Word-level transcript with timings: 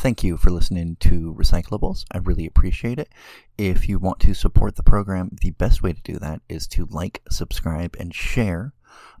Thank 0.00 0.24
you 0.24 0.38
for 0.38 0.48
listening 0.48 0.96
to 1.00 1.34
Recyclables. 1.38 2.06
I 2.10 2.16
really 2.16 2.46
appreciate 2.46 2.98
it. 2.98 3.10
If 3.58 3.86
you 3.86 3.98
want 3.98 4.18
to 4.20 4.32
support 4.32 4.76
the 4.76 4.82
program, 4.82 5.36
the 5.42 5.50
best 5.50 5.82
way 5.82 5.92
to 5.92 6.00
do 6.00 6.18
that 6.20 6.40
is 6.48 6.66
to 6.68 6.86
like, 6.86 7.20
subscribe, 7.28 7.96
and 8.00 8.14
share. 8.14 8.72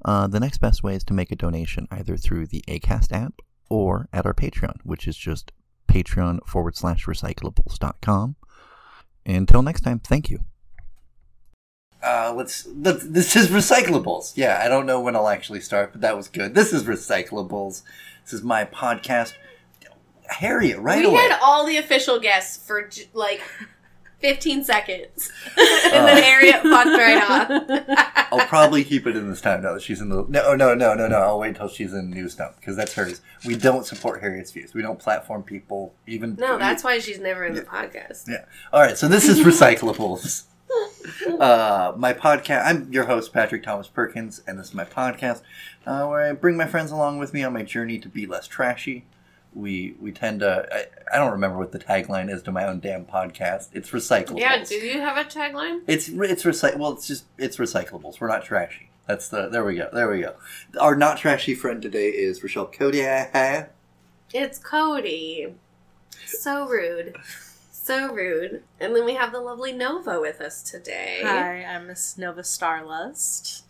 Uh, 0.06 0.26
the 0.26 0.40
next 0.40 0.56
best 0.56 0.82
way 0.82 0.94
is 0.94 1.04
to 1.04 1.12
make 1.12 1.30
a 1.30 1.36
donation 1.36 1.86
either 1.90 2.16
through 2.16 2.46
the 2.46 2.64
ACAST 2.66 3.12
app 3.12 3.42
or 3.68 4.08
at 4.10 4.24
our 4.24 4.32
Patreon, 4.32 4.76
which 4.82 5.06
is 5.06 5.18
just 5.18 5.52
patreon 5.86 6.38
forward 6.46 6.74
slash 6.78 7.04
recyclables.com. 7.04 8.36
Until 9.26 9.60
next 9.60 9.82
time, 9.82 9.98
thank 9.98 10.30
you. 10.30 10.38
Uh, 12.02 12.32
let's, 12.34 12.66
let's. 12.74 13.04
This 13.04 13.36
is 13.36 13.48
recyclables. 13.48 14.32
Yeah, 14.34 14.62
I 14.64 14.68
don't 14.68 14.86
know 14.86 14.98
when 15.02 15.14
I'll 15.14 15.28
actually 15.28 15.60
start, 15.60 15.92
but 15.92 16.00
that 16.00 16.16
was 16.16 16.28
good. 16.28 16.54
This 16.54 16.72
is 16.72 16.84
recyclables. 16.84 17.82
This 18.24 18.32
is 18.32 18.42
my 18.42 18.64
podcast. 18.64 19.34
Harriet, 20.30 20.78
right 20.78 20.98
we 20.98 21.06
away. 21.06 21.16
had 21.16 21.38
all 21.42 21.66
the 21.66 21.76
official 21.76 22.18
guests 22.20 22.66
for 22.66 22.88
like 23.12 23.42
15 24.20 24.64
seconds. 24.64 25.32
and 25.56 26.06
then 26.06 26.22
Harriet 26.22 26.62
fucked 26.62 26.86
right 26.86 27.22
off. 27.22 28.28
I'll 28.32 28.46
probably 28.46 28.84
keep 28.84 29.06
it 29.06 29.16
in 29.16 29.28
this 29.28 29.40
time 29.40 29.62
now 29.62 29.74
that 29.74 29.82
she's 29.82 30.00
in 30.00 30.08
the. 30.08 30.24
No, 30.28 30.54
no, 30.54 30.74
no, 30.74 30.94
no, 30.94 31.08
no. 31.08 31.16
I'll 31.16 31.38
wait 31.38 31.48
until 31.48 31.68
she's 31.68 31.92
in 31.92 32.10
New 32.10 32.28
Stump 32.28 32.56
because 32.56 32.76
that's 32.76 32.94
hers. 32.94 33.20
We 33.44 33.56
don't 33.56 33.84
support 33.84 34.20
Harriet's 34.20 34.52
views. 34.52 34.74
We 34.74 34.82
don't 34.82 34.98
platform 34.98 35.42
people. 35.42 35.94
Even 36.06 36.36
no, 36.36 36.58
that's 36.58 36.84
why 36.84 36.98
she's 37.00 37.18
never 37.18 37.44
in 37.44 37.54
the 37.54 37.62
podcast. 37.62 38.28
Yeah. 38.28 38.44
All 38.72 38.80
right. 38.80 38.96
So 38.96 39.08
this 39.08 39.28
is 39.28 39.40
recyclables. 39.40 40.44
uh, 41.40 41.92
my 41.96 42.12
podcast. 42.12 42.66
I'm 42.66 42.92
your 42.92 43.06
host, 43.06 43.32
Patrick 43.32 43.62
Thomas 43.62 43.88
Perkins, 43.88 44.42
and 44.46 44.58
this 44.58 44.68
is 44.68 44.74
my 44.74 44.84
podcast 44.84 45.42
uh, 45.86 46.06
where 46.06 46.28
I 46.28 46.32
bring 46.32 46.56
my 46.56 46.66
friends 46.66 46.90
along 46.92 47.18
with 47.18 47.32
me 47.34 47.42
on 47.42 47.52
my 47.52 47.62
journey 47.62 47.98
to 47.98 48.08
be 48.08 48.26
less 48.26 48.46
trashy. 48.46 49.06
We 49.54 49.96
we 50.00 50.12
tend 50.12 50.40
to. 50.40 50.66
I, 50.72 51.14
I 51.14 51.18
don't 51.18 51.32
remember 51.32 51.58
what 51.58 51.72
the 51.72 51.78
tagline 51.78 52.32
is 52.32 52.42
to 52.42 52.52
my 52.52 52.66
own 52.66 52.80
damn 52.80 53.04
podcast. 53.04 53.68
It's 53.72 53.90
recyclables. 53.90 54.38
Yeah, 54.38 54.62
do 54.64 54.74
you 54.76 55.00
have 55.00 55.16
a 55.16 55.28
tagline? 55.28 55.82
It's 55.86 56.08
it's 56.08 56.44
recyc. 56.44 56.76
Well, 56.76 56.92
it's 56.92 57.06
just 57.06 57.24
it's 57.36 57.56
recyclables. 57.56 58.20
We're 58.20 58.28
not 58.28 58.44
trashy. 58.44 58.90
That's 59.06 59.28
the. 59.28 59.48
There 59.48 59.64
we 59.64 59.74
go. 59.74 59.88
There 59.92 60.10
we 60.10 60.20
go. 60.20 60.34
Our 60.78 60.94
not 60.94 61.18
trashy 61.18 61.54
friend 61.54 61.82
today 61.82 62.10
is 62.10 62.42
Rochelle 62.42 62.66
Cody. 62.66 63.00
It's 64.32 64.58
Cody. 64.58 65.54
So 66.26 66.68
rude. 66.68 67.16
So 67.72 68.12
rude. 68.14 68.62
And 68.78 68.94
then 68.94 69.04
we 69.04 69.14
have 69.14 69.32
the 69.32 69.40
lovely 69.40 69.72
Nova 69.72 70.20
with 70.20 70.40
us 70.40 70.62
today. 70.62 71.20
Hi, 71.24 71.64
I'm 71.64 71.88
Miss 71.88 72.16
Nova 72.16 72.42
Starlust. 72.42 73.62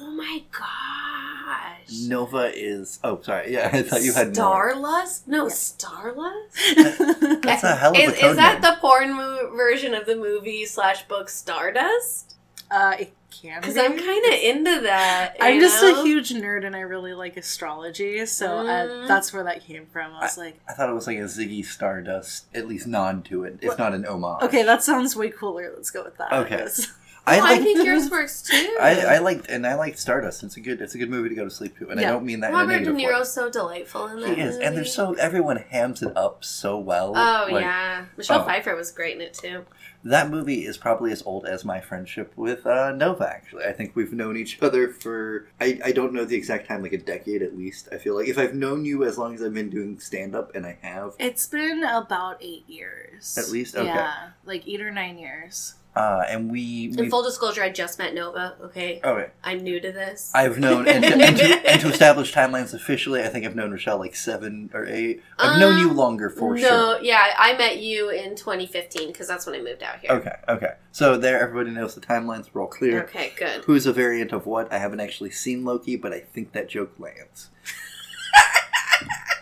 Oh 0.00 0.10
my 0.10 0.42
gosh. 0.50 1.98
Nova 2.08 2.50
is. 2.54 2.98
Oh, 3.04 3.20
sorry. 3.22 3.52
Yeah, 3.52 3.70
I 3.72 3.82
thought 3.82 4.02
you 4.02 4.12
had 4.12 4.36
more. 4.36 4.72
Starlust? 4.74 5.26
No, 5.26 5.46
Starlust? 5.46 7.40
That's 7.42 7.62
a 7.64 7.74
hell 7.76 7.90
of 7.92 7.96
a 7.96 8.00
is, 8.02 8.12
code 8.20 8.30
is 8.30 8.36
that 8.36 8.60
name. 8.60 8.62
the 8.62 8.78
porn 8.80 9.12
mo- 9.14 9.50
version 9.54 9.94
of 9.94 10.06
the 10.06 10.16
movie 10.16 10.64
slash 10.64 11.06
book 11.08 11.28
Stardust? 11.28 12.36
uh, 12.70 12.94
it 12.98 13.12
can 13.30 13.60
Because 13.60 13.74
be. 13.74 13.80
Cuz 13.80 13.90
I'm 13.90 13.98
kind 13.98 14.24
of 14.32 14.40
into 14.40 14.80
that. 14.82 15.36
I'm 15.40 15.60
just 15.60 15.82
know? 15.82 16.00
a 16.00 16.04
huge 16.04 16.30
nerd 16.30 16.64
and 16.64 16.74
I 16.74 16.80
really 16.80 17.12
like 17.12 17.36
astrology, 17.36 18.24
so 18.26 18.46
Mm. 18.48 19.04
uh, 19.04 19.06
that's 19.08 19.32
where 19.32 19.44
that 19.44 19.62
came 19.64 19.86
from. 19.92 20.14
I 20.14 20.20
was 20.20 20.38
like, 20.38 20.58
I 20.68 20.72
thought 20.72 20.88
it 20.88 20.94
was 20.94 21.06
like 21.06 21.18
a 21.18 21.22
Ziggy 21.22 21.64
Stardust, 21.64 22.46
at 22.54 22.66
least 22.68 22.86
nod 22.86 23.24
to 23.26 23.44
it, 23.44 23.58
if 23.60 23.76
not 23.78 23.92
an 23.94 24.06
homage. 24.06 24.42
okay, 24.44 24.62
that 24.62 24.82
sounds 24.82 25.14
way 25.16 25.28
cooler. 25.30 25.70
Let's 25.76 25.90
go 25.90 26.02
with 26.04 26.16
that. 26.18 26.32
Okay. 26.32 26.56
Yes. 26.58 26.92
I 27.24 27.38
Oh, 27.38 27.44
I 27.44 27.50
like. 27.52 27.62
think 27.62 27.84
yours 27.86 28.10
works 28.10 28.42
too. 28.42 28.76
I, 28.80 29.00
I 29.14 29.18
liked 29.18 29.48
and 29.48 29.64
I 29.66 29.74
liked 29.74 29.98
Stardust. 29.98 30.42
It's 30.42 30.56
a 30.56 30.60
good 30.60 30.80
it's 30.80 30.94
a 30.94 30.98
good 30.98 31.08
movie 31.10 31.28
to 31.28 31.34
go 31.36 31.44
to 31.44 31.50
sleep 31.50 31.78
to, 31.78 31.88
and 31.90 32.00
I 32.00 32.04
don't 32.04 32.24
mean 32.24 32.40
that 32.40 32.48
in 32.50 32.54
a 32.54 32.58
Robert 32.58 32.72
De 32.72 32.78
negative 32.78 32.96
way. 32.96 33.04
Niro's 33.04 33.32
so 33.32 33.48
delightful 33.48 34.06
in 34.08 34.20
that 34.20 34.36
He 34.36 34.42
is, 34.42 34.54
movie. 34.54 34.64
and 34.66 34.76
there's 34.76 34.92
so 34.92 35.14
everyone 35.14 35.56
hams 35.58 36.02
it 36.02 36.16
up 36.16 36.44
so 36.44 36.78
well. 36.78 37.12
Oh 37.16 37.46
Like, 37.50 37.62
yeah, 37.62 38.06
Michelle 38.16 38.40
oh. 38.40 38.44
Pfeiffer 38.44 38.74
was 38.74 38.90
great 38.90 39.14
in 39.16 39.20
it 39.22 39.34
too. 39.34 39.64
That 40.04 40.30
movie 40.30 40.66
is 40.66 40.76
probably 40.78 41.12
as 41.12 41.22
old 41.22 41.46
as 41.46 41.64
my 41.64 41.80
friendship 41.80 42.32
with 42.34 42.66
uh, 42.66 42.90
Nova. 42.90 43.28
Actually, 43.28 43.66
I 43.66 43.72
think 43.72 43.94
we've 43.94 44.12
known 44.12 44.36
each 44.36 44.60
other 44.60 44.88
for 44.88 45.46
I, 45.60 45.78
I 45.84 45.92
don't 45.92 46.12
know 46.12 46.24
the 46.24 46.34
exact 46.34 46.66
time, 46.66 46.82
like 46.82 46.92
a 46.92 46.98
decade 46.98 47.40
at 47.40 47.56
least. 47.56 47.88
I 47.92 47.98
feel 47.98 48.16
like 48.16 48.26
if 48.26 48.36
I've 48.36 48.54
known 48.56 48.84
you 48.84 49.04
as 49.04 49.16
long 49.16 49.32
as 49.32 49.44
I've 49.44 49.54
been 49.54 49.70
doing 49.70 50.00
stand 50.00 50.34
up, 50.34 50.56
and 50.56 50.66
I 50.66 50.76
have, 50.82 51.14
It's 51.20 51.46
been 51.46 51.84
about 51.84 52.38
eight 52.40 52.68
years. 52.68 53.38
At 53.38 53.50
least? 53.50 53.76
Okay. 53.76 53.86
Yeah, 53.86 54.30
like 54.44 54.66
eight 54.66 54.80
or 54.80 54.90
nine 54.90 55.18
years. 55.18 55.74
Uh, 55.94 56.24
and 56.28 56.50
we 56.50 56.94
In 56.96 57.10
full 57.10 57.22
disclosure, 57.22 57.62
I 57.62 57.68
just 57.68 57.98
met 57.98 58.14
Nova. 58.14 58.56
Okay, 58.62 59.00
okay. 59.04 59.30
I'm 59.44 59.58
new 59.62 59.78
to 59.78 59.92
this. 59.92 60.30
I've 60.34 60.58
known 60.58 60.88
and 60.88 61.04
to, 61.04 61.12
and, 61.14 61.36
to, 61.36 61.70
and 61.70 61.80
to 61.82 61.88
establish 61.92 62.32
timelines 62.32 62.72
officially, 62.72 63.22
I 63.22 63.28
think 63.28 63.44
I've 63.44 63.54
known 63.54 63.72
Rochelle 63.72 63.98
like 63.98 64.14
seven 64.14 64.70
or 64.72 64.86
eight. 64.86 65.22
I've 65.38 65.60
known 65.60 65.78
you 65.78 65.90
Um, 65.90 65.96
longer 65.96 66.30
for 66.30 66.54
no, 66.54 66.60
sure. 66.60 66.70
No, 66.70 66.98
yeah, 67.00 67.34
I 67.38 67.56
met 67.58 67.78
you 67.78 68.08
in 68.08 68.36
2015 68.36 69.08
because 69.08 69.28
that's 69.28 69.44
when 69.44 69.54
I 69.54 69.60
moved 69.62 69.82
out 69.82 69.98
here. 70.00 70.12
Okay, 70.12 70.34
okay. 70.48 70.72
So 70.92 71.18
there, 71.18 71.38
everybody 71.40 71.70
knows 71.70 71.94
the 71.94 72.00
timelines. 72.00 72.48
We're 72.52 72.62
all 72.62 72.68
clear. 72.68 73.02
Okay, 73.04 73.32
good. 73.36 73.64
Who's 73.64 73.84
a 73.84 73.92
variant 73.92 74.32
of 74.32 74.46
what? 74.46 74.72
I 74.72 74.78
haven't 74.78 75.00
actually 75.00 75.30
seen 75.30 75.64
Loki, 75.64 75.96
but 75.96 76.12
I 76.14 76.20
think 76.20 76.52
that 76.52 76.68
joke 76.70 76.92
lands. 76.98 77.50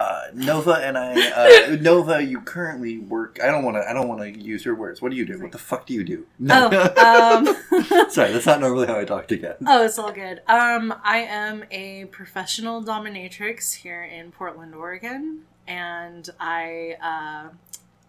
Uh, 0.00 0.22
Nova 0.34 0.72
and 0.72 0.96
I, 0.96 1.12
uh, 1.72 1.76
Nova, 1.76 2.24
you 2.24 2.40
currently 2.40 2.98
work. 2.98 3.38
I 3.42 3.46
don't 3.46 3.62
want 3.62 3.76
to. 3.76 3.88
I 3.88 3.92
don't 3.92 4.08
want 4.08 4.22
to 4.22 4.30
use 4.30 4.64
your 4.64 4.74
words. 4.74 5.02
What 5.02 5.10
do 5.10 5.16
you 5.16 5.26
do? 5.26 5.40
What 5.40 5.52
the 5.52 5.58
fuck 5.58 5.86
do 5.86 5.92
you 5.92 6.02
do? 6.02 6.26
Oh, 6.48 7.46
um, 7.70 8.10
sorry, 8.10 8.32
that's 8.32 8.46
not 8.46 8.60
normally 8.60 8.86
how 8.86 8.98
I 8.98 9.04
talk 9.04 9.28
to 9.28 9.36
guests. 9.36 9.62
Oh, 9.66 9.84
it's 9.84 9.98
all 9.98 10.10
good. 10.10 10.40
Um, 10.48 10.94
I 11.04 11.18
am 11.18 11.64
a 11.70 12.06
professional 12.06 12.82
dominatrix 12.82 13.74
here 13.74 14.02
in 14.02 14.32
Portland, 14.32 14.74
Oregon, 14.74 15.42
and 15.68 16.28
I 16.40 16.96
uh, 17.02 17.54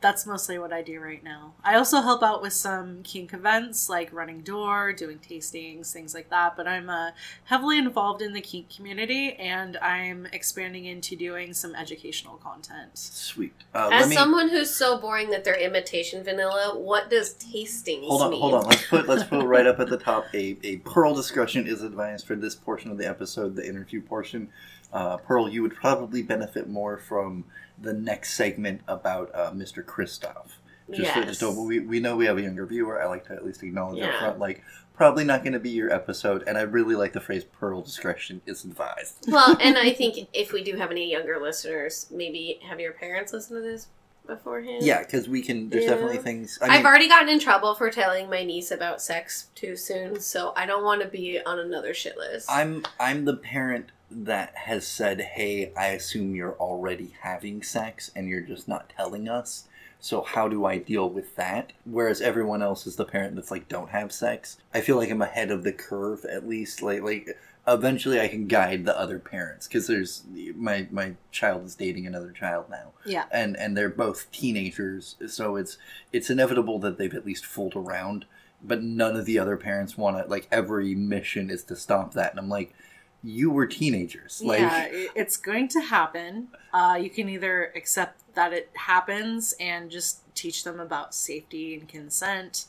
that's 0.02 0.26
mostly 0.26 0.58
what 0.58 0.74
I 0.74 0.82
do 0.82 1.00
right 1.00 1.24
now. 1.24 1.54
I 1.64 1.76
also 1.76 2.02
help 2.02 2.24
out 2.24 2.42
with 2.42 2.54
some 2.54 3.04
kink 3.04 3.34
events 3.34 3.88
like 3.88 4.12
running 4.12 4.42
door, 4.42 4.94
doing 4.94 5.20
tastings, 5.20 5.92
things 5.92 6.16
like 6.16 6.30
that. 6.32 6.58
But 6.58 6.68
I'm 6.68 6.90
uh, 6.90 7.12
heavily 7.46 7.78
involved 7.78 8.22
in 8.24 8.34
the 8.34 8.42
kink 8.42 8.76
community, 8.76 9.34
and 9.34 9.78
I'm 9.78 10.26
expanding 10.34 10.86
into 10.86 11.16
doing 11.16 11.54
some 11.54 11.76
educational 11.76 12.38
content. 12.38 12.98
Sweet. 12.98 13.54
Uh, 13.76 13.90
As 13.94 14.10
me 14.10 14.16
someone 14.16 14.50
who's 14.50 14.72
so 14.72 14.98
boring 14.98 15.30
that 15.30 15.44
they're 15.44 15.60
imitation 15.60 16.24
vanilla, 16.24 16.78
what 16.78 17.10
does 17.12 17.36
tastings 17.36 18.08
hold 18.08 18.24
on. 18.24 18.32
mean? 18.32 18.42
Hold 18.42 18.54
on. 18.56 18.64
Let's 18.66 18.88
put 18.88 19.08
let's 19.08 19.24
put 19.24 19.46
right 19.46 19.68
up 19.68 19.80
at 19.80 19.88
the 19.88 19.98
top. 19.98 20.26
A 20.34 20.58
a 20.64 20.78
Pearl 20.78 21.14
discussion 21.14 21.68
is 21.68 21.84
advised 21.84 22.26
for 22.26 22.36
this 22.36 22.56
portion 22.56 22.90
of 22.90 22.98
the 22.98 23.08
episode, 23.08 23.56
the 23.56 23.68
interview 23.68 24.02
portion. 24.02 24.50
Uh, 24.94 25.18
Pearl, 25.18 25.48
you 25.50 25.62
would 25.62 25.76
probably 25.76 26.22
benefit 26.22 26.68
more 26.70 26.98
from 26.98 27.46
the 27.80 27.94
next 27.94 28.34
segment 28.34 28.82
about 28.88 29.32
uh, 29.34 29.52
Mr. 29.52 29.84
Kristoff. 29.84 30.52
Just, 30.90 31.16
Yes. 31.16 31.26
just 31.28 31.40
so 31.40 31.64
we, 31.64 31.80
we 31.80 32.00
know 32.02 32.18
we 32.18 32.26
have 32.26 32.38
a 32.38 32.42
younger 32.42 32.66
viewer. 32.66 33.02
I 33.02 33.06
like 33.06 33.26
to 33.28 33.34
at 33.34 33.46
least 33.46 33.64
acknowledge 33.64 34.02
up 34.04 34.14
front, 34.20 34.40
like 34.40 34.62
probably 34.94 35.24
not 35.24 35.42
going 35.42 35.54
to 35.54 35.60
be 35.60 35.70
your 35.70 35.90
episode. 35.92 36.44
And 36.46 36.58
I 36.58 36.62
really 36.64 36.96
like 36.96 37.14
the 37.14 37.22
phrase 37.22 37.46
"Pearl 37.46 37.82
discretion 37.82 38.42
is 38.46 38.66
advised." 38.66 39.24
well, 39.30 39.56
and 39.62 39.78
I 39.78 39.94
think 39.94 40.28
if 40.34 40.52
we 40.52 40.64
do 40.64 40.76
have 40.76 40.92
any 40.92 41.10
younger 41.10 41.40
listeners, 41.40 42.08
maybe 42.12 42.60
have 42.68 42.80
your 42.82 42.92
parents 42.92 43.32
listen 43.32 43.56
to 43.56 43.62
this 43.62 43.88
beforehand. 44.28 44.84
Yeah, 44.84 45.00
because 45.00 45.30
we 45.30 45.42
can. 45.42 45.70
There's 45.70 45.86
Yeah. 45.86 45.92
definitely 45.92 46.18
things. 46.18 46.60
I 46.62 46.68
I 46.68 46.76
have 46.78 46.86
already 46.86 47.08
gotten 47.08 47.30
in 47.30 47.40
trouble 47.40 47.74
for 47.74 47.90
telling 47.90 48.30
my 48.30 48.44
niece 48.44 48.70
about 48.72 49.02
sex 49.02 49.48
too 49.56 49.78
soon, 49.78 50.20
so 50.20 50.52
I 50.58 50.66
don't 50.66 50.84
want 50.84 51.02
to 51.04 51.08
be 51.08 51.40
on 51.46 51.58
another 51.58 51.94
shit 51.94 52.18
list. 52.18 52.48
I'm 52.52 52.84
I'm 53.00 53.24
the 53.24 53.38
parent 53.38 53.92
that 54.12 54.56
has 54.56 54.86
said, 54.88 55.22
"Hey, 55.22 55.72
I 55.76 55.88
assume 55.88 56.36
you're 56.36 56.56
already 56.58 57.14
having 57.22 57.64
sex 57.64 58.12
and 58.16 58.28
you're 58.28 58.42
just 58.42 58.68
not 58.68 58.90
telling 58.96 59.28
us." 59.30 59.68
So 60.00 60.22
how 60.22 60.48
do 60.48 60.66
I 60.66 60.78
deal 60.80 61.08
with 61.10 61.36
that? 61.36 61.74
Whereas 61.86 62.22
everyone 62.22 62.62
else 62.64 62.88
is 62.88 62.96
the 62.96 63.06
parent 63.06 63.36
that's 63.36 63.52
like, 63.52 63.68
"Don't 63.68 63.90
have 63.90 64.12
sex." 64.12 64.58
I 64.74 64.82
feel 64.82 64.98
like 64.98 65.10
I'm 65.12 65.22
ahead 65.22 65.52
of 65.52 65.64
the 65.64 65.72
curve 65.74 66.26
at 66.26 66.48
least. 66.48 66.82
Like 66.82 67.02
like 67.04 67.38
eventually 67.68 68.20
I 68.20 68.28
can 68.28 68.48
guide 68.48 68.86
the 68.86 69.00
other 69.00 69.20
parents 69.20 69.68
because 69.68 69.86
there's 69.86 70.24
my 70.56 70.88
my 70.92 71.14
child 71.32 71.64
is 71.66 71.76
dating 71.76 72.08
another 72.08 72.32
child 72.32 72.66
now 72.72 72.92
Yeah. 73.06 73.26
and 73.32 73.56
and 73.56 73.78
they're 73.78 73.88
both 73.88 74.32
teenagers 74.32 75.16
so 75.28 75.56
it's 75.58 75.78
it's 76.12 76.32
inevitable 76.32 76.80
that 76.80 76.98
they've 76.98 77.14
at 77.14 77.24
least 77.24 77.46
fooled 77.46 77.76
around 77.76 78.26
but 78.64 78.82
none 78.82 79.16
of 79.16 79.26
the 79.26 79.38
other 79.38 79.58
parents 79.58 79.96
want 79.96 80.18
to 80.18 80.28
like 80.28 80.48
every 80.52 80.96
mission 80.96 81.52
is 81.52 81.64
to 81.66 81.76
stop 81.76 82.14
that 82.16 82.32
and 82.32 82.40
i'm 82.40 82.50
like 82.50 82.74
you 83.24 83.52
were 83.52 83.68
teenagers 83.68 84.42
like 84.44 84.60
yeah, 84.60 84.88
it's 85.16 85.38
going 85.38 85.68
to 85.70 85.80
happen. 85.82 86.48
Uh, 86.74 86.98
you 87.00 87.10
can 87.10 87.30
either 87.30 87.72
accept 87.76 88.22
that 88.36 88.52
it 88.54 88.70
happens 88.76 89.54
and 89.60 89.92
just 89.92 90.22
teach 90.36 90.64
them 90.64 90.80
about 90.80 91.14
safety 91.14 91.76
and 91.76 91.88
consent, 91.88 92.66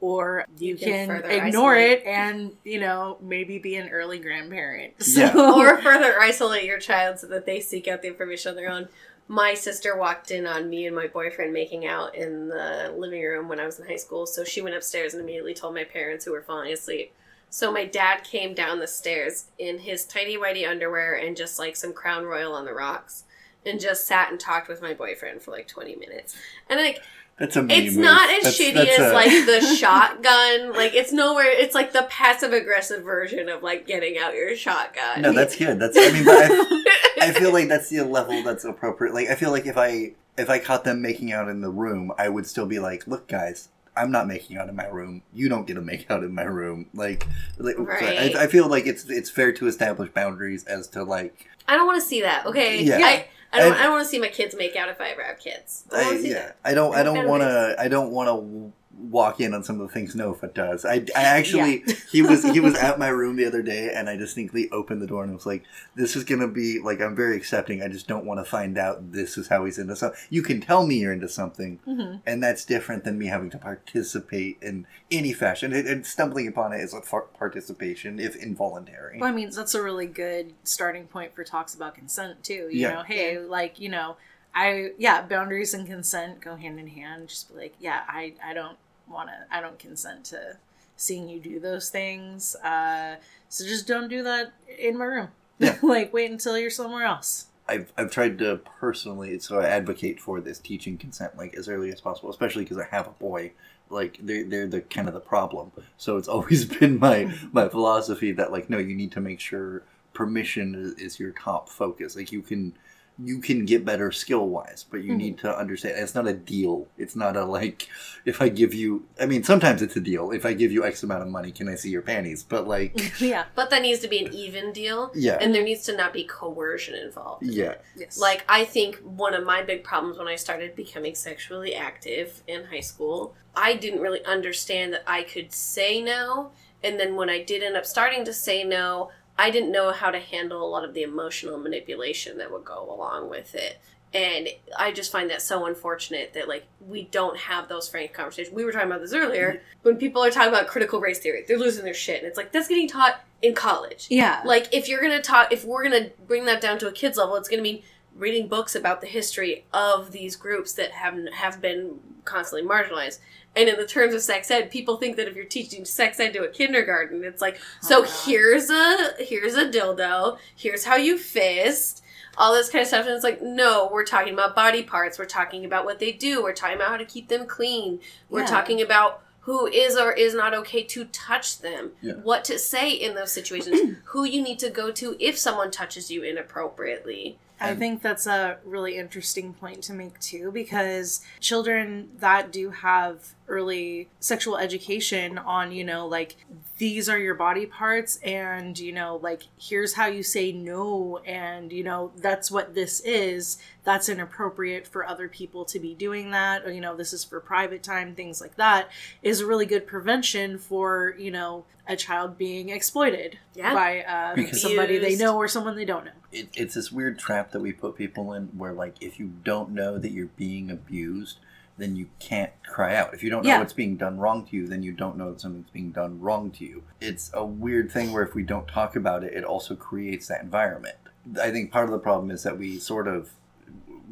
or 0.00 0.44
you, 0.58 0.70
You 0.74 0.76
can 0.76 1.08
can, 1.22 1.30
ignore 1.30 1.74
isolate. 1.74 1.98
it 2.02 2.06
and 2.06 2.52
you 2.64 2.78
know 2.78 3.18
maybe 3.20 3.58
be 3.58 3.76
an 3.76 3.88
early 3.88 4.18
grandparent. 4.18 4.94
So, 5.02 5.20
Yeah. 5.22 5.52
or 5.52 5.78
further 5.82 6.20
isolate 6.20 6.64
your 6.64 6.78
child 6.78 7.18
so 7.18 7.26
that 7.28 7.46
they 7.46 7.60
seek 7.60 7.88
out 7.88 8.02
the 8.02 8.08
information 8.08 8.50
on 8.50 8.56
their 8.56 8.70
own. 8.70 8.88
My 9.28 9.54
sister 9.54 9.96
walked 9.96 10.30
in 10.30 10.46
on 10.46 10.70
me 10.70 10.86
and 10.86 10.94
my 10.94 11.08
boyfriend 11.08 11.52
making 11.52 11.84
out 11.84 12.14
in 12.14 12.46
the 12.48 12.94
living 12.96 13.22
room 13.24 13.48
when 13.48 13.58
I 13.58 13.66
was 13.66 13.80
in 13.80 13.86
high 13.88 13.96
school, 13.96 14.24
so 14.24 14.44
she 14.44 14.60
went 14.60 14.76
upstairs 14.76 15.14
and 15.14 15.22
immediately 15.22 15.52
told 15.52 15.74
my 15.74 15.82
parents 15.82 16.24
who 16.24 16.30
were 16.30 16.42
falling 16.42 16.72
asleep. 16.72 17.12
So 17.50 17.72
my 17.72 17.84
dad 17.84 18.22
came 18.24 18.54
down 18.54 18.80
the 18.80 18.86
stairs 18.86 19.46
in 19.58 19.78
his 19.78 20.04
tidy 20.04 20.36
whitey 20.36 20.68
underwear 20.68 21.14
and 21.14 21.36
just 21.36 21.58
like 21.58 21.76
some 21.76 21.92
Crown 21.92 22.24
Royal 22.24 22.52
on 22.54 22.64
the 22.64 22.74
rocks. 22.74 23.24
and 23.64 23.80
just 23.80 24.06
sat 24.06 24.30
and 24.30 24.38
talked 24.38 24.68
with 24.68 24.80
my 24.80 24.94
boyfriend 24.94 25.42
for 25.42 25.50
like 25.50 25.66
20 25.66 25.96
minutes. 25.96 26.36
And 26.70 26.78
like 26.78 27.02
That's 27.38 27.56
a 27.56 27.66
it's 27.68 27.96
move. 27.96 28.04
not 28.04 28.30
as 28.30 28.44
That's- 28.44 28.58
shitty 28.58 28.74
that's 28.74 28.98
as 28.98 29.10
a- 29.10 29.14
like 29.14 29.30
the 29.46 29.60
shotgun. 29.76 30.72
Like 30.72 30.94
it's 30.94 31.12
nowhere 31.12 31.46
it's 31.50 31.74
like 31.74 31.92
the 31.92 32.06
passive 32.10 32.52
aggressive 32.52 33.02
version 33.02 33.48
of 33.48 33.62
like 33.64 33.86
getting 33.86 34.18
out 34.18 34.34
your 34.34 34.54
shotgun. 34.54 35.22
No, 35.22 35.32
that's 35.32 35.56
good. 35.56 35.78
That's 35.80 35.96
I 35.98 36.12
mean, 36.12 36.24
but 36.24 36.36
I, 36.38 37.28
I 37.28 37.32
feel 37.32 37.52
like 37.52 37.68
that's 37.68 37.88
the 37.88 38.02
level 38.04 38.42
that's 38.44 38.64
appropriate. 38.64 39.14
Like 39.14 39.28
I 39.28 39.34
feel 39.34 39.50
like 39.50 39.66
if 39.66 39.76
I 39.78 40.12
if 40.38 40.48
I 40.50 40.58
caught 40.60 40.84
them 40.84 41.00
making 41.02 41.32
out 41.32 41.48
in 41.48 41.60
the 41.62 41.70
room, 41.70 42.12
I 42.18 42.28
would 42.28 42.46
still 42.46 42.66
be 42.66 42.78
like, 42.78 43.06
"Look, 43.08 43.26
guys, 43.26 43.68
I'm 43.96 44.10
not 44.10 44.26
making 44.26 44.58
out 44.58 44.68
in 44.68 44.76
my 44.76 44.86
room. 44.86 45.22
You 45.32 45.48
don't 45.48 45.66
get 45.66 45.74
to 45.74 45.80
make 45.80 46.10
out 46.10 46.22
in 46.22 46.34
my 46.34 46.42
room." 46.44 46.86
Like, 46.94 47.26
like 47.58 47.78
Right. 47.78 48.36
I, 48.36 48.44
I 48.44 48.46
feel 48.46 48.68
like 48.68 48.86
it's 48.86 49.08
it's 49.08 49.30
fair 49.30 49.52
to 49.52 49.66
establish 49.66 50.10
boundaries 50.10 50.64
as 50.64 50.88
to 50.88 51.02
like, 51.04 51.48
I 51.68 51.76
don't 51.76 51.86
want 51.86 52.00
to 52.00 52.06
see 52.06 52.22
that. 52.22 52.46
Okay. 52.46 52.82
Yeah. 52.82 52.98
I, 52.98 53.26
I 53.52 53.58
don't. 53.60 53.72
And- 53.72 53.80
I 53.80 53.82
don't 53.84 53.92
want 53.92 54.04
to 54.04 54.10
see 54.10 54.18
my 54.18 54.28
kids 54.28 54.54
make 54.56 54.76
out 54.76 54.88
if 54.88 55.00
I 55.00 55.10
ever 55.10 55.22
have 55.22 55.38
kids. 55.38 55.84
I 55.92 56.00
I, 56.00 56.04
want 56.04 56.16
to 56.16 56.22
see 56.22 56.28
yeah, 56.30 56.34
that. 56.34 56.56
I 56.64 56.74
don't 56.74 56.94
I 56.94 57.02
don't 57.02 57.26
want 57.26 57.42
to 57.42 57.76
I 57.78 57.88
don't 57.88 58.10
want 58.10 58.28
to 58.28 58.72
walk 58.98 59.40
in 59.40 59.52
on 59.54 59.62
some 59.62 59.80
of 59.80 59.86
the 59.88 59.92
things 59.92 60.14
Nova 60.14 60.48
does. 60.48 60.84
I, 60.84 61.04
I 61.14 61.22
actually 61.22 61.84
he 62.10 62.22
was 62.22 62.42
he 62.44 62.60
was 62.60 62.74
at 62.78 62.98
my 62.98 63.08
room 63.08 63.36
the 63.36 63.44
other 63.44 63.62
day 63.62 63.92
and 63.94 64.08
I 64.08 64.16
distinctly 64.16 64.70
opened 64.70 65.02
the 65.02 65.06
door 65.06 65.22
and 65.22 65.34
was 65.34 65.46
like, 65.46 65.64
"This 65.94 66.16
is 66.16 66.24
gonna 66.24 66.48
be 66.48 66.80
like 66.80 67.00
I'm 67.00 67.14
very 67.14 67.36
accepting. 67.36 67.82
I 67.82 67.88
just 67.88 68.06
don't 68.08 68.24
want 68.24 68.40
to 68.40 68.44
find 68.50 68.78
out 68.78 69.12
this 69.12 69.36
is 69.36 69.48
how 69.48 69.64
he's 69.64 69.78
into 69.78 69.96
something. 69.96 70.18
You 70.30 70.42
can 70.42 70.60
tell 70.60 70.86
me 70.86 70.96
you're 70.96 71.12
into 71.12 71.28
something, 71.28 71.78
hmm 71.84 72.16
and 72.26 72.42
that's 72.42 72.64
different 72.64 73.04
than 73.04 73.18
me 73.18 73.26
having 73.26 73.50
to 73.50 73.58
participate 73.58 74.58
in 74.62 74.86
any 75.10 75.32
fashion. 75.32 75.72
And, 75.72 75.86
and 75.86 76.06
stumbling 76.06 76.48
upon 76.48 76.72
it 76.72 76.80
is 76.80 76.92
a 76.94 77.00
far- 77.02 77.22
participation, 77.38 78.18
if 78.18 78.34
involuntary. 78.36 79.18
Well, 79.20 79.30
I 79.30 79.32
mean, 79.32 79.50
that's 79.50 79.74
a 79.74 79.82
really 79.82 80.06
good 80.06 80.54
starting 80.64 81.06
point 81.06 81.34
for 81.34 81.44
talks 81.44 81.74
about 81.74 81.94
consent 81.94 82.42
too. 82.42 82.68
You 82.70 82.80
Yeah. 82.80 82.92
know, 82.94 83.02
hey, 83.02 83.38
like 83.38 83.78
you 83.78 83.88
know, 83.88 84.16
I 84.54 84.92
yeah, 84.98 85.22
boundaries 85.22 85.74
and 85.74 85.86
consent 85.86 86.40
go 86.40 86.56
hand 86.56 86.78
in 86.80 86.88
hand. 86.88 87.28
Just 87.28 87.50
be 87.52 87.60
like, 87.60 87.74
yeah, 87.78 88.02
I 88.08 88.34
I 88.44 88.54
don't 88.54 88.78
want 89.08 89.28
to, 89.28 89.54
I 89.54 89.60
don't 89.60 89.78
consent 89.78 90.24
to 90.26 90.56
seeing 90.96 91.28
you 91.28 91.38
do 91.40 91.60
those 91.60 91.90
things. 91.90 92.56
Uh, 92.56 93.16
so 93.48 93.64
just 93.64 93.86
don't 93.86 94.08
do 94.08 94.22
that 94.22 94.52
in 94.78 94.98
my 94.98 95.04
room. 95.04 95.28
Yeah. 95.58 95.78
like 95.82 96.12
wait 96.12 96.30
until 96.30 96.58
you're 96.58 96.68
somewhere 96.68 97.04
else. 97.06 97.46
I've, 97.66 97.90
I've 97.96 98.10
tried 98.10 98.36
to 98.40 98.60
personally 98.78 99.38
so 99.38 99.58
I 99.58 99.64
advocate 99.68 100.20
for 100.20 100.38
this 100.42 100.58
teaching 100.58 100.98
consent 100.98 101.34
like 101.38 101.54
as 101.54 101.66
early 101.66 101.90
as 101.90 101.98
possible 102.02 102.28
especially 102.28 102.64
because 102.64 102.76
I 102.76 102.84
have 102.90 103.06
a 103.06 103.12
boy 103.12 103.52
like 103.88 104.18
they're, 104.22 104.44
they're 104.44 104.66
the 104.66 104.82
kind 104.82 105.08
of 105.08 105.14
the 105.14 105.20
problem 105.20 105.72
so 105.96 106.18
it's 106.18 106.28
always 106.36 106.66
been 106.66 106.98
my 106.98 107.32
my 107.52 107.70
philosophy 107.70 108.32
that 108.32 108.52
like 108.52 108.68
no 108.68 108.76
you 108.76 108.94
need 108.94 109.12
to 109.12 109.20
make 109.22 109.40
sure 109.40 109.82
permission 110.12 110.74
is, 110.74 110.92
is 110.94 111.18
your 111.18 111.30
top 111.30 111.70
focus 111.70 112.16
like 112.16 112.30
you 112.32 112.42
can 112.42 112.74
you 113.18 113.38
can 113.40 113.64
get 113.64 113.82
better 113.84 114.12
skill 114.12 114.46
wise 114.46 114.84
but 114.90 115.02
you 115.02 115.12
Mhm. 115.12 115.16
need 115.16 115.38
to 115.38 115.58
understand 115.58 115.94
it's 115.98 116.14
not 116.14 116.26
a 116.26 116.34
deal 116.34 116.86
it's 116.98 117.16
not 117.16 117.34
a 117.34 117.44
like 117.46 117.88
if 118.26 118.42
i 118.42 118.48
give 118.50 118.74
you 118.74 119.06
i 119.18 119.24
mean 119.24 119.42
sometimes 119.42 119.80
it's 119.80 119.96
a 119.96 120.00
deal 120.00 120.32
if 120.32 120.44
i 120.44 120.52
give 120.52 120.70
you 120.70 120.84
x 120.84 121.02
amount 121.02 121.22
of 121.22 121.28
money 121.28 121.50
can 121.50 121.66
i 121.66 121.74
see 121.74 121.88
your 121.88 122.02
panties 122.02 122.42
but 122.42 122.68
like 122.68 122.92
yeah. 123.20 123.44
But 123.54 123.70
that 123.70 123.80
needs 123.80 124.00
to 124.00 124.08
be 124.08 124.22
an 124.24 124.34
even 124.34 124.70
deal, 124.72 125.10
yeah 125.14 125.38
and 125.40 125.54
there 125.54 125.62
needs 125.62 125.84
to 125.84 125.96
not 125.96 126.12
be 126.12 126.24
coercion 126.24 126.94
involved. 126.94 127.42
yeah 127.46 127.76
Yes. 127.96 128.18
Like 128.18 128.44
I 128.48 128.64
think 128.66 128.96
one 128.96 129.32
of 129.32 129.44
my 129.44 129.62
big 129.62 129.82
problems 129.82 130.18
when 130.18 130.28
I 130.28 130.36
started 130.36 130.76
becoming 130.76 131.14
sexually 131.14 131.74
active 131.74 132.42
in 132.46 132.64
high 132.66 132.80
school, 132.80 133.34
I 133.54 133.72
didn't 133.74 134.00
really 134.00 134.22
understand 134.26 134.92
that 134.92 135.04
I 135.06 135.22
could 135.22 135.52
say 135.52 136.02
no, 136.02 136.50
and 136.84 137.00
then 137.00 137.16
when 137.16 137.30
I 137.30 137.42
did 137.42 137.62
end 137.62 137.76
up 137.76 137.86
starting 137.86 138.24
to 138.26 138.32
say 138.34 138.62
no, 138.64 139.10
I 139.38 139.50
didn't 139.50 139.72
know 139.72 139.92
how 139.92 140.10
to 140.10 140.18
handle 140.18 140.62
a 140.62 140.68
lot 140.68 140.84
of 140.84 140.94
the 140.94 141.02
emotional 141.02 141.58
manipulation 141.58 142.38
that 142.38 142.50
would 142.50 142.64
go 142.64 142.90
along 142.90 143.28
with 143.28 143.54
it. 143.54 143.78
And 144.14 144.48
I 144.78 144.92
just 144.92 145.12
find 145.12 145.28
that 145.30 145.42
so 145.42 145.66
unfortunate 145.66 146.32
that 146.34 146.48
like 146.48 146.66
we 146.80 147.04
don't 147.04 147.36
have 147.36 147.68
those 147.68 147.88
frank 147.88 148.14
conversations. 148.14 148.54
We 148.54 148.64
were 148.64 148.72
talking 148.72 148.88
about 148.88 149.02
this 149.02 149.12
earlier. 149.12 149.48
Mm-hmm. 149.48 149.62
When 149.82 149.96
people 149.96 150.24
are 150.24 150.30
talking 150.30 150.48
about 150.48 150.68
critical 150.68 151.00
race 151.00 151.18
theory, 151.18 151.44
they're 151.46 151.58
losing 151.58 151.84
their 151.84 151.92
shit. 151.92 152.18
And 152.18 152.26
it's 152.26 152.38
like 152.38 152.52
that's 152.52 152.68
getting 152.68 152.88
taught 152.88 153.20
in 153.42 153.54
college 153.54 154.06
yeah. 154.10 154.40
like 154.44 154.72
if 154.72 154.88
you're 154.88 155.00
gonna 155.00 155.20
talk 155.20 155.52
if 155.52 155.64
we're 155.64 155.82
gonna 155.82 156.08
bring 156.26 156.46
that 156.46 156.60
down 156.60 156.78
to 156.78 156.88
a 156.88 156.92
kid's 156.92 157.18
level 157.18 157.36
it's 157.36 157.48
gonna 157.48 157.62
mean 157.62 157.82
reading 158.16 158.48
books 158.48 158.74
about 158.74 159.00
the 159.00 159.06
history 159.06 159.64
of 159.72 160.12
these 160.12 160.36
groups 160.36 160.72
that 160.74 160.90
have 160.92 161.16
have 161.34 161.60
been 161.60 162.00
constantly 162.24 162.66
marginalized. 162.68 163.18
And 163.54 163.68
in 163.70 163.76
the 163.76 163.86
terms 163.86 164.14
of 164.14 164.20
sex 164.22 164.50
ed 164.50 164.70
people 164.70 164.96
think 164.96 165.16
that 165.16 165.28
if 165.28 165.34
you're 165.36 165.44
teaching 165.44 165.84
sex 165.84 166.18
ed 166.20 166.32
to 166.34 166.44
a 166.44 166.48
kindergarten 166.48 167.24
it's 167.24 167.40
like 167.40 167.58
so 167.80 168.00
Oh, 168.00 168.02
God. 168.04 168.10
here's 168.26 168.68
a 168.70 169.12
here's 169.18 169.54
a 169.54 169.64
dildo 169.68 170.38
here's 170.54 170.84
how 170.84 170.96
you 170.96 171.16
fist 171.18 172.02
all 172.38 172.52
this 172.52 172.68
kind 172.68 172.82
of 172.82 172.88
stuff. 172.88 173.06
And 173.06 173.14
it's 173.14 173.24
like 173.24 173.40
no 173.40 173.88
we're 173.92 174.04
talking 174.04 174.34
about 174.34 174.54
body 174.54 174.82
parts. 174.82 175.18
We're 175.18 175.24
talking 175.24 175.64
about 175.64 175.84
what 175.86 175.98
they 176.00 176.12
do. 176.12 176.42
We're 176.42 176.52
talking 176.52 176.76
about 176.76 176.88
how 176.88 176.96
to 176.98 177.04
keep 177.06 177.28
them 177.28 177.46
clean. 177.46 178.00
We're 178.28 178.40
Yeah. 178.40 178.46
talking 178.46 178.82
about 178.82 179.22
who 179.40 179.66
is 179.68 179.96
or 179.96 180.12
is 180.12 180.34
not 180.34 180.52
okay 180.52 180.82
to 180.82 181.04
touch 181.06 181.60
them. 181.60 181.92
Yeah. 182.02 182.14
what 182.14 182.44
to 182.46 182.58
say 182.58 182.90
in 182.90 183.14
those 183.14 183.30
situations. 183.32 183.96
Who 184.06 184.24
you 184.24 184.42
need 184.42 184.58
to 184.58 184.70
go 184.70 184.90
to 184.90 185.16
if 185.20 185.38
someone 185.38 185.70
touches 185.70 186.10
you 186.10 186.24
inappropriately 186.24 187.38
I 187.58 187.74
think 187.74 188.02
that's 188.02 188.26
a 188.26 188.58
really 188.64 188.96
interesting 188.98 189.54
point 189.54 189.82
to 189.84 189.92
make 189.92 190.18
too, 190.20 190.50
because 190.52 191.22
children 191.40 192.10
that 192.18 192.52
do 192.52 192.70
have 192.70 193.34
early 193.48 194.08
sexual 194.20 194.56
education 194.56 195.38
on, 195.38 195.72
you 195.72 195.84
know, 195.84 196.06
like 196.06 196.36
these 196.78 197.08
are 197.08 197.18
your 197.18 197.34
body 197.34 197.64
parts, 197.66 198.16
and, 198.22 198.78
you 198.78 198.92
know, 198.92 199.16
like 199.22 199.44
here's 199.58 199.94
how 199.94 200.06
you 200.06 200.22
say 200.22 200.52
no, 200.52 201.18
and, 201.24 201.72
you 201.72 201.82
know, 201.84 202.12
that's 202.16 202.50
what 202.50 202.74
this 202.74 203.00
is. 203.00 203.58
That's 203.84 204.08
inappropriate 204.08 204.86
for 204.86 205.06
other 205.06 205.28
people 205.28 205.64
to 205.66 205.78
be 205.78 205.94
doing 205.94 206.32
that, 206.32 206.64
or, 206.66 206.72
you 206.72 206.80
know, 206.80 206.96
this 206.96 207.12
is 207.12 207.24
for 207.24 207.40
private 207.40 207.82
time, 207.82 208.14
things 208.14 208.40
like 208.40 208.56
that, 208.56 208.90
is 209.22 209.40
a 209.40 209.46
really 209.46 209.64
good 209.66 209.86
prevention 209.86 210.58
for, 210.58 211.14
you 211.18 211.30
know, 211.30 211.64
a 211.88 211.94
child 211.96 212.36
being 212.36 212.68
exploited 212.70 213.38
Yeah. 213.54 213.72
by 213.72 214.02
uh, 214.02 214.52
somebody 214.52 214.98
they 214.98 215.14
know 215.16 215.36
or 215.36 215.46
someone 215.46 215.76
they 215.76 215.84
don't 215.84 216.04
know. 216.04 216.10
it, 216.32 216.48
it's 216.54 216.74
this 216.74 216.90
weird 216.90 217.16
trap 217.16 217.52
that 217.52 217.60
we 217.60 217.72
put 217.72 217.94
people 217.96 218.32
in 218.32 218.46
where 218.58 218.72
like 218.72 218.96
if 219.00 219.20
you 219.20 219.32
don't 219.44 219.70
know 219.70 219.96
that 219.96 220.10
you're 220.10 220.26
being 220.36 220.68
abused 220.68 221.38
then 221.78 221.94
you 221.96 222.06
can't 222.18 222.52
cry 222.64 222.94
out. 222.96 223.12
If 223.12 223.22
you 223.22 223.30
don't 223.30 223.42
know 223.44 223.48
Yeah. 223.50 223.58
what's 223.58 223.72
being 223.72 223.96
done 223.96 224.18
wrong 224.18 224.46
to 224.46 224.56
you 224.56 224.66
then 224.66 224.82
you 224.82 224.92
don't 224.92 225.16
know 225.16 225.30
that 225.32 225.40
something's 225.40 225.70
being 225.70 225.90
done 225.90 226.20
wrong 226.20 226.50
to 226.52 226.64
you. 226.64 226.82
It's 227.00 227.30
a 227.34 227.44
weird 227.44 227.90
thing 227.90 228.12
where 228.12 228.22
if 228.22 228.34
we 228.34 228.42
don't 228.42 228.66
talk 228.68 228.96
about 228.96 229.24
it 229.24 229.32
it 229.34 229.44
also 229.44 229.74
creates 229.76 230.28
that 230.28 230.42
environment. 230.42 230.96
I 231.40 231.50
think 231.50 231.70
part 231.72 231.86
of 231.86 231.90
the 231.90 231.98
problem 231.98 232.30
is 232.30 232.42
that 232.44 232.58
we 232.58 232.78
sort 232.78 233.08
of 233.08 233.30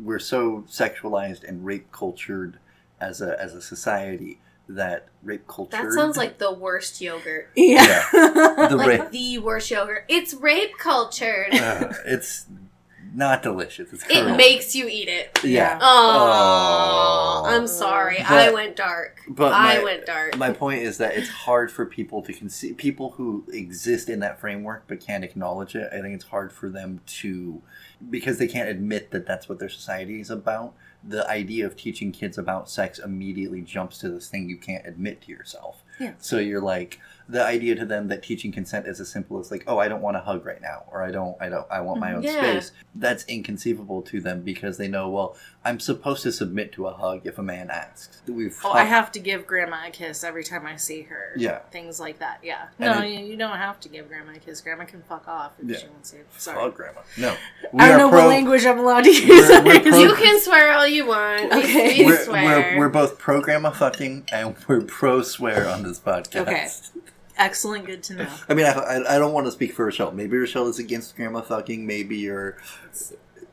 we're 0.02 0.18
so 0.18 0.64
sexualized 0.68 1.44
and 1.48 1.64
rape 1.64 1.90
cultured 1.92 2.58
as 3.00 3.20
a 3.20 3.40
as 3.40 3.54
a 3.54 3.60
society 3.62 4.40
that 4.68 5.08
rape 5.22 5.46
culture 5.46 5.76
that 5.82 5.92
sounds 5.92 6.16
like 6.16 6.38
the 6.38 6.52
worst 6.52 7.00
yogurt. 7.00 7.50
Yeah. 7.54 8.04
the 8.12 8.76
like 8.76 8.88
rape. 8.88 9.10
the 9.10 9.38
worst 9.38 9.70
yogurt. 9.70 10.04
It's 10.08 10.32
rape 10.34 10.76
cultured 10.78 11.54
uh, 11.54 11.92
it's 12.06 12.46
not 13.14 13.42
delicious 13.42 13.92
it's 13.92 14.02
it 14.10 14.12
horrible. 14.14 14.36
makes 14.36 14.74
you 14.74 14.88
eat 14.88 15.08
it 15.08 15.38
yeah 15.44 15.78
oh 15.80 17.42
Oh. 17.44 17.48
i'm 17.48 17.66
sorry 17.66 18.16
But- 18.18 18.30
i 18.30 18.50
went 18.52 18.76
dark 18.76 19.20
but 19.28 19.52
i 19.52 19.76
my- 19.78 19.84
went 19.84 20.06
dark 20.06 20.36
My 20.36 20.52
point 20.52 20.82
is 20.82 20.98
that 20.98 21.16
it's 21.16 21.28
hard 21.28 21.70
for 21.70 21.86
people 21.86 22.22
to 22.22 22.32
conceive 22.32 22.76
people 22.76 23.12
who 23.12 23.44
exist 23.52 24.08
in 24.08 24.18
that 24.20 24.40
framework 24.40 24.84
but 24.88 25.00
can't 25.00 25.22
acknowledge 25.24 25.74
it. 25.76 25.88
I 25.92 26.00
think 26.00 26.14
it's 26.14 26.24
hard 26.24 26.52
for 26.52 26.68
them 26.68 27.00
to 27.20 27.62
because 28.10 28.38
they 28.38 28.48
can't 28.48 28.68
admit 28.68 29.10
that 29.12 29.26
that's 29.26 29.48
what 29.48 29.58
their 29.60 29.68
society 29.68 30.20
is 30.20 30.30
about. 30.30 30.74
The 31.06 31.28
idea 31.30 31.64
of 31.66 31.76
teaching 31.76 32.10
kids 32.12 32.36
about 32.36 32.68
sex 32.68 32.98
immediately 32.98 33.60
jumps 33.62 33.98
to 33.98 34.08
this 34.10 34.28
thing 34.28 34.48
you 34.48 34.56
can't 34.56 34.84
admit 34.86 35.22
to 35.22 35.30
yourself. 35.30 35.82
Yeah. 36.00 36.14
So 36.18 36.38
you're 36.38 36.60
like 36.60 36.98
the 37.28 37.42
idea 37.44 37.74
to 37.74 37.86
them 37.86 38.08
that 38.08 38.22
teaching 38.22 38.52
consent 38.52 38.86
is 38.86 39.00
as 39.00 39.08
simple 39.10 39.38
as 39.40 39.50
like, 39.50 39.64
oh, 39.66 39.78
I 39.78 39.88
don't 39.88 40.02
want 40.02 40.16
a 40.16 40.20
hug 40.20 40.44
right 40.44 40.60
now, 40.60 40.84
or 40.90 41.02
I 41.02 41.10
don't, 41.10 41.36
I 41.40 41.48
don't, 41.48 41.66
I 41.70 41.80
want 41.80 41.98
my 42.00 42.12
own 42.12 42.22
mm-hmm. 42.22 42.34
Yeah. 42.36 42.60
space. 42.60 42.72
That's 42.94 43.24
inconceivable 43.24 44.02
to 44.02 44.20
them 44.20 44.42
because 44.42 44.76
they 44.76 44.88
know, 44.88 45.08
well, 45.08 45.36
I'm 45.64 45.80
supposed 45.80 46.22
to 46.24 46.32
submit 46.32 46.72
to 46.72 46.86
a 46.86 46.92
hug 46.92 47.22
if 47.24 47.38
a 47.38 47.42
man 47.42 47.70
asks. 47.70 48.20
We've 48.28 48.54
Oh, 48.62 48.72
I 48.72 48.84
have 48.84 49.10
to 49.12 49.18
give 49.20 49.46
grandma 49.46 49.86
a 49.86 49.90
kiss 49.90 50.22
every 50.22 50.44
time 50.44 50.66
I 50.66 50.76
see 50.76 51.02
her. 51.02 51.32
Yeah. 51.36 51.60
Things 51.70 51.98
like 51.98 52.18
that. 52.18 52.40
Yeah. 52.42 52.66
And 52.78 53.00
no, 53.00 53.04
it- 53.06 53.10
you, 53.10 53.24
you 53.24 53.36
don't 53.36 53.56
have 53.56 53.80
to 53.80 53.88
give 53.88 54.08
grandma 54.08 54.32
a 54.32 54.38
kiss. 54.38 54.60
Grandma 54.60 54.84
can 54.84 55.02
fuck 55.02 55.26
off 55.26 55.52
if 55.62 55.70
Yeah. 55.70 55.76
she 55.78 55.86
wants 55.88 56.10
to. 56.10 56.18
Sorry. 56.36 56.58
Fuck 56.58 56.74
grandma. 56.74 57.00
No. 57.16 57.34
We 57.72 57.80
I 57.80 57.88
don't 57.88 57.98
know 57.98 58.10
pro- 58.10 58.18
what 58.24 58.28
language 58.28 58.66
I'm 58.66 58.78
allowed 58.78 59.04
to 59.04 59.10
use. 59.10 59.48
We're- 59.48 59.62
we're 59.64 59.80
pro- 59.80 59.98
you 59.98 60.14
can 60.14 60.40
swear 60.40 60.72
all 60.74 60.86
you 60.86 61.06
want 61.06 61.52
Okay. 61.52 61.98
we, 61.98 62.04
we 62.04 62.06
We're, 62.06 62.24
swear 62.24 62.44
we're, 62.74 62.78
we're 62.80 62.88
both 62.90 63.18
pro 63.18 63.40
grandma 63.40 63.70
fucking 63.70 64.26
and 64.30 64.54
we're 64.68 64.82
pro 64.82 65.22
swear 65.22 65.66
on 65.68 65.82
this 65.82 65.98
podcast. 65.98 66.36
Okay. 66.36 66.68
Excellent. 67.36 67.86
Good 67.86 68.02
to 68.04 68.14
know. 68.14 68.28
I 68.48 68.54
mean, 68.54 68.66
I, 68.66 68.72
I, 68.72 69.16
I 69.16 69.18
don't 69.18 69.32
want 69.32 69.46
to 69.46 69.52
speak 69.52 69.72
for 69.72 69.84
Rochelle. 69.86 70.12
Maybe 70.12 70.36
Rochelle 70.36 70.68
is 70.68 70.78
against 70.78 71.16
grandma 71.16 71.40
fucking. 71.40 71.86
Maybe 71.86 72.16
you're. 72.16 72.56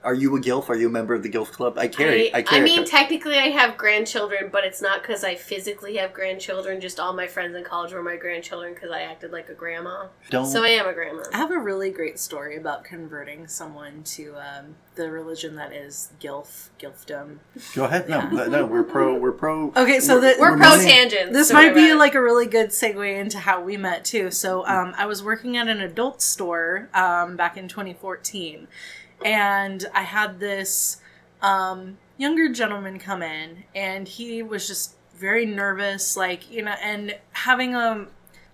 Are 0.03 0.13
you 0.15 0.36
a 0.36 0.39
gilf? 0.39 0.70
Are 0.70 0.75
you 0.75 0.88
a 0.88 0.91
member 0.91 1.13
of 1.13 1.22
the 1.22 1.29
gilf 1.29 1.51
club? 1.51 1.77
I 1.77 1.88
carry. 1.88 2.34
I, 2.34 2.39
I, 2.39 2.41
carry. 2.41 2.63
mean, 2.63 2.86
technically, 2.86 3.38
I 3.38 3.50
have 3.50 3.77
grandchildren, 3.77 4.50
but 4.51 4.63
it's 4.63 4.81
not 4.81 5.01
because 5.03 5.24
I 5.24 5.36
physically 5.36 5.98
have 5.98 6.12
grandchildren. 6.12 6.81
Just 6.81 7.00
all 7.00 7.13
my 7.13 7.27
friends 7.27 7.55
in 7.55 7.63
college 7.63 7.93
were 7.93 8.01
my 8.01 8.15
grandchildren 8.15 8.74
because 8.74 8.89
I 8.91 9.01
acted 9.01 9.31
like 9.31 9.50
a 9.50 9.53
grandma. 9.53 10.08
don't. 10.31 10.46
So 10.48 10.63
I 10.63 10.70
am 10.70 10.88
a 10.88 10.93
grandma. 10.93 11.24
I 11.34 11.38
have 11.38 11.51
a 11.51 11.60
really 11.60 11.91
great 11.91 12.20
story 12.20 12.58
about 12.58 12.84
converting 12.84 13.48
someone 13.48 14.01
to 14.05 14.36
um, 14.38 14.75
the 14.96 15.12
religion 15.12 15.55
that 15.58 15.72
is 15.72 16.12
gilf, 16.20 16.70
gilfdom. 16.79 17.38
Go 17.75 17.84
ahead. 17.86 18.10
No, 18.10 18.27
no, 18.29 18.48
no, 18.48 18.65
we're 18.65 18.84
pro. 18.84 19.15
We're 19.17 19.31
pro. 19.31 19.67
Okay, 19.75 20.00
so 20.00 20.20
the- 20.20 20.36
We're 20.39 20.58
pro 20.58 20.72
moving- 20.72 20.88
tangents. 20.88 21.34
This 21.34 21.50
so 21.50 21.53
might 21.53 21.75
be 21.75 21.81
we're- 21.81 21.93
like 21.93 22.15
a 22.15 22.22
really 22.22 22.48
good 22.48 22.70
segue 22.70 23.20
into 23.20 23.38
how 23.38 23.62
we 23.62 23.77
met 23.77 24.03
too. 24.03 24.31
So 24.31 24.65
um, 24.65 24.93
I 24.98 25.05
was 25.05 25.22
working 25.24 25.58
at 25.58 25.67
an 25.67 25.79
adult 25.79 26.22
store 26.24 26.89
um, 26.96 27.36
back 27.36 27.55
in 27.55 27.67
2014, 27.67 28.67
and 29.23 29.85
I 29.93 30.03
had 30.03 30.39
this 30.39 30.97
um, 31.41 31.97
younger 32.17 32.49
gentleman 32.49 32.99
come 32.99 33.21
in, 33.21 33.63
and 33.75 34.07
he 34.07 34.43
was 34.43 34.67
just 34.67 34.95
very 35.15 35.45
nervous, 35.45 36.17
like 36.17 36.51
you 36.51 36.63
know, 36.63 36.75
and 36.81 37.17
having 37.31 37.75
a 37.75 38.07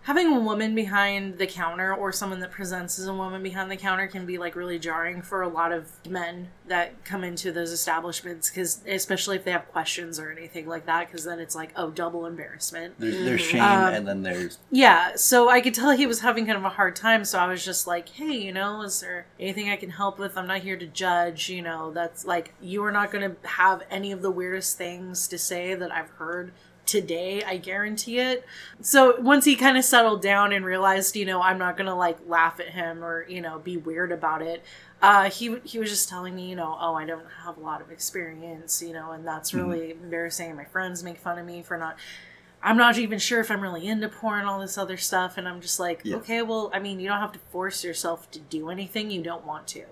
having 0.08 0.28
a 0.28 0.40
woman 0.40 0.74
behind 0.74 1.38
the 1.38 1.46
counter 1.46 1.94
or 1.94 2.14
someone 2.14 2.40
that 2.40 2.50
presents 2.50 2.98
as 2.98 3.08
a 3.08 3.14
woman 3.14 3.44
behind 3.44 3.70
the 3.70 3.76
counter 3.76 4.08
can 4.08 4.26
be 4.26 4.38
like 4.38 4.56
really 4.56 4.80
jarring 4.80 5.22
for 5.22 5.42
a 5.42 5.48
lot 5.50 5.74
of 5.74 5.92
men 6.08 6.48
that 6.66 7.04
come 7.04 7.26
into 7.26 7.52
those 7.52 7.74
establishments 7.74 8.50
because 8.50 8.82
especially 8.88 9.36
if 9.36 9.44
they 9.44 9.52
have 9.52 9.68
questions 9.68 10.18
or 10.18 10.32
anything 10.32 10.66
like 10.66 10.86
that 10.86 11.06
because 11.08 11.26
then 11.26 11.40
it's 11.42 11.56
like 11.56 11.74
oh 11.76 11.90
double 11.90 12.26
embarrassment. 12.26 12.96
There's, 12.98 13.18
there's 13.26 13.42
shame, 13.42 13.62
Um, 13.62 13.94
and 13.94 14.08
then 14.08 14.24
there's 14.24 14.60
yeah 14.72 15.18
so 15.18 15.50
i 15.50 15.60
could 15.60 15.74
tell 15.74 15.92
he 15.92 16.08
was 16.08 16.22
having 16.22 16.46
kind 16.46 16.58
of 16.58 16.64
a 16.64 16.70
hard 16.70 16.96
time 16.96 17.26
so 17.26 17.38
i 17.38 17.46
was 17.46 17.66
just 17.66 17.86
like 17.86 18.08
hey 18.08 18.32
you 18.32 18.54
know 18.54 18.84
is 18.84 19.02
there 19.02 19.28
anything 19.38 19.70
i 19.70 19.76
can 19.76 19.90
help 19.90 20.20
with? 20.20 20.38
I'm 20.38 20.48
not 20.48 20.62
here 20.62 20.78
to 20.78 20.88
judge 20.88 21.50
you 21.50 21.62
know 21.62 21.92
that's 21.92 22.26
like 22.26 22.54
you 22.62 22.82
are 22.86 22.94
not 22.94 23.12
going 23.12 23.30
to 23.30 23.48
have 23.50 23.84
any 23.90 24.14
of 24.14 24.22
the 24.22 24.32
weirdest 24.32 24.78
things 24.78 25.28
to 25.28 25.38
say 25.38 25.76
that 25.76 25.92
i've 25.92 26.12
heard 26.12 26.54
today 26.88 27.44
i 27.44 27.58
guarantee 27.58 28.20
it 28.20 28.44
so 28.82 29.20
once 29.20 29.46
he 29.46 29.56
kind 29.56 29.78
of 29.78 29.84
settled 29.84 30.22
down 30.22 30.52
and 30.52 30.66
realized 30.66 31.16
you 31.16 31.26
know 31.26 31.42
i'm 31.42 31.58
not 31.60 31.78
gonna 31.78 31.96
like 31.96 32.18
laugh 32.28 32.60
at 32.60 32.70
him 32.70 33.04
or 33.04 33.28
you 33.28 33.42
know 33.42 33.60
be 33.60 33.78
weird 33.78 34.12
about 34.12 34.42
it 34.42 34.64
uh, 35.00 35.30
he 35.30 35.58
he 35.64 35.78
was 35.78 35.92
just 35.92 36.10
telling 36.10 36.36
me, 36.36 36.50
you 36.50 36.56
know, 36.56 36.76
oh, 36.82 36.96
I 36.96 37.06
don't 37.06 37.28
have 37.46 37.58
a 37.58 37.60
lot 37.60 37.82
of 37.82 37.92
experience, 37.92 38.82
you 38.82 38.94
know, 38.94 39.12
and 39.12 39.28
that's 39.28 39.54
really 39.54 39.92
embarrassing. 39.92 40.56
My 40.56 40.66
friends 40.66 41.04
make 41.04 41.20
fun 41.20 41.38
of 41.38 41.46
me 41.46 41.62
for 41.62 41.78
not. 41.78 41.98
I'm 42.64 42.78
not 42.78 42.98
even 42.98 43.20
sure 43.20 43.40
if 43.40 43.52
I'm 43.52 43.62
really 43.62 43.86
into 43.88 44.10
porn, 44.10 44.46
all 44.46 44.60
this 44.60 44.76
other 44.76 44.98
stuff, 44.98 45.38
and 45.38 45.48
I'm 45.48 45.62
just 45.62 45.80
like, 45.80 46.02
Yeah. 46.04 46.16
okay, 46.16 46.42
well, 46.42 46.72
I 46.74 46.80
mean, 46.80 47.00
you 47.00 47.08
don't 47.08 47.20
have 47.20 47.32
to 47.34 47.40
force 47.52 47.84
yourself 47.84 48.32
to 48.32 48.40
do 48.40 48.70
anything 48.72 49.12
you 49.12 49.22
don't 49.22 49.46
want 49.46 49.68
to, 49.68 49.84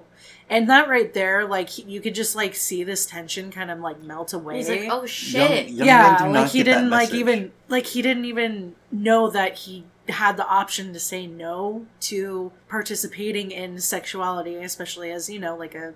and 0.50 0.70
that 0.70 0.88
right 0.88 1.13
there, 1.13 1.46
like, 1.46 1.70
he- 1.70 1.84
you 1.84 2.01
could 2.01 2.15
just 2.15 2.36
like 2.36 2.55
see 2.55 2.84
this 2.84 3.05
tension 3.05 3.51
kind 3.51 3.72
of 3.72 3.79
like 3.79 4.01
melt 4.01 4.34
away 4.34 4.58
He's 4.58 4.70
like, 4.70 4.88
oh 4.91 5.05
shit. 5.05 5.70
young 5.70 5.77
men 5.77 5.88
yeah, 5.88 6.27
like 6.27 6.51
he 6.51 6.63
didn't 6.63 6.89
like 6.89 7.10
message. 7.10 7.20
even 7.20 7.51
like 7.67 7.86
he 7.88 8.01
didn't 8.01 8.25
even 8.25 8.75
know 8.91 9.29
that 9.29 9.55
he 9.60 9.86
had 10.10 10.38
the 10.38 10.46
option 10.48 10.94
to 10.94 11.00
say 11.00 11.25
no 11.25 11.86
to 12.00 12.51
participating 12.70 13.50
in 13.51 13.79
sexuality, 13.79 14.55
especially 14.55 15.12
as 15.12 15.29
you 15.29 15.39
know, 15.39 15.55
like 15.55 15.74
a 15.75 15.94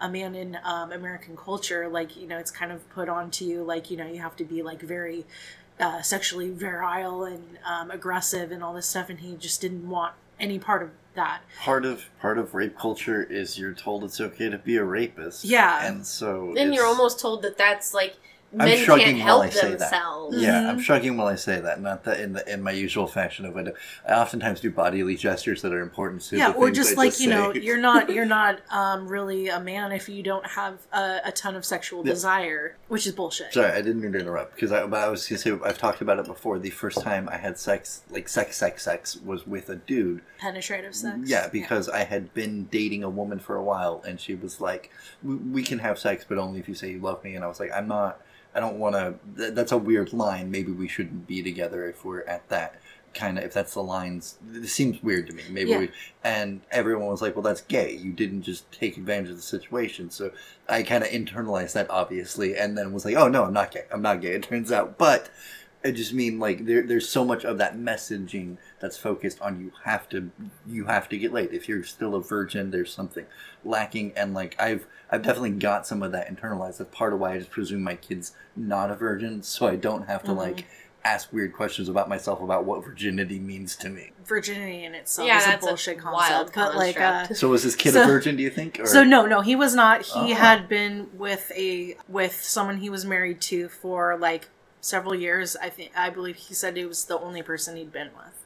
a 0.00 0.08
man 0.08 0.34
in 0.34 0.58
um, 0.64 0.90
American 0.90 1.36
culture. 1.36 1.88
Like 1.88 2.16
you 2.16 2.26
know, 2.26 2.38
it's 2.38 2.50
kind 2.50 2.72
of 2.72 2.88
put 2.90 3.08
onto 3.08 3.44
you, 3.44 3.62
like 3.62 3.90
you 3.90 3.96
know, 3.96 4.06
you 4.06 4.20
have 4.20 4.34
to 4.36 4.44
be 4.44 4.62
like 4.62 4.80
very 4.80 5.26
uh, 5.78 6.00
sexually 6.00 6.50
virile 6.50 7.24
and 7.24 7.58
um, 7.66 7.90
aggressive 7.90 8.50
and 8.52 8.62
all 8.64 8.72
this 8.72 8.86
stuff, 8.86 9.10
and 9.10 9.20
he 9.20 9.36
just 9.36 9.60
didn't 9.60 9.88
want 9.88 10.14
any 10.40 10.58
part 10.58 10.82
of 10.82 10.90
that. 11.14 11.42
part 11.60 11.84
of 11.84 12.04
part 12.20 12.38
of 12.38 12.54
rape 12.54 12.76
culture 12.78 13.22
is 13.22 13.58
you're 13.58 13.72
told 13.74 14.04
it's 14.04 14.20
okay 14.20 14.48
to 14.48 14.58
be 14.58 14.76
a 14.76 14.84
rapist. 14.84 15.44
Yeah. 15.44 15.86
and 15.86 16.06
so 16.06 16.52
Then 16.54 16.72
you're 16.72 16.86
almost 16.86 17.20
told 17.20 17.42
that 17.42 17.56
that's 17.58 17.94
like 17.94 18.16
I'm 18.58 18.68
men 18.68 18.84
shrugging 18.84 19.04
can't 19.06 19.18
while 19.18 19.26
help 19.40 19.44
I 19.44 19.48
say 19.50 19.70
that. 19.70 19.78
themselves. 19.78 20.36
Yeah, 20.36 20.68
I'm 20.68 20.78
Mhm. 20.78 20.82
shrugging 20.82 21.16
while 21.16 21.26
I 21.28 21.36
say 21.36 21.60
that, 21.60 21.80
not 21.80 22.04
that 22.04 22.20
in 22.20 22.34
the 22.34 22.52
in 22.52 22.62
my 22.62 22.70
usual 22.70 23.06
fashion 23.06 23.44
of 23.46 23.56
it. 23.56 23.74
I 24.06 24.12
oftentimes 24.12 24.60
do 24.60 24.70
bodily 24.70 25.16
gestures 25.16 25.62
that 25.62 25.72
are 25.72 25.80
important 25.80 26.22
to 26.22 26.36
yeah 26.36 26.50
the 26.52 26.58
or 26.58 26.70
just 26.70 26.92
I 26.92 26.94
like 26.96 27.18
you 27.20 27.28
know 27.30 27.52
you're 27.54 27.78
not 27.78 28.10
you're 28.12 28.26
not 28.40 28.60
um, 28.70 29.08
really 29.08 29.48
a 29.48 29.58
man 29.60 29.92
if 29.92 30.08
you 30.08 30.22
don't 30.22 30.46
have 30.46 30.78
a, 30.92 31.20
a 31.26 31.32
ton 31.32 31.54
of 31.56 31.64
sexual 31.64 32.04
Yeah. 32.06 32.12
desire 32.12 32.76
which 32.88 33.06
is 33.06 33.12
bullshit 33.14 33.52
Sorry, 33.54 33.70
I 33.72 33.80
didn't 33.80 34.00
mean 34.02 34.12
to 34.12 34.18
interrupt 34.18 34.54
because 34.54 34.70
I, 34.72 34.80
I 34.82 35.08
was 35.08 35.26
gonna 35.26 35.38
say 35.38 35.52
I've 35.64 35.78
talked 35.78 36.00
about 36.02 36.18
it 36.18 36.26
before. 36.26 36.58
The 36.58 36.70
first 36.70 37.00
time 37.00 37.28
I 37.32 37.38
had 37.38 37.58
sex, 37.58 38.02
like 38.10 38.28
sex, 38.28 38.56
sex, 38.58 38.82
sex, 38.84 39.16
was 39.24 39.46
with 39.46 39.68
a 39.70 39.76
dude. 39.76 40.20
penetrative 40.38 40.94
sex 40.94 41.16
Yeah, 41.24 41.48
because 41.48 41.88
I 41.88 42.04
had 42.04 42.34
been 42.34 42.64
dating 42.70 43.02
a 43.02 43.08
woman 43.10 43.38
for 43.38 43.56
a 43.56 43.62
while, 43.62 44.02
and 44.06 44.20
she 44.20 44.34
was 44.34 44.60
like, 44.60 44.90
"We 45.22 45.36
we 45.36 45.62
can 45.62 45.78
have 45.78 45.98
sex, 45.98 46.24
but 46.28 46.36
only 46.38 46.60
if 46.60 46.68
you 46.68 46.74
say 46.74 46.90
you 46.90 46.98
love 47.00 47.22
me." 47.24 47.34
And 47.34 47.44
I 47.44 47.48
was 47.48 47.58
like, 47.60 47.70
"I'm 47.72 47.88
not. 47.88 48.20
I 48.54 48.60
don't 48.60 48.78
want 48.78 48.94
to. 48.94 49.14
Th- 49.36 49.54
that's 49.54 49.72
a 49.72 49.78
weird 49.78 50.12
line. 50.12 50.50
Maybe 50.50 50.72
we 50.72 50.88
shouldn't 50.88 51.26
be 51.26 51.42
together 51.42 51.88
if 51.88 52.04
we're 52.04 52.22
at 52.22 52.48
that." 52.48 52.76
Kind 53.14 53.36
of, 53.36 53.44
if 53.44 53.52
that's 53.52 53.74
the 53.74 53.82
lines, 53.82 54.38
it 54.54 54.68
seems 54.68 55.02
weird 55.02 55.26
to 55.26 55.34
me. 55.34 55.42
Maybe 55.50 55.68
Yeah. 55.70 55.78
we, 55.80 55.90
and 56.24 56.62
everyone 56.70 57.08
was 57.08 57.20
like, 57.20 57.36
"Well, 57.36 57.42
that's 57.42 57.60
gay. 57.60 57.92
You 57.94 58.10
didn't 58.10 58.40
just 58.40 58.70
take 58.72 58.96
advantage 58.96 59.28
of 59.30 59.36
the 59.36 59.42
situation." 59.42 60.08
So 60.10 60.30
I 60.66 60.82
kind 60.82 61.04
of 61.04 61.10
internalized 61.10 61.74
that, 61.74 61.90
obviously, 61.90 62.56
and 62.56 62.76
then 62.78 62.90
was 62.94 63.04
like, 63.04 63.14
"Oh 63.16 63.28
no, 63.28 63.44
I'm 63.44 63.52
not 63.52 63.70
gay. 63.70 63.84
I'm 63.92 64.00
not 64.00 64.22
gay." 64.22 64.30
It 64.32 64.44
turns 64.44 64.72
out, 64.72 64.96
but 64.96 65.28
I 65.84 65.90
just 65.90 66.12
mean 66.14 66.38
like 66.38 66.64
there, 66.66 66.82
there's 66.82 67.08
so 67.08 67.24
much 67.24 67.44
of 67.44 67.58
that 67.58 67.76
messaging 67.76 68.56
that's 68.80 68.96
focused 68.96 69.40
on 69.40 69.60
you 69.60 69.72
have 69.84 70.08
to 70.10 70.30
you 70.66 70.84
have 70.86 71.08
to 71.08 71.18
get 71.18 71.32
laid. 71.32 71.52
If 71.52 71.68
you're 71.68 71.82
still 71.82 72.14
a 72.14 72.22
virgin, 72.22 72.70
there's 72.70 72.92
something 72.92 73.26
lacking, 73.64 74.12
and 74.16 74.32
like 74.34 74.54
I've 74.60 74.86
I've 75.10 75.22
definitely 75.22 75.50
got 75.52 75.86
some 75.86 76.02
of 76.02 76.12
that 76.12 76.28
internalized. 76.34 76.78
That's 76.78 76.94
part 76.96 77.12
of 77.12 77.18
why 77.18 77.34
I 77.34 77.38
just 77.38 77.50
presume 77.50 77.82
my 77.82 77.96
kid's 77.96 78.32
not 78.54 78.90
a 78.90 78.94
virgin, 78.94 79.42
so 79.42 79.66
I 79.66 79.76
don't 79.76 80.06
have 80.06 80.22
to 80.24 80.30
Mhm. 80.32 80.36
like 80.36 80.66
ask 81.04 81.32
weird 81.32 81.52
questions 81.52 81.88
about 81.88 82.08
myself 82.08 82.40
about 82.40 82.64
what 82.64 82.84
virginity 82.84 83.40
means 83.40 83.74
to 83.74 83.88
me. 83.88 84.12
virginity 84.24 84.84
in 84.84 84.94
itself 84.94 85.26
Yeah, 85.26 85.38
is 85.38 85.44
that's 85.46 85.64
a 85.64 85.68
bullshit 85.68 85.96
wild 86.04 86.52
concept 86.52 86.54
but 86.54 86.76
like 86.76 87.00
uh. 87.00 87.26
So 87.34 87.48
was 87.48 87.64
this 87.64 87.74
kid 87.74 87.94
So- 87.94 88.04
a 88.04 88.06
virgin? 88.06 88.36
Do 88.36 88.44
you 88.44 88.50
think? 88.50 88.78
Or? 88.78 88.86
so 88.86 89.02
no 89.02 89.26
no 89.26 89.40
he 89.40 89.56
was 89.56 89.74
not 89.74 90.02
he 90.02 90.32
Oh. 90.32 90.36
had 90.36 90.68
been 90.68 91.08
with 91.18 91.50
a 91.56 91.96
with 92.08 92.40
someone 92.40 92.76
he 92.76 92.88
was 92.88 93.04
married 93.04 93.40
to 93.42 93.68
for 93.68 94.16
like 94.16 94.48
several 94.82 95.14
years 95.14 95.56
i 95.56 95.70
think 95.70 95.90
i 95.96 96.10
believe 96.10 96.36
he 96.36 96.52
said 96.54 96.76
it 96.76 96.86
was 96.86 97.06
the 97.06 97.18
only 97.18 97.42
person 97.42 97.76
he'd 97.76 97.90
been 97.92 98.10
with 98.14 98.38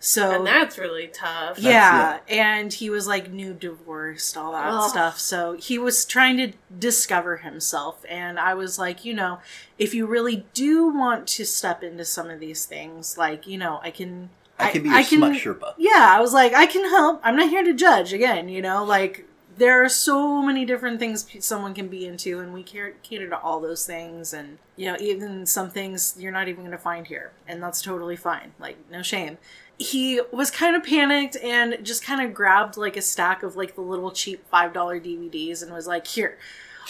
so 0.00 0.32
And 0.32 0.46
that's 0.46 0.76
really 0.76 1.06
tough. 1.06 1.58
yeah, 1.58 2.18
and 2.28 2.70
he 2.70 2.90
was 2.90 3.06
like 3.06 3.30
new 3.32 3.54
divorced, 3.54 4.36
all 4.36 4.52
that 4.52 4.66
Ugh. 4.70 4.90
stuff. 4.90 5.18
So 5.18 5.54
he 5.54 5.78
was 5.78 6.04
trying 6.04 6.36
to 6.36 6.52
discover 6.78 7.38
himself, 7.38 8.04
and 8.06 8.38
I 8.38 8.52
was 8.52 8.78
like, 8.78 9.06
you 9.06 9.14
know, 9.14 9.38
if 9.78 9.94
you 9.94 10.04
really 10.04 10.44
do 10.52 10.88
want 10.88 11.26
to 11.28 11.46
step 11.46 11.82
into 11.82 12.04
some 12.04 12.28
of 12.28 12.38
these 12.38 12.66
things, 12.66 13.16
like 13.16 13.46
you 13.46 13.56
know, 13.56 13.80
I 13.82 13.90
can, 13.90 14.28
I 14.58 14.72
can 14.72 14.82
be 14.82 14.90
a 14.94 15.02
smut 15.04 15.32
Sherpa. 15.36 15.72
yeah, 15.78 16.08
I 16.10 16.20
was 16.20 16.34
like, 16.34 16.52
I 16.52 16.66
can 16.66 16.84
help. 16.90 17.20
I'm 17.24 17.36
not 17.36 17.48
here 17.48 17.64
to 17.64 17.72
judge. 17.72 18.12
Again, 18.12 18.50
you 18.50 18.60
know, 18.60 18.84
like 18.84 19.24
there 19.56 19.84
are 19.84 19.88
so 19.88 20.42
many 20.42 20.64
different 20.64 20.98
things 20.98 21.26
someone 21.40 21.74
can 21.74 21.88
be 21.88 22.06
into, 22.06 22.40
and 22.40 22.52
we 22.52 22.62
cater 22.62 23.28
to 23.28 23.38
all 23.38 23.60
those 23.60 23.86
things. 23.86 24.32
And 24.32 24.58
you 24.76 24.86
know, 24.86 24.96
even 25.00 25.46
some 25.46 25.70
things 25.70 26.16
you're 26.18 26.32
not 26.32 26.48
even 26.48 26.62
going 26.62 26.72
to 26.72 26.78
find 26.78 27.06
here, 27.06 27.32
and 27.46 27.62
that's 27.62 27.82
totally 27.82 28.16
fine. 28.16 28.52
Like 28.58 28.76
no 28.90 29.02
shame. 29.02 29.38
He 29.78 30.20
was 30.32 30.50
kind 30.50 30.76
of 30.76 30.84
panicked 30.84 31.36
and 31.36 31.78
just 31.82 32.04
kind 32.04 32.22
of 32.22 32.32
grabbed 32.32 32.76
like 32.76 32.96
a 32.96 33.02
stack 33.02 33.42
of 33.42 33.56
like 33.56 33.74
the 33.74 33.80
little 33.80 34.10
cheap 34.10 34.46
five 34.48 34.72
dollar 34.72 35.00
DVDs 35.00 35.62
and 35.62 35.72
was 35.72 35.86
like, 35.86 36.06
"Here, 36.06 36.38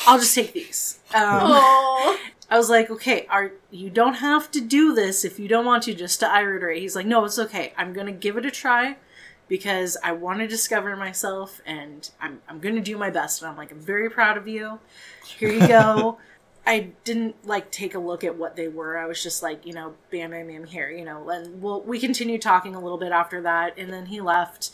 I'll 0.07 0.19
just 0.19 0.35
take 0.35 0.53
these." 0.53 1.01
Um, 1.15 1.53
I 2.51 2.59
was 2.59 2.69
like, 2.69 2.91
okay, 2.91 3.27
are 3.31 3.53
you 3.71 3.89
don't 3.89 4.15
have 4.15 4.51
to 4.53 4.61
do 4.61 4.95
this 4.95 5.25
if 5.25 5.39
you 5.39 5.49
don't 5.49 5.65
want 5.65 5.85
to, 5.85 5.95
just 5.95 6.21
to 6.21 6.31
irate. 6.31 6.83
He's 6.83 6.95
like, 6.95 7.07
no, 7.07 7.25
it's 7.25 7.39
okay. 7.39 7.73
I'm 7.77 7.93
gonna 7.93 8.13
give 8.13 8.37
it 8.37 8.45
a 8.45 8.51
try 8.51 8.97
because 9.55 9.97
I 10.03 10.11
want 10.11 10.41
to 10.41 10.49
discover 10.49 10.97
myself 10.97 11.61
and 11.65 12.11
I'm 12.21 12.43
I'm 12.49 12.59
gonna 12.59 12.81
do 12.81 12.99
my 12.99 13.09
best. 13.09 13.41
And 13.41 13.49
I'm 13.49 13.57
like, 13.57 13.71
I'm 13.71 13.79
very 13.79 14.11
proud 14.11 14.37
of 14.37 14.49
you. 14.49 14.81
Here 15.25 15.49
you 15.49 15.69
go. 15.69 16.19
I 16.67 16.91
didn't 17.05 17.47
like 17.47 17.71
take 17.71 17.95
a 17.95 18.01
look 18.01 18.25
at 18.25 18.35
what 18.35 18.57
they 18.57 18.67
were. 18.67 18.99
I 18.99 19.07
was 19.07 19.23
just 19.23 19.45
like, 19.45 19.65
you 19.65 19.73
know, 19.73 19.95
bam, 20.11 20.33
bam, 20.33 20.49
bam, 20.49 20.65
here, 20.65 20.91
you 20.91 21.05
know. 21.05 21.29
And 21.29 21.63
well, 21.63 21.83
we 21.83 22.01
continued 22.01 22.43
talking 22.43 22.75
a 22.75 22.81
little 22.81 22.99
bit 22.99 23.13
after 23.13 23.43
that, 23.43 23.79
and 23.79 23.93
then 23.93 24.07
he 24.07 24.21
left. 24.21 24.71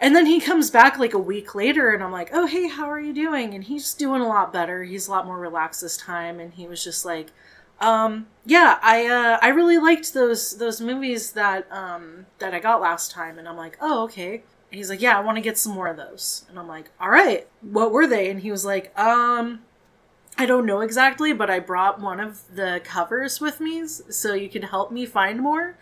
And 0.00 0.16
then 0.16 0.24
he 0.24 0.40
comes 0.40 0.70
back 0.70 0.98
like 0.98 1.12
a 1.12 1.18
week 1.18 1.54
later, 1.54 1.90
and 1.90 2.02
I'm 2.02 2.10
like, 2.10 2.30
oh, 2.32 2.46
hey, 2.46 2.68
how 2.68 2.90
are 2.90 2.98
you 2.98 3.12
doing? 3.12 3.52
And 3.52 3.64
he's 3.64 3.92
doing 3.92 4.22
a 4.22 4.28
lot 4.28 4.50
better. 4.50 4.82
He's 4.82 5.08
a 5.08 5.10
lot 5.10 5.26
more 5.26 5.38
relaxed 5.38 5.82
this 5.82 5.98
time. 5.98 6.40
And 6.40 6.54
he 6.54 6.66
was 6.66 6.82
just 6.82 7.04
like, 7.04 7.32
um, 7.80 8.26
yeah, 8.44 8.78
I 8.82 9.06
uh, 9.06 9.38
I 9.42 9.48
really 9.48 9.78
liked 9.78 10.14
those 10.14 10.56
those 10.58 10.80
movies 10.80 11.32
that 11.32 11.70
um, 11.72 12.26
that 12.38 12.54
I 12.54 12.60
got 12.60 12.80
last 12.80 13.10
time. 13.10 13.38
And 13.38 13.48
I'm 13.48 13.56
like, 13.56 13.76
oh, 13.80 14.04
okay. 14.04 14.34
And 14.70 14.78
he's 14.78 14.90
like, 14.90 15.00
yeah, 15.00 15.16
I 15.18 15.20
want 15.20 15.36
to 15.36 15.42
get 15.42 15.58
some 15.58 15.72
more 15.72 15.88
of 15.88 15.96
those. 15.96 16.44
And 16.48 16.58
I'm 16.58 16.68
like, 16.68 16.90
all 17.00 17.10
right, 17.10 17.48
what 17.60 17.92
were 17.92 18.06
they? 18.06 18.30
And 18.30 18.40
he 18.40 18.50
was 18.50 18.64
like, 18.64 18.96
um, 18.98 19.60
I 20.38 20.46
don't 20.46 20.66
know 20.66 20.80
exactly, 20.80 21.32
but 21.32 21.50
I 21.50 21.60
brought 21.60 22.00
one 22.00 22.20
of 22.20 22.42
the 22.54 22.80
covers 22.84 23.40
with 23.40 23.60
me 23.60 23.86
so 23.86 24.34
you 24.34 24.48
could 24.48 24.64
help 24.64 24.92
me 24.92 25.06
find 25.06 25.40
more. 25.40 25.76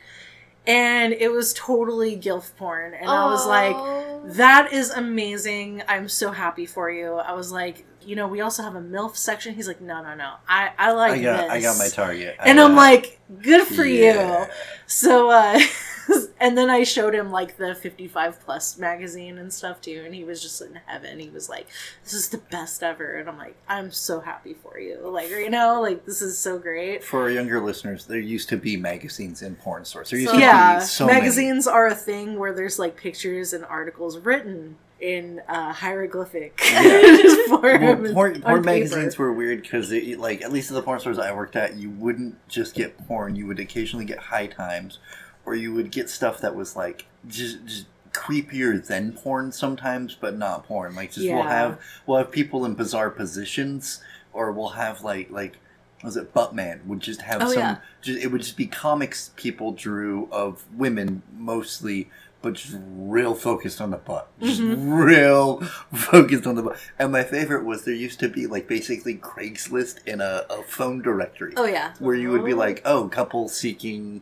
and 0.66 1.12
it 1.14 1.32
was 1.32 1.54
totally 1.54 2.16
gilf 2.16 2.54
porn, 2.56 2.94
and 2.94 3.14
I 3.14 3.24
was 3.26 3.46
like, 3.46 3.82
that 4.22 4.72
is 4.72 4.90
amazing. 4.90 5.82
I'm 5.88 6.08
so 6.08 6.32
happy 6.32 6.66
for 6.66 6.90
you. 6.90 7.14
I 7.14 7.32
was 7.32 7.50
like, 7.52 7.86
you 8.08 8.16
know, 8.16 8.26
we 8.26 8.40
also 8.40 8.62
have 8.62 8.74
a 8.74 8.80
MILF 8.80 9.16
section. 9.16 9.54
He's 9.54 9.68
like, 9.68 9.82
no, 9.82 10.02
no, 10.02 10.14
no. 10.14 10.34
I, 10.48 10.70
I 10.78 10.92
like 10.92 11.12
I 11.12 11.22
got 11.22 11.40
this. 11.42 11.50
I 11.50 11.60
got 11.60 11.76
my 11.78 11.88
target. 11.88 12.36
And 12.38 12.58
I 12.58 12.64
I'm 12.64 12.74
like, 12.74 13.20
good 13.42 13.66
for 13.66 13.84
Yeah. 13.84 14.46
you. 14.46 14.50
So, 14.86 15.28
uh, 15.30 15.60
and 16.40 16.56
then 16.56 16.70
I 16.70 16.84
showed 16.84 17.14
him 17.14 17.30
like 17.30 17.58
the 17.58 17.74
55 17.74 18.40
plus 18.40 18.78
magazine 18.78 19.36
and 19.36 19.52
stuff 19.52 19.82
too, 19.82 20.02
and 20.06 20.14
he 20.14 20.24
was 20.24 20.40
just 20.40 20.62
in 20.62 20.80
heaven. 20.86 21.18
He 21.20 21.28
was 21.28 21.50
like, 21.50 21.66
"This 22.02 22.14
is 22.14 22.30
the 22.30 22.38
best 22.38 22.82
ever," 22.82 23.12
and 23.18 23.28
I'm 23.28 23.36
like, 23.36 23.56
"I'm 23.68 23.90
so 23.90 24.20
happy 24.20 24.54
for 24.54 24.78
you." 24.78 24.98
Like, 25.06 25.28
you 25.28 25.50
know, 25.50 25.82
like 25.82 26.06
this 26.06 26.22
is 26.22 26.38
so 26.38 26.58
great. 26.58 27.04
For 27.04 27.20
our 27.20 27.30
younger 27.30 27.60
listeners, 27.60 28.06
there 28.06 28.18
used 28.18 28.48
to 28.48 28.56
be 28.56 28.78
magazines 28.78 29.42
in 29.42 29.56
porn 29.56 29.84
stores. 29.84 30.08
There 30.08 30.18
used 30.18 30.30
So- 30.30 30.38
to 30.38 30.42
yeah, 30.42 30.78
be 30.78 30.84
so 30.86 31.06
many. 31.06 31.18
magazines 31.20 31.66
are 31.66 31.86
a 31.88 31.94
thing 31.94 32.38
where 32.38 32.54
there's 32.54 32.78
like 32.78 32.96
pictures 32.96 33.52
and 33.52 33.62
articles 33.66 34.16
written 34.16 34.76
in 35.00 35.40
uh, 35.48 35.72
hieroglyphic 35.72 36.60
Yeah. 36.64 37.00
form 37.48 37.62
Well, 38.02 38.12
porn, 38.14 38.42
porn 38.42 38.62
magazines 38.64 39.16
were 39.18 39.32
weird 39.32 39.62
because, 39.62 39.92
like, 40.16 40.42
at 40.42 40.52
least 40.52 40.70
at 40.70 40.74
the 40.74 40.82
porn 40.82 41.00
stores 41.00 41.18
I 41.18 41.32
worked 41.32 41.56
at, 41.56 41.76
you 41.76 41.90
wouldn't 41.90 42.36
just 42.48 42.74
get 42.74 42.98
porn. 43.06 43.36
You 43.36 43.46
would 43.46 43.60
occasionally 43.60 44.04
get 44.04 44.18
high 44.18 44.46
times, 44.48 44.98
or 45.46 45.54
you 45.54 45.72
would 45.74 45.90
get 45.92 46.10
stuff 46.10 46.40
that 46.40 46.54
was 46.56 46.74
like 46.76 47.06
just, 47.28 47.64
just 47.64 47.86
creepier 48.12 48.84
than 48.84 49.12
porn 49.12 49.52
sometimes, 49.52 50.16
but 50.20 50.36
not 50.36 50.66
porn. 50.66 50.94
Like, 50.96 51.12
just 51.12 51.26
we'll 51.28 51.42
have 51.44 51.78
we'll 52.06 52.18
have 52.18 52.32
people 52.32 52.64
in 52.64 52.74
bizarre 52.74 53.10
positions, 53.10 54.02
or 54.32 54.50
we'll 54.52 54.70
have 54.70 55.02
like 55.02 55.30
like 55.30 55.56
what 56.00 56.06
was 56.06 56.16
it 56.16 56.32
Buttman 56.34 56.84
would 56.86 57.00
just 57.00 57.22
have 57.22 57.42
Oh, 57.42 57.48
some. 57.48 57.58
yeah. 57.58 57.76
Just, 58.02 58.20
it 58.22 58.28
would 58.28 58.40
just 58.40 58.56
be 58.56 58.66
comics 58.66 59.30
people 59.36 59.72
drew 59.72 60.28
of 60.32 60.64
women 60.76 61.22
mostly. 61.36 62.10
But 62.40 62.54
just 62.54 62.76
real 62.80 63.35
focused 63.35 63.80
on 63.80 63.90
the 63.90 63.97
butt. 63.97 64.28
Just 64.40 64.61
Mm-hmm. 64.61 64.92
real 64.92 65.61
focused 65.92 66.47
on 66.47 66.54
the 66.54 66.62
butt. 66.62 66.78
And 66.99 67.11
my 67.11 67.25
favorite 67.25 67.64
was 67.64 67.85
there 67.85 67.95
used 67.95 68.21
to 68.21 68.28
be 68.28 68.47
like 68.47 68.68
basically 68.68 69.16
Craigslist 69.16 70.07
in 70.07 70.21
a, 70.21 70.45
a 70.49 70.62
phone 70.62 71.02
directory 71.02 71.52
Oh 71.57 71.66
yeah, 71.66 71.95
where 71.99 72.14
you 72.14 72.30
would 72.30 72.45
be 72.45 72.52
Oh. 72.52 72.57
like, 72.57 72.80
oh, 72.85 73.09
couple 73.09 73.49
seeking 73.49 74.21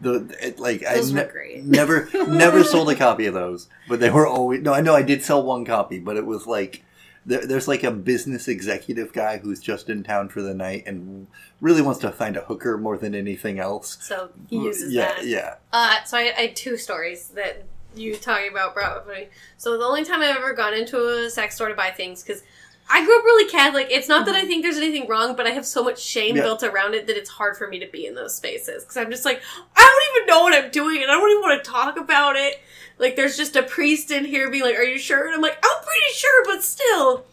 the 0.00 0.34
it, 0.40 0.58
like 0.58 0.80
Those 0.80 1.12
I 1.12 1.20
were 1.20 1.26
ne- 1.26 1.32
great. 1.32 1.64
never 1.64 2.08
never 2.28 2.64
sold 2.64 2.90
a 2.90 2.94
copy 3.06 3.26
of 3.26 3.34
those, 3.34 3.68
but 3.88 4.00
they 4.00 4.10
were 4.10 4.26
always 4.26 4.62
no. 4.62 4.72
I 4.72 4.80
know 4.80 4.94
I 4.94 5.02
did 5.02 5.22
sell 5.22 5.42
one 5.42 5.64
copy, 5.64 5.98
but 5.98 6.16
it 6.16 6.26
was 6.26 6.46
like 6.46 6.82
there, 7.26 7.46
there's 7.46 7.66
like 7.68 7.82
a 7.84 7.90
business 7.90 8.48
executive 8.48 9.12
guy 9.12 9.38
who's 9.38 9.60
just 9.60 9.88
in 9.88 10.02
town 10.02 10.28
for 10.28 10.42
the 10.42 10.54
night 10.54 10.84
and 10.86 11.26
really 11.60 11.82
wants 11.82 12.00
to 12.00 12.10
find 12.10 12.36
a 12.36 12.42
hooker 12.42 12.76
more 12.76 12.96
than 12.98 13.14
anything 13.14 13.58
else. 13.58 13.96
So 14.00 14.30
he 14.48 14.56
uses 14.56 14.92
yeah, 14.92 15.14
that. 15.14 15.26
yeah. 15.26 15.54
Uh, 15.72 16.02
so 16.04 16.18
I, 16.18 16.32
I 16.36 16.40
had 16.42 16.56
two 16.56 16.76
stories 16.76 17.28
that 17.28 17.64
you 17.96 18.16
talking 18.16 18.50
about 18.50 18.74
brought 18.74 18.96
up 18.96 19.08
me. 19.08 19.28
So 19.56 19.78
the 19.78 19.84
only 19.84 20.04
time 20.04 20.20
I've 20.20 20.36
ever 20.36 20.52
gone 20.52 20.74
into 20.74 20.98
a 21.24 21.30
sex 21.30 21.54
store 21.54 21.68
to 21.68 21.74
buy 21.74 21.90
things 21.90 22.22
because 22.22 22.42
I 22.90 23.02
grew 23.04 23.16
up 23.18 23.24
really 23.24 23.50
Catholic. 23.50 23.86
It's 23.90 24.08
not 24.08 24.26
that 24.26 24.34
I 24.34 24.44
think 24.44 24.62
there's 24.62 24.76
anything 24.76 25.08
wrong, 25.08 25.36
but 25.36 25.46
I 25.46 25.50
have 25.50 25.64
so 25.64 25.82
much 25.82 26.02
shame 26.02 26.36
Yeah. 26.36 26.42
built 26.42 26.62
around 26.62 26.94
it 26.94 27.06
that 27.06 27.16
it's 27.16 27.30
hard 27.30 27.56
for 27.56 27.66
me 27.68 27.78
to 27.78 27.86
be 27.86 28.04
in 28.04 28.14
those 28.14 28.34
spaces 28.34 28.82
because 28.82 28.96
I'm 28.98 29.10
just 29.10 29.24
like 29.24 29.40
I 29.74 29.80
don't 29.80 30.22
even 30.22 30.26
know 30.34 30.42
what 30.42 30.54
I'm 30.54 30.70
doing 30.70 31.02
and 31.02 31.10
I 31.10 31.14
don't 31.14 31.30
even 31.30 31.42
want 31.42 31.64
to 31.64 31.70
talk 31.70 31.96
about 31.96 32.36
it. 32.36 32.60
Like 32.98 33.16
there's 33.16 33.36
just 33.36 33.56
a 33.56 33.62
priest 33.62 34.10
in 34.10 34.24
here 34.24 34.50
being 34.50 34.62
like, 34.64 34.76
"Are 34.76 34.84
you 34.84 34.98
sure?" 34.98 35.26
And 35.26 35.34
I'm 35.34 35.40
like, 35.40 35.58
"I'm 35.62 35.84
pretty 35.84 36.14
sure, 36.14 36.44
but 36.44 36.62
still." 36.62 37.24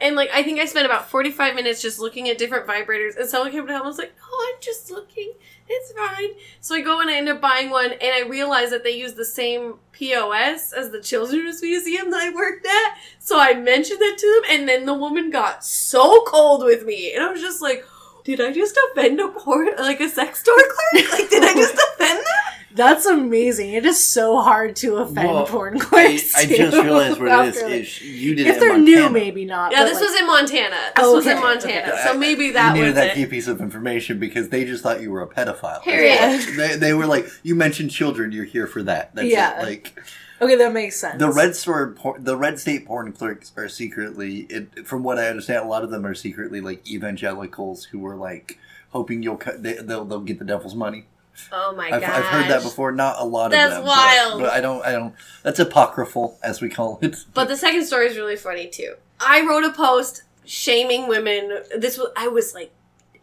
And 0.00 0.16
like 0.16 0.30
I 0.32 0.42
think 0.42 0.58
I 0.58 0.64
spent 0.66 0.86
about 0.86 1.10
45 1.10 1.54
minutes 1.54 1.80
just 1.80 2.00
looking 2.00 2.28
at 2.28 2.36
different 2.36 2.66
vibrators 2.66 3.16
and 3.16 3.28
someone 3.28 3.52
came 3.52 3.66
to 3.66 3.72
help 3.72 3.84
and 3.84 3.90
was 3.90 3.98
like, 3.98 4.14
"Oh, 4.24 4.52
I'm 4.52 4.60
just 4.60 4.90
looking. 4.90 5.32
It's 5.68 5.92
fine." 5.92 6.30
So 6.60 6.74
I 6.74 6.80
go 6.80 7.00
and 7.00 7.08
I 7.08 7.16
end 7.16 7.28
up 7.28 7.40
buying 7.40 7.70
one 7.70 7.92
and 7.92 8.02
I 8.02 8.22
realize 8.28 8.70
that 8.70 8.82
they 8.84 8.90
use 8.90 9.14
the 9.14 9.24
same 9.24 9.74
POS 9.92 10.72
as 10.72 10.90
the 10.90 11.00
Children's 11.00 11.62
Museum 11.62 12.10
that 12.10 12.20
I 12.20 12.34
worked 12.34 12.66
at. 12.66 12.96
So 13.20 13.38
I 13.38 13.54
mentioned 13.54 14.00
that 14.00 14.16
to 14.18 14.42
them 14.42 14.50
and 14.58 14.68
then 14.68 14.86
the 14.86 14.94
woman 14.94 15.30
got 15.30 15.64
so 15.64 16.24
cold 16.24 16.64
with 16.64 16.84
me 16.84 17.12
and 17.14 17.22
I 17.22 17.30
was 17.30 17.40
just 17.40 17.62
like, 17.62 17.84
did 18.24 18.40
I 18.40 18.52
just 18.52 18.76
offend 18.90 19.20
a 19.20 19.28
porn 19.28 19.68
like 19.78 20.00
a 20.00 20.08
sex 20.08 20.40
store 20.40 20.56
clerk? 20.56 21.10
Like 21.12 21.30
did 21.30 21.44
I 21.44 21.54
just 21.54 21.74
offend 21.74 22.18
them? 22.18 22.71
That's 22.86 23.06
amazing. 23.06 23.72
It 23.72 23.84
is 23.86 24.02
so 24.04 24.40
hard 24.40 24.76
to 24.76 24.96
offend 24.96 25.28
Well, 25.28 25.46
porn 25.46 25.78
clerks. 25.78 26.34
I 26.34 26.46
too. 26.46 26.56
just 26.56 26.76
realized 26.82 27.20
what 27.20 27.28
it 27.46 27.54
is. 27.56 27.62
Like- 27.62 27.72
is 27.72 28.00
you 28.02 28.34
did 28.34 28.46
if 28.46 28.56
it 28.56 28.60
they're 28.60 28.74
in 28.76 28.84
new, 28.84 29.08
maybe 29.08 29.44
not. 29.44 29.72
Yeah, 29.72 29.84
this 29.84 30.00
like- 30.00 30.10
was 30.10 30.20
in 30.20 30.26
Montana. 30.26 30.76
This 30.96 31.04
Oh, 31.04 31.16
was 31.16 31.26
in. 31.26 31.38
Montana. 31.40 31.92
Okay. 31.92 32.02
So 32.06 32.18
maybe 32.18 32.50
that 32.50 32.68
you 32.76 32.82
needed 32.82 32.86
was 32.88 32.94
that 32.96 33.14
key 33.14 33.26
piece 33.26 33.46
of 33.48 33.60
information 33.60 34.18
because 34.18 34.48
they 34.50 34.64
just 34.64 34.82
thought 34.82 35.00
you 35.00 35.10
were 35.10 35.22
a 35.22 35.26
pedophile. 35.28 35.82
Period. 35.82 36.40
They, 36.56 36.76
they 36.76 36.94
were 36.94 37.06
like, 37.06 37.26
you 37.42 37.54
mentioned 37.54 37.90
children, 37.90 38.32
you're 38.32 38.44
here 38.44 38.66
for 38.66 38.82
that. 38.84 39.14
That's 39.14 39.28
Yeah. 39.28 39.60
it. 39.60 39.64
Like 39.64 39.98
okay. 40.40 40.56
That 40.56 40.72
makes 40.72 40.96
sense. 40.96 41.18
the 41.18 41.30
red 41.30 41.54
store, 41.56 41.92
por- 41.92 42.18
the 42.18 42.36
red 42.36 42.58
state 42.58 42.86
porn 42.86 43.12
clerks 43.12 43.52
are 43.56 43.68
secretly, 43.68 44.40
it, 44.50 44.86
from 44.86 45.02
what 45.04 45.18
I 45.18 45.28
understand, 45.28 45.64
a 45.64 45.68
lot 45.68 45.84
of 45.84 45.90
them 45.90 46.04
are 46.04 46.14
secretly 46.14 46.60
like 46.60 46.88
evangelicals 46.90 47.84
who 47.86 48.04
are 48.06 48.16
like 48.16 48.58
hoping 48.90 49.22
you'll 49.22 49.36
cut, 49.36 49.62
they, 49.62 49.74
they'll 49.74 50.04
they'll 50.04 50.20
get 50.20 50.38
the 50.38 50.44
devil's 50.44 50.74
money. 50.74 51.06
Oh 51.50 51.74
my 51.76 51.90
god. 51.90 52.02
I've 52.02 52.24
heard 52.24 52.48
that 52.50 52.62
before. 52.62 52.92
Not 52.92 53.16
a 53.18 53.24
lot 53.24 53.50
That's 53.50 53.72
of 53.74 53.78
them. 53.78 53.84
but- 53.84 53.96
wild. 53.96 54.40
But, 54.42 54.52
I 54.52 54.60
don't. 54.60 54.84
I 54.84 54.92
don't. 54.92 55.14
That's 55.42 55.58
apocryphal, 55.58 56.38
as 56.42 56.60
we 56.60 56.68
call 56.68 56.98
it. 57.02 57.16
But 57.34 57.48
the 57.48 57.56
second 57.56 57.84
story 57.86 58.06
is 58.06 58.16
really 58.16 58.36
funny 58.36 58.68
too. 58.68 58.94
I 59.20 59.46
wrote 59.46 59.64
a 59.64 59.72
post 59.72 60.22
shaming 60.44 61.08
women. 61.08 61.62
This 61.76 61.96
was 61.98 62.08
I 62.16 62.28
was 62.28 62.54
like 62.54 62.72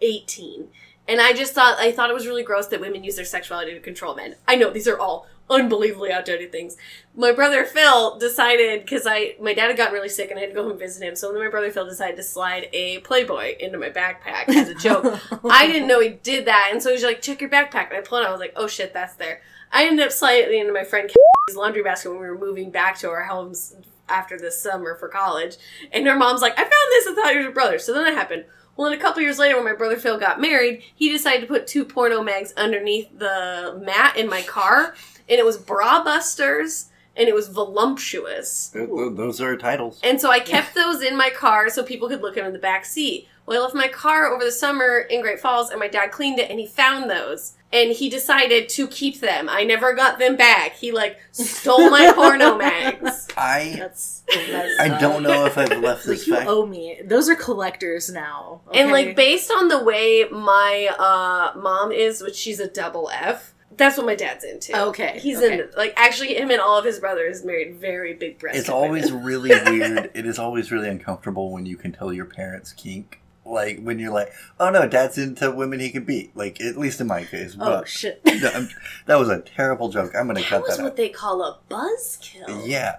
18. 0.01 0.67
And 1.07 1.19
I 1.19 1.33
just 1.33 1.53
thought 1.53 1.77
I 1.79 1.91
thought 1.91 2.09
it 2.09 2.13
was 2.13 2.27
really 2.27 2.43
gross 2.43 2.67
that 2.67 2.79
women 2.79 3.03
use 3.03 3.15
their 3.15 3.25
sexuality 3.25 3.73
to 3.73 3.79
control 3.79 4.15
men. 4.15 4.35
I 4.47 4.55
know 4.55 4.69
these 4.69 4.87
are 4.87 4.97
all 4.99 5.27
unbelievably 5.49 6.11
outdated 6.11 6.51
things. 6.51 6.77
My 7.15 7.31
brother 7.31 7.65
Phil 7.65 8.17
decided 8.17 8.81
because 8.81 9.05
I 9.07 9.35
my 9.41 9.53
dad 9.53 9.67
had 9.67 9.77
gotten 9.77 9.93
really 9.93 10.09
sick 10.09 10.29
and 10.29 10.37
I 10.37 10.41
had 10.41 10.49
to 10.49 10.55
go 10.55 10.63
home 10.63 10.71
and 10.71 10.79
visit 10.79 11.03
him. 11.03 11.15
So 11.15 11.31
then 11.31 11.41
my 11.41 11.49
brother 11.49 11.71
Phil 11.71 11.87
decided 11.87 12.15
to 12.17 12.23
slide 12.23 12.69
a 12.73 12.99
Playboy 12.99 13.55
into 13.59 13.77
my 13.77 13.89
backpack 13.89 14.49
as 14.49 14.69
a 14.69 14.75
joke. 14.75 15.19
I 15.49 15.67
didn't 15.67 15.87
know 15.87 15.99
he 15.99 16.09
did 16.09 16.45
that, 16.45 16.69
and 16.71 16.81
so 16.81 16.91
he's 16.91 17.03
like, 17.03 17.21
"Check 17.21 17.41
your 17.41 17.49
backpack." 17.49 17.89
And 17.89 17.97
I 17.97 18.01
pulled 18.01 18.21
it. 18.21 18.25
out. 18.25 18.29
I 18.29 18.31
was 18.31 18.39
like, 18.39 18.53
"Oh 18.55 18.67
shit, 18.67 18.93
that's 18.93 19.15
there." 19.15 19.41
I 19.71 19.85
ended 19.85 20.05
up 20.05 20.11
sliding 20.11 20.57
it 20.57 20.61
into 20.61 20.73
my 20.73 20.83
friend 20.83 21.09
laundry 21.55 21.83
basket 21.83 22.11
when 22.11 22.19
we 22.19 22.27
were 22.27 22.37
moving 22.37 22.69
back 22.69 22.97
to 22.99 23.09
our 23.09 23.23
homes 23.23 23.75
after 24.07 24.37
this 24.37 24.61
summer 24.61 24.95
for 24.95 25.07
college. 25.07 25.57
And 25.91 26.05
her 26.07 26.15
mom's 26.15 26.41
like, 26.41 26.53
"I 26.53 26.61
found 26.61 26.71
this. 26.71 27.07
I 27.07 27.15
thought 27.15 27.33
it 27.33 27.37
was 27.37 27.43
your 27.43 27.53
brother." 27.53 27.79
So 27.79 27.93
then 27.93 28.07
it 28.07 28.15
happened. 28.15 28.45
Well, 28.79 28.89
then 28.89 28.97
a 28.97 29.01
couple 29.01 29.21
years 29.21 29.37
later, 29.37 29.55
when 29.57 29.65
my 29.65 29.73
brother 29.73 29.97
Phil 29.97 30.17
got 30.17 30.39
married, 30.39 30.81
he 30.95 31.09
decided 31.11 31.41
to 31.41 31.47
put 31.47 31.67
two 31.67 31.83
porno 31.83 32.23
mags 32.23 32.53
underneath 32.55 33.09
the 33.17 33.77
mat 33.85 34.15
in 34.15 34.29
my 34.29 34.41
car, 34.41 34.95
and 35.29 35.37
it 35.39 35.45
was 35.45 35.57
Bra 35.57 36.03
Busters, 36.03 36.87
and 37.15 37.27
it 37.29 37.35
was 37.35 37.47
voluptuous. 37.49 38.69
Th- 38.73 38.87
th- 38.87 39.15
Those 39.15 39.41
are 39.41 39.55
titles. 39.57 39.99
And 40.03 40.19
so 40.19 40.29
I 40.31 40.39
kept 40.39 40.75
those 40.75 41.01
in 41.01 41.17
my 41.17 41.29
car 41.29 41.69
so 41.69 41.83
people 41.83 42.07
could 42.07 42.21
look 42.21 42.35
at 42.37 42.41
them 42.41 42.47
in 42.47 42.53
the 42.53 42.59
back 42.59 42.85
seat. 42.85 43.27
Well, 43.45 43.59
I 43.59 43.63
left 43.63 43.75
my 43.75 43.87
car 43.87 44.27
over 44.27 44.43
the 44.43 44.51
summer 44.51 44.99
in 44.99 45.21
Great 45.21 45.39
Falls, 45.39 45.71
and 45.71 45.79
my 45.79 45.87
dad 45.87 46.11
cleaned 46.11 46.37
it, 46.39 46.49
and 46.51 46.59
he 46.59 46.67
found 46.67 47.09
those. 47.09 47.55
And 47.71 47.91
he 47.91 48.09
decided 48.09 48.67
to 48.69 48.87
keep 48.87 49.19
them. 49.19 49.47
I 49.47 49.63
never 49.63 49.93
got 49.93 50.17
them 50.17 50.35
back. 50.35 50.73
He 50.75 50.91
like 50.91 51.19
stole 51.31 51.91
my 51.91 52.11
porno 52.15 52.57
mags. 52.57 53.27
I 53.37 53.75
That's, 53.77 54.23
that's 54.27 54.79
I 54.79 54.97
don't 54.99 55.21
know 55.21 55.45
if 55.45 55.55
I've 55.55 55.69
left 55.79 56.07
Like 56.07 56.17
this 56.17 56.25
you 56.27 56.33
fact. 56.35 56.49
owe 56.49 56.65
me. 56.65 56.99
Those 57.05 57.29
are 57.29 57.35
collectors 57.35 58.09
now. 58.11 58.61
And 58.73 58.89
okay? 58.91 59.07
like 59.07 59.15
based 59.15 59.51
on 59.51 59.67
the 59.67 59.83
way 59.83 60.25
my 60.31 60.89
uh, 60.97 61.59
mom 61.59 61.91
is, 61.91 62.23
which 62.23 62.35
she's 62.35 62.59
a 62.59 62.67
double 62.67 63.07
F, 63.13 63.53
that's 63.79 63.97
what 63.97 64.05
my 64.05 64.13
dad's 64.15 64.43
into. 64.43 64.79
Okay, 64.89 65.17
he's 65.19 65.37
okay. 65.37 65.61
in 65.61 65.69
like 65.75 65.93
actually 65.97 66.35
him 66.35 66.51
and 66.51 66.61
all 66.61 66.77
of 66.77 66.85
his 66.85 66.99
brothers 66.99 67.43
married 67.43 67.77
very 67.77 68.13
big 68.13 68.37
breasts. 68.37 68.59
It's 68.59 68.69
always 68.69 69.11
women. 69.11 69.25
really 69.25 69.49
weird. 69.49 70.11
It 70.13 70.25
is 70.27 70.37
always 70.37 70.71
really 70.71 70.89
uncomfortable 70.89 71.51
when 71.51 71.65
you 71.65 71.77
can 71.77 71.91
tell 71.91 72.13
your 72.13 72.25
parents 72.25 72.73
kink. 72.73 73.21
Like 73.45 73.79
when 73.81 73.97
you're 73.97 74.13
like, 74.13 74.31
"Oh 74.59 74.69
no, 74.69 74.87
dad's 74.87 75.17
into 75.17 75.49
women 75.49 75.79
he 75.79 75.89
can 75.89 76.03
beat." 76.03 76.35
Like 76.37 76.61
at 76.61 76.77
least 76.77 77.01
in 77.01 77.07
my 77.07 77.23
case. 77.23 77.55
oh 77.59 77.65
But 77.65 77.87
shit. 77.87 78.21
No, 78.25 78.67
that 79.07 79.17
was 79.17 79.29
a 79.29 79.39
terrible 79.41 79.89
joke. 79.89 80.11
I'm 80.15 80.27
gonna 80.27 80.41
that 80.41 80.49
cut 80.49 80.61
was 80.61 80.77
that 80.77 80.83
what 80.83 80.91
out. 80.91 80.97
they 80.97 81.09
call 81.09 81.41
a 81.41 81.57
buzzkill. 81.69 82.67
Yeah, 82.67 82.97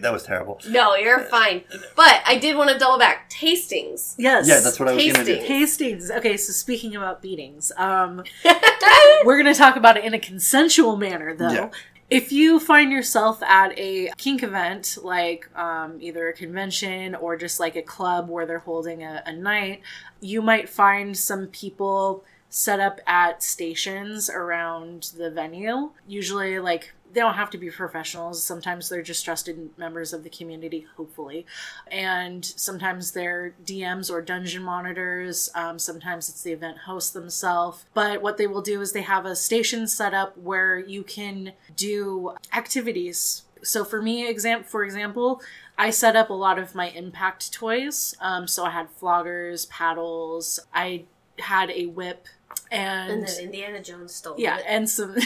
that 0.00 0.12
was 0.12 0.22
terrible. 0.22 0.60
No, 0.68 0.94
you're 0.94 1.20
fine. 1.20 1.62
But 1.96 2.22
I 2.26 2.38
did 2.38 2.56
want 2.56 2.70
to 2.70 2.78
double 2.78 2.98
back. 2.98 3.30
Tastings. 3.30 4.14
Yes. 4.18 4.48
Yeah, 4.48 4.60
that's 4.60 4.78
what 4.78 4.88
I 4.88 4.94
was 4.94 5.04
gonna 5.04 5.24
do. 5.24 5.36
Tasting. 5.36 5.46
Hastings. 5.46 6.10
Okay, 6.10 6.36
so 6.36 6.52
speaking 6.52 6.96
about 6.96 7.22
beatings, 7.22 7.72
um, 7.76 8.22
we're 9.24 9.40
going 9.40 9.52
to 9.52 9.58
talk 9.58 9.76
about 9.76 9.96
it 9.96 10.04
in 10.04 10.14
a 10.14 10.18
consensual 10.18 10.96
manner, 10.96 11.34
though. 11.34 11.52
Yeah. 11.52 11.70
If 12.08 12.32
you 12.32 12.58
find 12.58 12.90
yourself 12.90 13.40
at 13.42 13.72
a 13.78 14.10
kink 14.16 14.42
event, 14.42 14.98
like 15.02 15.48
um, 15.56 15.98
either 16.00 16.28
a 16.28 16.32
convention 16.32 17.14
or 17.14 17.36
just 17.36 17.60
like 17.60 17.76
a 17.76 17.82
club 17.82 18.28
where 18.28 18.46
they're 18.46 18.58
holding 18.58 19.04
a, 19.04 19.22
a 19.26 19.32
night, 19.32 19.82
you 20.20 20.42
might 20.42 20.68
find 20.68 21.16
some 21.16 21.46
people 21.46 22.24
set 22.48 22.80
up 22.80 23.00
at 23.06 23.44
stations 23.44 24.28
around 24.28 25.12
the 25.16 25.30
venue. 25.30 25.92
Usually, 26.08 26.58
like 26.58 26.92
they 27.12 27.20
don't 27.20 27.34
have 27.34 27.50
to 27.50 27.58
be 27.58 27.70
professionals. 27.70 28.42
Sometimes 28.42 28.88
they're 28.88 29.02
just 29.02 29.24
trusted 29.24 29.70
members 29.76 30.12
of 30.12 30.22
the 30.22 30.30
community, 30.30 30.86
hopefully. 30.96 31.46
And 31.90 32.44
sometimes 32.44 33.12
they're 33.12 33.54
DMs 33.64 34.10
or 34.10 34.22
dungeon 34.22 34.62
monitors. 34.62 35.48
Um, 35.54 35.78
sometimes 35.78 36.28
it's 36.28 36.42
the 36.42 36.52
event 36.52 36.78
host 36.78 37.14
themselves. 37.14 37.84
But 37.94 38.22
what 38.22 38.36
they 38.36 38.46
will 38.46 38.62
do 38.62 38.80
is 38.80 38.92
they 38.92 39.02
have 39.02 39.26
a 39.26 39.36
station 39.36 39.86
set 39.86 40.14
up 40.14 40.36
where 40.38 40.78
you 40.78 41.02
can 41.02 41.52
do 41.76 42.34
activities. 42.52 43.42
So 43.62 43.84
for 43.84 44.00
me, 44.00 44.28
exam 44.28 44.64
for 44.64 44.84
example, 44.84 45.42
I 45.76 45.90
set 45.90 46.16
up 46.16 46.30
a 46.30 46.34
lot 46.34 46.58
of 46.58 46.74
my 46.74 46.90
impact 46.90 47.52
toys. 47.52 48.14
Um, 48.20 48.46
so 48.46 48.64
I 48.64 48.70
had 48.70 48.88
floggers, 49.00 49.68
paddles. 49.68 50.60
I 50.72 51.04
had 51.38 51.70
a 51.70 51.86
whip, 51.86 52.26
and, 52.70 53.12
And 53.12 53.26
then 53.26 53.44
Indiana 53.44 53.82
Jones 53.82 54.14
stole 54.14 54.34
yeah, 54.38 54.58
it. 54.58 54.64
and 54.66 54.88
some. 54.88 55.16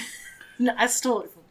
no, 0.58 0.74
I 0.78 0.86
stole 0.86 1.22
it 1.22 1.30
from 1.30 1.42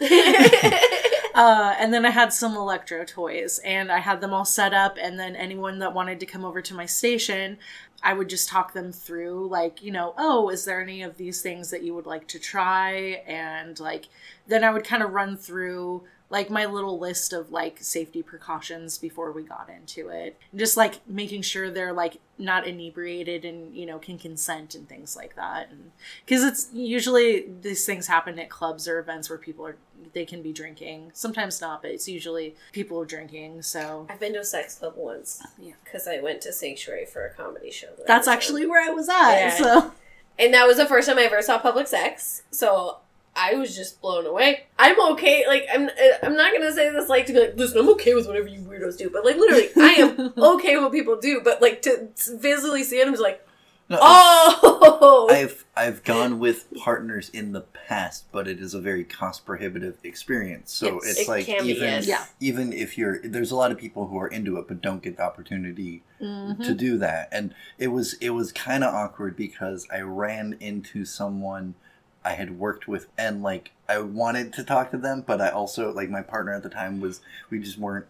uh, 1.34 1.74
and 1.78 1.92
then 1.92 2.04
I 2.04 2.10
had 2.10 2.32
some 2.32 2.56
electro 2.56 3.04
toys, 3.04 3.60
and 3.64 3.90
I 3.90 3.98
had 3.98 4.20
them 4.20 4.32
all 4.32 4.44
set 4.44 4.74
up. 4.74 4.96
And 5.00 5.18
then 5.18 5.36
anyone 5.36 5.78
that 5.80 5.94
wanted 5.94 6.20
to 6.20 6.26
come 6.26 6.44
over 6.44 6.60
to 6.62 6.74
my 6.74 6.86
station, 6.86 7.58
I 8.02 8.14
would 8.14 8.28
just 8.28 8.48
talk 8.48 8.72
them 8.72 8.92
through, 8.92 9.48
like, 9.48 9.82
you 9.82 9.92
know, 9.92 10.14
oh, 10.18 10.48
is 10.48 10.64
there 10.64 10.80
any 10.80 11.02
of 11.02 11.16
these 11.16 11.40
things 11.40 11.70
that 11.70 11.82
you 11.82 11.94
would 11.94 12.06
like 12.06 12.26
to 12.28 12.38
try? 12.38 13.22
And 13.26 13.78
like, 13.78 14.08
then 14.46 14.64
I 14.64 14.72
would 14.72 14.84
kind 14.84 15.02
of 15.02 15.12
run 15.12 15.36
through 15.36 16.02
like 16.32 16.48
my 16.50 16.64
little 16.64 16.98
list 16.98 17.32
of 17.34 17.52
like 17.52 17.76
safety 17.80 18.22
precautions 18.22 18.96
before 18.96 19.30
we 19.30 19.42
got 19.42 19.68
into 19.68 20.08
it 20.08 20.38
just 20.56 20.76
like 20.78 21.06
making 21.06 21.42
sure 21.42 21.70
they're 21.70 21.92
like 21.92 22.16
not 22.38 22.66
inebriated 22.66 23.44
and 23.44 23.76
you 23.76 23.84
know 23.86 23.98
can 23.98 24.18
consent 24.18 24.74
and 24.74 24.88
things 24.88 25.14
like 25.14 25.36
that 25.36 25.68
and 25.70 25.92
because 26.24 26.42
it's 26.42 26.68
usually 26.72 27.46
these 27.60 27.84
things 27.84 28.06
happen 28.06 28.38
at 28.38 28.48
clubs 28.48 28.88
or 28.88 28.98
events 28.98 29.28
where 29.28 29.38
people 29.38 29.64
are 29.64 29.76
they 30.14 30.24
can 30.24 30.42
be 30.42 30.52
drinking 30.52 31.10
sometimes 31.14 31.60
not 31.60 31.82
but 31.82 31.90
it's 31.90 32.08
usually 32.08 32.56
people 32.72 32.98
are 32.98 33.04
drinking 33.04 33.62
so 33.62 34.06
I've 34.10 34.18
been 34.18 34.32
to 34.32 34.40
a 34.40 34.44
sex 34.44 34.74
club 34.76 34.94
once. 34.96 35.40
Uh, 35.44 35.48
yeah. 35.58 35.72
Because 35.84 36.08
I 36.08 36.18
went 36.20 36.40
to 36.42 36.52
Sanctuary 36.52 37.06
for 37.06 37.24
a 37.26 37.32
comedy 37.34 37.70
show. 37.70 37.88
that 37.98 38.06
that's 38.06 38.26
actually 38.26 38.66
where 38.66 38.82
i 38.90 38.92
was 38.92 39.08
at 39.08 39.34
Yeah. 39.38 39.56
so 39.56 39.92
And 40.38 40.54
that 40.54 40.66
was 40.66 40.78
the 40.78 40.86
first 40.86 41.06
time 41.08 41.18
I 41.18 41.22
ever 41.24 41.42
saw 41.42 41.58
public 41.58 41.86
sex. 41.86 42.42
So 42.50 42.98
I 43.34 43.54
was 43.54 43.74
just 43.74 44.00
blown 44.02 44.26
away. 44.26 44.64
I'm 44.78 45.00
okay. 45.12 45.44
Like 45.48 45.66
I'm. 45.72 45.88
I'm 46.22 46.36
not 46.36 46.52
gonna 46.52 46.72
say 46.72 46.90
this 46.90 47.08
like 47.08 47.26
to 47.26 47.32
be 47.32 47.40
like, 47.40 47.56
listen. 47.56 47.78
I'm 47.78 47.88
okay 47.90 48.14
with 48.14 48.26
whatever 48.26 48.46
you 48.48 48.60
weirdos 48.60 48.98
do. 48.98 49.08
But 49.10 49.24
like 49.24 49.36
literally, 49.36 49.68
I 49.76 49.92
am 49.94 50.32
okay 50.56 50.74
with 50.76 50.84
what 50.84 50.92
people 50.92 51.16
do. 51.18 51.40
But 51.42 51.62
like 51.62 51.82
to 51.82 52.08
visually 52.38 52.84
see 52.84 53.00
it, 53.00 53.06
I'm 53.06 53.12
just 53.14 53.22
like, 53.22 53.46
No, 53.88 53.98
oh. 54.00 55.28
I've 55.32 55.64
I've 55.74 56.04
gone 56.04 56.38
with 56.38 56.66
partners 56.76 57.30
in 57.30 57.52
the 57.52 57.62
past, 57.62 58.26
but 58.32 58.46
it 58.46 58.60
is 58.60 58.74
a 58.74 58.80
very 58.80 59.04
cost 59.04 59.46
prohibitive 59.46 59.96
experience. 60.04 60.70
So 60.72 60.98
It's- 60.98 61.10
it's 61.12 61.20
it 61.20 61.28
like 61.28 61.46
can 61.46 61.62
be, 61.64 61.70
even 61.70 62.02
yes. 62.04 62.32
Even 62.40 62.72
if 62.72 62.98
you're 62.98 63.18
there's 63.24 63.50
a 63.50 63.56
lot 63.56 63.70
of 63.72 63.78
people 63.78 64.08
who 64.08 64.18
are 64.18 64.28
into 64.28 64.58
it 64.58 64.68
but 64.68 64.80
don't 64.82 65.02
get 65.02 65.16
the 65.16 65.22
opportunity 65.22 66.02
Mm-hmm. 66.20 66.62
to 66.62 66.72
do 66.74 66.98
that. 66.98 67.28
And 67.32 67.52
it 67.78 67.88
was 67.88 68.12
it 68.20 68.30
was 68.30 68.52
kind 68.52 68.84
of 68.84 68.94
awkward 68.94 69.36
because 69.36 69.88
I 69.92 70.02
ran 70.02 70.56
into 70.60 71.04
someone 71.04 71.74
I 72.24 72.32
had 72.32 72.58
worked 72.58 72.88
with 72.88 73.08
and 73.18 73.42
like 73.42 73.72
I 73.88 73.98
wanted 73.98 74.52
to 74.54 74.64
talk 74.64 74.90
to 74.92 74.98
them, 74.98 75.24
but 75.26 75.40
I 75.40 75.50
also 75.50 75.92
like 75.92 76.08
my 76.10 76.22
partner 76.22 76.52
at 76.52 76.62
the 76.62 76.68
time 76.70 77.00
was 77.00 77.20
we 77.50 77.58
just 77.58 77.78
weren't 77.78 78.06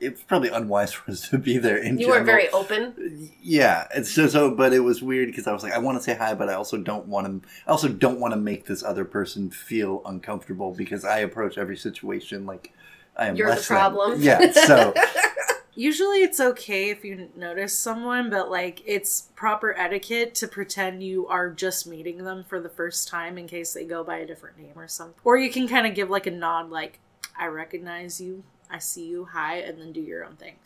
it's 0.00 0.22
probably 0.22 0.48
unwise 0.48 0.92
for 0.94 1.10
us 1.10 1.28
to 1.28 1.38
be 1.38 1.58
there 1.58 1.76
in 1.76 1.98
you 1.98 2.06
general. 2.06 2.16
weren't 2.16 2.26
very 2.26 2.48
open. 2.50 3.30
Yeah, 3.42 3.86
it's 3.94 4.10
so 4.10 4.26
so, 4.26 4.50
but 4.54 4.72
it 4.72 4.80
was 4.80 5.02
weird 5.02 5.28
because 5.28 5.46
I 5.46 5.52
was 5.52 5.62
like, 5.62 5.72
I 5.72 5.78
want 5.78 5.98
to 5.98 6.02
say 6.02 6.14
hi, 6.14 6.34
but 6.34 6.48
I 6.48 6.54
also 6.54 6.78
don't 6.78 7.06
want 7.06 7.26
to. 7.26 7.48
I 7.66 7.70
also 7.70 7.88
don't 7.88 8.18
want 8.18 8.32
to 8.32 8.40
make 8.40 8.66
this 8.66 8.82
other 8.82 9.04
person 9.04 9.50
feel 9.50 10.02
uncomfortable 10.04 10.72
because 10.72 11.04
I 11.04 11.18
approach 11.18 11.58
every 11.58 11.76
situation 11.76 12.46
like 12.46 12.72
I 13.16 13.26
am. 13.26 13.36
You're 13.36 13.48
the 13.48 13.54
less 13.56 13.68
than. 13.68 13.76
problem. 13.76 14.22
Yeah, 14.22 14.50
so 14.52 14.94
Usually 15.74 16.18
it's 16.18 16.40
okay 16.40 16.90
if 16.90 17.04
you 17.04 17.28
notice 17.36 17.76
someone, 17.78 18.28
but 18.30 18.50
like 18.50 18.82
it's 18.84 19.28
proper 19.36 19.74
etiquette 19.78 20.34
to 20.36 20.48
pretend 20.48 21.02
you 21.02 21.26
are 21.28 21.50
just 21.50 21.86
meeting 21.86 22.24
them 22.24 22.44
for 22.44 22.60
the 22.60 22.68
first 22.68 23.08
time 23.08 23.38
in 23.38 23.46
case 23.46 23.72
they 23.72 23.84
go 23.84 24.02
by 24.02 24.18
a 24.18 24.26
different 24.26 24.58
name 24.58 24.72
or 24.76 24.88
something. 24.88 25.14
Or 25.24 25.36
you 25.36 25.50
can 25.50 25.68
kind 25.68 25.86
of 25.86 25.94
give 25.94 26.10
like 26.10 26.26
a 26.26 26.30
nod, 26.30 26.70
like, 26.70 26.98
I 27.38 27.46
recognize 27.46 28.20
you, 28.20 28.42
I 28.70 28.78
see 28.78 29.06
you, 29.06 29.26
hi, 29.32 29.56
and 29.58 29.80
then 29.80 29.92
do 29.92 30.00
your 30.00 30.24
own 30.24 30.36
thing. 30.36 30.56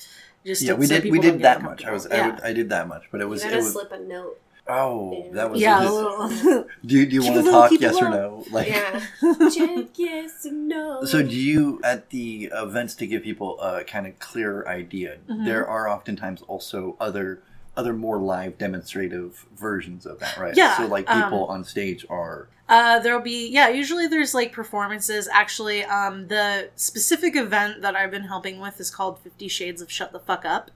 Just 0.45 0.62
yeah, 0.62 0.73
to- 0.73 0.77
we 0.79 0.87
did 0.87 1.05
we 1.11 1.19
did 1.19 1.40
that 1.43 1.62
much. 1.62 1.85
I 1.85 1.93
was 1.93 2.07
I, 2.07 2.38
I 2.43 2.53
did 2.53 2.69
that 2.71 2.88
much, 2.88 3.05
but 3.11 3.21
it 3.21 3.25
You 3.25 3.31
was 3.31 3.43
gotta 3.43 3.55
it 3.55 3.59
was 3.59 3.73
slip 3.73 3.93
a 3.93 3.99
note. 3.99 4.38
Oh 4.66 5.29
that 5.33 5.50
was 5.50 5.61
yeah, 5.61 5.83
a 5.83 5.90
little- 5.90 6.29
do 6.87 6.96
you, 6.96 7.07
do 7.07 7.14
you 7.16 7.22
want 7.22 7.44
to 7.44 7.50
talk 7.50 7.70
yes 7.72 7.96
or 8.00 8.09
no 8.09 8.44
like 8.50 8.68
Yeah. 8.68 9.00
Check 9.55 9.87
yes 9.96 10.46
or 10.46 10.53
no. 10.53 11.05
So, 11.05 11.22
do 11.22 11.37
you 11.37 11.81
at 11.85 12.11
the 12.11 12.50
events 12.53 12.94
to 12.96 13.07
give 13.07 13.22
people 13.22 13.61
a 13.61 13.85
kind 13.85 14.07
of 14.07 14.18
clearer 14.18 14.66
idea? 14.68 15.18
Mhm. 15.29 15.44
There 15.44 15.66
are 15.66 15.88
oftentimes 15.88 16.42
also 16.42 16.96
other 17.00 17.42
other 17.77 17.92
more 17.92 18.18
live 18.18 18.57
demonstrative 18.57 19.46
versions 19.57 20.07
of 20.07 20.20
that, 20.20 20.37
right? 20.37 20.57
Yeah, 20.57 20.77
So, 20.77 20.87
like 20.87 21.11
um, 21.11 21.22
people 21.24 21.46
on 21.46 21.64
stage 21.64 22.07
are 22.09 22.48
Uh, 22.68 22.98
there'll 23.00 23.20
be 23.20 23.48
yeah. 23.48 23.68
Usually 23.68 24.07
there's 24.07 24.33
like 24.35 24.53
performances. 24.53 25.29
Actually, 25.31 25.85
um, 25.85 26.29
the 26.29 26.70
specific 26.77 27.37
event 27.37 27.83
that 27.83 27.94
I've 27.96 28.11
been 28.11 28.24
helping 28.24 28.61
with 28.61 28.81
is 28.81 28.90
called 28.90 29.18
Fifty 29.20 29.48
Shades 29.48 29.83
of 29.83 29.90
Shut 29.90 30.12
the 30.12 30.20
Fuck 30.20 30.44
Up. 30.46 30.70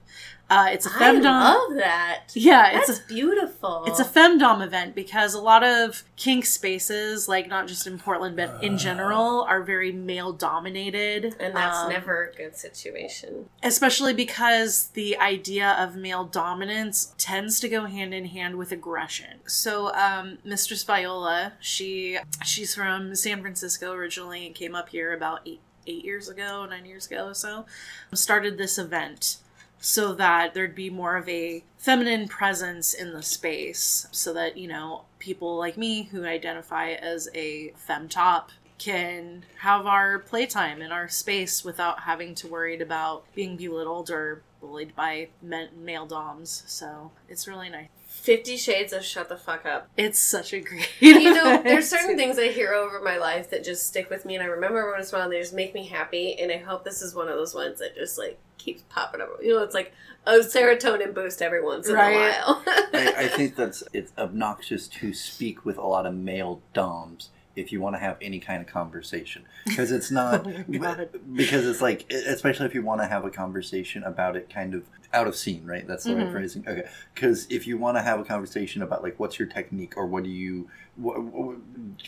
Uh, 0.49 0.67
it's 0.71 0.85
a 0.85 0.89
femdom. 0.89 1.25
I 1.27 1.53
love 1.53 1.77
that. 1.77 2.23
yeah, 2.33 2.73
That's 2.73 2.89
it's 2.89 2.99
a 2.99 3.03
beautiful. 3.07 3.83
it's 3.85 3.99
a 3.99 4.03
femdom 4.05 4.65
event 4.65 4.95
because 4.95 5.33
a 5.35 5.41
lot 5.41 5.63
of 5.63 6.03
kink 6.15 6.45
spaces, 6.45 7.27
like 7.27 7.47
not 7.47 7.67
just 7.67 7.85
in 7.85 7.99
Portland 7.99 8.35
but 8.35 8.63
in 8.63 8.77
general, 8.77 9.43
are 9.43 9.61
very 9.61 9.91
male 9.91 10.33
dominated, 10.33 11.35
and 11.39 11.55
that's 11.55 11.77
Um, 11.77 11.89
never 11.89 12.29
a 12.29 12.33
good 12.35 12.55
situation. 12.57 13.47
especially 13.61 14.13
because 14.13 14.87
the 14.89 15.17
idea 15.19 15.69
of 15.79 15.95
male 15.95 16.23
dominance 16.25 17.13
tends 17.17 17.59
to 17.59 17.69
go 17.69 17.85
hand 17.85 18.13
in 18.13 18.25
hand 18.25 18.55
with 18.55 18.71
aggression. 18.71 19.39
So, 19.45 19.93
um, 19.93 20.39
Mistress 20.43 20.83
Viola, 20.83 21.53
she 21.59 22.17
she's 22.43 22.73
from 22.73 23.13
San 23.15 23.41
Francisco 23.41 23.91
originally 23.93 24.47
and 24.47 24.55
came 24.55 24.73
up 24.73 24.89
here 24.89 25.13
about 25.13 25.41
eight 25.45 25.59
eight 25.87 26.03
years 26.05 26.27
ago, 26.29 26.65
nine 26.69 26.85
years 26.85 27.07
ago 27.07 27.27
or 27.27 27.33
so, 27.33 27.65
started 28.13 28.57
this 28.57 28.77
event 28.77 29.37
so 29.79 30.13
that 30.13 30.53
there'd 30.53 30.75
be 30.75 30.89
more 30.89 31.15
of 31.15 31.27
a 31.29 31.63
feminine 31.77 32.27
presence 32.27 32.93
in 32.93 33.13
the 33.13 33.23
space 33.23 34.07
so 34.11 34.33
that 34.33 34.57
you 34.57 34.67
know 34.67 35.03
people 35.19 35.57
like 35.57 35.77
me 35.77 36.03
who 36.03 36.25
identify 36.25 36.91
as 36.91 37.29
a 37.33 37.73
femtop 37.87 38.49
can 38.77 39.43
have 39.59 39.85
our 39.85 40.19
playtime 40.19 40.81
in 40.81 40.91
our 40.91 41.07
space 41.09 41.65
without 41.65 42.01
having 42.01 42.33
to 42.33 42.47
worry 42.47 42.79
about 42.79 43.23
being 43.35 43.57
belittled 43.57 44.09
or 44.09 44.41
bullied 44.61 44.95
by 44.95 45.27
men- 45.41 45.69
male 45.77 46.05
doms. 46.05 46.63
So 46.65 47.11
it's 47.27 47.47
really 47.47 47.69
nice 47.69 47.89
Fifty 48.19 48.57
Shades 48.57 48.93
of 48.93 49.03
Shut 49.03 49.29
the 49.29 49.37
Fuck 49.37 49.65
Up. 49.65 49.89
it's 49.97 50.19
such 50.19 50.53
a 50.53 50.59
great 50.59 50.89
You 50.99 51.33
know, 51.33 51.61
there's 51.63 51.89
certain 51.89 52.17
things 52.17 52.37
I 52.37 52.49
hear 52.49 52.73
over 52.73 52.99
my 53.01 53.17
life 53.17 53.49
that 53.49 53.63
just 53.63 53.87
stick 53.87 54.09
with 54.09 54.25
me, 54.25 54.35
and 54.35 54.43
I 54.43 54.47
remember 54.47 54.79
every 54.79 54.91
once 54.91 55.11
in 55.11 55.15
a 55.15 55.19
while. 55.21 55.29
They 55.29 55.39
just 55.39 55.53
make 55.53 55.73
me 55.73 55.85
happy, 55.87 56.37
and 56.39 56.51
I 56.51 56.57
hope 56.57 56.83
this 56.83 57.01
is 57.01 57.15
one 57.15 57.27
of 57.27 57.35
those 57.35 57.55
ones 57.55 57.79
that 57.79 57.95
just 57.95 58.17
like 58.17 58.37
keeps 58.57 58.83
popping 58.89 59.21
up. 59.21 59.29
You 59.41 59.55
know, 59.55 59.63
it's 59.63 59.73
like 59.73 59.93
a 60.25 60.33
serotonin 60.39 61.13
boost 61.13 61.41
every 61.41 61.63
once 61.63 61.87
in 61.87 61.95
Right. 61.95 62.13
a 62.13 62.43
while. 62.43 62.63
I, 62.67 63.13
I 63.17 63.27
think 63.35 63.55
that's 63.55 63.83
it's 63.93 64.11
obnoxious 64.17 64.87
to 64.89 65.13
speak 65.13 65.65
with 65.65 65.77
a 65.77 65.85
lot 65.87 66.05
of 66.05 66.13
male 66.13 66.61
doms 66.73 67.29
if 67.59 67.71
you 67.71 67.79
want 67.81 67.95
to 67.95 67.99
have 67.99 68.17
any 68.21 68.39
kind 68.39 68.61
of 68.61 68.67
conversation. 68.67 69.45
Because 69.65 69.91
it's 69.91 70.09
not 70.11 70.47
Oh 70.47 71.05
because 71.35 71.67
it's 71.67 71.81
like 71.81 72.09
especially 72.11 72.65
if 72.65 72.73
you 72.73 72.81
want 72.81 73.01
to 73.01 73.07
have 73.07 73.23
a 73.25 73.29
conversation 73.29 74.03
about 74.03 74.35
it 74.35 74.49
kind 74.49 74.73
of 74.73 74.83
out 75.13 75.27
of 75.27 75.35
scene 75.35 75.65
right? 75.65 75.85
That's 75.87 76.03
the 76.05 76.15
right 76.15 76.27
Mhm. 76.27 76.31
phrasing 76.31 76.63
okay. 76.67 76.85
Because 77.13 77.45
if 77.49 77.67
you 77.67 77.77
want 77.77 77.97
to 77.97 78.01
have 78.01 78.19
a 78.19 78.23
conversation 78.23 78.81
about 78.81 79.03
like 79.03 79.19
what's 79.19 79.37
your 79.39 79.47
technique 79.47 79.93
or 79.97 80.05
what 80.05 80.23
do 80.23 80.29
you 80.29 80.69
what, 80.95 81.17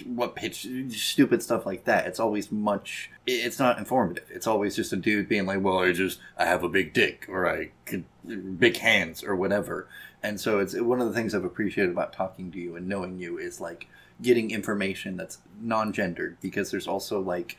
what 0.06 0.36
pitch 0.36 0.68
stupid 0.90 1.42
stuff 1.42 1.66
like 1.66 1.86
that 1.86 2.06
it's 2.08 2.20
always 2.20 2.52
much 2.52 3.10
it's 3.28 3.60
not 3.60 3.78
informative. 3.78 4.26
It's 4.30 4.48
always 4.48 4.76
just 4.76 4.92
a 4.94 4.96
dude 4.98 5.30
being 5.30 5.46
like 5.46 5.62
well 5.62 5.80
i 5.80 5.92
just 5.92 6.20
i 6.38 6.46
have 6.46 6.64
a 6.64 6.70
big 6.70 6.94
dick 6.94 7.26
or 7.30 7.48
i 7.48 7.70
could 7.86 8.04
big 8.60 8.78
hands 8.78 9.24
or 9.24 9.36
whatever. 9.36 9.88
And 10.24 10.40
so 10.40 10.60
it's 10.60 10.76
one 10.80 11.02
of 11.02 11.08
the 11.08 11.14
things 11.14 11.34
I've 11.34 11.44
appreciated 11.44 11.92
about 11.92 12.14
talking 12.14 12.52
to 12.52 12.60
you 12.60 12.76
and 12.76 12.88
knowing 12.88 13.18
you 13.18 13.40
is 13.40 13.60
like 13.60 13.88
getting 14.22 14.52
information 14.52 15.18
that's 15.18 15.40
non-gendered 15.62 16.38
because 16.42 16.72
there's 16.72 16.88
also 16.88 17.20
like 17.20 17.58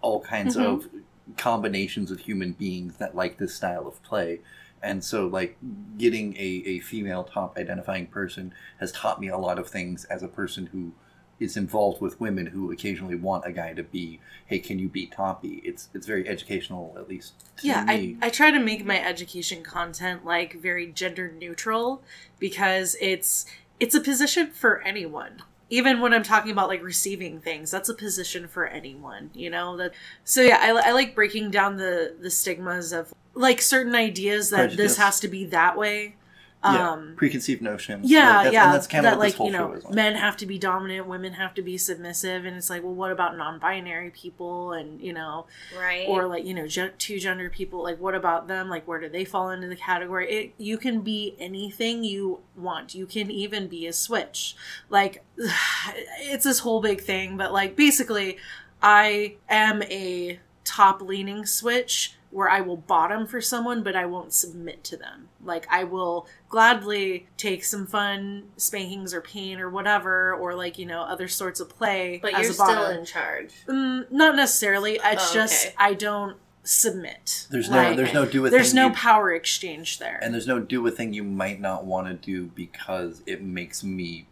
all 0.00 0.20
kinds 0.20 0.56
Mhm. 0.56 0.64
of 0.64 0.88
combinations 1.36 2.10
of 2.10 2.20
human 2.20 2.52
beings 2.52 2.96
that 2.98 3.14
like 3.16 3.38
this 3.38 3.54
style 3.54 3.86
of 3.88 4.02
play. 4.02 4.40
And 4.82 5.02
so 5.02 5.26
like 5.26 5.56
getting 5.96 6.36
a, 6.36 6.62
a 6.66 6.80
female 6.80 7.24
top 7.24 7.56
identifying 7.56 8.06
person 8.06 8.52
has 8.80 8.92
taught 8.92 9.18
me 9.20 9.28
a 9.28 9.38
lot 9.38 9.58
of 9.58 9.68
things 9.68 10.04
as 10.06 10.22
a 10.22 10.28
person 10.28 10.66
who 10.66 10.92
is 11.40 11.56
involved 11.56 12.00
with 12.00 12.20
women 12.20 12.46
who 12.46 12.70
occasionally 12.70 13.16
want 13.16 13.44
a 13.46 13.50
guy 13.52 13.72
to 13.72 13.82
be, 13.82 14.20
hey, 14.46 14.58
can 14.58 14.78
you 14.78 14.88
be 14.88 15.06
toppy? 15.06 15.60
It's 15.64 15.88
it's 15.94 16.06
very 16.06 16.28
educational, 16.28 16.94
at 16.96 17.08
least 17.08 17.32
to 17.56 17.66
yeah 17.66 17.84
me. 17.84 18.16
I, 18.20 18.26
I 18.26 18.30
try 18.30 18.50
to 18.50 18.60
make 18.60 18.84
my 18.84 19.02
education 19.02 19.62
content 19.62 20.24
like 20.24 20.54
very 20.54 20.86
gender 20.86 21.32
neutral 21.32 22.02
because 22.38 22.94
it's 23.00 23.46
it's 23.80 23.94
a 23.94 24.00
position 24.00 24.48
for 24.52 24.80
anyone 24.82 25.42
even 25.70 26.00
when 26.00 26.12
I'm 26.12 26.22
talking 26.22 26.52
about 26.52 26.68
like 26.68 26.82
receiving 26.82 27.40
things, 27.40 27.70
that's 27.70 27.88
a 27.88 27.94
position 27.94 28.48
for 28.48 28.66
anyone, 28.66 29.30
you 29.34 29.50
know. 29.50 29.76
That 29.76 29.94
so 30.22 30.42
yeah, 30.42 30.58
I, 30.60 30.88
I 30.88 30.92
like 30.92 31.14
breaking 31.14 31.50
down 31.50 31.76
the 31.76 32.14
the 32.20 32.30
stigmas 32.30 32.92
of 32.92 33.12
like 33.34 33.60
certain 33.60 33.94
ideas 33.94 34.50
that 34.50 34.56
Prejudice. 34.56 34.76
this 34.76 34.96
has 34.98 35.20
to 35.20 35.28
be 35.28 35.46
that 35.46 35.76
way. 35.76 36.16
Yeah, 36.64 36.90
Um, 36.92 37.12
preconceived 37.16 37.60
notions. 37.62 38.10
yeah, 38.10 38.36
Like, 38.36 38.42
that's, 38.44 38.54
yeah. 38.54 38.64
And 38.64 38.74
that's 38.74 38.86
kind 38.86 39.04
of 39.06 39.12
that 39.12 39.18
what 39.18 39.24
this 39.26 39.38
like 39.38 39.46
you 39.46 39.52
know, 39.52 39.72
is 39.74 39.84
on. 39.84 39.94
men 39.94 40.14
have 40.14 40.36
to 40.38 40.46
be 40.46 40.58
dominant, 40.58 41.06
women 41.06 41.34
have 41.34 41.54
to 41.54 41.62
be 41.62 41.76
submissive, 41.78 42.44
and 42.44 42.56
it's 42.56 42.70
like, 42.70 42.82
well, 42.82 42.94
what 42.94 43.12
about 43.12 43.36
non-binary 43.36 44.10
people, 44.10 44.72
and 44.72 45.00
you 45.00 45.12
know, 45.12 45.46
Right. 45.78 46.06
or 46.08 46.26
like 46.26 46.44
you 46.44 46.54
know, 46.54 46.66
gen- 46.66 46.92
two 46.98 47.18
gender 47.18 47.50
people? 47.50 47.82
Like, 47.82 48.00
what 48.00 48.14
about 48.14 48.48
them? 48.48 48.68
Like, 48.68 48.88
where 48.88 49.00
do 49.00 49.08
they 49.08 49.24
fall 49.24 49.50
into 49.50 49.68
the 49.68 49.76
category? 49.76 50.30
It 50.30 50.54
you 50.58 50.78
can 50.78 51.00
be 51.02 51.36
anything 51.38 52.02
you 52.04 52.40
want. 52.56 52.94
You 52.94 53.06
can 53.06 53.30
even 53.30 53.68
be 53.68 53.86
a 53.86 53.92
switch. 53.92 54.56
Like, 54.88 55.22
it's 56.20 56.44
this 56.44 56.60
whole 56.60 56.80
big 56.80 57.00
thing, 57.00 57.36
but 57.36 57.52
like 57.52 57.76
basically, 57.76 58.38
I 58.82 59.36
am 59.48 59.82
a 59.84 60.40
top-leaning 60.64 61.44
switch 61.46 62.14
where 62.34 62.50
I 62.50 62.60
will 62.62 62.76
bottom 62.76 63.28
for 63.28 63.40
someone, 63.40 63.84
but 63.84 63.94
I 63.94 64.06
won't 64.06 64.32
submit 64.32 64.82
to 64.84 64.96
them. 64.96 65.28
Like 65.44 65.66
I 65.70 65.84
will 65.84 66.26
gladly 66.48 67.28
take 67.36 67.62
some 67.64 67.86
fun 67.86 68.44
spankings 68.56 69.14
or 69.14 69.20
pain 69.20 69.60
or 69.60 69.70
whatever, 69.70 70.34
or 70.34 70.54
like 70.54 70.76
you 70.78 70.84
know 70.84 71.02
other 71.02 71.28
sorts 71.28 71.60
of 71.60 71.68
play. 71.68 72.18
but 72.20 72.34
as 72.34 72.40
you're 72.42 72.50
a 72.50 72.54
still 72.54 72.86
in 72.86 73.04
charge. 73.04 73.52
Mm, 73.68 74.10
not 74.10 74.34
necessarily. 74.34 74.98
It's 75.04 75.30
Oh, 75.30 75.34
just. 75.34 75.72
I 75.78 75.94
don't 75.94 76.36
submit. 76.64 77.46
There's 77.50 77.70
no, 77.70 77.76
Like, 77.76 77.96
there's 77.96 78.12
no 78.12 78.24
do 78.26 78.46
a 78.46 78.50
there's 78.50 78.68
thing 78.72 78.76
no 78.76 78.86
you- 78.88 78.94
power 78.94 79.32
exchange 79.32 79.98
there. 80.00 80.18
and 80.22 80.34
there's 80.34 80.46
no 80.48 80.58
do 80.58 80.84
a 80.86 80.90
thing 80.90 81.12
you 81.12 81.22
might 81.22 81.60
not 81.60 81.84
want 81.84 82.08
to 82.08 82.14
do 82.14 82.46
because 82.46 83.22
it 83.26 83.42
makes 83.42 83.84
me 83.84 84.26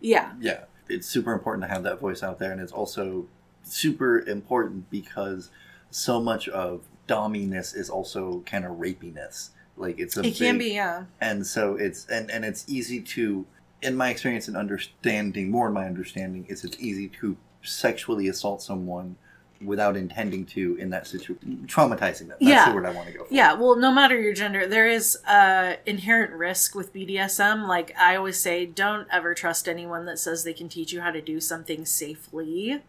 yeah, 0.00 0.32
yeah 0.40 0.64
it's 0.88 1.08
super 1.08 1.32
important 1.32 1.64
to 1.64 1.68
have 1.74 1.82
that 1.82 1.98
voice 1.98 2.22
out 2.22 2.38
there 2.38 2.52
and 2.52 2.60
it's 2.60 2.72
also 2.72 3.26
super 3.64 4.20
important 4.20 4.88
because 4.90 5.50
so 5.90 6.20
much 6.20 6.46
of 6.50 6.82
dominess 7.08 7.74
is 7.74 7.90
also 7.90 8.44
kind 8.46 8.64
of 8.64 8.72
rapiness 8.76 9.50
like 9.76 9.98
it's 9.98 10.16
a 10.16 10.22
it 10.26 10.36
can 10.36 10.58
be. 10.58 10.74
Yeah, 10.74 11.04
and 11.20 11.46
so 11.46 11.74
it's 11.76 12.06
and 12.06 12.30
and 12.30 12.44
it's 12.44 12.64
easy 12.68 13.00
to 13.00 13.44
in 13.82 13.96
my 13.96 14.10
experience 14.10 14.48
and 14.48 14.56
understanding 14.56 15.50
more 15.50 15.68
in 15.68 15.72
my 15.74 15.86
understanding 15.86 16.44
is 16.48 16.64
it's 16.64 16.76
easy 16.80 17.08
to 17.20 17.36
sexually 17.62 18.26
assault 18.28 18.60
someone 18.62 19.16
without 19.64 19.96
intending 19.96 20.44
to 20.46 20.76
in 20.76 20.90
that 20.90 21.04
situation 21.06 21.64
traumatizing 21.68 22.28
them 22.28 22.36
that's 22.40 22.42
Yeah. 22.42 22.68
the 22.68 22.74
word 22.76 22.86
i 22.86 22.90
want 22.90 23.08
to 23.08 23.12
go 23.12 23.24
for 23.24 23.34
Yeah, 23.34 23.54
well, 23.54 23.74
no 23.76 23.92
matter 23.92 24.16
your 24.20 24.32
gender, 24.32 24.66
there 24.68 24.86
is 24.88 25.18
uh, 25.26 25.74
inherent 25.84 26.32
risk 26.32 26.76
with 26.76 26.92
BDSM. 26.92 27.66
Like 27.66 27.92
I 27.98 28.14
always 28.14 28.38
say, 28.38 28.66
don't 28.66 29.08
ever 29.12 29.34
trust 29.34 29.68
anyone 29.68 30.06
that 30.06 30.18
says 30.20 30.44
they 30.44 30.52
can 30.52 30.68
teach 30.68 30.92
you 30.92 31.00
how 31.00 31.10
to 31.10 31.20
do 31.20 31.40
something 31.40 31.84
safely. 31.84 32.82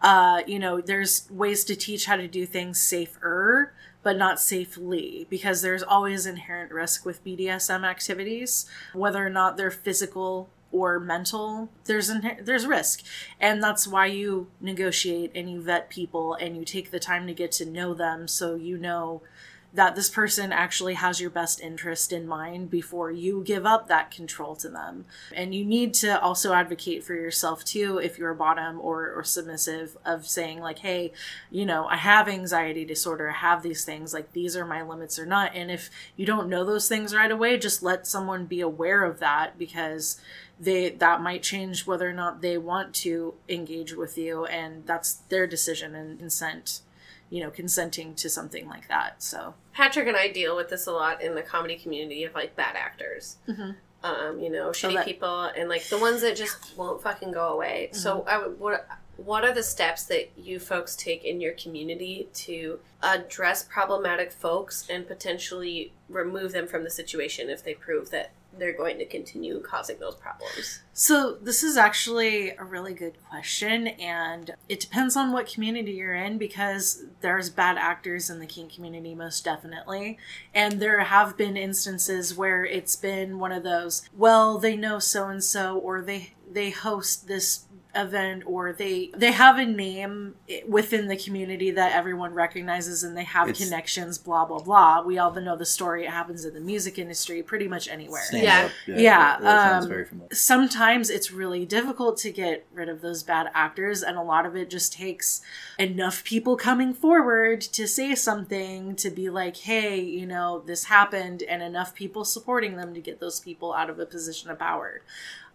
Uh, 0.00 0.42
you 0.46 0.58
know, 0.58 0.80
there's 0.80 1.28
ways 1.30 1.64
to 1.64 1.76
teach 1.76 2.06
how 2.06 2.16
to 2.16 2.26
do 2.26 2.46
things 2.46 2.80
safer, 2.80 3.72
but 4.02 4.16
not 4.16 4.40
safely, 4.40 5.26
because 5.28 5.60
there's 5.60 5.82
always 5.82 6.24
inherent 6.24 6.72
risk 6.72 7.04
with 7.04 7.24
BDSM 7.24 7.84
activities, 7.84 8.66
whether 8.94 9.24
or 9.24 9.30
not 9.30 9.56
they're 9.56 9.70
physical 9.70 10.48
or 10.72 11.00
mental 11.00 11.68
there's 11.86 12.10
inher- 12.10 12.44
there's 12.44 12.66
risk. 12.66 13.02
And 13.40 13.62
that's 13.62 13.86
why 13.86 14.06
you 14.06 14.48
negotiate 14.60 15.32
and 15.34 15.50
you 15.50 15.60
vet 15.60 15.90
people 15.90 16.34
and 16.34 16.56
you 16.56 16.64
take 16.64 16.90
the 16.90 17.00
time 17.00 17.26
to 17.26 17.34
get 17.34 17.52
to 17.52 17.66
know 17.66 17.94
them 17.94 18.28
so 18.28 18.54
you 18.54 18.78
know 18.78 19.22
that 19.72 19.94
this 19.94 20.08
person 20.08 20.52
actually 20.52 20.94
has 20.94 21.20
your 21.20 21.30
best 21.30 21.60
interest 21.60 22.12
in 22.12 22.26
mind 22.26 22.70
before 22.70 23.10
you 23.10 23.42
give 23.44 23.64
up 23.64 23.86
that 23.86 24.10
control 24.10 24.56
to 24.56 24.68
them. 24.68 25.04
And 25.34 25.54
you 25.54 25.64
need 25.64 25.94
to 25.94 26.20
also 26.20 26.52
advocate 26.52 27.04
for 27.04 27.14
yourself 27.14 27.64
too 27.64 27.98
if 27.98 28.18
you're 28.18 28.30
a 28.30 28.36
bottom 28.36 28.80
or, 28.80 29.12
or 29.12 29.22
submissive 29.22 29.96
of 30.04 30.26
saying, 30.26 30.60
like, 30.60 30.80
hey, 30.80 31.12
you 31.50 31.64
know, 31.64 31.86
I 31.86 31.96
have 31.96 32.28
anxiety 32.28 32.84
disorder, 32.84 33.30
I 33.30 33.34
have 33.34 33.62
these 33.62 33.84
things, 33.84 34.12
like 34.12 34.32
these 34.32 34.56
are 34.56 34.66
my 34.66 34.82
limits 34.82 35.18
or 35.18 35.26
not. 35.26 35.54
And 35.54 35.70
if 35.70 35.90
you 36.16 36.26
don't 36.26 36.48
know 36.48 36.64
those 36.64 36.88
things 36.88 37.14
right 37.14 37.30
away, 37.30 37.56
just 37.56 37.82
let 37.82 38.06
someone 38.06 38.46
be 38.46 38.60
aware 38.60 39.04
of 39.04 39.20
that 39.20 39.56
because 39.56 40.20
they 40.58 40.90
that 40.90 41.22
might 41.22 41.42
change 41.42 41.86
whether 41.86 42.08
or 42.08 42.12
not 42.12 42.42
they 42.42 42.58
want 42.58 42.94
to 42.94 43.34
engage 43.48 43.94
with 43.94 44.18
you 44.18 44.44
and 44.44 44.86
that's 44.86 45.14
their 45.14 45.46
decision 45.46 45.94
and 45.94 46.18
consent 46.18 46.82
you 47.30 47.42
know 47.42 47.50
consenting 47.50 48.14
to 48.16 48.28
something 48.28 48.68
like 48.68 48.88
that 48.88 49.22
so 49.22 49.54
Patrick 49.72 50.08
and 50.08 50.16
I 50.16 50.28
deal 50.28 50.56
with 50.56 50.68
this 50.68 50.86
a 50.86 50.92
lot 50.92 51.22
in 51.22 51.34
the 51.34 51.42
comedy 51.42 51.76
community 51.76 52.24
of 52.24 52.34
like 52.34 52.56
bad 52.56 52.74
actors. 52.76 53.36
Mhm. 53.48 53.76
Um, 54.02 54.40
you 54.40 54.50
know, 54.50 54.70
shitty 54.70 54.94
that- 54.94 55.04
people 55.06 55.42
and 55.44 55.68
like 55.68 55.84
the 55.88 55.98
ones 55.98 56.22
that 56.22 56.34
just 56.36 56.76
won't 56.76 57.02
fucking 57.02 57.32
go 57.32 57.48
away. 57.52 57.90
So 57.92 58.24
I 58.26 58.38
would 58.38 58.58
what 58.58 58.86
what 59.16 59.44
are 59.44 59.52
the 59.52 59.62
steps 59.62 60.04
that 60.04 60.30
you 60.36 60.58
folks 60.58 60.96
take 60.96 61.22
in 61.24 61.40
your 61.40 61.52
community 61.52 62.28
to 62.32 62.80
address 63.02 63.62
problematic 63.62 64.32
folks 64.32 64.86
and 64.90 65.06
potentially 65.06 65.92
remove 66.08 66.52
them 66.52 66.66
from 66.66 66.82
the 66.84 66.90
situation 66.90 67.48
if 67.50 67.62
they 67.62 67.74
prove 67.74 68.10
that 68.10 68.30
they're 68.58 68.76
going 68.76 68.98
to 68.98 69.06
continue 69.06 69.60
causing 69.60 69.98
those 69.98 70.14
problems? 70.14 70.80
So, 70.92 71.34
this 71.34 71.62
is 71.62 71.76
actually 71.76 72.50
a 72.50 72.64
really 72.64 72.92
good 72.92 73.14
question, 73.28 73.88
and 73.88 74.54
it 74.68 74.80
depends 74.80 75.16
on 75.16 75.32
what 75.32 75.46
community 75.46 75.92
you're 75.92 76.14
in 76.14 76.36
because 76.36 77.04
there's 77.20 77.48
bad 77.48 77.78
actors 77.78 78.28
in 78.28 78.38
the 78.38 78.46
kink 78.46 78.74
community, 78.74 79.14
most 79.14 79.44
definitely. 79.44 80.18
And 80.54 80.80
there 80.80 81.00
have 81.00 81.36
been 81.36 81.56
instances 81.56 82.36
where 82.36 82.64
it's 82.64 82.96
been 82.96 83.38
one 83.38 83.52
of 83.52 83.62
those, 83.62 84.08
well, 84.16 84.58
they 84.58 84.76
know 84.76 84.98
so 84.98 85.28
and 85.28 85.42
so, 85.42 85.78
or 85.78 86.02
they 86.02 86.34
they 86.52 86.70
host 86.70 87.28
this 87.28 87.66
event 87.94 88.44
or 88.46 88.72
they 88.72 89.10
they 89.16 89.32
have 89.32 89.58
a 89.58 89.66
name 89.66 90.36
within 90.68 91.08
the 91.08 91.16
community 91.16 91.70
that 91.72 91.92
everyone 91.92 92.34
recognizes 92.34 93.02
and 93.02 93.16
they 93.16 93.24
have 93.24 93.48
It's- 93.48 93.64
connections 93.64 94.18
blah 94.18 94.44
blah 94.44 94.60
blah. 94.60 95.02
We 95.02 95.18
all 95.18 95.32
know 95.32 95.56
the 95.56 95.66
story. 95.66 96.04
It 96.04 96.10
happens 96.10 96.44
in 96.44 96.54
the 96.54 96.60
music 96.60 96.98
industry 96.98 97.42
pretty 97.42 97.68
much 97.68 97.88
anywhere. 97.88 98.22
Yeah. 98.32 98.66
up. 98.66 98.70
Yeah, 98.86 99.18
that, 99.38 99.42
that 99.42 99.82
sounds 99.82 100.12
um, 100.12 100.22
sometimes 100.32 101.10
it's 101.10 101.32
really 101.32 101.64
difficult 101.64 102.16
to 102.18 102.30
get 102.30 102.66
rid 102.72 102.88
of 102.88 103.00
those 103.00 103.22
bad 103.22 103.48
actors 103.54 104.02
and 104.02 104.16
a 104.16 104.22
lot 104.22 104.46
of 104.46 104.56
it 104.56 104.70
just 104.70 104.92
takes 104.92 105.40
enough 105.78 106.22
people 106.24 106.56
coming 106.56 106.92
forward 106.92 107.60
to 107.60 107.86
say 107.86 108.14
something 108.14 108.94
to 108.96 109.10
be 109.10 109.30
like 109.30 109.56
hey 109.56 110.00
you 110.00 110.26
know 110.26 110.62
this 110.66 110.84
happened 110.84 111.42
and 111.42 111.62
enough 111.62 111.94
people 111.94 112.24
supporting 112.24 112.76
them 112.76 112.94
to 112.94 113.00
get 113.00 113.20
those 113.20 113.40
people 113.40 113.72
out 113.72 113.90
of 113.90 113.98
a 113.98 114.06
position 114.06 114.50
of 114.50 114.58
power 114.58 115.02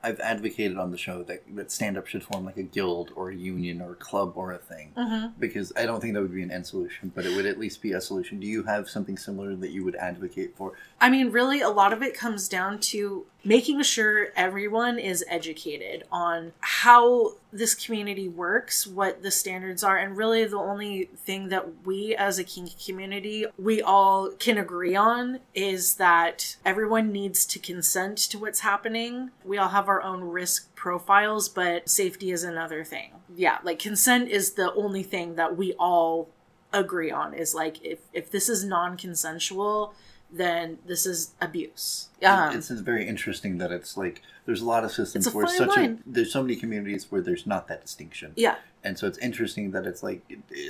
I've 0.05 0.19
advocated 0.19 0.77
on 0.77 0.91
the 0.91 0.97
show 0.97 1.23
that, 1.23 1.43
that 1.55 1.71
stand 1.71 1.97
up 1.97 2.05
should 2.05 2.23
form 2.23 2.45
like 2.45 2.57
a 2.57 2.63
guild 2.63 3.11
or 3.15 3.31
a 3.31 3.35
union 3.35 3.81
or 3.81 3.93
a 3.93 3.95
club 3.95 4.33
or 4.35 4.51
a 4.51 4.59
thing 4.59 4.91
mm-hmm. 4.95 5.29
because 5.39 5.73
I 5.75 5.87
don't 5.87 5.99
think 5.99 6.13
that 6.13 6.21
would 6.21 6.33
be 6.33 6.43
an 6.43 6.51
end 6.51 6.67
solution, 6.67 7.11
but 7.15 7.25
it 7.25 7.35
would 7.35 7.47
at 7.47 7.57
least 7.57 7.81
be 7.81 7.93
a 7.93 7.99
solution. 7.99 8.39
Do 8.39 8.45
you 8.45 8.61
have 8.63 8.87
something 8.87 9.17
similar 9.17 9.55
that 9.55 9.71
you 9.71 9.83
would 9.83 9.95
advocate 9.95 10.55
for? 10.55 10.73
I 11.01 11.09
mean, 11.09 11.31
really, 11.31 11.61
a 11.61 11.69
lot 11.69 11.91
of 11.91 12.03
it 12.03 12.15
comes 12.15 12.47
down 12.47 12.79
to 12.91 13.25
making 13.45 13.81
sure 13.83 14.29
everyone 14.35 14.97
is 14.97 15.23
educated 15.29 16.03
on 16.11 16.51
how 16.59 17.33
this 17.53 17.75
community 17.75 18.27
works, 18.27 18.85
what 18.87 19.21
the 19.21 19.31
standards 19.31 19.83
are, 19.83 19.97
and 19.97 20.17
really 20.17 20.43
the 20.45 20.57
only 20.57 21.09
thing 21.15 21.49
that 21.49 21.85
we 21.85 22.15
as 22.15 22.39
a 22.39 22.43
kink 22.43 22.71
community 22.83 23.45
we 23.57 23.81
all 23.81 24.31
can 24.31 24.57
agree 24.57 24.95
on 24.95 25.39
is 25.53 25.95
that 25.95 26.57
everyone 26.65 27.11
needs 27.11 27.45
to 27.45 27.59
consent 27.59 28.17
to 28.17 28.39
what's 28.39 28.61
happening. 28.61 29.29
We 29.43 29.57
all 29.57 29.69
have 29.69 29.87
our 29.87 30.01
own 30.01 30.21
risk 30.23 30.73
profiles, 30.75 31.47
but 31.47 31.87
safety 31.87 32.31
is 32.31 32.43
another 32.43 32.83
thing. 32.83 33.11
Yeah, 33.35 33.59
like 33.63 33.79
consent 33.79 34.29
is 34.29 34.53
the 34.53 34.73
only 34.73 35.03
thing 35.03 35.35
that 35.35 35.55
we 35.55 35.73
all 35.73 36.29
agree 36.73 37.11
on 37.11 37.33
is 37.33 37.55
like 37.55 37.83
if 37.85 37.99
if 38.11 38.29
this 38.29 38.49
is 38.49 38.65
non-consensual 38.65 39.93
then 40.37 40.79
this 40.85 41.05
is 41.05 41.33
abuse. 41.41 42.09
Um, 42.23 42.55
it's, 42.55 42.71
it's 42.71 42.81
very 42.81 43.07
interesting 43.07 43.57
that 43.59 43.71
it's 43.71 43.97
like 43.97 44.21
there's 44.45 44.61
a 44.61 44.65
lot 44.65 44.83
of 44.83 44.91
systems 44.91 45.33
where 45.33 45.47
such 45.47 45.75
line. 45.75 46.03
a 46.05 46.09
there's 46.09 46.31
so 46.31 46.41
many 46.41 46.55
communities 46.55 47.11
where 47.11 47.21
there's 47.21 47.45
not 47.45 47.67
that 47.67 47.81
distinction. 47.81 48.33
yeah, 48.35 48.55
and 48.85 48.97
so 48.97 49.07
it's 49.07 49.17
interesting 49.17 49.71
that 49.71 49.85
it's 49.85 50.03
like 50.03 50.21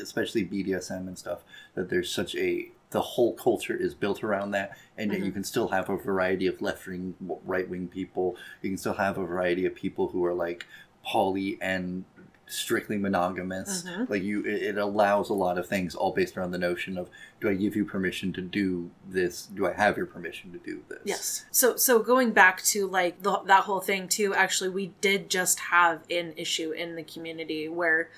especially 0.01 0.45
bdsm 0.45 1.08
and 1.08 1.17
stuff 1.17 1.43
that 1.75 1.89
there's 1.89 2.10
such 2.12 2.34
a 2.36 2.69
the 2.91 3.01
whole 3.01 3.34
culture 3.34 3.75
is 3.75 3.93
built 3.93 4.23
around 4.23 4.51
that 4.51 4.78
and 4.97 5.12
yet 5.12 5.21
you 5.21 5.32
can 5.32 5.43
still 5.43 5.67
have 5.67 5.89
a 5.89 5.97
variety 5.97 6.47
of 6.47 6.62
left 6.62 6.88
wing 6.88 7.13
right 7.43 7.69
wing 7.69 7.88
people 7.88 8.38
you 8.62 8.69
can 8.69 8.78
still 8.78 8.93
have 8.93 9.17
a 9.17 9.25
variety 9.25 9.65
of 9.65 9.75
people 9.75 10.08
who 10.08 10.23
are 10.23 10.34
like 10.34 10.65
poly 11.04 11.58
and 11.62 12.06
strictly 12.47 12.97
monogamous 12.97 13.84
Mhm. 13.84 14.08
like 14.10 14.21
you 14.21 14.41
it, 14.45 14.62
it 14.62 14.77
allows 14.77 15.29
a 15.29 15.34
lot 15.34 15.58
of 15.58 15.67
things 15.67 15.95
all 15.95 16.13
based 16.13 16.38
around 16.38 16.51
the 16.51 16.58
notion 16.60 16.95
of 16.97 17.10
do 17.41 17.49
i 17.49 17.55
give 17.55 17.75
you 17.75 17.84
permission 17.86 18.31
to 18.34 18.41
do 18.41 18.91
this 19.10 19.47
do 19.47 19.65
i 19.65 19.73
have 19.73 19.97
your 19.97 20.05
permission 20.05 20.51
to 20.51 20.60
do 20.60 20.84
this 20.88 20.99
yes. 21.05 21.45
So 21.51 21.75
so 21.75 21.99
going 21.99 22.31
back 22.31 22.62
to 22.65 22.88
like 22.88 23.23
the, 23.23 23.39
that 23.45 23.63
whole 23.63 23.79
thing 23.81 24.08
too. 24.08 24.34
Actually, 24.36 24.69
we 24.69 24.93
did 25.01 25.29
just 25.29 25.60
have 25.60 26.01
an 26.12 26.34
issue 26.38 26.71
in 26.71 26.95
the 26.95 27.03
community 27.03 27.67
where 27.67 28.10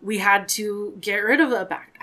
we 0.00 0.18
had 0.18 0.48
to 0.50 0.96
get 1.00 1.16
rid 1.16 1.40
of 1.40 1.50
a 1.52 1.64
back 1.64 1.93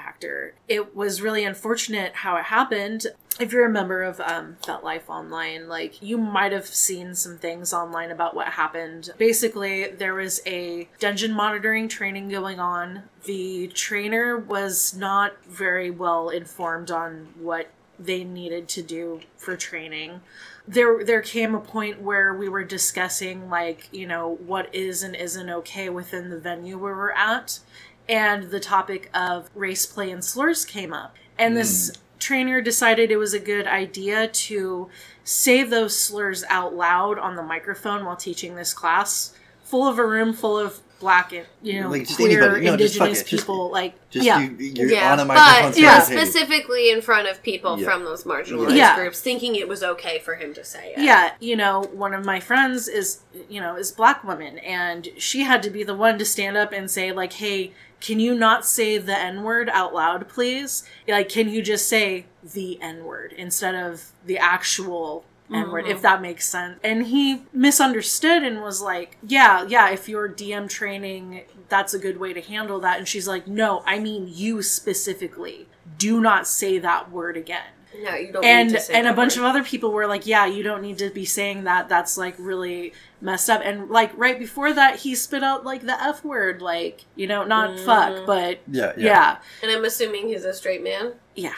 It 0.68 0.96
was 0.96 1.22
really 1.22 1.44
unfortunate 1.44 2.16
how 2.16 2.36
it 2.38 2.46
happened. 2.46 3.08
If 3.40 3.54
you're 3.54 3.66
a 3.66 3.72
member 3.72 4.04
of 4.04 4.20
um, 4.20 4.58
FetLife 4.62 5.08
Online, 5.08 5.68
like 5.68 6.02
you 6.02 6.18
might 6.18 6.52
have 6.52 6.68
seen 6.68 7.16
some 7.16 7.38
things 7.38 7.74
online 7.74 8.12
about 8.12 8.36
what 8.36 8.50
happened. 8.50 9.12
Basically, 9.18 9.88
there 9.88 10.14
was 10.14 10.42
a 10.46 10.88
dungeon 11.00 11.34
monitoring 11.34 11.88
training 11.88 12.30
going 12.30 12.60
on. 12.60 13.04
The 13.26 13.68
trainer 13.70 14.38
was 14.38 14.96
not 14.96 15.44
very 15.46 15.90
well 15.90 16.30
informed 16.30 16.92
on 16.92 17.30
what 17.40 17.72
they 17.98 18.24
needed 18.24 18.68
to 18.68 18.82
do 18.82 19.22
for 19.38 19.56
training 19.56 20.22
there 20.68 21.04
there 21.04 21.22
came 21.22 21.56
a 21.56 21.60
point 21.60 22.02
where 22.02 22.34
we 22.34 22.48
were 22.48 22.64
discussing 22.64 23.50
like 23.50 23.90
you 23.92 24.06
know 24.06 24.36
what 24.46 24.74
is 24.74 25.04
and 25.04 25.16
isn't 25.16 25.50
okay 25.50 25.90
within 25.90 26.30
the 26.30 26.40
venue 26.40 26.78
where 26.78 26.96
we're 26.96 27.12
at 27.12 27.60
and 28.10 28.52
the 28.52 28.60
topic 28.60 29.10
of 29.14 29.50
race 29.56 29.86
play 29.86 30.12
and 30.12 30.24
slurs 30.24 30.66
came 30.66 30.94
up 30.94 31.16
and 31.38 31.56
this 31.56 31.90
hmm. 31.90 32.02
trainer 32.20 32.62
decided 32.62 33.12
it 33.12 33.18
was 33.18 33.34
a 33.34 33.40
good 33.40 33.68
idea 33.68 34.28
to 34.28 34.90
say 35.24 35.64
those 35.64 35.98
slurs 35.98 36.44
out 36.50 36.74
loud 36.74 37.18
on 37.20 37.36
the 37.36 37.44
microphone 37.44 38.06
while 38.06 38.16
teaching 38.16 38.56
this 38.56 38.74
class 38.74 39.34
full 39.64 39.88
of 39.88 39.98
a 39.98 40.06
room 40.06 40.34
full 40.34 40.58
of 40.58 40.82
black 41.02 41.34
and 41.34 41.48
you 41.64 41.82
know 41.82 41.90
Like, 41.90 42.08
queer. 42.16 42.60
No, 42.62 42.74
indigenous 42.74 43.22
it. 43.22 43.28
Just- 43.28 43.28
people 43.28 43.72
like 43.72 43.96
Just 44.12 44.26
yeah 44.26 44.40
you, 44.40 44.56
you're 44.60 44.92
yeah, 44.92 45.12
on 45.12 45.20
a 45.20 45.26
microphone. 45.26 45.72
but 45.72 45.80
yeah, 45.80 46.00
specifically 46.00 46.92
in 46.92 47.02
front 47.02 47.28
of 47.28 47.42
people 47.42 47.80
Yeah. 47.80 47.86
from 47.86 48.04
those 48.04 48.24
marginalized 48.24 48.76
Yeah. 48.76 48.96
groups, 48.96 49.20
thinking 49.20 49.56
it 49.56 49.68
was 49.68 49.82
okay 49.82 50.20
for 50.20 50.36
him 50.36 50.54
to 50.54 50.64
say 50.64 50.94
it. 50.96 51.02
yeah 51.02 51.32
you 51.40 51.56
know 51.56 51.82
one 51.92 52.14
of 52.14 52.24
my 52.24 52.40
friends 52.40 52.88
is 52.88 53.22
you 53.50 53.60
know 53.60 53.76
is 53.76 53.92
black 53.92 54.24
woman 54.24 54.60
and 54.60 55.10
she 55.18 55.42
had 55.42 55.64
to 55.64 55.70
be 55.72 55.84
the 55.84 55.96
one 55.96 56.20
to 56.20 56.26
stand 56.26 56.56
up 56.56 56.72
and 56.72 56.90
say 56.92 57.12
like 57.12 57.34
hey 57.34 57.72
can 58.02 58.20
you 58.20 58.36
not 58.36 58.66
say 58.66 58.98
the 58.98 59.18
n 59.18 59.44
word 59.44 59.70
out 59.70 59.94
loud 59.94 60.28
please? 60.28 60.84
Like 61.08 61.30
can 61.30 61.50
you 61.50 61.62
just 61.62 61.88
say 61.88 62.26
the 62.44 62.82
n 62.82 63.06
word 63.06 63.34
instead 63.34 63.76
of 63.76 64.12
the 64.26 64.38
actual 64.38 65.24
n 65.54 65.72
word 65.72 65.86
if 65.86 65.98
mm-hmm. 65.98 66.02
that 66.04 66.22
makes 66.22 66.48
sense? 66.48 66.80
And 66.84 67.08
he 67.08 67.44
misunderstood 67.54 68.44
and 68.44 68.62
was 68.62 68.82
like 68.82 69.18
yeah 69.26 69.66
yeah 69.68 69.90
if 69.90 70.10
you're 70.10 70.28
dm 70.28 70.68
training 70.68 71.44
that's 71.70 71.94
a 71.94 72.00
good 72.00 72.20
way 72.20 72.34
to 72.34 72.42
handle 72.42 72.80
that. 72.82 72.98
And 72.98 73.08
she's 73.08 73.28
like 73.28 73.48
no 73.48 73.84
i 73.86 74.00
mean 74.00 74.28
you 74.28 74.62
specifically. 74.62 75.68
Do 75.98 76.20
not 76.20 76.48
say 76.48 76.80
that 76.80 77.12
word 77.12 77.38
again 77.38 77.72
No, 78.04 78.16
you 78.16 78.32
don't. 78.32 78.44
and 78.46 78.70
need 78.70 78.76
to 78.76 78.82
say 78.82 78.94
and 78.94 79.08
a 79.08 79.14
bunch 79.14 79.36
word. 79.36 79.44
of 79.44 79.50
other 79.50 79.64
people 79.64 79.92
were 79.92 80.08
like 80.08 80.26
yeah 80.26 80.46
you 80.46 80.64
don't 80.64 80.82
need 80.82 80.98
to 81.00 81.10
be 81.10 81.26
saying 81.26 81.66
that 81.66 81.90
that's 81.90 82.18
like 82.18 82.36
really 82.40 82.94
messed 83.20 83.50
up 83.50 83.62
and 83.64 83.90
like 83.90 84.12
right 84.18 84.40
before 84.40 84.72
that 84.74 85.00
he 85.00 85.14
spit 85.14 85.44
out 85.44 85.66
like 85.66 85.82
the 85.82 86.02
f 86.02 86.24
word 86.24 86.62
like 86.62 87.06
you 87.16 87.28
know 87.28 87.44
not 87.44 87.72
Mm. 87.72 87.86
fuck 87.86 88.26
but 88.26 88.60
Yeah, 88.70 88.94
yeah. 88.98 89.06
yeah 89.06 89.38
And 89.62 89.72
I'm 89.72 89.84
assuming 89.86 90.28
he's 90.30 90.46
a 90.46 90.54
straight 90.54 90.84
man. 90.84 91.14
yeah 91.36 91.54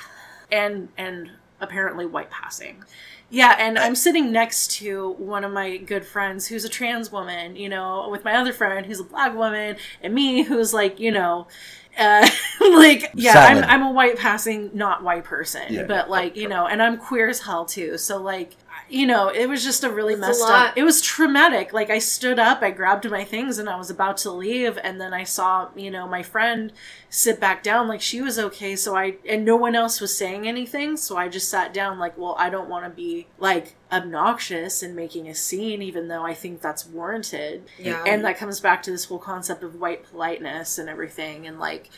and 0.51 0.89
and 0.97 1.31
apparently 1.61 2.05
white 2.05 2.29
passing 2.29 2.83
yeah 3.29 3.55
and 3.57 3.79
i'm 3.79 3.95
sitting 3.95 4.31
next 4.31 4.69
to 4.71 5.11
one 5.13 5.43
of 5.45 5.51
my 5.51 5.77
good 5.77 6.05
friends 6.05 6.47
who's 6.47 6.65
a 6.65 6.69
trans 6.69 7.09
woman 7.11 7.55
you 7.55 7.69
know 7.69 8.09
with 8.11 8.23
my 8.25 8.35
other 8.35 8.51
friend 8.51 8.85
who's 8.85 8.99
a 8.99 9.03
black 9.03 9.33
woman 9.33 9.77
and 10.01 10.13
me 10.13 10.43
who's 10.43 10.73
like 10.73 10.99
you 10.99 11.09
know 11.11 11.47
uh, 11.97 12.27
like 12.61 13.11
yeah 13.15 13.33
Salad. 13.33 13.63
I'm, 13.63 13.81
I'm 13.81 13.87
a 13.87 13.91
white 13.91 14.17
passing 14.17 14.71
not 14.73 15.03
white 15.03 15.23
person 15.23 15.61
Yeah, 15.69 15.83
but 15.83 16.09
like 16.09 16.35
you 16.35 16.47
know 16.47 16.67
and 16.67 16.81
i'm 16.81 16.97
queer 16.97 17.29
as 17.29 17.39
hell 17.39 17.65
too 17.65 17.97
so 17.97 18.21
like 18.21 18.55
you 18.89 19.05
know 19.07 19.27
it 19.29 19.47
was 19.47 19.63
just 19.63 19.83
a 19.83 19.89
really 19.89 20.13
It's 20.13 20.19
messed 20.21 20.41
lot. 20.41 20.67
up 20.69 20.77
it 20.77 20.83
was 20.83 21.01
traumatic 21.01 21.73
like 21.73 21.89
i 21.89 21.99
stood 21.99 22.37
up 22.39 22.61
i 22.61 22.69
grabbed 22.71 23.09
my 23.09 23.23
things 23.23 23.57
and 23.57 23.69
i 23.69 23.75
was 23.75 23.89
about 23.89 24.17
to 24.17 24.31
leave 24.31 24.77
and 24.83 24.99
then 24.99 25.13
i 25.13 25.23
saw 25.23 25.69
you 25.75 25.89
know 25.89 26.07
my 26.07 26.21
friend 26.23 26.71
sit 27.09 27.39
back 27.39 27.63
down 27.63 27.87
like 27.87 28.01
she 28.01 28.21
was 28.21 28.37
okay 28.37 28.75
so 28.75 28.95
i 28.95 29.15
and 29.27 29.45
no 29.45 29.55
one 29.55 29.75
else 29.75 30.01
was 30.01 30.15
saying 30.17 30.47
anything 30.47 30.97
so 30.97 31.15
i 31.17 31.27
just 31.27 31.49
sat 31.49 31.73
down 31.73 31.97
like 31.99 32.17
well 32.17 32.35
i 32.37 32.49
don't 32.49 32.69
want 32.69 32.83
to 32.85 32.89
be 32.89 33.27
like 33.39 33.75
obnoxious 33.91 34.83
and 34.83 34.95
making 34.95 35.27
a 35.27 35.35
scene 35.35 35.81
even 35.81 36.07
though 36.07 36.23
i 36.25 36.33
think 36.33 36.61
that's 36.61 36.85
warranted 36.85 37.63
Yeah. 37.79 38.03
and 38.05 38.23
that 38.25 38.37
comes 38.37 38.59
back 38.59 38.83
to 38.83 38.91
this 38.91 39.05
whole 39.05 39.19
concept 39.19 39.63
of 39.63 39.75
white 39.79 40.03
politeness 40.09 40.77
and 40.77 40.89
everything 40.89 41.47
and 41.47 41.59
like 41.59 41.89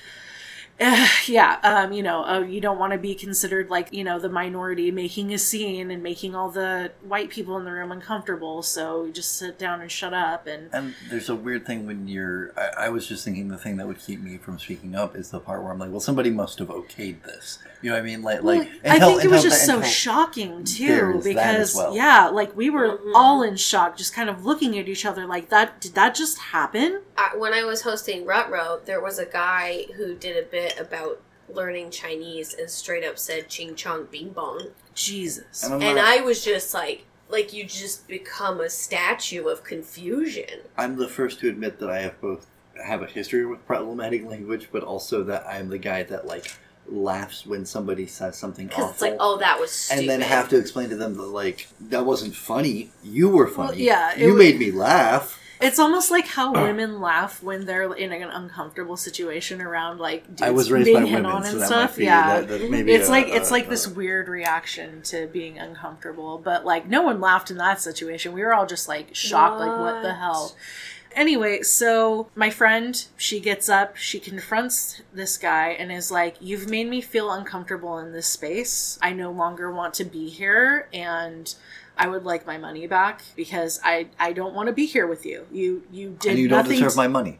yeah 1.27 1.57
um 1.63 1.93
you 1.93 2.03
know 2.03 2.25
oh 2.27 2.41
you 2.41 2.59
don't 2.59 2.77
want 2.77 2.91
to 2.91 2.99
be 2.99 3.15
considered 3.15 3.69
like 3.69 3.93
you 3.93 4.03
know 4.03 4.19
the 4.19 4.27
minority 4.27 4.91
making 4.91 5.33
a 5.33 5.37
scene 5.37 5.89
and 5.89 6.03
making 6.03 6.35
all 6.35 6.49
the 6.49 6.91
white 7.07 7.29
people 7.29 7.55
in 7.57 7.63
the 7.63 7.71
room 7.71 7.93
uncomfortable 7.93 8.61
so 8.61 9.05
you 9.05 9.13
just 9.13 9.37
sit 9.37 9.57
down 9.57 9.79
and 9.79 9.89
shut 9.89 10.13
up 10.13 10.47
and 10.47 10.69
And 10.73 10.93
there's 11.09 11.29
a 11.29 11.35
weird 11.35 11.65
thing 11.65 11.87
when 11.87 12.09
you're. 12.09 12.51
I, 12.57 12.87
I 12.87 12.89
was 12.89 13.07
just 13.07 13.23
thinking 13.23 13.47
the 13.47 13.57
thing 13.57 13.77
that 13.77 13.87
would 13.87 13.99
keep 13.99 14.19
me 14.21 14.37
from 14.37 14.59
speaking 14.59 14.95
up 14.95 15.15
is 15.15 15.29
the 15.31 15.39
part 15.39 15.63
where 15.63 15.71
I'm 15.71 15.79
like, 15.79 15.91
well, 15.91 15.99
somebody 16.01 16.29
must 16.29 16.59
have 16.59 16.67
okayed 16.67 17.23
this. 17.23 17.59
You 17.81 17.91
know 17.91 17.95
what 17.97 18.01
I 18.01 18.05
mean? 18.05 18.21
Like, 18.23 18.43
Well, 18.43 18.57
like. 18.59 18.67
I 18.83 18.95
until- 18.95 19.09
think 19.11 19.23
it 19.25 19.27
was 19.29 19.43
until- 19.45 19.51
just 19.51 19.65
so 19.65 19.75
until- 19.77 19.89
shocking 19.89 20.63
too 20.65 21.21
because 21.23 21.75
well. 21.75 21.95
yeah, 21.95 22.27
like 22.27 22.55
we 22.57 22.69
were 22.69 22.97
Mhm. 22.97 23.11
all 23.15 23.43
in 23.43 23.55
shock, 23.55 23.95
just 23.95 24.13
kind 24.13 24.29
of 24.29 24.43
looking 24.45 24.77
at 24.77 24.89
each 24.89 25.05
other 25.05 25.25
like 25.25 25.49
that. 25.49 25.79
Did 25.79 25.93
that 25.95 26.15
just 26.15 26.37
happen? 26.39 27.01
I, 27.17 27.37
when 27.37 27.53
I 27.53 27.63
was 27.63 27.83
hosting 27.83 28.25
Rutrow, 28.25 28.83
there 28.85 28.99
was 29.01 29.19
a 29.19 29.25
guy 29.25 29.85
who 29.95 30.15
did 30.15 30.35
a 30.35 30.45
bit 30.47 30.64
about 30.79 31.21
learning 31.47 31.91
Chinese 31.91 32.53
and 32.53 32.69
straight 32.69 33.03
up 33.03 33.19
said 33.19 33.49
"ching 33.49 33.75
chong 33.75 34.05
bing 34.11 34.29
bong," 34.29 34.69
Jesus. 34.93 35.63
And 35.63 35.73
I'm 35.75 35.81
and 35.81 35.95
not- 35.97 36.05
I 36.05 36.21
was 36.21 36.43
just 36.43 36.73
like, 36.73 37.05
like 37.29 37.53
you 37.53 37.65
just 37.65 38.07
become 38.07 38.59
a 38.61 38.69
statue 38.69 39.47
of 39.47 39.63
confusion. 39.63 40.61
I'm 40.77 40.97
the 40.97 41.07
first 41.07 41.39
to 41.41 41.49
admit 41.49 41.79
that 41.79 41.89
I 41.89 41.99
have 42.01 42.19
both 42.21 42.45
have 42.83 43.01
a 43.01 43.07
history 43.07 43.45
with 43.45 43.65
problematic 43.65 44.25
language, 44.29 44.69
but 44.71 44.83
also 44.83 45.23
that 45.23 45.45
I'm 45.47 45.69
the 45.69 45.77
guy 45.77 46.03
that 46.03 46.25
like 46.27 46.51
laughs 46.87 47.45
when 47.47 47.65
somebody 47.65 48.05
says 48.05 48.37
something 48.37 48.67
Because 48.67 48.79
awful, 48.83 48.91
it's 48.93 49.01
like, 49.01 49.15
oh, 49.19 49.37
that 49.37 49.59
was 49.59 49.71
stupid. 49.71 50.01
and 50.01 50.09
then 50.09 50.21
have 50.21 50.49
to 50.49 50.57
explain 50.57 50.89
to 50.89 50.95
them 50.95 51.15
that 51.17 51.23
like 51.23 51.67
that 51.89 52.05
wasn't 52.05 52.35
funny. 52.35 52.91
You 53.03 53.29
were 53.29 53.45
Well, 53.45 53.69
funny. 53.69 53.83
yeah, 53.83 54.15
you 54.15 54.33
wa- 54.33 54.37
made 54.37 54.59
me 54.59 54.71
laugh. 54.71 55.39
It's 55.61 55.79
almost 55.79 56.11
like 56.11 56.27
how 56.27 56.53
oh. 56.53 56.63
women 56.63 56.99
laugh 56.99 57.41
when 57.41 57.65
they're 57.65 57.93
in 57.93 58.11
an 58.11 58.29
uncomfortable 58.29 58.97
situation 58.97 59.61
around 59.61 59.99
like 59.99 60.27
dudes 60.27 60.41
I 60.41 60.51
was 60.51 60.71
raised 60.71 60.85
being 60.85 61.03
by 61.03 61.05
hit 61.05 61.15
women, 61.15 61.31
on 61.31 61.43
so 61.43 61.49
and 61.51 61.61
that 61.61 61.67
stuff. 61.67 61.91
might 61.91 61.97
be 61.97 62.03
yeah, 62.05 62.41
that, 62.41 62.47
that 62.47 62.71
maybe 62.71 62.93
it's 62.93 63.07
a- 63.07 63.11
like 63.11 63.27
it's 63.27 63.49
a- 63.49 63.53
like 63.53 63.67
a- 63.67 63.69
this 63.69 63.87
weird 63.87 64.27
reaction 64.27 65.01
to 65.03 65.27
being 65.27 65.57
uncomfortable. 65.57 66.37
But 66.43 66.65
like 66.65 66.87
no 66.87 67.01
one 67.03 67.21
laughed 67.21 67.51
in 67.51 67.57
that 67.57 67.81
situation. 67.81 68.33
We 68.33 68.41
were 68.43 68.53
all 68.53 68.65
just 68.65 68.87
like 68.87 69.15
shocked, 69.15 69.59
like 69.59 69.79
what 69.79 70.01
the 70.01 70.13
hell. 70.13 70.55
Anyway, 71.15 71.61
so 71.61 72.27
my 72.35 72.49
friend, 72.49 73.05
she 73.15 73.39
gets 73.39 73.69
up, 73.69 73.95
she 73.95 74.19
confronts 74.19 75.01
this 75.13 75.37
guy 75.37 75.69
and 75.69 75.89
is 75.89 76.11
like, 76.11 76.35
You've 76.41 76.69
made 76.69 76.89
me 76.89 76.99
feel 76.99 77.31
uncomfortable 77.31 77.97
in 77.99 78.11
this 78.11 78.27
space. 78.27 78.99
I 79.01 79.13
no 79.13 79.31
longer 79.31 79.71
want 79.71 79.93
to 79.95 80.03
be 80.03 80.27
here 80.27 80.89
and 80.93 81.55
I 81.97 82.07
would 82.07 82.23
like 82.23 82.45
my 82.45 82.57
money 82.57 82.87
back 82.87 83.21
because 83.35 83.79
I, 83.83 84.07
I 84.19 84.33
don't 84.33 84.53
want 84.53 84.67
to 84.67 84.73
be 84.73 84.85
here 84.85 85.07
with 85.07 85.25
you. 85.25 85.47
You 85.51 85.83
you 85.91 86.17
did 86.19 86.31
and 86.31 86.39
you 86.39 86.47
don't 86.47 86.67
deserve 86.67 86.91
to- 86.91 86.97
my 86.97 87.07
money. 87.07 87.39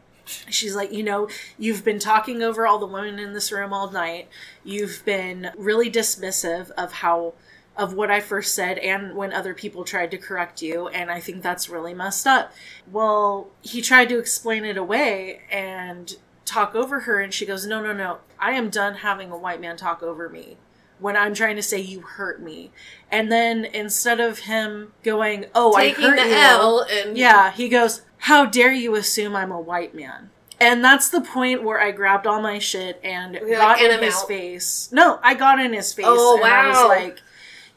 She's 0.50 0.74
like, 0.74 0.92
you 0.92 1.04
know, 1.04 1.28
you've 1.56 1.84
been 1.84 2.00
talking 2.00 2.42
over 2.42 2.66
all 2.66 2.80
the 2.80 2.86
women 2.86 3.20
in 3.20 3.32
this 3.32 3.52
room 3.52 3.72
all 3.72 3.88
night. 3.92 4.28
You've 4.64 5.04
been 5.04 5.52
really 5.56 5.88
dismissive 5.88 6.70
of 6.72 6.94
how 6.94 7.34
of 7.76 7.92
what 7.94 8.10
I 8.10 8.20
first 8.20 8.54
said 8.54 8.78
and 8.78 9.14
when 9.14 9.32
other 9.32 9.54
people 9.54 9.84
tried 9.84 10.10
to 10.10 10.18
correct 10.18 10.62
you, 10.62 10.88
and 10.88 11.10
I 11.10 11.20
think 11.20 11.42
that's 11.42 11.68
really 11.68 11.94
messed 11.94 12.26
up. 12.26 12.52
Well, 12.90 13.50
he 13.60 13.82
tried 13.82 14.08
to 14.08 14.18
explain 14.18 14.64
it 14.64 14.76
away 14.78 15.42
and 15.50 16.16
talk 16.44 16.74
over 16.74 17.00
her, 17.00 17.20
and 17.20 17.32
she 17.34 17.44
goes, 17.46 17.66
No, 17.66 17.82
no, 17.82 17.92
no. 17.92 18.18
I 18.38 18.52
am 18.52 18.70
done 18.70 18.96
having 18.96 19.30
a 19.30 19.36
white 19.36 19.60
man 19.60 19.76
talk 19.76 20.02
over 20.02 20.28
me 20.28 20.56
when 20.98 21.16
I'm 21.16 21.34
trying 21.34 21.56
to 21.56 21.62
say 21.62 21.80
you 21.80 22.00
hurt 22.00 22.42
me. 22.42 22.70
And 23.10 23.30
then 23.30 23.64
instead 23.66 24.20
of 24.20 24.40
him 24.40 24.92
going, 25.02 25.46
Oh, 25.54 25.76
taking 25.76 26.04
I 26.04 26.08
hurt 26.08 26.16
the 26.16 26.28
you, 26.28 26.34
L 26.34 26.86
and 26.90 27.16
yeah, 27.16 27.52
he 27.52 27.68
goes, 27.68 28.02
How 28.18 28.46
dare 28.46 28.72
you 28.72 28.94
assume 28.94 29.36
I'm 29.36 29.52
a 29.52 29.60
white 29.60 29.94
man? 29.94 30.30
And 30.58 30.82
that's 30.82 31.10
the 31.10 31.20
point 31.20 31.62
where 31.62 31.80
I 31.80 31.90
grabbed 31.90 32.26
all 32.26 32.40
my 32.40 32.58
shit 32.58 32.98
and 33.04 33.34
You're 33.34 33.58
got 33.58 33.78
like, 33.78 33.82
in 33.82 34.02
his 34.02 34.14
out." 34.16 34.28
face. 34.28 34.88
No, 34.90 35.20
I 35.22 35.34
got 35.34 35.60
in 35.60 35.72
his 35.72 35.92
face. 35.92 36.06
Oh, 36.08 36.36
and 36.42 36.46
I 36.52 36.68
was 36.68 36.76
wow. 36.76 36.88
like, 36.88 37.18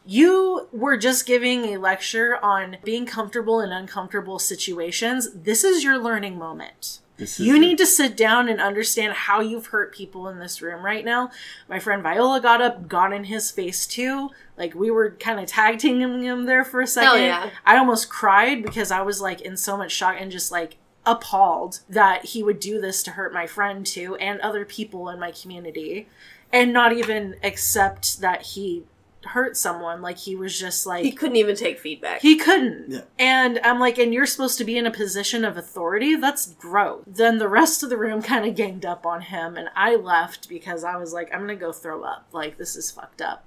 You 0.05 0.69
were 0.71 0.95
just 0.97 1.25
giving 1.25 1.65
a 1.65 1.77
lecture 1.77 2.37
on 2.43 2.77
being 2.83 3.05
comfortable 3.05 3.59
in 3.59 3.71
uncomfortable 3.71 4.39
situations. 4.39 5.29
This 5.33 5.63
is 5.65 5.83
your 5.83 5.97
learning 5.97 6.37
moment. 6.37 6.99
This 7.19 7.39
You 7.39 7.53
your- 7.53 7.59
need 7.59 7.77
to 7.77 7.85
sit 7.85 8.17
down 8.17 8.47
and 8.49 8.59
understand 8.59 9.13
how 9.13 9.41
you've 9.41 9.67
hurt 9.67 9.93
people 9.93 10.27
in 10.29 10.39
this 10.39 10.61
room 10.61 10.83
right 10.83 11.05
now. 11.05 11.29
My 11.67 11.77
friend 11.79 12.01
Viola 12.01 12.41
got 12.41 12.61
up, 12.61 12.87
got 12.87 13.13
in 13.13 13.25
his 13.25 13.51
face 13.51 13.85
too. 13.85 14.29
Like 14.57 14.73
we 14.73 14.89
were 14.89 15.11
kind 15.11 15.39
of 15.39 15.45
tag 15.45 15.79
teaming 15.79 16.23
him 16.23 16.45
there 16.45 16.63
for 16.65 16.81
a 16.81 16.87
second. 16.87 17.21
yeah. 17.23 17.49
I 17.65 17.77
almost 17.77 18.09
cried 18.09 18.63
because 18.63 18.89
I 18.91 19.01
was 19.01 19.21
like 19.21 19.41
in 19.41 19.55
so 19.57 19.77
much 19.77 19.91
shock 19.91 20.15
and 20.19 20.31
just 20.31 20.51
like 20.51 20.77
appalled 21.05 21.79
that 21.89 22.25
he 22.25 22.43
would 22.43 22.59
do 22.59 22.79
this 22.79 23.03
to 23.03 23.11
hurt 23.11 23.33
my 23.33 23.47
friend 23.47 23.85
too 23.85 24.15
and 24.17 24.39
other 24.41 24.65
people 24.65 25.09
in 25.09 25.19
my 25.19 25.31
community 25.31 26.07
and 26.51 26.71
not 26.73 26.93
even 26.93 27.35
accept 27.43 28.21
that 28.21 28.41
he 28.41 28.83
hurt 29.25 29.57
someone. 29.57 30.01
Like 30.01 30.17
he 30.17 30.35
was 30.35 30.57
just 30.57 30.85
like 30.85 31.03
He 31.03 31.11
couldn't 31.11 31.35
even 31.35 31.55
take 31.55 31.79
feedback. 31.79 32.21
he 32.21 32.35
couldn't. 32.37 32.91
Yeah. 32.91 33.01
And 33.17 33.59
I'm 33.63 33.79
like, 33.79 33.97
and 33.97 34.13
you're 34.13 34.25
supposed 34.25 34.57
to 34.59 34.63
be 34.65 34.77
in 34.77 34.85
a 34.85 34.91
position 34.91 35.43
of 35.43 35.57
authority? 35.57 36.15
That's 36.15 36.53
gross. 36.53 37.03
Then 37.05 37.37
the 37.37 37.49
rest 37.49 37.83
of 37.83 37.89
the 37.89 37.97
room 37.97 38.21
kind 38.21 38.45
of 38.45 38.55
ganged 38.55 38.85
up 38.85 39.05
on 39.05 39.21
him, 39.21 39.57
and 39.57 39.69
I 39.75 39.95
left 39.95 40.47
because 40.49 40.83
I 40.83 40.95
was 40.97 41.13
like, 41.13 41.33
I'm 41.33 41.41
gonna 41.41 41.55
go 41.55 41.71
throw 41.71 42.03
up. 42.03 42.27
Like, 42.31 42.57
this 42.57 42.75
is 42.75 42.91
fucked 42.91 43.21
up. 43.21 43.45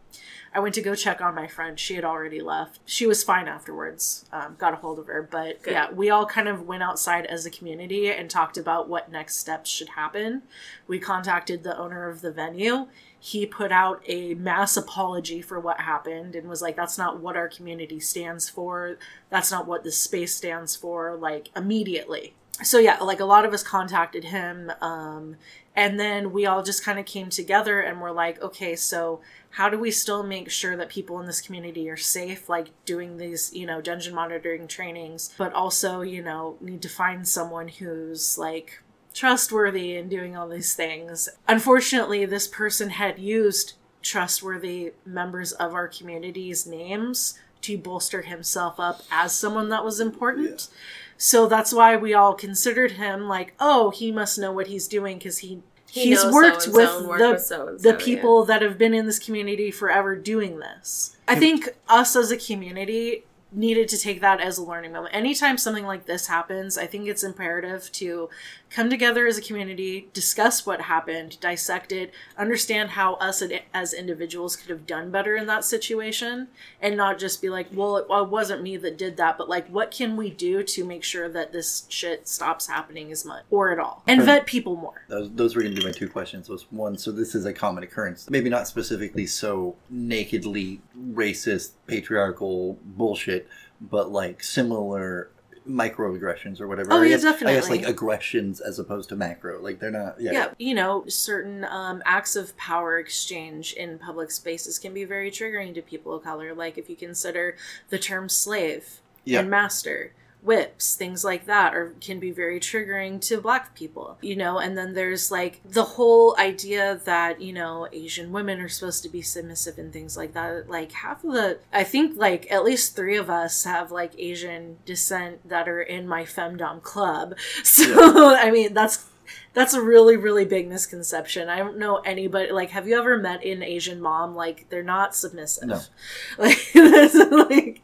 I 0.55 0.61
went 0.61 0.75
to 0.75 0.83
go 0.83 0.95
check 0.95 1.23
on 1.23 1.35
my 1.35 1.47
friend. 1.47 1.81
She 1.81 1.95
had 1.95 2.05
already 2.05 2.43
left. 2.43 2.81
She 2.85 3.07
was 3.07 3.25
fine 3.25 3.49
afterwards. 3.49 4.27
Um, 4.31 4.57
got 4.59 4.75
a 4.75 4.77
hold 4.77 4.99
of 4.99 5.07
her. 5.07 5.23
But 5.31 5.63
Good. 5.63 5.71
yeah, 5.73 5.91
we 5.91 6.11
all 6.11 6.27
kind 6.27 6.47
of 6.47 6.67
went 6.67 6.83
outside 6.83 7.25
as 7.25 7.47
a 7.47 7.51
community 7.51 8.11
and 8.13 8.29
talked 8.29 8.59
about 8.59 8.87
what 8.87 9.11
next 9.11 9.37
steps 9.37 9.71
should 9.71 9.89
happen. 9.89 10.43
We 10.87 10.99
contacted 10.99 11.63
the 11.63 11.79
owner 11.79 12.07
of 12.07 12.21
the 12.21 12.31
venue. 12.31 12.89
He 13.25 13.47
put 13.47 13.71
out 13.71 14.03
a 14.09 14.35
mass 14.35 14.77
apology 14.77 15.43
for 15.43 15.61
what 15.61 15.79
happened 15.79 16.35
and 16.35 16.49
was 16.49 16.61
like, 16.61 16.75
that's 16.75 16.99
not 16.99 17.21
what 17.21 17.37
our 17.37 17.49
community 17.49 18.01
stands 18.01 18.49
for. 18.49 18.99
That's 19.31 19.53
not 19.53 19.69
what 19.69 19.85
this 19.85 19.97
space 19.97 20.35
stands 20.35 20.75
for, 20.75 21.15
like, 21.15 21.49
immediately. 21.55 22.35
So 22.65 22.81
yeah, 22.81 22.99
like 22.99 23.21
a 23.21 23.25
lot 23.25 23.45
of 23.45 23.55
us 23.55 23.63
contacted 23.63 24.25
him. 24.25 24.73
Um, 24.81 25.37
and 25.77 26.01
then 26.01 26.33
we 26.33 26.47
all 26.47 26.65
just 26.65 26.85
kind 26.85 26.99
of 26.99 27.07
came 27.07 27.31
together 27.31 27.79
and 27.79 28.01
were 28.01 28.11
like, 28.11 28.43
okay, 28.43 28.75
so 28.75 29.21
how 29.51 29.69
do 29.69 29.79
we 29.79 29.93
still 29.93 30.25
make 30.25 30.51
sure 30.51 30.77
that 30.77 30.89
people 30.89 31.21
in 31.21 31.27
this 31.27 31.41
community 31.41 31.89
are 31.89 31.97
safe, 31.97 32.49
like 32.49 32.71
doing 32.85 33.19
these, 33.19 33.53
you 33.55 33.67
know, 33.67 33.81
dungeon 33.81 34.17
monitoring 34.17 34.67
trainings, 34.67 35.33
but 35.39 35.53
also, 35.53 36.01
you 36.01 36.23
know, 36.23 36.57
need 36.61 36.83
to 36.83 36.89
find 36.89 37.27
someone 37.29 37.69
who's 37.69 38.37
like 38.37 38.83
trustworthy 39.13 39.97
and 39.97 40.11
doing 40.11 40.37
all 40.37 40.49
these 40.49 40.75
things. 40.75 41.29
Unfortunately, 41.49 42.25
this 42.25 42.47
person 42.47 42.91
had 42.91 43.19
used 43.19 43.75
trustworthy 44.03 44.93
members 45.05 45.53
of 45.53 45.75
our 45.75 45.89
community's 45.89 46.67
names 46.67 47.39
to 47.61 47.79
bolster 47.79 48.23
himself 48.23 48.81
up 48.81 49.03
as 49.11 49.35
someone 49.35 49.69
that 49.69 49.85
was 49.85 50.01
important. 50.01 50.69
So 51.17 51.47
that's 51.47 51.73
why 51.73 51.97
we 51.97 52.15
all 52.15 52.35
considered 52.35 52.93
him 52.93 53.29
like, 53.29 53.55
oh, 53.61 53.91
he 53.91 54.11
must 54.11 54.39
know 54.39 54.51
what 54.51 54.67
he's 54.67 54.89
doing 54.89 55.19
because 55.19 55.39
he 55.39 55.63
He 55.89 56.07
he's 56.09 56.25
worked 56.25 56.67
with 56.69 56.89
and 56.89 57.05
the 57.05 57.09
with 57.09 57.43
so-and-so, 57.43 57.77
the 57.79 57.91
yeah. 57.91 58.05
people 58.05 58.45
that 58.47 58.63
have 58.63 58.79
been 58.79 58.95
in 58.95 59.07
this 59.07 59.19
community 59.19 59.71
forever 59.71 60.17
doing 60.17 60.59
this. 60.59 61.17
I 61.29 61.35
think 61.37 61.69
us 61.87 62.17
as 62.17 62.31
a 62.31 62.37
community 62.37 63.25
needed 63.53 63.87
to 63.91 63.99
take 63.99 64.23
that 64.23 64.41
as 64.41 64.57
a 64.57 64.63
learning 64.65 64.93
moment. 64.93 65.15
Anytime 65.15 65.59
something 65.59 65.85
like 65.85 66.07
this 66.07 66.27
happens, 66.27 66.79
I 66.79 66.87
think 66.87 67.07
it's 67.07 67.23
imperative 67.23 67.93
to 67.93 68.31
come 68.73 68.89
together 68.89 69.27
as 69.27 69.37
a 69.37 69.43
community, 69.43 70.09
discuss 70.13 70.65
what 70.65 70.81
happened, 70.83 71.39
dissect 71.41 71.93
it, 71.93 72.13
understand 72.39 72.91
how 72.91 73.15
us 73.15 73.43
as 73.75 73.93
individuals 73.93 74.57
could 74.57 74.71
have 74.71 74.87
done 74.87 75.11
better 75.11 75.37
in 75.37 75.47
that 75.47 75.65
situation, 75.65 76.49
and 76.81 76.97
not 76.97 77.19
just 77.19 77.43
be 77.43 77.51
like, 77.51 77.67
well, 77.73 77.97
it, 77.99 78.07
wasn't 78.09 78.63
me 78.63 78.77
that 78.79 78.97
did 78.97 79.17
that, 79.17 79.37
but 79.37 79.49
like, 79.49 79.69
what 79.69 79.91
can 79.91 80.17
we 80.17 80.31
do 80.31 80.63
to 80.63 80.85
make 80.85 81.05
sure 81.05 81.29
that 81.29 81.53
this 81.53 81.85
shit 81.89 82.27
stops 82.27 82.67
happening 82.67 83.13
as 83.13 83.25
much 83.25 83.45
or 83.51 83.71
at 83.73 83.79
all? 83.79 84.03
And 84.07 84.23
vet 84.23 84.47
people 84.47 84.77
more. 84.77 85.05
Those, 85.09 85.31
those 85.33 85.55
were 85.55 85.63
going 85.63 85.75
to 85.75 85.81
be 85.81 85.87
my 85.87 85.93
two 85.93 86.09
questions. 86.09 86.49
Was 86.49 86.71
one, 86.71 86.97
so 86.97 87.13
this 87.13 87.35
is 87.35 87.45
a 87.45 87.53
common 87.53 87.83
occurrence, 87.83 88.31
maybe 88.31 88.49
not 88.49 88.69
specifically 88.69 89.27
so 89.27 89.77
nakedly 89.91 90.81
racist, 90.97 91.73
patriarchal 91.87 92.79
bullshit, 92.85 93.49
but 93.81 94.11
like 94.11 94.43
similar 94.43 95.29
microaggressions 95.69 96.61
or 96.61 96.67
whatever. 96.69 96.93
Oh, 96.93 97.03
I 97.03 97.07
yeah, 97.07 97.19
guess, 97.19 97.43
I 97.43 97.55
guess 97.55 97.71
like 97.71 97.87
aggressions 97.87 98.61
as 98.61 98.79
opposed 98.79 99.09
to 99.11 99.17
macro. 99.17 99.61
Like 99.61 99.79
they're 99.81 99.91
not. 99.91 100.21
Yeah. 100.21 100.33
yeah, 100.33 100.49
you 100.59 100.75
know, 100.75 101.05
certain 101.09 101.65
um, 101.65 102.03
acts 102.05 102.37
of 102.37 102.57
power 102.57 102.99
exchange 102.99 103.73
in 103.75 103.99
public 103.99 104.31
spaces 104.31 104.79
can 104.79 104.93
be 104.93 105.05
very 105.05 105.31
triggering 105.31 105.75
to 105.75 105.83
people 105.83 106.15
of 106.15 106.23
color. 106.25 106.55
Like 106.55 106.79
if 106.79 106.91
you 106.91 106.97
consider 106.97 107.57
the 107.91 107.99
term 107.99 108.29
slave 108.29 109.01
Yeah. 109.25 109.41
and 109.41 109.51
master, 109.51 110.13
whips, 110.43 110.95
things 110.95 111.25
like 111.25 111.47
that, 111.47 111.75
or 111.75 111.95
can 112.01 112.19
be 112.19 112.31
very 112.31 112.59
triggering 112.61 113.21
to 113.23 113.41
black 113.41 113.75
people. 113.75 114.19
You 114.21 114.37
know, 114.37 114.59
and 114.59 114.77
then 114.77 114.95
there's 114.95 115.31
like 115.31 115.61
the 115.65 115.85
whole 115.85 116.37
idea 116.39 117.01
that 117.05 117.41
you 117.41 117.53
know 117.53 117.89
Asian 117.93 118.33
women 118.33 118.61
are 118.61 118.69
supposed 118.69 119.03
to 119.05 119.09
be 119.09 119.23
submissive 119.23 119.79
and 119.79 119.93
things 119.93 120.17
like 120.17 120.35
that. 120.35 120.69
Like 120.69 120.93
half 120.93 121.25
of 121.25 121.33
the, 121.33 121.59
I 121.73 121.85
think 121.85 122.17
like 122.17 122.51
at 122.51 122.65
least 122.65 122.97
three 122.97 123.17
of 123.17 123.31
us 123.31 123.65
have 123.65 123.91
like 123.91 124.13
Asian 124.19 124.79
descent 124.85 125.49
that 125.49 125.69
are 125.69 125.83
in 125.83 126.07
my 126.09 126.25
femdom 126.25 126.83
club. 126.83 127.35
So 127.65 128.35
I 128.37 128.51
mean 128.51 128.75
that's 128.75 129.07
that's 129.55 129.75
a 129.75 129.81
really 129.81 130.17
really 130.17 130.45
big 130.45 130.69
misconception 130.69 131.49
i 131.49 131.59
don't 131.59 131.79
know 131.79 131.97
anybody 131.99 132.51
like 132.53 132.71
have 132.71 132.89
you 132.89 132.99
ever 132.99 133.17
met 133.17 133.45
an 133.45 133.63
asian 133.63 134.01
mom 134.01 134.35
like 134.35 134.67
they're 134.69 134.83
not 134.83 135.15
submissive 135.15 135.69
No. 135.69 135.81
like 136.39 136.71
like 136.75 137.83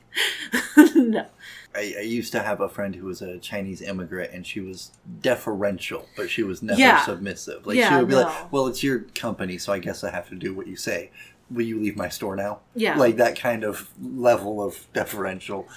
no 0.94 1.26
I, 1.74 1.94
I 1.98 2.02
used 2.02 2.32
to 2.32 2.40
have 2.40 2.60
a 2.60 2.68
friend 2.68 2.94
who 2.94 3.06
was 3.06 3.20
a 3.22 3.38
Chinese 3.38 3.82
immigrant, 3.82 4.32
and 4.32 4.46
she 4.46 4.60
was 4.60 4.90
deferential, 5.20 6.06
but 6.16 6.30
she 6.30 6.42
was 6.42 6.62
never 6.62 6.80
Yeah. 6.80 7.04
submissive. 7.04 7.66
Like 7.66 7.76
Yeah, 7.76 7.90
she 7.90 7.96
would 7.96 8.08
be 8.08 8.14
no. 8.14 8.22
like, 8.22 8.52
"Well, 8.52 8.66
it's 8.66 8.82
your 8.82 9.00
company, 9.14 9.58
so 9.58 9.72
I 9.72 9.78
guess 9.78 10.02
I 10.02 10.10
have 10.10 10.28
to 10.30 10.34
do 10.34 10.54
what 10.54 10.66
you 10.66 10.76
say. 10.76 11.10
Will 11.50 11.66
you 11.66 11.78
leave 11.80 11.96
my 11.96 12.08
store 12.08 12.36
now?" 12.36 12.60
Yeah. 12.74 12.96
like 12.96 13.16
that 13.16 13.38
kind 13.38 13.64
of 13.64 13.90
level 14.02 14.62
of 14.62 14.86
deferential. 14.92 15.68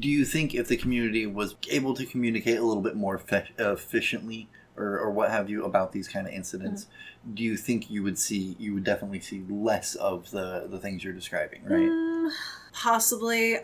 Do 0.00 0.08
you 0.08 0.24
think 0.24 0.54
if 0.54 0.66
the 0.66 0.76
community 0.76 1.26
was 1.26 1.54
able 1.70 1.94
to 1.94 2.04
communicate 2.04 2.58
a 2.58 2.62
little 2.64 2.82
bit 2.82 2.96
more 2.96 3.16
effe- 3.18 3.50
efficiently, 3.58 4.48
or, 4.76 4.98
or 4.98 5.10
what 5.10 5.30
have 5.30 5.48
you, 5.48 5.64
about 5.64 5.92
these 5.92 6.08
kind 6.08 6.26
of 6.26 6.32
incidents, 6.32 6.84
Mm-hmm. 6.84 7.34
do 7.34 7.42
you 7.44 7.56
think 7.56 7.90
you 7.90 8.02
would 8.02 8.18
see 8.18 8.56
you 8.58 8.74
would 8.74 8.84
definitely 8.84 9.20
see 9.20 9.44
less 9.48 9.94
of 9.94 10.30
the 10.32 10.66
the 10.70 10.78
things 10.78 11.02
you're 11.04 11.12
describing, 11.12 11.62
right? 11.64 11.88
Mm, 11.88 12.30
possibly 12.72 13.58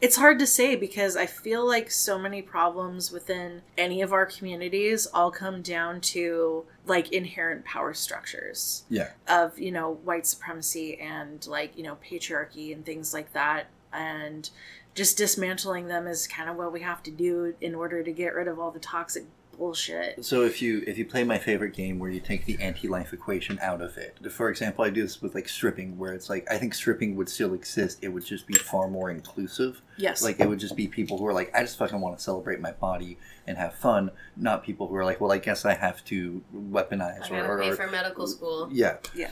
it's 0.00 0.16
hard 0.16 0.38
to 0.38 0.46
say 0.46 0.76
because 0.76 1.16
i 1.16 1.24
feel 1.26 1.66
like 1.66 1.90
so 1.90 2.18
many 2.18 2.42
problems 2.42 3.10
within 3.10 3.62
any 3.78 4.02
of 4.02 4.12
our 4.12 4.26
communities 4.26 5.06
all 5.14 5.30
come 5.30 5.62
down 5.62 6.00
to 6.00 6.64
like 6.86 7.12
inherent 7.12 7.64
power 7.64 7.94
structures 7.94 8.84
Yeah. 8.88 9.10
of 9.28 9.58
you 9.58 9.72
know 9.72 9.92
white 10.04 10.26
supremacy 10.26 10.98
and 11.00 11.46
like 11.46 11.76
you 11.76 11.82
know 11.82 11.96
patriarchy 12.04 12.72
and 12.72 12.84
things 12.84 13.14
like 13.14 13.32
that 13.32 13.66
and 13.92 14.50
just 14.94 15.16
dismantling 15.18 15.88
them 15.88 16.06
is 16.06 16.26
kind 16.26 16.48
of 16.48 16.56
what 16.56 16.72
we 16.72 16.80
have 16.80 17.02
to 17.02 17.10
do 17.10 17.54
in 17.60 17.74
order 17.74 18.02
to 18.02 18.12
get 18.12 18.34
rid 18.34 18.48
of 18.48 18.58
all 18.58 18.70
the 18.70 18.78
toxic 18.80 19.24
bullshit 19.58 20.24
So 20.24 20.42
if 20.42 20.60
you 20.62 20.82
if 20.86 20.98
you 20.98 21.04
play 21.04 21.24
my 21.24 21.38
favorite 21.38 21.74
game 21.74 21.98
where 21.98 22.10
you 22.10 22.20
take 22.20 22.44
the 22.44 22.60
anti-life 22.60 23.12
equation 23.12 23.58
out 23.60 23.80
of 23.80 23.96
it, 23.96 24.18
for 24.30 24.48
example, 24.50 24.84
I 24.84 24.90
do 24.90 25.02
this 25.02 25.20
with 25.22 25.34
like 25.34 25.48
stripping, 25.48 25.98
where 25.98 26.12
it's 26.12 26.28
like 26.28 26.46
I 26.50 26.58
think 26.58 26.74
stripping 26.74 27.16
would 27.16 27.28
still 27.28 27.54
exist. 27.54 27.98
It 28.02 28.08
would 28.08 28.24
just 28.24 28.46
be 28.46 28.54
far 28.54 28.88
more 28.88 29.10
inclusive. 29.10 29.82
yes 29.96 30.22
Like 30.22 30.40
it 30.40 30.48
would 30.48 30.60
just 30.60 30.76
be 30.76 30.88
people 30.88 31.18
who 31.18 31.26
are 31.26 31.32
like, 31.34 31.54
I 31.54 31.62
just 31.62 31.78
fucking 31.78 32.00
want 32.00 32.16
to 32.16 32.22
celebrate 32.22 32.60
my 32.60 32.72
body 32.72 33.18
and 33.46 33.56
have 33.58 33.74
fun, 33.74 34.10
not 34.36 34.64
people 34.64 34.88
who 34.88 34.96
are 34.96 35.04
like, 35.04 35.20
well, 35.20 35.32
I 35.32 35.38
guess 35.38 35.64
I 35.64 35.74
have 35.74 36.04
to 36.06 36.42
weaponize 36.54 37.24
I 37.24 37.28
gotta 37.28 37.48
or, 37.48 37.60
pay 37.60 37.72
for 37.72 37.86
medical 37.86 38.26
school. 38.26 38.68
yeah. 38.72 38.96
Yeah. 39.14 39.30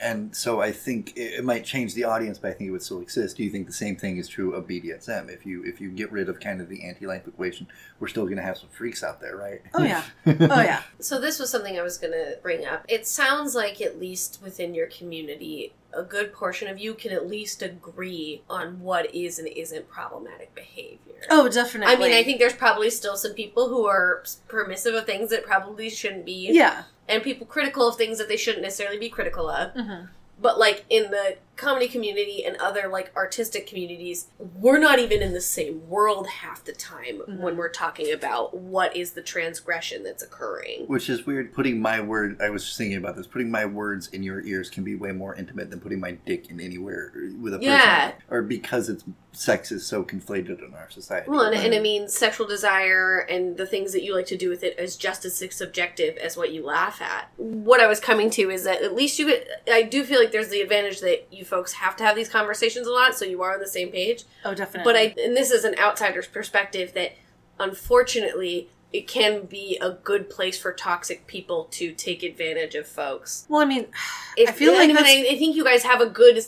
And 0.00 0.34
so 0.34 0.60
I 0.60 0.72
think 0.72 1.16
it, 1.16 1.34
it 1.38 1.44
might 1.44 1.64
change 1.64 1.94
the 1.94 2.04
audience, 2.04 2.38
but 2.38 2.50
I 2.50 2.54
think 2.54 2.68
it 2.68 2.70
would 2.70 2.82
still 2.82 3.00
exist. 3.00 3.36
Do 3.36 3.44
you 3.44 3.50
think 3.50 3.66
the 3.66 3.72
same 3.72 3.96
thing 3.96 4.18
is 4.18 4.28
true 4.28 4.52
of 4.52 4.66
BDSM? 4.66 5.28
If 5.28 5.46
you 5.46 5.62
if 5.64 5.80
you 5.80 5.90
get 5.90 6.10
rid 6.12 6.28
of 6.28 6.40
kind 6.40 6.60
of 6.60 6.68
the 6.68 6.84
anti-life 6.84 7.26
equation, 7.26 7.66
we're 8.00 8.08
still 8.08 8.24
going 8.24 8.36
to 8.36 8.42
have 8.42 8.58
some 8.58 8.68
freaks 8.70 9.02
out 9.02 9.20
there, 9.20 9.36
right? 9.36 9.62
oh 9.74 9.82
yeah 9.82 10.02
oh 10.26 10.32
yeah 10.60 10.82
So 11.00 11.20
this 11.20 11.38
was 11.38 11.50
something 11.50 11.78
I 11.78 11.82
was 11.82 11.98
going 11.98 12.12
to 12.12 12.38
bring 12.42 12.64
up. 12.66 12.84
It 12.88 13.06
sounds 13.06 13.54
like 13.54 13.80
at 13.80 13.98
least 13.98 14.40
within 14.42 14.74
your 14.74 14.86
community, 14.86 15.72
a 15.96 16.02
good 16.02 16.32
portion 16.32 16.68
of 16.68 16.78
you 16.78 16.94
can 16.94 17.10
at 17.12 17.28
least 17.28 17.62
agree 17.62 18.42
on 18.48 18.80
what 18.80 19.14
is 19.14 19.38
and 19.38 19.48
isn't 19.48 19.88
problematic 19.88 20.54
behavior. 20.54 21.14
oh 21.30 21.48
definitely 21.48 21.94
I 21.94 21.98
mean, 21.98 22.12
I 22.12 22.22
think 22.22 22.38
there's 22.38 22.52
probably 22.52 22.90
still 22.90 23.16
some 23.16 23.32
people 23.32 23.68
who 23.68 23.86
are 23.86 24.22
permissive 24.48 24.94
of 24.94 25.06
things 25.06 25.30
that 25.30 25.44
probably 25.44 25.90
shouldn't 25.90 26.24
be, 26.26 26.50
yeah 26.52 26.84
and 27.08 27.22
people 27.22 27.46
critical 27.46 27.88
of 27.88 27.96
things 27.96 28.18
that 28.18 28.28
they 28.28 28.36
shouldn't 28.36 28.62
necessarily 28.62 28.98
be 28.98 29.08
critical 29.08 29.48
of. 29.48 29.72
hmm 29.72 30.06
But 30.40 30.58
like 30.58 30.84
in 30.90 31.10
the 31.10 31.36
comedy 31.56 31.88
community 31.88 32.44
and 32.44 32.56
other 32.56 32.88
like 32.88 33.10
artistic 33.16 33.66
communities, 33.66 34.28
we're 34.38 34.78
not 34.78 34.98
even 34.98 35.22
in 35.22 35.32
the 35.32 35.40
same 35.40 35.88
world 35.88 36.26
half 36.26 36.64
the 36.64 36.72
time 36.72 37.22
Mhm. 37.26 37.40
when 37.40 37.56
we're 37.56 37.70
talking 37.70 38.12
about 38.12 38.54
what 38.56 38.94
is 38.96 39.12
the 39.12 39.22
transgression 39.22 40.02
that's 40.02 40.22
occurring. 40.22 40.84
Which 40.86 41.08
is 41.08 41.26
weird. 41.26 41.52
Putting 41.54 41.80
my 41.80 42.00
word, 42.00 42.40
I 42.40 42.50
was 42.50 42.64
just 42.64 42.76
thinking 42.76 42.98
about 42.98 43.16
this. 43.16 43.26
Putting 43.26 43.50
my 43.50 43.64
words 43.64 44.08
in 44.08 44.22
your 44.22 44.40
ears 44.44 44.68
can 44.70 44.84
be 44.84 44.94
way 44.94 45.12
more 45.12 45.34
intimate 45.34 45.70
than 45.70 45.80
putting 45.80 46.00
my 46.00 46.12
dick 46.12 46.50
in 46.50 46.60
anywhere 46.60 47.12
with 47.40 47.54
a 47.54 47.58
person. 47.58 47.70
Yeah. 47.72 48.12
Or 48.30 48.42
because 48.42 48.88
it's 48.88 49.04
sex 49.32 49.70
is 49.70 49.86
so 49.86 50.02
conflated 50.02 50.66
in 50.66 50.72
our 50.74 50.88
society. 50.88 51.28
Well, 51.30 51.42
and, 51.42 51.54
and 51.54 51.74
I 51.74 51.78
mean, 51.78 52.08
sexual 52.08 52.46
desire 52.46 53.18
and 53.18 53.58
the 53.58 53.66
things 53.66 53.92
that 53.92 54.02
you 54.02 54.14
like 54.14 54.24
to 54.26 54.36
do 54.36 54.48
with 54.48 54.64
it 54.64 54.78
is 54.78 54.96
just 54.96 55.26
as 55.26 55.36
subjective 55.54 56.16
as 56.16 56.38
what 56.38 56.52
you 56.52 56.64
laugh 56.64 57.02
at. 57.02 57.30
What 57.36 57.80
I 57.80 57.86
was 57.86 58.00
coming 58.00 58.30
to 58.30 58.50
is 58.50 58.64
that 58.64 58.80
at 58.82 58.94
least 58.94 59.18
you 59.18 59.34
I 59.70 59.82
do 59.82 60.04
feel 60.04 60.18
like 60.18 60.32
there's 60.32 60.48
the 60.48 60.62
advantage 60.62 61.00
that 61.00 61.26
you 61.30 61.44
folks 61.46 61.74
have 61.74 61.96
to 61.96 62.04
have 62.04 62.16
these 62.16 62.28
conversations 62.28 62.86
a 62.86 62.90
lot, 62.92 63.16
so 63.16 63.24
you 63.24 63.42
are 63.42 63.54
on 63.54 63.60
the 63.60 63.68
same 63.68 63.90
page. 63.90 64.24
oh 64.44 64.54
definitely 64.54 64.92
But 64.92 64.96
I, 64.96 65.14
and 65.24 65.36
this 65.36 65.50
is 65.50 65.64
an 65.64 65.74
outsider's 65.78 66.26
perspective 66.26 66.92
that 66.94 67.12
unfortunately, 67.58 68.68
it 68.92 69.08
can 69.08 69.44
be 69.46 69.76
a 69.80 69.90
good 69.90 70.30
place 70.30 70.58
for 70.58 70.72
toxic 70.72 71.26
people 71.26 71.64
to 71.72 71.92
take 71.92 72.22
advantage 72.22 72.74
of 72.74 72.86
folks. 72.86 73.44
Well, 73.48 73.60
I 73.60 73.64
mean, 73.64 73.86
If, 74.38 74.50
I 74.50 74.52
feel 74.52 74.74
like 74.74 74.90
and 74.90 74.98
that's, 74.98 75.08
I, 75.08 75.28
I 75.30 75.38
think 75.38 75.56
you 75.56 75.64
guys 75.64 75.82
have 75.84 76.02
a 76.02 76.06
good 76.10 76.44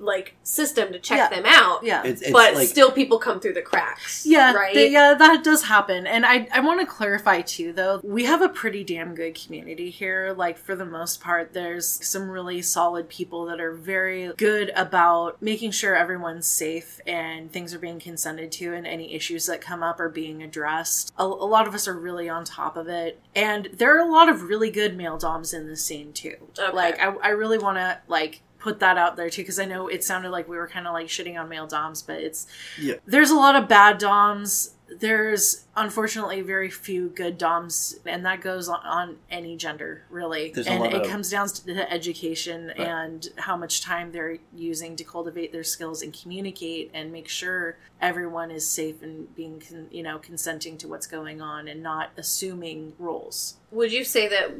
like 0.00 0.34
system 0.42 0.92
to 0.92 0.98
check 0.98 1.18
Yeah. 1.18 1.28
them 1.28 1.44
out. 1.46 1.84
yeah. 1.84 2.02
It's, 2.04 2.20
it's 2.20 2.32
but 2.32 2.54
like 2.54 2.66
still, 2.66 2.90
people 2.90 3.20
come 3.20 3.38
through 3.38 3.52
the 3.52 3.62
cracks. 3.62 4.26
Yeah, 4.26 4.52
right. 4.54 4.74
th- 4.74 4.90
yeah, 4.90 5.14
that 5.14 5.44
does 5.44 5.62
happen. 5.62 6.04
And 6.06 6.26
I, 6.26 6.48
I 6.52 6.58
want 6.58 6.80
to 6.80 6.86
clarify 6.86 7.42
too, 7.42 7.72
though, 7.72 8.00
we 8.02 8.24
have 8.24 8.42
a 8.42 8.48
pretty 8.48 8.82
damn 8.82 9.14
good 9.14 9.36
community 9.40 9.88
here. 9.90 10.34
Like, 10.36 10.58
for 10.58 10.74
the 10.74 10.84
most 10.84 11.20
part, 11.20 11.52
there's 11.52 11.86
some 12.04 12.28
really 12.28 12.60
solid 12.60 13.08
people 13.08 13.46
that 13.46 13.60
are 13.60 13.72
very 13.72 14.32
good 14.36 14.72
about 14.74 15.40
making 15.40 15.70
sure 15.70 15.94
everyone's 15.94 16.46
safe 16.48 17.00
and 17.06 17.52
things 17.52 17.72
are 17.72 17.78
being 17.78 18.00
consented 18.00 18.50
to 18.52 18.74
and 18.74 18.84
any 18.84 19.14
issues 19.14 19.46
that 19.46 19.60
come 19.60 19.84
up 19.84 20.00
are 20.00 20.08
being 20.08 20.42
addressed. 20.42 21.12
A, 21.18 21.22
a 21.22 21.26
lot 21.26 21.68
of 21.68 21.74
us 21.78 21.88
are 21.88 21.98
really 21.98 22.28
on 22.28 22.44
top 22.44 22.76
of 22.76 22.88
it. 22.88 23.20
And 23.34 23.68
there 23.72 23.96
are 23.96 24.06
a 24.06 24.10
lot 24.10 24.28
of 24.28 24.42
really 24.42 24.70
good 24.70 24.96
male 24.96 25.16
doms 25.16 25.54
in 25.54 25.68
the 25.68 25.76
scene 25.76 26.12
too. 26.12 26.36
Okay. 26.58 26.74
Like, 26.74 26.98
I, 27.00 27.14
I 27.22 27.28
really 27.28 27.58
want 27.58 27.78
to, 27.78 27.98
like, 28.08 28.42
put 28.58 28.80
that 28.80 28.98
out 28.98 29.14
there 29.16 29.30
too 29.30 29.42
because 29.42 29.60
I 29.60 29.64
know 29.64 29.86
it 29.86 30.02
sounded 30.02 30.30
like 30.30 30.48
we 30.48 30.56
were 30.56 30.66
kind 30.66 30.88
of 30.88 30.92
like 30.92 31.06
shitting 31.06 31.38
on 31.40 31.48
male 31.48 31.68
doms, 31.68 32.02
but 32.02 32.16
it's 32.20 32.48
Yeah. 32.76 32.94
there's 33.06 33.30
a 33.30 33.36
lot 33.36 33.54
of 33.54 33.68
bad 33.68 33.98
doms. 33.98 34.72
There's 34.90 35.66
unfortunately 35.76 36.40
very 36.40 36.70
few 36.70 37.08
good 37.10 37.36
doms, 37.38 37.98
and 38.06 38.24
that 38.24 38.40
goes 38.40 38.68
on, 38.68 38.80
on 38.84 39.16
any 39.30 39.56
gender 39.56 40.02
really. 40.10 40.50
There's 40.50 40.66
a 40.66 40.70
and 40.70 40.80
lot 40.80 40.94
it 40.94 41.02
of- 41.02 41.08
comes 41.08 41.30
down 41.30 41.48
to 41.48 41.66
the 41.66 41.90
education 41.92 42.68
Right. 42.68 42.80
and 42.80 43.28
how 43.36 43.56
much 43.56 43.82
time 43.82 44.12
they're 44.12 44.38
using 44.54 44.96
to 44.96 45.04
cultivate 45.04 45.52
their 45.52 45.64
skills 45.64 46.02
and 46.02 46.12
communicate 46.18 46.90
and 46.94 47.12
make 47.12 47.28
sure 47.28 47.76
everyone 48.00 48.50
is 48.50 48.68
safe 48.68 49.02
and 49.02 49.34
being, 49.36 49.60
con- 49.60 49.88
you 49.90 50.02
know, 50.02 50.18
consenting 50.18 50.78
to 50.78 50.88
what's 50.88 51.06
going 51.06 51.40
on 51.42 51.68
and 51.68 51.82
not 51.82 52.10
assuming 52.16 52.94
roles. 52.98 53.56
Would 53.70 53.92
you 53.92 54.04
say 54.04 54.26
that 54.28 54.50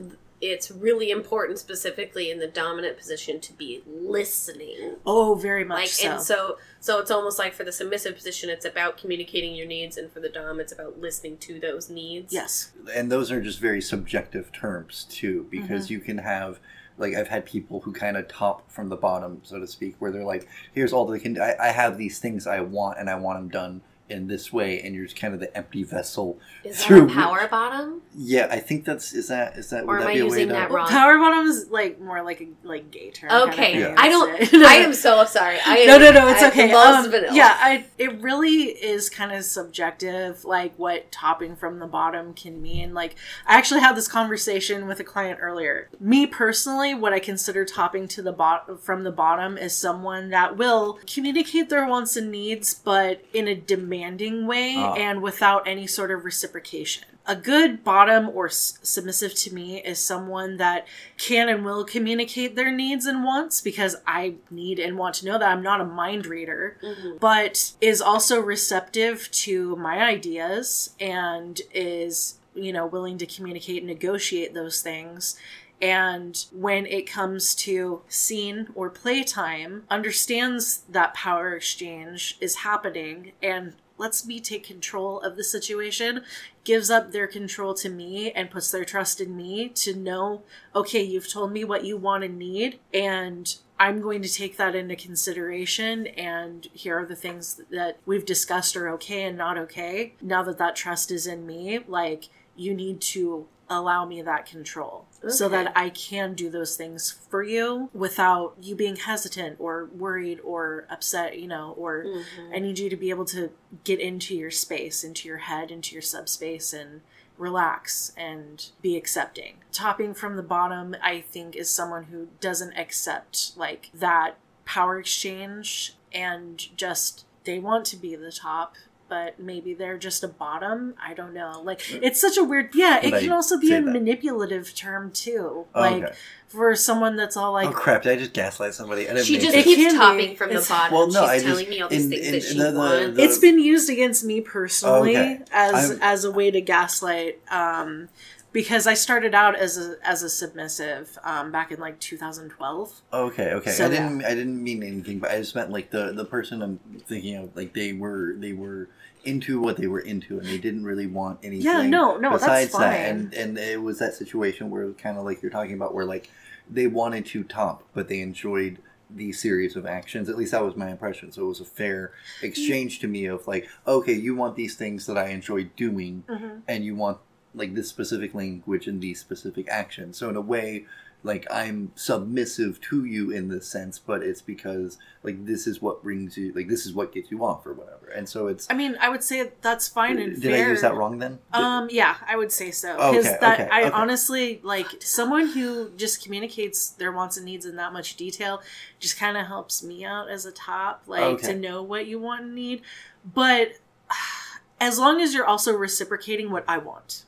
it's 0.40 0.70
really 0.70 1.10
important, 1.10 1.58
specifically 1.58 2.30
in 2.30 2.38
the 2.38 2.46
dominant 2.46 2.96
position, 2.96 3.40
to 3.40 3.52
be 3.52 3.82
listening? 3.86 4.96
Oh, 5.06 5.34
very 5.34 5.64
much 5.64 5.78
Like, 5.80 5.88
so. 5.88 6.10
and 6.10 6.20
so, 6.22 6.58
so 6.80 6.98
it's 7.00 7.10
almost 7.10 7.38
like 7.38 7.54
for 7.54 7.64
the 7.64 7.72
submissive 7.72 8.14
position, 8.14 8.50
it's 8.50 8.64
about 8.64 8.96
communicating 8.98 9.54
your 9.54 9.66
needs, 9.66 9.96
and 9.96 10.10
for 10.12 10.20
the 10.20 10.28
dom, 10.28 10.60
it's 10.60 10.72
about 10.72 11.00
listening 11.00 11.36
to 11.38 11.58
those 11.60 11.90
needs. 11.90 12.32
yes. 12.32 12.72
and 12.94 13.10
those 13.10 13.30
are 13.32 13.40
just 13.40 13.58
very 13.60 13.80
subjective 13.80 14.52
terms 14.52 15.06
too 15.10 15.46
because 15.50 15.84
Mm-hmm. 15.86 15.92
you 15.94 16.00
can 16.00 16.18
have 16.18 16.58
like 16.96 17.14
i've 17.14 17.28
had 17.28 17.44
people 17.46 17.80
who 17.80 17.92
kind 17.92 18.16
of 18.16 18.26
top 18.28 18.68
from 18.70 18.88
the 18.88 18.96
bottom 18.96 19.40
so 19.44 19.58
to 19.60 19.66
speak 19.66 19.94
where 20.00 20.10
they're 20.10 20.24
like 20.24 20.48
here's 20.72 20.92
all 20.92 21.06
the 21.06 21.18
can 21.20 21.40
I, 21.40 21.54
I 21.60 21.68
have 21.68 21.96
these 21.98 22.18
things 22.18 22.46
i 22.46 22.60
want 22.60 22.98
and 22.98 23.08
i 23.08 23.14
want 23.14 23.38
them 23.38 23.48
done 23.48 23.80
in 24.08 24.26
this 24.26 24.52
way 24.52 24.80
and 24.80 24.94
you're 24.94 25.06
kind 25.08 25.34
of 25.34 25.40
the 25.40 25.54
empty 25.56 25.82
vessel 25.82 26.38
Is 26.64 26.78
that 26.78 26.86
through 26.86 27.06
a 27.06 27.12
power 27.12 27.46
bottom, 27.48 28.02
yeah 28.16 28.48
i 28.50 28.58
think 28.58 28.84
that's 28.84 29.12
is 29.12 29.28
that 29.28 29.56
is 29.56 29.70
that 29.70 29.84
or 29.84 29.86
would 29.86 29.94
am 29.96 30.00
that 30.00 30.08
I 30.08 30.14
be 30.14 30.20
a 30.20 30.22
way 30.24 30.28
using 30.30 30.48
to 30.48 30.54
that 30.54 30.68
Well, 30.70 30.78
wrong? 30.78 30.88
power 30.88 31.18
bottom 31.18 31.46
is 31.46 31.68
like 31.70 32.00
more 32.00 32.22
like 32.22 32.40
a 32.40 32.48
like 32.66 32.90
gay 32.90 33.10
term. 33.10 33.30
kind 33.30 33.42
of 33.42 33.48
Okay. 33.48 33.80
Yeah. 33.80 33.94
I 33.98 34.08
don't. 34.08 34.54
I 34.64 34.74
am 34.76 34.92
so 34.94 35.24
sorry. 35.24 35.58
I 35.66 35.78
am, 35.78 35.86
no, 35.86 35.98
no, 35.98 36.10
no. 36.12 36.28
It's 36.28 36.42
I- 36.42 36.48
okay. 36.48 36.72
Um, 36.72 37.12
yeah, 37.34 37.56
I, 37.60 37.86
it 37.98 38.20
really 38.20 38.64
is 38.64 39.08
kind 39.10 39.32
of 39.32 39.44
subjective, 39.44 40.44
like 40.44 40.74
what 40.76 41.10
topping 41.12 41.56
from 41.56 41.78
the 41.78 41.86
bottom 41.86 42.34
can 42.34 42.60
mean. 42.62 42.94
Like, 42.94 43.16
I 43.46 43.56
actually 43.56 43.80
had 43.80 43.96
this 43.96 44.08
conversation 44.08 44.86
with 44.86 45.00
a 45.00 45.04
client 45.04 45.38
earlier. 45.42 45.88
Me 46.00 46.26
personally, 46.26 46.94
what 46.94 47.12
I 47.12 47.18
consider 47.20 47.64
topping 47.64 48.08
to 48.08 48.22
the 48.22 48.32
bot 48.32 48.82
from 48.82 49.04
the 49.04 49.10
bottom 49.12 49.56
is 49.58 49.74
someone 49.74 50.30
that 50.30 50.56
will 50.56 50.98
communicate 51.06 51.68
their 51.68 51.86
wants 51.86 52.16
and 52.16 52.30
needs, 52.30 52.74
but 52.74 53.24
in 53.32 53.48
a 53.48 53.54
demanding 53.98 54.46
way 54.46 54.74
Ah. 54.76 54.94
and 54.94 55.22
without 55.22 55.66
any 55.66 55.86
sort 55.86 56.10
of 56.10 56.24
reciprocation. 56.24 57.04
A 57.26 57.36
good 57.36 57.84
bottom 57.84 58.28
or 58.30 58.46
s- 58.46 58.78
submissive 58.82 59.34
to 59.34 59.52
me 59.54 59.82
is 59.82 59.98
someone 59.98 60.56
that 60.56 60.86
can 61.18 61.48
and 61.48 61.64
will 61.64 61.84
communicate 61.84 62.54
their 62.56 62.70
needs 62.70 63.04
and 63.06 63.22
wants 63.24 63.60
because 63.60 63.96
I 64.06 64.34
need 64.50 64.78
and 64.78 64.96
want 64.96 65.16
to 65.16 65.26
know 65.26 65.38
that 65.38 65.48
I'm 65.50 65.62
not 65.62 65.80
a 65.80 65.84
mind 65.84 66.26
reader, 66.26 66.78
Mhm. 66.82 67.20
but 67.20 67.72
is 67.80 68.00
also 68.00 68.40
receptive 68.40 69.30
to 69.32 69.76
my 69.76 69.98
ideas 70.02 70.90
and 70.98 71.60
is, 71.74 72.38
you 72.54 72.72
know, 72.72 72.86
willing 72.86 73.18
to 73.18 73.26
communicate 73.26 73.78
and 73.78 73.86
negotiate 73.88 74.54
those 74.54 74.80
things. 74.80 75.36
And 75.80 76.44
when 76.50 76.86
it 76.86 77.02
comes 77.08 77.54
to 77.56 78.02
scene 78.08 78.68
or 78.74 78.90
playtime, 78.90 79.84
understands 79.90 80.78
that 80.88 81.14
power 81.14 81.54
exchange 81.54 82.36
is 82.40 82.56
happening 82.56 83.30
and 83.42 83.74
lets 83.98 84.26
me 84.26 84.40
take 84.40 84.64
control 84.64 85.20
of 85.20 85.36
the 85.36 85.44
situation, 85.44 86.22
gives 86.64 86.90
up 86.90 87.12
their 87.12 87.26
control 87.26 87.74
to 87.74 87.88
me 87.88 88.30
and 88.32 88.50
puts 88.50 88.70
their 88.70 88.84
trust 88.84 89.20
in 89.20 89.36
me 89.36 89.68
to 89.70 89.94
know, 89.94 90.42
okay, 90.74 91.02
you've 91.02 91.30
told 91.30 91.52
me 91.52 91.64
what 91.64 91.84
you 91.84 91.96
want 91.96 92.24
and 92.24 92.38
need, 92.38 92.78
and 92.94 93.56
I'm 93.80 94.00
going 94.00 94.22
to 94.22 94.32
take 94.32 94.56
that 94.56 94.74
into 94.74 94.96
consideration. 94.96 96.08
And 96.08 96.66
here 96.72 96.98
are 96.98 97.06
the 97.06 97.14
things 97.14 97.60
that 97.70 97.98
we've 98.06 98.26
discussed 98.26 98.76
are 98.76 98.88
okay 98.90 99.24
and 99.24 99.38
not 99.38 99.56
okay. 99.58 100.14
Now 100.20 100.42
that 100.44 100.58
that 100.58 100.76
trust 100.76 101.10
is 101.10 101.26
in 101.26 101.46
me, 101.46 101.80
like, 101.86 102.24
you 102.56 102.74
need 102.74 103.00
to 103.00 103.46
allow 103.70 104.04
me 104.04 104.22
that 104.22 104.46
control 104.46 105.06
so 105.28 105.48
that 105.48 105.72
I 105.76 105.90
can 105.90 106.34
do 106.34 106.48
those 106.48 106.76
things 106.76 107.10
for 107.28 107.42
you 107.42 107.90
without 107.92 108.54
you 108.60 108.74
being 108.74 108.96
hesitant 108.96 109.56
or 109.58 109.86
worried 109.86 110.40
or 110.42 110.86
upset, 110.90 111.38
you 111.38 111.46
know, 111.48 111.74
or 111.76 112.04
Mhm. 112.04 112.54
I 112.54 112.58
need 112.58 112.78
you 112.78 112.88
to 112.88 112.96
be 112.96 113.10
able 113.10 113.24
to 113.26 113.50
get 113.84 114.00
into 114.00 114.34
your 114.36 114.50
space, 114.50 115.04
into 115.04 115.28
your 115.28 115.38
head, 115.38 115.70
into 115.70 115.94
your 115.94 116.02
subspace 116.02 116.72
and 116.72 117.02
relax 117.36 118.12
and 118.16 118.70
be 118.82 118.96
accepting. 118.96 119.58
Topping 119.72 120.12
from 120.14 120.36
the 120.36 120.42
bottom, 120.42 120.96
I 121.02 121.20
think, 121.20 121.54
is 121.54 121.70
someone 121.70 122.04
who 122.04 122.28
doesn't 122.40 122.72
accept 122.76 123.56
like 123.56 123.90
that 123.94 124.36
power 124.64 124.98
exchange 124.98 125.96
and 126.12 126.76
just 126.76 127.24
they 127.44 127.58
want 127.58 127.86
to 127.86 127.96
be 127.96 128.14
the 128.16 128.32
top. 128.32 128.74
But 129.08 129.40
maybe 129.40 129.72
they're 129.72 129.96
just 129.96 130.22
a 130.22 130.28
bottom. 130.28 130.94
I 131.02 131.14
don't 131.14 131.32
know. 131.32 131.62
Like 131.64 131.80
it's 132.02 132.20
such 132.20 132.36
a 132.36 132.44
weird. 132.44 132.74
Yeah, 132.74 132.98
it 133.02 133.10
But 133.10 133.20
can 133.22 133.32
I 133.32 133.34
also 133.36 133.58
be 133.58 133.72
a 133.72 133.80
that. 133.80 133.90
manipulative 133.90 134.74
term 134.74 135.10
too. 135.12 135.64
Oh, 135.74 135.80
like 135.80 136.02
okay. 136.04 136.14
for 136.48 136.74
someone 136.76 137.16
that's 137.16 137.34
all 137.36 137.52
like, 137.52 137.68
oh 137.68 137.72
crap 137.72 138.02
did 138.02 138.12
i 138.12 138.16
just 138.20 138.34
gaslight 138.34 138.74
somebody 138.74 139.08
I 139.08 139.14
didn't 139.14 139.24
She 139.26 139.38
just. 139.38 139.54
It 139.56 139.64
keeps 139.64 139.80
can 139.80 139.92
be. 139.92 139.96
topping 139.98 140.36
from 140.36 140.48
the 140.50 140.56
It's- 140.56 140.68
bottom. 140.68 140.94
Well, 140.94 141.06
no, 141.06 141.20
She's 141.22 141.28
I 141.30 141.34
just- 141.36 141.46
telling 141.46 141.68
me 141.70 141.80
all 141.80 141.88
these 141.88 142.04
in- 142.04 142.10
things 142.10 142.26
in- 142.26 142.32
that 142.32 142.42
she 142.42 142.58
the- 142.58 142.70
the- 142.70 142.78
wants. 142.78 143.16
the- 143.16 143.22
it's 143.24 143.38
been 143.38 143.58
used 143.58 143.88
against 143.88 144.24
me 144.24 144.42
personally 144.42 145.16
Okay. 145.16 145.40
as 145.52 145.90
I'm- 145.92 145.98
as 146.02 146.24
a 146.24 146.30
way 146.30 146.50
to 146.50 146.60
gaslight 146.60 147.38
um 147.50 148.10
because 148.52 148.86
I 148.86 148.94
started 148.94 149.34
out 149.34 149.56
as 149.56 149.76
a 149.78 149.96
as 150.02 150.22
a 150.22 150.30
submissive 150.30 151.18
um, 151.22 151.52
back 151.52 151.70
in 151.70 151.80
like 151.80 152.00
2012. 152.00 153.02
Okay, 153.12 153.52
okay. 153.52 153.70
So, 153.70 153.86
I 153.86 153.88
didn't. 153.88 154.24
I 154.24 154.34
didn't 154.34 154.62
mean 154.62 154.82
anything, 154.82 155.18
but 155.18 155.30
I 155.30 155.38
just 155.38 155.54
meant 155.54 155.70
like 155.70 155.90
the 155.90 156.12
the 156.12 156.24
person 156.24 156.62
I'm 156.62 156.78
thinking 157.06 157.36
of. 157.36 157.56
Like 157.56 157.74
they 157.74 157.92
were 157.92 158.34
they 158.36 158.52
were 158.52 158.88
into 159.24 159.60
what 159.60 159.76
they 159.76 159.86
were 159.86 160.00
into, 160.00 160.38
and 160.38 160.46
they 160.46 160.58
didn't 160.58 160.84
really 160.84 161.06
want 161.06 161.40
anything. 161.42 161.66
Yeah, 161.66 161.82
no, 161.82 162.16
no, 162.16 162.30
that's 162.30 162.42
besides 162.42 162.72
fine. 162.72 162.82
that. 162.82 163.10
And 163.10 163.34
and 163.34 163.58
it 163.58 163.82
was 163.82 163.98
that 163.98 164.14
situation 164.14 164.70
where 164.70 164.90
kind 164.92 165.18
of 165.18 165.24
like 165.24 165.42
you're 165.42 165.50
talking 165.50 165.74
about, 165.74 165.94
where 165.94 166.04
like 166.04 166.30
they 166.70 166.86
wanted 166.86 167.26
to 167.26 167.44
top, 167.44 167.84
but 167.94 168.08
they 168.08 168.20
enjoyed 168.20 168.78
the 169.10 169.32
series 169.32 169.74
of 169.76 169.86
actions. 169.86 170.28
At 170.28 170.36
least 170.36 170.52
that 170.52 170.62
was 170.62 170.76
my 170.76 170.90
impression. 170.90 171.32
So 171.32 171.42
it 171.42 171.48
was 171.48 171.60
a 171.60 171.64
fair 171.64 172.12
exchange 172.42 173.00
to 173.00 173.08
me 173.08 173.26
of 173.26 173.46
like, 173.46 173.68
okay, 173.86 174.12
you 174.12 174.34
want 174.34 174.56
these 174.56 174.74
things 174.74 175.06
that 175.06 175.16
I 175.16 175.28
enjoy 175.28 175.64
doing, 175.76 176.24
and 176.66 176.84
you 176.84 176.94
want 176.94 177.18
like 177.54 177.74
this 177.74 177.88
specific 177.88 178.34
language 178.34 178.86
and 178.86 179.00
these 179.00 179.20
specific 179.20 179.68
actions. 179.68 180.18
So 180.18 180.28
in 180.28 180.36
a 180.36 180.40
way, 180.40 180.86
like 181.24 181.46
I'm 181.50 181.90
submissive 181.96 182.80
to 182.82 183.04
you 183.04 183.30
in 183.30 183.48
this 183.48 183.66
sense, 183.66 183.98
but 183.98 184.22
it's 184.22 184.40
because 184.40 184.98
like 185.22 185.46
this 185.46 185.66
is 185.66 185.82
what 185.82 186.02
brings 186.02 186.36
you, 186.36 186.52
like 186.52 186.68
this 186.68 186.86
is 186.86 186.92
what 186.94 187.12
gets 187.12 187.30
you 187.30 187.44
off 187.44 187.66
or 187.66 187.72
whatever. 187.72 188.08
And 188.08 188.28
so 188.28 188.46
it's. 188.46 188.68
I 188.70 188.74
mean, 188.74 188.96
I 189.00 189.08
would 189.08 189.24
say 189.24 189.50
that's 189.60 189.88
fine 189.88 190.18
and 190.18 190.40
did 190.40 190.52
fair. 190.52 190.66
I 190.66 190.70
use 190.70 190.82
that 190.82 190.94
wrong 190.94 191.18
then? 191.18 191.40
Um, 191.52 191.88
yeah, 191.90 192.16
I 192.26 192.36
would 192.36 192.52
say 192.52 192.70
so 192.70 192.94
because 192.94 193.26
okay, 193.26 193.38
that 193.40 193.60
okay, 193.60 193.68
I 193.70 193.82
okay. 193.82 193.90
honestly 193.90 194.60
like 194.62 194.86
someone 195.00 195.48
who 195.48 195.90
just 195.96 196.22
communicates 196.22 196.90
their 196.90 197.10
wants 197.10 197.36
and 197.36 197.44
needs 197.44 197.66
in 197.66 197.76
that 197.76 197.92
much 197.92 198.16
detail 198.16 198.62
just 199.00 199.18
kind 199.18 199.36
of 199.36 199.46
helps 199.46 199.82
me 199.82 200.04
out 200.04 200.30
as 200.30 200.46
a 200.46 200.52
top, 200.52 201.02
like 201.06 201.40
to 201.42 201.54
know 201.54 201.82
what 201.82 202.06
you 202.06 202.20
want 202.20 202.44
and 202.44 202.54
need. 202.54 202.82
But 203.24 203.72
as 204.80 205.00
long 205.00 205.20
as 205.20 205.34
you're 205.34 205.46
also 205.46 205.72
reciprocating 205.72 206.52
what 206.52 206.64
I 206.68 206.78
want 206.78 207.24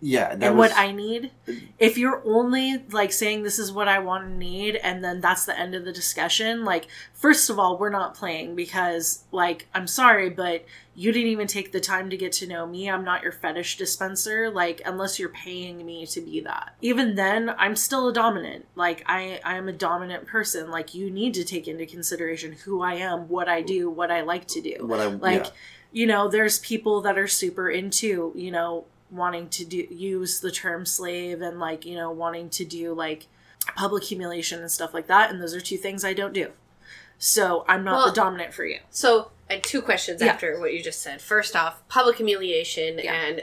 yeah, 0.00 0.34
that 0.34 0.42
and 0.42 0.58
was. 0.58 0.70
what 0.70 0.78
I 0.78 0.92
need, 0.92 1.30
if 1.78 1.96
you're 1.96 2.22
only 2.26 2.84
like 2.90 3.12
saying 3.12 3.42
this 3.42 3.58
is 3.58 3.72
what 3.72 3.88
I 3.88 3.98
want 4.00 4.24
and 4.24 4.38
need, 4.38 4.76
and 4.76 5.02
then 5.02 5.20
that's 5.20 5.46
the 5.46 5.58
end 5.58 5.74
of 5.74 5.84
the 5.84 5.92
discussion, 5.92 6.64
like 6.64 6.86
first 7.12 7.48
of 7.48 7.58
all, 7.58 7.78
we're 7.78 7.90
not 7.90 8.14
playing 8.14 8.54
because 8.54 9.24
like 9.32 9.66
I'm 9.74 9.86
sorry, 9.86 10.30
but 10.30 10.64
you 10.94 11.10
didn't 11.10 11.30
even 11.30 11.46
take 11.46 11.72
the 11.72 11.80
time 11.80 12.10
to 12.10 12.16
get 12.16 12.32
to 12.32 12.46
know 12.46 12.66
me. 12.66 12.88
I'm 12.88 13.04
not 13.04 13.22
your 13.22 13.32
fetish 13.32 13.78
dispenser, 13.78 14.50
like 14.50 14.82
unless 14.84 15.18
you're 15.18 15.30
paying 15.30 15.84
me 15.84 16.06
to 16.06 16.20
be 16.20 16.40
that. 16.40 16.74
Even 16.82 17.14
then, 17.14 17.54
I'm 17.56 17.74
still 17.74 18.08
a 18.08 18.12
dominant. 18.12 18.66
Like 18.74 19.04
I 19.06 19.40
I 19.44 19.56
am 19.56 19.68
a 19.68 19.72
dominant 19.72 20.26
person. 20.26 20.70
Like 20.70 20.94
you 20.94 21.10
need 21.10 21.34
to 21.34 21.44
take 21.44 21.66
into 21.66 21.86
consideration 21.86 22.52
who 22.52 22.82
I 22.82 22.94
am, 22.94 23.28
what 23.28 23.48
I 23.48 23.62
do, 23.62 23.88
what 23.90 24.10
I 24.10 24.20
like 24.20 24.46
to 24.48 24.60
do 24.60 24.86
what 24.86 25.00
I 25.00 25.06
like 25.06 25.44
yeah. 25.44 25.50
you 25.92 26.06
know 26.06 26.28
there's 26.28 26.58
people 26.58 27.00
that 27.02 27.18
are 27.18 27.28
super 27.28 27.70
into 27.70 28.32
you 28.34 28.50
know 28.50 28.84
wanting 29.14 29.48
to 29.48 29.64
do 29.64 29.86
use 29.90 30.40
the 30.40 30.50
term 30.50 30.84
slave 30.84 31.40
and 31.40 31.60
like 31.60 31.84
you 31.86 31.94
know 31.96 32.10
wanting 32.10 32.48
to 32.50 32.64
do 32.64 32.92
like 32.94 33.26
public 33.76 34.04
humiliation 34.04 34.60
and 34.60 34.70
stuff 34.70 34.92
like 34.92 35.06
that 35.06 35.30
and 35.30 35.40
those 35.40 35.54
are 35.54 35.60
two 35.60 35.76
things 35.76 36.04
i 36.04 36.12
don't 36.12 36.32
do 36.34 36.50
so 37.18 37.64
i'm 37.68 37.84
not 37.84 37.94
Well- 37.96 38.06
the 38.08 38.12
dominant 38.14 38.52
for 38.52 38.64
you 38.64 38.78
So 38.90 39.30
I 39.48 39.54
had 39.54 39.62
two 39.64 39.82
questions 39.82 40.22
Yeah. 40.22 40.32
after 40.32 40.58
what 40.58 40.72
you 40.72 40.82
just 40.82 41.02
said. 41.02 41.20
First 41.20 41.54
off, 41.54 41.86
public 41.88 42.16
humiliation 42.16 42.98
Yeah. 42.98 43.12
and 43.12 43.42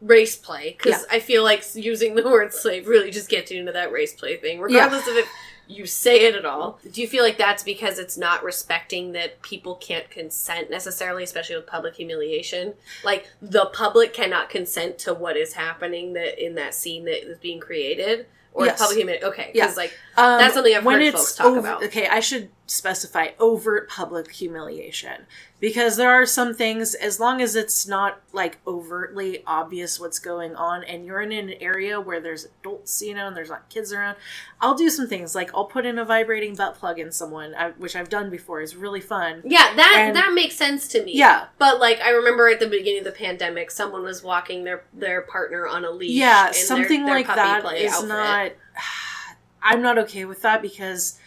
race 0.00 0.34
play, 0.34 0.74
because 0.76 1.02
Yeah. 1.02 1.16
I 1.16 1.20
feel 1.20 1.44
like 1.44 1.62
using 1.76 2.16
the 2.16 2.24
word 2.24 2.52
slave 2.62 2.88
really 2.88 3.12
just 3.12 3.28
gets 3.28 3.52
you 3.52 3.60
into 3.60 3.70
that 3.70 3.92
race 3.92 4.12
play 4.14 4.36
thing, 4.36 4.58
regardless 4.60 5.06
of 5.06 5.14
if 5.16 5.28
you 5.72 5.86
say 5.86 6.26
it 6.26 6.34
at 6.34 6.44
all. 6.44 6.78
Do 6.90 7.00
you 7.00 7.08
feel 7.08 7.24
like 7.24 7.38
that's 7.38 7.62
because 7.62 7.98
it's 7.98 8.16
not 8.18 8.44
respecting 8.44 9.12
that 9.12 9.42
people 9.42 9.74
can't 9.76 10.08
consent 10.10 10.70
necessarily, 10.70 11.24
especially 11.24 11.56
with 11.56 11.66
public 11.66 11.94
humiliation? 11.96 12.74
Like 13.04 13.28
the 13.40 13.66
public 13.66 14.12
cannot 14.12 14.50
consent 14.50 14.98
to 15.00 15.14
what 15.14 15.36
is 15.36 15.54
happening 15.54 16.12
that 16.14 16.42
in 16.44 16.54
that 16.56 16.74
scene 16.74 17.04
that 17.06 17.26
is 17.28 17.38
being 17.38 17.60
created, 17.60 18.26
or 18.54 18.66
Yes. 18.66 18.78
public 18.78 18.98
humiliation. 18.98 19.28
Okay, 19.28 19.50
Yeah. 19.54 19.64
because 19.64 19.76
like 19.76 19.92
Um, 20.16 20.38
That's 20.38 20.52
something 20.54 20.74
I've 20.76 20.84
heard 20.84 21.12
folks 21.14 21.34
talk 21.34 21.46
over- 21.46 21.58
about. 21.60 21.82
Okay, 21.84 22.06
I 22.06 22.20
should 22.20 22.50
specify 22.72 23.28
overt 23.38 23.88
public 23.88 24.32
humiliation 24.32 25.26
because 25.60 25.96
there 25.96 26.10
are 26.10 26.26
some 26.26 26.54
things, 26.54 26.94
as 26.94 27.20
long 27.20 27.40
as 27.40 27.54
it's 27.54 27.86
not 27.86 28.20
like 28.32 28.58
overtly 28.66 29.44
obvious 29.46 30.00
what's 30.00 30.18
going 30.18 30.56
on, 30.56 30.82
and 30.82 31.04
you're 31.06 31.20
in 31.20 31.30
an 31.30 31.52
area 31.60 32.00
where 32.00 32.20
there's 32.20 32.46
adults, 32.46 33.00
you 33.02 33.14
know, 33.14 33.28
and 33.28 33.36
there's 33.36 33.50
not 33.50 33.68
kids 33.68 33.92
around. 33.92 34.16
I'll 34.60 34.74
do 34.74 34.90
some 34.90 35.06
things 35.06 35.34
like 35.36 35.54
I'll 35.54 35.66
put 35.66 35.86
in 35.86 35.98
a 35.98 36.04
vibrating 36.04 36.54
butt 36.56 36.74
plug 36.76 36.98
in 36.98 37.12
someone, 37.12 37.54
I, 37.54 37.70
which 37.72 37.94
I've 37.94 38.08
done 38.08 38.28
before. 38.30 38.60
is 38.60 38.74
really 38.74 39.00
fun. 39.00 39.42
Yeah, 39.44 39.74
that 39.76 39.94
And- 40.06 40.16
that 40.16 40.32
makes 40.32 40.56
sense 40.56 40.88
to 40.88 41.04
me. 41.04 41.12
Yeah. 41.16 41.46
But 41.58 41.78
like 41.78 42.00
I 42.00 42.10
remember 42.10 42.48
at 42.48 42.58
the 42.58 42.66
beginning 42.66 43.00
of 43.00 43.04
the 43.04 43.12
pandemic, 43.12 43.70
someone 43.70 44.02
was 44.02 44.22
walking 44.24 44.64
their 44.64 44.82
their 44.92 45.20
partner 45.22 45.66
on 45.68 45.84
a 45.84 45.90
leash. 45.90 46.10
yeah 46.18 46.46
in 46.48 46.52
their- 46.54 46.64
something 46.64 47.04
their 47.06 47.14
like 47.16 47.26
that 47.28 47.64
is 47.76 47.92
outfit. 47.92 48.08
not 48.08 48.52
i'm 49.62 49.80
not 49.82 49.96
okay 49.98 50.24
with 50.24 50.42
that 50.42 50.60
because 50.60 51.18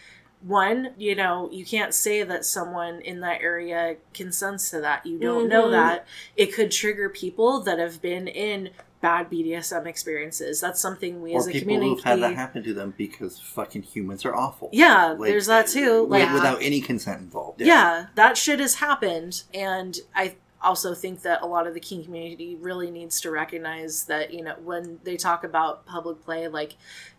one 0.42 0.92
you 0.98 1.14
know 1.14 1.48
you 1.50 1.64
can't 1.64 1.94
say 1.94 2.22
that 2.22 2.44
someone 2.44 3.00
in 3.00 3.20
that 3.20 3.40
area 3.40 3.96
consents 4.12 4.70
to 4.70 4.80
that 4.80 5.04
you 5.06 5.18
don't 5.18 5.48
know 5.48 5.66
Mhm. 5.66 5.70
that 5.72 6.06
it 6.36 6.52
could 6.54 6.70
trigger 6.70 7.08
people 7.08 7.60
that 7.62 7.78
have 7.78 8.00
been 8.02 8.28
in 8.28 8.70
bad 9.00 9.30
bdsm 9.30 9.86
experiences 9.86 10.60
that's 10.60 10.80
something 10.80 11.22
we 11.22 11.32
or 11.32 11.38
as 11.38 11.46
a 11.48 11.52
people 11.52 11.60
community 11.64 11.90
who've 11.90 12.04
had 12.04 12.20
that 12.20 12.34
happen 12.34 12.62
to 12.62 12.74
them 12.74 12.94
because 12.96 13.38
fucking 13.40 13.82
humans 13.82 14.24
are 14.24 14.34
awful. 14.34 14.68
yeah 14.72 15.14
Like, 15.18 15.30
there's 15.30 15.46
that 15.46 15.66
too 15.68 16.06
like 16.06 16.22
Yeah. 16.22 16.34
without 16.34 16.62
any 16.62 16.80
consent 16.80 17.20
involved. 17.20 17.60
yeah. 17.60 18.06
that 18.14 18.36
shit 18.36 18.60
has 18.60 18.76
happened 18.76 19.42
and 19.54 19.98
i 20.14 20.36
also 20.62 20.94
think 20.94 21.22
that 21.22 21.42
a 21.42 21.46
lot 21.46 21.66
of 21.66 21.74
the 21.74 21.80
kink 21.80 22.04
community 22.06 22.56
really 22.56 22.90
needs 22.90 23.20
to 23.20 23.30
recognize 23.30 24.04
that 24.06 24.32
you 24.32 24.42
know 24.42 24.54
when 24.64 24.98
they 25.04 25.16
talk 25.16 25.44
about 25.44 25.86
public 25.86 26.22
play 26.24 26.48
like 26.48 26.76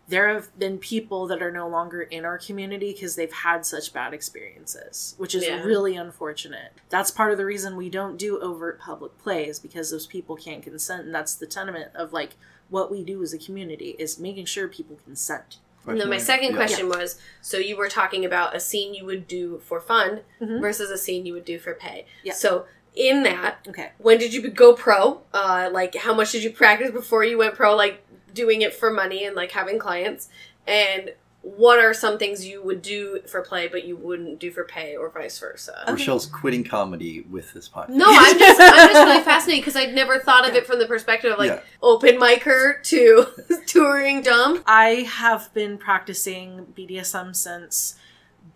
there 0.08 0.32
have 0.32 0.58
been 0.58 0.78
people 0.78 1.26
that 1.26 1.42
are 1.42 1.50
no 1.52 1.68
longer 1.68 2.00
in 2.02 2.24
our 2.24 2.38
community 2.38 2.92
because 2.92 3.14
they've 3.14 3.32
had 3.32 3.64
such 3.66 3.92
bad 3.92 4.14
experiences 4.14 5.14
which 5.18 5.34
is 5.34 5.44
Yeah. 5.44 5.62
really 5.62 5.96
unfortunate 5.96 6.72
that's 6.88 7.10
part 7.10 7.30
of 7.32 7.38
the 7.38 7.44
reason 7.44 7.76
we 7.76 7.90
don't 7.90 8.16
do 8.16 8.38
overt 8.40 8.80
public 8.80 9.16
plays 9.18 9.58
because 9.58 9.90
those 9.90 10.06
people 10.06 10.36
can't 10.36 10.62
consent 10.62 11.04
and 11.06 11.14
that's 11.14 11.34
the 11.34 11.46
tenement 11.46 11.90
of 11.94 12.12
like 12.12 12.30
what 12.70 12.90
we 12.90 13.02
do 13.04 13.22
as 13.22 13.32
a 13.32 13.38
community 13.38 13.96
is 13.98 14.18
making 14.18 14.46
sure 14.46 14.68
people 14.68 14.96
consent 15.04 15.58
And 15.86 15.98
then 16.00 16.10
my 16.10 16.18
second 16.18 16.50
yeah. 16.50 16.56
question 16.56 16.88
was: 16.90 17.18
so 17.40 17.56
you 17.56 17.74
were 17.76 17.88
talking 17.88 18.24
about 18.26 18.54
a 18.54 18.60
scene 18.60 18.92
you 18.92 19.06
would 19.06 19.26
do 19.26 19.58
for 19.64 19.80
fun 19.80 20.20
Mhm. 20.40 20.60
versus 20.60 20.90
a 20.90 20.98
scene 20.98 21.24
you 21.24 21.32
would 21.32 21.46
do 21.46 21.58
for 21.58 21.72
pay. 21.72 22.04
Yeah. 22.22 22.34
So 22.34 22.66
in 22.94 23.22
that, 23.22 23.66
okay 23.68 23.92
when 23.98 24.18
did 24.18 24.34
you 24.34 24.50
go 24.50 24.74
pro? 24.74 25.22
Uh, 25.32 25.70
like 25.72 25.94
how 25.94 26.12
much 26.12 26.32
did 26.32 26.42
you 26.42 26.50
practice 26.50 26.90
before 26.90 27.24
you 27.24 27.38
went 27.38 27.54
pro? 27.54 27.74
Like 27.74 28.04
doing 28.42 28.62
it 28.62 28.72
for 28.80 28.90
money 29.02 29.20
and 29.26 29.34
like 29.36 29.50
having 29.52 29.78
clients. 29.78 30.28
And 30.66 31.12
what 31.42 31.78
are 31.78 31.94
some 31.94 32.18
things 32.18 32.44
you 32.44 32.62
would 32.62 32.82
do 32.82 33.20
for 33.26 33.40
play 33.42 33.68
but 33.68 33.84
you 33.88 33.96
wouldn't 33.96 34.38
do 34.38 34.50
for 34.50 34.64
pay 34.64 34.96
or 34.96 35.08
vice 35.08 35.38
versa? 35.38 35.72
Okay. 35.82 35.92
Rochelle's 35.92 36.26
quitting 36.26 36.64
comedy 36.64 37.22
with 37.36 37.52
this 37.54 37.68
podcast. 37.68 37.90
No, 38.02 38.06
I'm 38.08 38.38
just 38.38 38.60
I'm 38.60 38.88
just 38.92 39.04
really 39.06 39.22
fascinated 39.32 39.62
because 39.64 39.76
I'd 39.76 39.94
never 39.94 40.18
thought 40.18 40.48
of 40.48 40.54
it 40.54 40.66
from 40.66 40.78
the 40.78 40.86
perspective 40.86 41.32
of 41.32 41.38
like 41.38 41.50
Yeah. 41.50 41.60
open 41.82 42.16
micer 42.16 42.82
to 42.92 43.26
touring 43.66 44.20
dom. 44.22 44.62
I 44.66 45.06
have 45.22 45.52
been 45.54 45.78
practicing 45.78 46.66
BDSM 46.76 47.34
since 47.34 47.94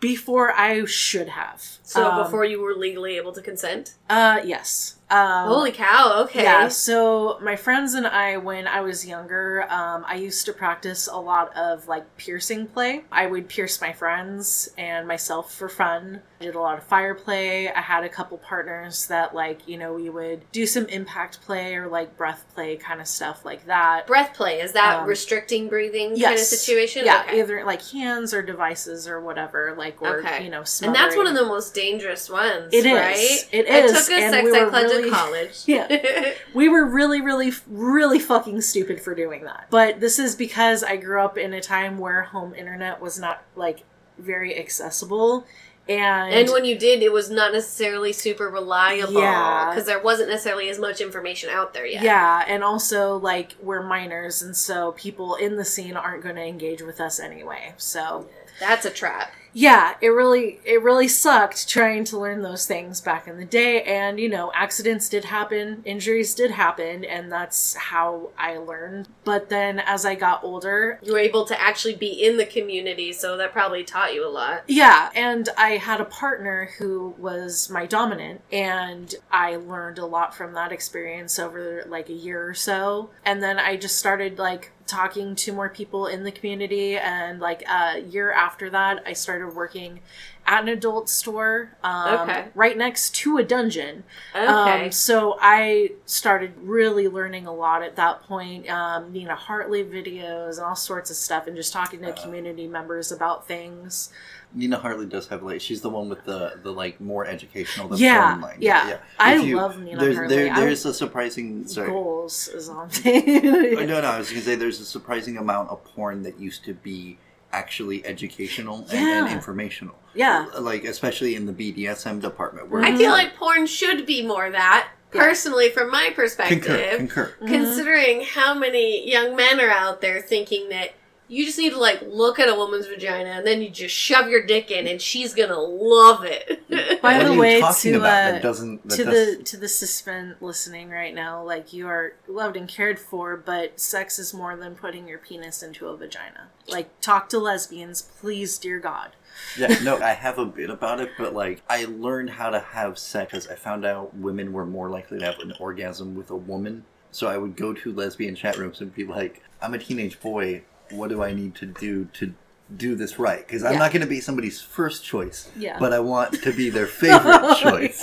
before 0.01 0.53
I 0.53 0.85
should 0.85 1.29
have. 1.29 1.61
So 1.85 2.11
Um, 2.11 2.25
before 2.25 2.45
you 2.45 2.61
were 2.61 2.75
legally 2.75 3.17
able 3.17 3.33
to 3.33 3.41
consent. 3.41 3.95
uh, 4.11 4.41
yes. 4.45 4.97
Um, 5.13 5.49
Holy 5.49 5.73
cow! 5.73 6.23
Okay. 6.25 6.43
Yeah, 6.43 6.69
so 6.69 7.39
my 7.43 7.55
friends 7.55 7.93
and 7.93 8.07
I, 8.07 8.39
when 8.39 8.67
I 8.67 8.81
was 8.81 9.07
younger, 9.07 9.67
um, 9.71 10.05
I 10.09 10.15
used 10.15 10.47
to 10.47 10.55
practice 10.55 11.07
a 11.07 11.19
lot 11.19 11.55
of 11.57 11.87
like 11.87 12.17
piercing 12.17 12.67
play. 12.67 13.05
I 13.13 13.27
would 13.27 13.49
pierce 13.49 13.79
my 13.81 13.93
friends 13.93 14.71
and 14.79 15.07
myself 15.07 15.53
for 15.55 15.69
fun. 15.69 16.23
I 16.41 16.45
did 16.47 16.55
a 16.55 16.61
lot 16.61 16.79
of 16.79 16.85
fire 16.85 17.15
play. 17.15 17.71
I 17.71 17.81
had 17.83 18.05
a 18.05 18.09
couple 18.09 18.39
partners 18.39 19.07
that, 19.09 19.35
like, 19.35 19.69
you 19.69 19.77
know, 19.79 19.93
we 19.93 20.09
would 20.09 20.51
do 20.51 20.67
some 20.67 20.87
impact 20.87 21.43
play 21.43 21.75
or 21.77 21.89
like 21.89 22.17
breath 22.17 22.45
play 22.55 22.77
kind 22.77 23.01
of 23.01 23.07
stuff 23.07 23.45
like 23.45 23.67
that. 23.67 24.07
Breath 24.07 24.35
play 24.35 24.61
is 24.61 24.73
that 24.73 25.01
Um, 25.03 25.07
restricting 25.09 25.69
breathing 25.69 26.19
kind 26.19 26.35
of 26.35 26.41
situation? 26.41 27.05
Yeah, 27.05 27.23
Okay. 27.29 27.39
either 27.41 27.65
like 27.65 27.83
hands 27.83 28.33
or 28.35 28.43
devices 28.43 29.07
or 29.07 29.21
whatever, 29.21 29.75
like, 29.77 30.01
or, 30.03 30.19
Okay. 30.21 30.43
you 30.43 30.51
know, 30.51 30.65
And 30.83 30.95
that's 30.95 31.15
one 31.17 31.27
of 31.27 31.35
the 31.35 31.45
most 31.45 31.75
dangerous 31.75 32.29
ones. 32.31 32.73
It 32.73 32.87
is. 32.87 32.93
right? 32.93 33.49
It 33.53 33.69
I 33.71 33.79
is, 33.81 33.93
took 33.93 34.11
a 34.11 34.21
and 34.23 34.33
sex 34.33 34.45
we 34.45 34.57
ed 34.59 34.65
were 34.65 34.71
class 34.71 34.83
really- 35.05 35.17
college. 35.17 35.63
Yeah. 35.67 36.33
we 36.55 36.69
were 36.69 36.85
really 36.85 37.21
really 37.21 37.53
really 37.67 38.19
fucking 38.19 38.61
stupid 38.63 39.01
for 39.01 39.15
doing 39.15 39.45
that 39.45 39.67
but 39.71 40.01
this 40.01 40.19
is 40.19 40.35
because 40.37 40.83
i 40.83 40.97
grew 40.97 41.21
up 41.21 41.37
in 41.39 41.53
a 41.53 41.61
time 41.61 41.99
where 41.99 42.23
home 42.23 42.55
internet 42.55 43.01
was 43.01 43.19
not 43.19 43.43
like 43.57 43.81
very 44.19 44.59
accessible 44.59 45.47
and, 45.89 46.33
and 46.33 46.49
when 46.51 46.65
you 46.65 46.79
did, 46.79 47.03
it 47.03 47.13
was 47.13 47.29
not 47.29 47.53
necessarily 47.53 48.13
super 48.13 48.49
reliable 48.49 49.15
Yeah. 49.21 49.71
because 49.71 49.85
there 49.85 50.01
wasn't 50.01 50.29
necessarily 50.29 50.69
as 50.69 50.79
much 50.79 51.01
information 51.01 51.51
out 51.51 51.75
there 51.75 51.85
yet. 51.85 52.05
yeah 52.05 52.45
and 52.47 52.63
also 52.63 53.17
like 53.17 53.57
we're 53.61 53.83
minors 53.83 54.43
and 54.43 54.57
so 54.57 54.93
people 54.93 55.35
in 55.35 55.57
the 55.57 55.65
scene 55.65 55.97
aren't 55.97 56.23
going 56.23 56.37
to 56.37 56.45
engage 56.45 56.83
with 56.83 57.01
us 57.01 57.19
anyway 57.19 57.75
so 57.79 58.29
That's 58.61 58.85
a 58.87 58.91
trap. 58.91 59.33
Yeah 59.53 59.95
it 60.01 60.09
really 60.09 60.61
it 60.65 60.83
really 60.83 61.09
sucked 61.09 61.69
trying 61.69 62.05
to 62.05 62.19
learn 62.19 62.43
those 62.43 62.67
things 62.67 63.01
back 63.01 63.29
in 63.29 63.37
the 63.39 63.45
day 63.45 63.83
and 63.83 64.19
you 64.19 64.29
know 64.29 64.51
accidents 64.55 65.09
did 65.09 65.25
happen 65.27 65.83
injuries 65.85 66.35
did 66.35 66.51
happen 66.51 67.05
and 67.05 67.31
that's 67.31 67.75
how 67.75 68.31
i 68.39 68.57
learned 68.57 69.09
but 69.25 69.49
then 69.49 69.79
as 69.81 70.05
i 70.07 70.15
got 70.15 70.43
older 70.43 70.99
You 71.03 71.13
were 71.13 71.19
able 71.19 71.45
to 71.47 71.61
actually 71.61 71.95
be 71.95 72.09
in 72.09 72.37
the 72.37 72.47
community, 72.47 73.13
so 73.13 73.37
that 73.37 73.53
probably 73.53 73.85
taught 73.85 74.15
you 74.15 74.27
a 74.27 74.31
lot. 74.31 74.63
Yeah, 74.67 75.11
and 75.15 75.49
I 75.57 75.71
had 75.71 76.01
a 76.01 76.05
partner 76.05 76.71
who 76.79 77.15
was 77.19 77.69
my 77.71 77.87
dominant, 77.87 78.41
and 78.53 79.15
I 79.31 79.57
learned 79.57 79.99
a 79.99 80.07
lot 80.07 80.35
from 80.35 80.55
that 80.55 80.73
experience 80.73 81.39
over 81.39 81.85
like 81.89 82.09
a 82.09 82.13
year 82.15 82.47
or 82.47 82.55
so. 82.55 83.11
And 83.25 83.43
then 83.43 83.59
I 83.59 83.77
just 83.77 83.99
started 83.99 84.39
like 84.39 84.73
talking 84.87 85.35
to 85.37 85.53
more 85.53 85.69
people 85.69 86.07
in 86.07 86.25
the 86.25 86.33
community, 86.33 86.97
and 86.97 87.41
like 87.41 87.63
a 87.69 88.01
year 88.01 88.33
after 88.33 88.71
that, 88.71 89.03
I 89.07 89.13
started 89.13 89.42
working 89.51 90.01
at 90.47 90.63
an 90.63 90.69
adult 90.69 91.09
store 91.09 91.77
um, 91.85 92.29
Okay. 92.29 92.45
right 92.55 92.77
next 92.77 93.15
to 93.17 93.39
a 93.39 93.45
dungeon. 93.45 94.05
Okay. 94.35 94.87
Um, 94.87 94.91
so 94.93 95.37
I 95.41 95.93
started 96.07 96.53
really 96.59 97.09
learning 97.09 97.47
a 97.47 97.53
lot 97.55 97.83
at 97.83 97.97
that 97.97 98.23
point. 98.25 98.69
Um, 98.69 99.13
Nina 99.13 99.35
Hartley 99.37 99.85
videos 99.85 100.57
and 100.57 100.67
all 100.67 100.77
sorts 100.77 101.11
of 101.11 101.17
stuff, 101.17 101.47
and 101.47 101.55
just 101.57 101.73
talking 101.73 102.01
to 102.03 102.13
community 102.13 102.67
members 102.67 103.13
about 103.13 103.47
things. 103.47 104.13
Nina 104.55 104.77
Hartley 104.77 105.07
does 105.07 105.29
have 105.29 105.43
like 105.43 105.63
she's 105.63 105.81
the 105.81 105.89
one 105.89 106.11
with 106.11 106.25
the 106.27 106.59
the 106.63 106.71
like 106.71 107.01
more 107.01 107.25
educational 107.25 107.89
than 107.89 107.99
Yeah, 107.99 108.33
porn 108.33 108.41
line. 108.43 108.57
yeah. 108.61 108.99
I 109.19 109.37
If 109.37 109.55
love 109.55 109.81
Nina 109.81 109.99
there's, 109.99 110.17
Hartley. 110.17 110.37
There, 110.37 110.55
there's 110.55 110.85
a 110.85 110.93
surprising 110.93 111.67
sorry. 111.67 111.89
Goals 111.89 112.49
is 112.49 112.69
all 112.69 112.81
I'm 112.81 112.87
Oh, 112.89 112.91
saying. 112.91 113.43
no, 113.87 114.01
no, 114.03 114.09
I 114.09 114.19
was 114.19 114.29
gonna 114.29 114.43
say 114.43 114.55
there's 114.57 114.79
a 114.81 114.85
surprising 114.85 115.39
amount 115.39 115.71
of 115.71 115.83
porn 115.85 116.23
that 116.25 116.39
used 116.39 116.65
to 116.67 116.75
be 116.75 117.17
actually 117.53 118.05
educational 118.07 118.79
and, 118.91 118.93
Yeah. 118.93 119.25
and 119.25 119.33
informational. 119.33 119.97
Yeah. 120.15 120.47
like 120.59 120.85
especially 120.85 121.37
in 121.37 121.47
the 121.47 121.53
BDSM 121.53 122.21
department 122.21 122.71
where 122.71 122.83
I 122.83 122.95
feel 122.97 123.13
like 123.13 123.35
porn 123.37 123.67
should 123.67 124.05
be 124.05 124.25
more 124.27 124.51
that. 124.51 124.89
Yeah. 125.15 125.23
Personally, 125.23 125.69
from 125.71 125.91
my 125.91 126.05
concur, 126.07 126.15
perspective, 126.23 126.99
concur. 126.99 127.35
Mm-hmm. 127.37 127.47
considering 127.47 128.23
how 128.23 128.55
many 128.55 129.09
young 129.11 129.37
men 129.37 129.61
are 129.61 129.71
out 129.71 130.01
there 130.03 130.21
thinking 130.23 130.69
that 130.71 130.93
you 131.33 131.47
just 131.47 131.59
need 131.59 131.71
to 131.71 131.79
like 131.79 132.03
look 132.07 132.39
at 132.39 132.49
a 132.49 132.55
woman's 132.55 132.87
vagina 132.87 133.31
and 133.31 133.47
then 133.47 133.63
you 133.63 133.71
just 133.71 133.95
shove 133.95 134.29
your 134.29 134.45
dick 134.45 134.71
in 134.71 134.87
and 134.87 135.01
she's 135.01 135.33
gonna 135.33 135.59
love 135.59 136.25
it. 136.25 136.61
By 137.01 137.25
the 137.25 137.33
way, 137.33 137.61
to, 137.61 137.97
uh, 137.99 138.01
that 138.03 138.43
doesn't 138.43 138.87
that 138.87 138.97
to 138.97 139.05
does, 139.05 139.39
the 139.39 139.43
to 139.45 139.57
the 139.57 139.69
suspend 139.69 140.37
listening 140.43 140.91
right 140.91 141.15
now, 141.15 141.43
like 141.43 141.73
you 141.73 141.87
are 141.89 142.13
loved 142.29 142.57
and 142.57 142.69
cared 142.69 142.99
for, 142.99 143.35
but 143.37 143.81
sex 143.81 144.19
is 144.19 144.35
more 144.35 144.55
than 144.57 144.75
putting 144.75 145.09
your 145.09 145.19
penis 145.19 145.63
into 145.63 145.89
a 145.89 145.97
vagina. 145.97 146.49
Like 146.69 147.01
talk 147.01 147.31
to 147.31 147.39
lesbians, 147.39 148.03
please, 148.03 148.59
dear 148.59 148.79
God. 148.79 149.13
yeah, 149.57 149.75
no, 149.83 149.97
I 150.03 150.11
have 150.13 150.39
a 150.39 150.45
bit 150.45 150.69
about 150.69 151.01
it, 151.01 151.13
but 151.17 151.33
like 151.35 151.63
I 151.69 151.87
learned 151.87 152.29
how 152.31 152.51
to 152.51 152.61
have 152.61 152.99
sex 152.99 153.31
because 153.33 153.49
I 153.49 153.55
found 153.55 153.87
out 153.87 154.15
women 154.15 154.53
were 154.53 154.67
more 154.67 154.91
likely 154.91 155.19
to 155.19 155.25
have 155.25 155.39
an 155.39 155.55
orgasm 155.59 156.15
with 156.15 156.31
a 156.31 156.37
woman 156.37 156.85
So 157.11 157.27
I 157.29 157.39
would 157.39 157.57
go 157.57 157.73
to 157.73 157.93
lesbian 157.93 158.35
chat 158.35 158.57
rooms 158.59 158.81
and 158.83 158.95
be 158.95 159.05
like, 159.05 159.43
"I'm 159.63 159.75
a 159.75 159.79
teenage 159.79 160.21
boy. 160.21 160.63
What 160.93 161.09
do 161.11 161.23
I 161.23 161.33
need 161.33 161.55
to 161.57 161.67
do 161.67 162.07
to 162.15 162.35
do 162.75 162.95
this 162.95 163.19
right? 163.19 163.47
Because 163.47 163.65
I'm 163.65 163.75
Yeah. 163.75 163.79
not 163.81 163.93
going 163.93 164.01
to 164.01 164.09
be 164.09 164.21
somebody's 164.21 164.61
first 164.63 165.05
choice, 165.05 165.51
Yeah. 165.57 165.77
but 165.79 165.93
I 165.93 165.99
want 166.01 166.33
to 166.43 166.53
be 166.53 166.71
their 166.71 166.87
favorite 167.03 167.57
choice." 167.61 168.01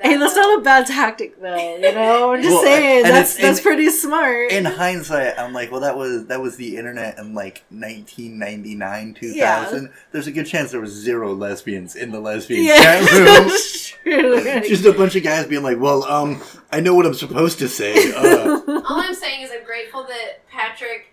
Hey, 0.00 0.16
that's 0.18 0.36
not 0.36 0.58
a 0.60 0.62
bad 0.62 0.86
tactic 0.86 1.40
though. 1.40 1.76
You 1.76 1.92
know, 1.92 2.32
I'm 2.34 2.40
just 2.42 2.54
Well, 2.54 2.62
saying 2.62 3.04
and 3.06 3.14
that's 3.14 3.34
that's 3.36 3.58
and- 3.58 3.64
pretty 3.64 3.90
smart. 3.90 4.52
In 4.52 4.64
hindsight, 4.64 5.38
I'm 5.38 5.52
like, 5.52 5.70
well, 5.72 5.80
that 5.80 5.96
was 5.98 6.26
that 6.26 6.40
was 6.40 6.56
the 6.56 6.76
internet 6.76 7.18
in 7.18 7.34
like 7.34 7.64
1999, 7.70 9.14
2000. 9.14 9.90
There's 10.12 10.26
a 10.26 10.32
good 10.32 10.46
chance 10.46 10.70
there 10.70 10.80
was 10.80 10.92
zero 10.92 11.34
lesbians 11.34 11.96
in 11.96 12.10
the 12.12 12.20
lesbian 12.20 12.64
yeah, 12.64 13.00
chat 13.00 13.12
room. 13.12 13.24
that's 13.48 13.88
true. 13.90 14.60
Just 14.62 14.84
a 14.84 14.92
bunch 14.92 15.16
of 15.16 15.22
guys 15.22 15.46
being 15.46 15.62
like, 15.62 15.78
"Well, 15.80 16.04
um, 16.04 16.40
I 16.70 16.80
know 16.80 16.94
what 16.94 17.06
I'm 17.06 17.14
supposed 17.14 17.58
to 17.58 17.68
say." 17.68 18.12
Uh, 18.12 18.60
All 18.88 19.00
I'm 19.00 19.14
saying 19.14 19.42
is 19.42 19.50
I'm 19.50 19.64
grateful 19.64 20.04
that 20.04 20.46
Patrick 20.48 21.05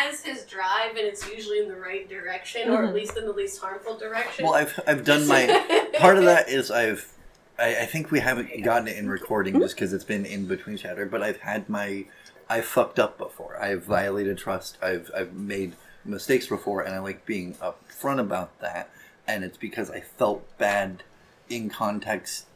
has 0.00 0.22
his 0.22 0.44
drive 0.44 0.90
and 0.90 1.00
it's 1.00 1.28
usually 1.28 1.60
in 1.60 1.68
the 1.68 1.76
right 1.76 2.08
direction, 2.08 2.70
or 2.70 2.78
at 2.78 2.84
mm-hmm. 2.86 2.94
least 2.94 3.16
in 3.16 3.24
the 3.24 3.32
least 3.32 3.60
harmful 3.60 3.98
direction. 3.98 4.44
well, 4.44 4.54
I've 4.54 4.78
I've 4.86 5.04
done 5.04 5.26
my 5.26 5.88
part 5.98 6.16
of 6.16 6.24
that 6.24 6.48
is 6.48 6.70
I've 6.70 7.12
I, 7.58 7.82
I 7.82 7.86
think 7.86 8.10
we 8.10 8.20
haven't 8.20 8.62
gotten 8.64 8.88
it 8.88 8.96
in 8.96 9.08
recording 9.08 9.58
just 9.60 9.74
because 9.74 9.92
it's 9.92 10.04
been 10.04 10.24
in 10.24 10.46
between 10.46 10.76
chatter, 10.76 11.06
but 11.06 11.22
I've 11.22 11.38
had 11.38 11.68
my 11.68 12.06
I 12.48 12.62
fucked 12.62 12.98
up 12.98 13.18
before. 13.18 13.56
I've 13.62 13.84
violated 13.84 14.38
trust. 14.38 14.78
I've 14.82 15.10
I've 15.16 15.34
made 15.34 15.74
mistakes 16.04 16.46
before, 16.46 16.82
and 16.82 16.94
I 16.94 16.98
like 16.98 17.26
being 17.26 17.54
upfront 17.54 18.20
about 18.20 18.58
that. 18.60 18.90
And 19.26 19.44
it's 19.44 19.58
because 19.58 19.90
I 19.90 20.00
felt 20.00 20.58
bad 20.58 21.04
in 21.48 21.70
context. 21.70 22.46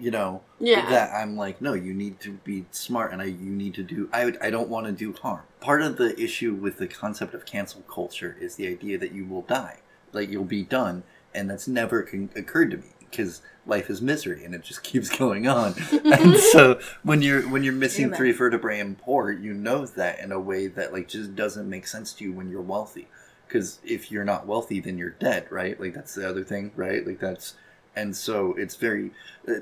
You 0.00 0.12
know 0.12 0.42
Yeah. 0.60 0.88
that 0.90 1.12
I'm 1.12 1.36
like, 1.36 1.60
no, 1.60 1.72
you 1.74 1.92
need 1.92 2.20
to 2.20 2.32
be 2.44 2.66
smart, 2.70 3.12
and 3.12 3.20
I 3.20 3.24
you 3.26 3.50
need 3.50 3.74
to 3.74 3.82
do. 3.82 4.08
I 4.12 4.24
would, 4.26 4.38
I 4.40 4.48
don't 4.50 4.68
want 4.68 4.86
to 4.86 4.92
do 4.92 5.12
harm. 5.12 5.42
Part 5.60 5.82
of 5.82 5.96
the 5.96 6.18
issue 6.20 6.54
with 6.54 6.78
the 6.78 6.86
concept 6.86 7.34
of 7.34 7.44
cancel 7.44 7.82
culture 7.82 8.36
is 8.40 8.54
the 8.54 8.68
idea 8.68 8.96
that 8.98 9.10
you 9.12 9.24
will 9.26 9.42
die, 9.42 9.78
like 10.12 10.28
you'll 10.30 10.44
be 10.44 10.62
done, 10.62 11.02
and 11.34 11.50
that's 11.50 11.66
never 11.66 12.02
con- 12.02 12.30
occurred 12.36 12.70
to 12.70 12.76
me 12.76 12.84
because 13.00 13.40
life 13.66 13.88
is 13.90 14.00
misery 14.02 14.44
and 14.44 14.54
it 14.54 14.62
just 14.62 14.82
keeps 14.90 15.08
going 15.14 15.48
on. 15.48 15.74
and 16.04 16.36
so 16.52 16.78
when 17.02 17.20
you're 17.22 17.42
when 17.48 17.64
you're 17.64 17.72
missing 17.72 18.04
Amen. 18.06 18.16
three 18.16 18.32
vertebrae 18.32 18.78
and 18.78 18.98
poor, 18.98 19.32
you 19.32 19.52
know 19.52 19.84
that 19.84 20.20
in 20.20 20.30
a 20.30 20.38
way 20.38 20.68
that 20.68 20.92
like 20.92 21.08
just 21.08 21.34
doesn't 21.34 21.68
make 21.68 21.86
sense 21.88 22.12
to 22.14 22.24
you 22.24 22.32
when 22.32 22.48
you're 22.48 22.62
wealthy. 22.62 23.08
Because 23.48 23.80
if 23.82 24.12
you're 24.12 24.24
not 24.24 24.46
wealthy, 24.46 24.78
then 24.78 24.96
you're 24.98 25.10
dead, 25.10 25.50
right? 25.50 25.80
Like 25.80 25.94
that's 25.94 26.14
the 26.14 26.28
other 26.28 26.44
thing, 26.44 26.70
right? 26.76 27.04
Like 27.04 27.18
that's 27.18 27.54
and 27.98 28.16
so 28.16 28.54
it's 28.56 28.76
very. 28.76 29.10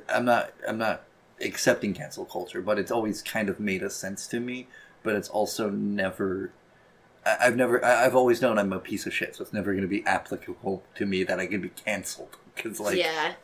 I'm 0.09 0.25
not. 0.25 0.53
I'm 0.69 0.79
not 0.79 1.05
accepting 1.41 1.95
cancel 1.95 2.25
culture, 2.25 2.61
but 2.61 2.79
it's 2.79 2.91
always 2.91 3.23
kind 3.23 3.49
of 3.49 3.59
made 3.59 3.83
a 3.83 3.91
sense 3.91 4.27
to 4.29 4.41
me. 4.41 4.69
But 5.03 5.17
it's 5.17 5.29
also 5.29 5.71
never. 5.71 6.53
I- 7.25 7.39
I've 7.41 7.57
never. 7.57 7.83
I- 7.85 8.05
I've 8.05 8.15
always 8.15 8.43
known 8.43 8.59
I'm 8.59 8.73
a 8.73 8.79
piece 8.79 9.07
of 9.07 9.15
shit, 9.15 9.37
so 9.37 9.43
it's 9.43 9.53
never 9.53 9.73
going 9.73 9.83
to 9.83 9.89
be 9.89 10.05
applicable 10.05 10.83
to 10.97 11.07
me 11.07 11.25
that 11.25 11.41
I 11.41 11.47
can 11.47 11.61
be 11.63 11.71
canceled. 11.71 12.37
Because 12.55 12.79
like, 12.79 12.97
yeah. 12.97 13.35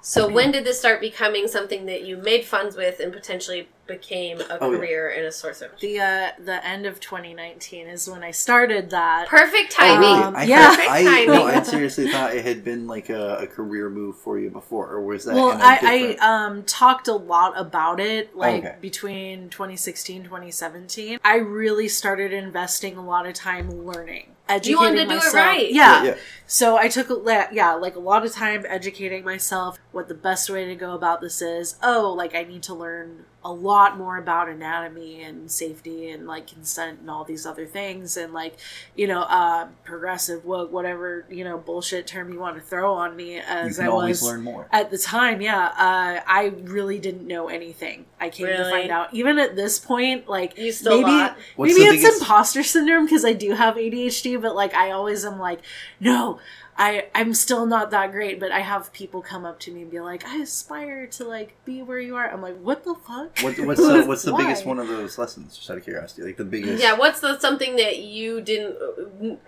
So 0.00 0.28
when 0.36 0.52
did 0.52 0.64
this 0.64 0.78
start 0.78 1.00
becoming 1.00 1.48
something 1.48 1.86
that 1.86 2.02
you 2.02 2.16
made 2.16 2.44
funds 2.44 2.76
with 2.76 3.00
and 3.00 3.12
potentially 3.12 3.68
became 3.86 4.40
a 4.40 4.58
Oh, 4.60 4.70
yeah. 4.72 4.78
career 4.78 5.08
and 5.10 5.24
a 5.26 5.32
source 5.32 5.62
of 5.62 5.70
the 5.80 6.00
uh, 6.00 6.30
the 6.38 6.64
end 6.66 6.86
of 6.86 6.98
2019 7.00 7.86
is 7.86 8.08
when 8.08 8.22
I 8.22 8.30
started 8.30 8.90
that. 8.90 9.28
perfect 9.28 9.74
Oh, 9.78 9.84
really? 9.84 10.06
timing? 10.06 10.24
Um, 10.26 10.36
I 10.36 10.42
yeah. 10.44 10.70
thought- 10.76 10.88
I, 10.88 11.04
Perfect 11.04 11.28
no. 11.28 11.46
I 11.46 11.62
seriously 11.62 12.08
thought 12.10 12.34
it 12.34 12.44
had 12.44 12.64
been 12.64 12.86
like 12.86 13.08
a, 13.10 13.36
a 13.38 13.46
career 13.46 13.88
move 13.90 14.16
for 14.18 14.38
you 14.38 14.50
before, 14.50 14.88
or 14.88 15.00
was 15.02 15.24
that? 15.24 15.34
well 15.34 15.50
in 15.52 15.60
a 15.60 15.64
I, 15.64 15.80
different- 15.98 16.22
I 16.22 16.44
um 16.46 16.62
talked 16.64 17.08
a 17.08 17.14
lot 17.14 17.52
about 17.56 18.00
it 18.00 18.36
like 18.36 18.64
Okay. 18.64 18.76
between 18.80 19.48
2016 19.50 20.24
2017 20.24 21.18
i 21.24 21.36
really 21.36 21.88
started 21.88 22.32
investing 22.32 22.96
a 22.96 23.04
lot 23.04 23.26
of 23.26 23.34
time 23.34 23.70
learning 23.84 24.30
educating 24.48 24.70
You 24.70 24.78
wanted 24.78 24.96
to 25.00 25.04
do 25.06 25.10
it 25.12 25.14
myself. 25.16 25.34
right. 25.34 25.72
yeah. 25.72 26.04
yeah. 26.04 26.14
so 26.46 26.76
i 26.76 26.88
took 26.88 27.08
a 27.10 27.14
la- 27.14 27.46
yeah 27.52 27.74
like 27.74 27.96
a 27.96 28.00
lot 28.00 28.24
of 28.24 28.32
time 28.32 28.64
educating 28.68 29.24
myself 29.24 29.78
what 29.92 30.08
the 30.08 30.14
best 30.14 30.48
way 30.50 30.64
to 30.66 30.74
go 30.74 30.92
about 30.94 31.20
this 31.20 31.42
is 31.42 31.76
oh 31.82 32.12
like 32.16 32.34
i 32.34 32.42
need 32.44 32.62
to 32.64 32.74
learn 32.74 33.24
a 33.46 33.52
lot 33.52 33.96
more 33.96 34.16
about 34.18 34.48
anatomy 34.48 35.22
and 35.22 35.48
safety 35.48 36.10
and 36.10 36.26
like 36.26 36.48
consent 36.48 36.98
and 36.98 37.08
all 37.08 37.22
these 37.22 37.46
other 37.46 37.64
things 37.64 38.16
and 38.16 38.32
like 38.32 38.56
you 38.96 39.06
know 39.06 39.20
uh 39.22 39.68
progressive 39.84 40.44
woke 40.44 40.72
whatever 40.72 41.24
you 41.30 41.44
know 41.44 41.56
bullshit 41.56 42.08
term 42.08 42.32
you 42.32 42.40
want 42.40 42.56
to 42.56 42.60
throw 42.62 42.92
on 42.94 43.14
me 43.14 43.34
You 43.36 43.42
as 43.46 43.76
can 43.76 43.86
i 43.86 43.88
always 43.88 44.20
was 44.20 44.30
learn 44.30 44.42
more. 44.42 44.66
at 44.72 44.90
the 44.90 44.98
time 44.98 45.40
yeah 45.40 45.66
uh, 45.66 46.20
i 46.26 46.52
really 46.64 46.98
didn't 46.98 47.26
know 47.28 47.46
anything 47.48 48.04
i 48.18 48.30
came 48.30 48.48
to 48.48 48.68
find 48.68 48.90
out 48.90 49.14
even 49.14 49.38
at 49.38 49.54
this 49.54 49.78
point 49.78 50.28
like 50.28 50.58
You 50.58 50.72
still 50.72 50.96
maybe 51.02 51.10
thought? 51.10 51.36
Maybe 51.56 51.70
it's 51.82 52.02
biggest- 52.02 52.22
imposter 52.22 52.64
syndrome 52.64 53.04
because 53.04 53.24
i 53.24 53.32
do 53.32 53.52
have 53.52 53.76
adhd 53.76 54.42
but 54.42 54.56
like 54.56 54.74
i 54.74 54.90
always 54.90 55.24
am 55.24 55.38
like 55.38 55.60
no 56.00 56.40
I, 56.78 57.06
I'm 57.14 57.32
still 57.32 57.64
not 57.66 57.90
that 57.92 58.12
great, 58.12 58.38
but 58.38 58.52
I 58.52 58.60
have 58.60 58.92
people 58.92 59.22
come 59.22 59.44
up 59.46 59.58
to 59.60 59.72
me 59.72 59.82
and 59.82 59.90
be 59.90 60.00
like, 60.00 60.26
I 60.26 60.36
aspire 60.42 61.06
to 61.08 61.24
like 61.24 61.54
be 61.64 61.80
where 61.82 61.98
you 61.98 62.16
are. 62.16 62.28
I'm 62.30 62.42
like, 62.42 62.58
what 62.60 62.84
the 62.84 62.94
fuck? 62.94 63.38
What, 63.40 63.58
what's 63.66 63.80
the, 63.80 64.04
what's 64.06 64.22
the 64.22 64.32
Why? 64.32 64.42
biggest 64.42 64.66
one 64.66 64.78
of 64.78 64.86
those 64.88 65.16
lessons? 65.18 65.56
Just 65.56 65.70
out 65.70 65.78
of 65.78 65.84
curiosity, 65.84 66.22
like 66.22 66.36
the 66.36 66.44
biggest. 66.44 66.82
Yeah, 66.82 66.92
what's 66.94 67.20
the 67.20 67.38
something 67.38 67.76
that 67.76 67.98
you 68.00 68.40
didn't 68.40 68.76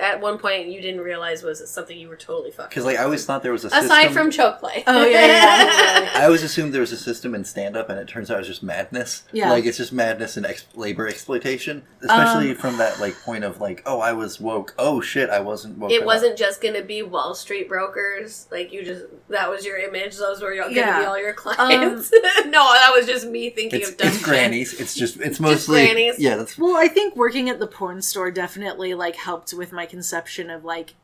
at 0.00 0.20
one 0.20 0.38
point 0.38 0.68
you 0.68 0.80
didn't 0.80 1.00
realize 1.02 1.42
was 1.42 1.68
something 1.70 1.98
you 1.98 2.08
were 2.08 2.16
totally 2.16 2.50
fucking 2.50 2.70
Because 2.70 2.84
like 2.84 2.98
I 2.98 3.04
always 3.04 3.26
thought 3.26 3.42
there 3.42 3.52
was 3.52 3.64
a 3.64 3.68
aside 3.68 3.82
system- 3.88 4.12
from 4.14 4.30
choke 4.30 4.60
play. 4.60 4.84
Oh, 4.86 5.04
yeah, 5.04 5.26
yeah. 5.26 6.10
I 6.14 6.24
always 6.24 6.42
assumed 6.42 6.72
there 6.72 6.80
was 6.80 6.92
a 6.92 6.96
system 6.96 7.34
in 7.34 7.44
stand 7.44 7.76
up, 7.76 7.88
and 7.90 7.98
it 7.98 8.08
turns 8.08 8.30
out 8.30 8.38
it's 8.38 8.48
just 8.48 8.62
madness. 8.62 9.24
Yeah. 9.32 9.50
Like, 9.50 9.66
it's 9.66 9.76
just 9.76 9.92
madness 9.92 10.36
and 10.36 10.46
ex- 10.46 10.66
labor 10.74 11.06
exploitation. 11.06 11.82
Especially 12.00 12.50
Um, 12.50 12.56
from 12.56 12.78
that, 12.78 13.00
like, 13.00 13.14
point 13.20 13.44
of, 13.44 13.60
like, 13.60 13.82
oh, 13.86 14.00
I 14.00 14.12
was 14.12 14.40
woke. 14.40 14.74
Oh, 14.78 15.00
shit, 15.00 15.28
I 15.30 15.40
wasn't 15.40 15.78
woke. 15.78 15.90
it 15.90 15.96
enough. 15.96 16.06
wasn't 16.06 16.38
just 16.38 16.60
gonna 16.62 16.82
be 16.82 17.02
Wall 17.18 17.34
Street 17.34 17.68
brokers. 17.68 18.46
Like 18.52 18.72
you 18.72 18.84
just 18.84 19.06
that 19.28 19.50
was 19.50 19.64
your 19.66 19.76
image. 19.76 20.16
Those 20.16 20.40
were 20.40 20.54
your, 20.54 20.64
gonna 20.66 20.76
Yeah. 20.76 21.00
be 21.00 21.04
all 21.06 21.18
your 21.20 21.32
clients. 21.32 22.12
no, 22.46 22.72
that 22.72 22.92
was 22.94 23.06
just 23.06 23.26
me 23.26 23.50
thinking 23.50 23.80
It's, 23.80 23.90
of 23.90 23.96
dumb 23.96 24.08
it's 24.08 24.22
grannies. 24.22 24.80
It's 24.80 24.94
just, 24.94 25.20
it's 25.20 25.40
mostly. 25.40 25.84
grannies. 25.84 26.14
Yeah, 26.20 26.36
that's. 26.36 26.56
Well, 26.56 26.76
I 26.76 26.86
think 26.86 27.16
working 27.16 27.50
at 27.50 27.58
the 27.58 27.66
porn 27.66 28.02
store 28.02 28.30
definitely 28.30 28.94
like 28.94 29.16
helped 29.16 29.52
with 29.52 29.72
my 29.72 29.84
conception 29.84 30.48
of 30.48 30.64
like 30.64 30.94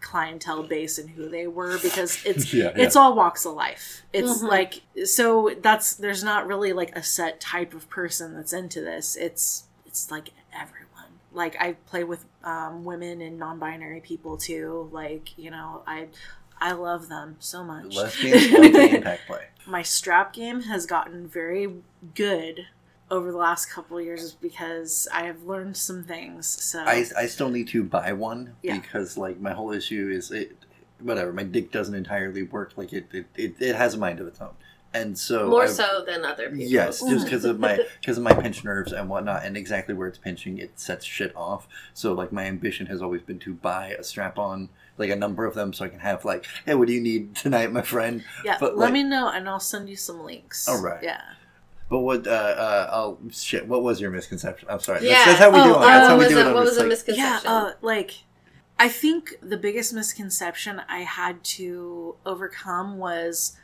clientele 0.00 0.62
base 0.62 0.98
and 0.98 1.10
who 1.10 1.28
they 1.28 1.46
were 1.46 1.78
because 1.78 2.22
it's 2.26 2.52
Yeah, 2.54 2.72
it's 2.76 2.94
all 2.94 3.16
walks 3.16 3.44
of 3.44 3.54
life. 3.54 4.02
It's 4.12 4.42
Mhm. 4.42 4.48
like 4.48 4.82
so 5.04 5.56
that's 5.60 5.94
there's 5.94 6.22
not 6.22 6.46
really 6.46 6.72
like 6.72 6.94
a 6.96 7.02
set 7.02 7.40
type 7.40 7.74
of 7.74 7.88
person 7.90 8.34
that's 8.36 8.52
into 8.52 8.80
this. 8.80 9.16
It's 9.16 9.64
it's 9.86 10.10
like 10.10 10.28
everyone. 10.52 11.18
Like 11.32 11.56
I 11.60 11.72
play 11.86 12.04
with 12.04 12.26
um, 12.44 12.84
women 12.84 13.20
and 13.20 13.38
non-binary 13.38 14.00
people 14.00 14.36
too. 14.36 14.88
Like 14.92 15.36
you 15.38 15.50
know 15.50 15.82
I 15.86 16.08
I 16.60 16.72
love 16.72 17.08
them 17.08 17.36
so 17.40 17.64
much. 17.64 17.94
Lesbians 17.94 18.52
love 18.52 18.72
the 18.72 18.94
impact 18.96 19.26
play. 19.26 19.44
my 19.66 19.82
strap 19.82 20.32
game 20.32 20.62
has 20.62 20.86
gotten 20.86 21.26
very 21.26 21.74
good 22.14 22.66
over 23.10 23.30
the 23.30 23.38
last 23.38 23.66
couple 23.66 23.98
of 23.98 24.04
years 24.04 24.32
because 24.32 25.06
I 25.12 25.24
have 25.24 25.42
learned 25.42 25.76
some 25.76 26.04
things. 26.04 26.46
So 26.46 26.80
I, 26.80 27.04
I 27.16 27.26
still 27.26 27.50
need 27.50 27.68
to 27.68 27.84
buy 27.84 28.12
one 28.12 28.56
Yeah. 28.62 28.78
because, 28.78 29.16
like, 29.18 29.40
my 29.40 29.52
whole 29.52 29.72
issue 29.72 30.10
is 30.12 30.30
it. 30.30 30.56
Whatever, 31.00 31.32
my 31.32 31.42
dick 31.42 31.70
doesn't 31.70 31.94
entirely 31.94 32.42
work. 32.44 32.72
Like, 32.76 32.92
it, 32.92 33.06
it, 33.12 33.26
it, 33.36 33.54
it 33.60 33.76
has 33.76 33.94
a 33.94 33.98
mind 33.98 34.20
of 34.20 34.26
its 34.26 34.40
own. 34.40 34.54
And 34.94 35.18
so. 35.18 35.48
More 35.48 35.64
I've- 35.64 35.72
so 35.72 36.04
than 36.06 36.24
other 36.24 36.48
people. 36.50 36.64
Yes, 36.66 37.00
just 37.00 37.26
because 37.26 37.44
of 37.44 37.58
my 37.58 37.78
because 38.00 38.16
of 38.16 38.22
my 38.22 38.32
pinch 38.32 38.62
nerves 38.64 38.92
and 38.92 39.08
whatnot, 39.10 39.44
and 39.44 39.56
exactly 39.56 39.92
where 39.94 40.06
it's 40.08 40.18
pinching, 40.18 40.58
it 40.58 40.78
sets 40.78 41.04
shit 41.04 41.34
off. 41.36 41.66
So 41.94 42.12
like 42.12 42.30
my 42.32 42.44
ambition 42.44 42.86
has 42.86 43.02
always 43.02 43.20
been 43.22 43.40
to 43.40 43.54
buy 43.54 43.88
a 43.98 44.04
strap 44.04 44.38
on, 44.38 44.68
like 44.96 45.10
a 45.10 45.16
number 45.16 45.44
of 45.46 45.54
them, 45.54 45.72
so 45.72 45.84
I 45.84 45.88
can 45.88 45.98
have 45.98 46.24
like, 46.24 46.46
hey, 46.64 46.74
what 46.76 46.86
do 46.86 46.94
you 46.94 47.00
need 47.00 47.34
tonight, 47.34 47.72
my 47.72 47.82
friend? 47.82 48.22
yeah, 48.44 48.56
but, 48.60 48.76
let 48.78 48.84
like- 48.86 48.92
me 48.92 49.02
know 49.02 49.28
and 49.28 49.48
I'll 49.48 49.58
send 49.60 49.88
you 49.90 49.96
some 49.96 50.22
links. 50.24 50.68
All 50.68 50.80
right. 50.80 51.02
Yeah. 51.02 51.20
But 51.90 51.98
what? 52.00 52.26
Uh, 52.26 52.30
uh, 52.30 52.90
oh 52.92 53.18
shit! 53.30 53.68
What 53.68 53.82
was 53.82 54.00
your 54.00 54.10
misconception? 54.10 54.68
I'm 54.70 54.80
sorry. 54.80 55.04
Yeah. 55.06 55.24
That's, 55.24 55.26
that's 55.26 55.38
how 55.40 55.50
we 55.50 55.58
Oh, 55.58 55.64
do 55.64 55.70
it. 55.70 55.76
uh, 55.76 55.80
That's 55.80 56.06
how 56.08 56.16
what 56.16 56.18
we 56.18 56.24
was 56.24 56.34
do 56.34 56.38
it. 56.40 56.46
a, 56.50 56.54
what 56.54 56.64
was 56.64 56.76
a 56.76 56.80
site. 56.80 56.88
misconception? 56.88 57.50
Yeah, 57.50 57.52
uh, 57.52 57.72
like 57.82 58.12
I 58.78 58.88
think 58.88 59.34
the 59.42 59.56
biggest 59.58 59.92
misconception 59.92 60.80
I 60.88 61.00
had 61.00 61.44
to 61.44 62.14
overcome 62.24 62.96
was 62.98 63.56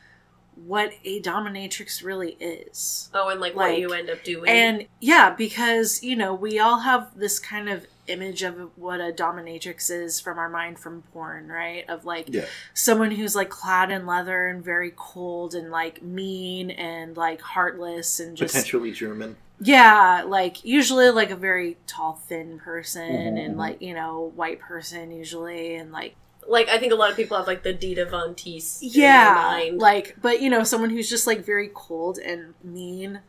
what 0.55 0.93
a 1.05 1.21
dominatrix 1.23 2.05
really 2.05 2.33
is. 2.41 3.09
oh, 3.15 3.29
and 3.29 3.41
like, 3.41 3.55
like- 3.55 3.71
what 3.73 3.79
you 3.81 3.93
end 3.93 4.11
up 4.11 4.23
doing. 4.25 4.49
And 4.49 4.87
yeah, 5.01 5.31
because 5.31 6.03
you 6.03 6.17
know, 6.17 6.35
we 6.35 6.59
all 6.59 6.81
have 6.81 7.17
this 7.19 7.39
kind 7.39 7.69
of 7.69 7.87
image 8.07 8.43
of 8.43 8.77
what 8.77 9.01
a 9.01 9.13
dominatrix 9.13 9.89
is 9.91 10.19
from 10.21 10.37
our 10.39 10.49
mind 10.49 10.79
from 10.81 11.03
porn, 11.13 11.47
right? 11.49 11.89
Of 11.89 12.05
like 12.05 12.27
Yeah. 12.29 12.47
someone 12.75 13.13
who's 13.13 13.37
like 13.37 13.51
clad 13.51 13.91
in 13.93 14.05
leather 14.05 14.49
and 14.49 14.65
very 14.65 14.93
cold 14.97 15.55
and 15.55 15.71
like 15.71 16.03
mean 16.03 16.71
and 16.71 17.17
like 17.17 17.41
heartless 17.41 18.19
and 18.19 18.37
just 18.37 18.53
Potentially 18.55 18.91
German. 18.91 19.37
yeah, 19.61 20.25
like 20.27 20.65
usually 20.65 21.11
like 21.11 21.31
a 21.31 21.37
very 21.37 21.77
tall, 21.87 22.15
thin 22.15 22.59
person 22.59 23.09
Mhm, 23.09 23.45
and 23.45 23.55
mhm. 23.55 23.59
like 23.59 23.81
you 23.81 23.95
know 23.95 24.33
white 24.35 24.59
person 24.59 25.13
usually 25.13 25.77
and 25.77 25.93
like 25.93 26.17
like, 26.51 26.69
I 26.69 26.79
think 26.79 26.93
a 26.93 26.97
lot 26.97 27.11
of 27.11 27.17
people 27.17 27.37
have 27.37 27.47
like 27.47 27.63
the 27.63 27.73
Dita 27.73 28.05
Von 28.05 28.35
Teese 28.35 28.79
yeah, 28.83 29.35
mind. 29.35 29.79
like 29.79 30.17
but 30.21 30.43
you 30.43 30.51
know 30.51 30.65
someone 30.65 30.91
who's 30.91 31.09
just 31.09 31.27
like 31.27 31.45
very 31.45 31.71
cold 31.73 32.19
and 32.19 32.55
mean 32.63 33.21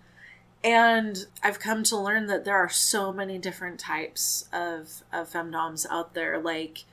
And 0.63 1.25
I've 1.43 1.59
come 1.59 1.83
to 1.83 1.97
learn 1.97 2.27
that 2.27 2.45
there 2.45 2.55
are 2.55 2.69
so 2.69 3.11
many 3.11 3.37
different 3.37 3.79
types 3.79 4.47
of, 4.53 5.03
of 5.11 5.31
femdoms 5.31 5.87
out 5.89 6.13
there. 6.13 6.39
Like, 6.39 6.85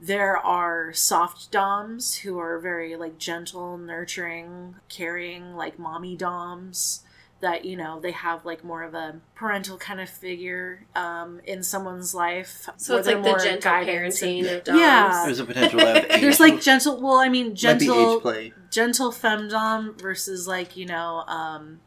there 0.00 0.36
are 0.36 0.92
soft 0.92 1.50
doms 1.50 2.18
who 2.18 2.38
are 2.38 2.58
very 2.58 2.96
like 2.96 3.18
gentle, 3.18 3.78
nurturing, 3.78 4.76
caring, 4.88 5.56
like 5.56 5.78
mommy 5.78 6.16
doms 6.16 7.02
that 7.40 7.64
you 7.64 7.76
know 7.76 8.00
they 8.00 8.12
have 8.12 8.44
like 8.44 8.64
more 8.64 8.82
of 8.82 8.94
a 8.94 9.20
parental 9.34 9.76
kind 9.76 10.00
of 10.00 10.08
figure 10.08 10.86
um, 10.94 11.40
in 11.44 11.62
someone's 11.62 12.14
life. 12.14 12.68
So 12.76 12.96
it's 12.96 13.06
like 13.06 13.16
the 13.16 13.22
more 13.22 13.38
gentle 13.38 13.60
guidance 13.60 14.20
parenting 14.20 14.56
of 14.56 14.64
dogs. 14.64 14.78
Yeah. 14.78 15.22
There's 15.26 15.40
a 15.40 15.44
potential 15.44 15.80
age. 15.80 16.06
There's 16.20 16.40
like 16.40 16.60
gentle. 16.60 17.00
Well, 17.00 17.16
I 17.16 17.28
mean, 17.28 17.54
gentle 17.54 18.20
play. 18.20 18.52
gentle 18.70 19.12
femdom 19.12 20.00
versus 20.00 20.48
like 20.48 20.76
you 20.76 20.86
know 20.86 21.24
um 21.26 21.80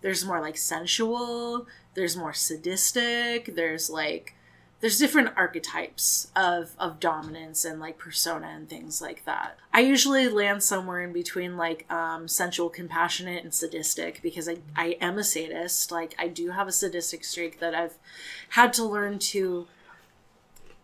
there's 0.00 0.24
more 0.24 0.40
like 0.40 0.56
sensual 0.56 1.66
there's 1.94 2.16
more 2.16 2.32
sadistic 2.32 3.54
there's 3.54 3.90
like 3.90 4.34
there's 4.80 4.98
different 4.98 5.30
archetypes 5.36 6.30
of 6.34 6.70
of 6.78 7.00
dominance 7.00 7.64
and 7.64 7.80
like 7.80 7.98
persona 7.98 8.48
and 8.48 8.68
things 8.68 9.00
like 9.00 9.24
that. 9.24 9.58
I 9.72 9.80
usually 9.80 10.28
land 10.28 10.62
somewhere 10.62 11.02
in 11.02 11.12
between 11.12 11.56
like 11.56 11.90
um 11.90 12.28
sensual 12.28 12.70
compassionate 12.70 13.44
and 13.44 13.52
sadistic 13.54 14.20
because 14.22 14.48
i 14.48 14.58
i 14.76 14.96
am 15.00 15.18
a 15.18 15.24
sadist. 15.24 15.90
Like 15.92 16.14
i 16.18 16.28
do 16.28 16.50
have 16.50 16.68
a 16.68 16.72
sadistic 16.72 17.24
streak 17.24 17.60
that 17.60 17.74
i've 17.74 17.98
had 18.50 18.72
to 18.74 18.84
learn 18.84 19.18
to 19.18 19.66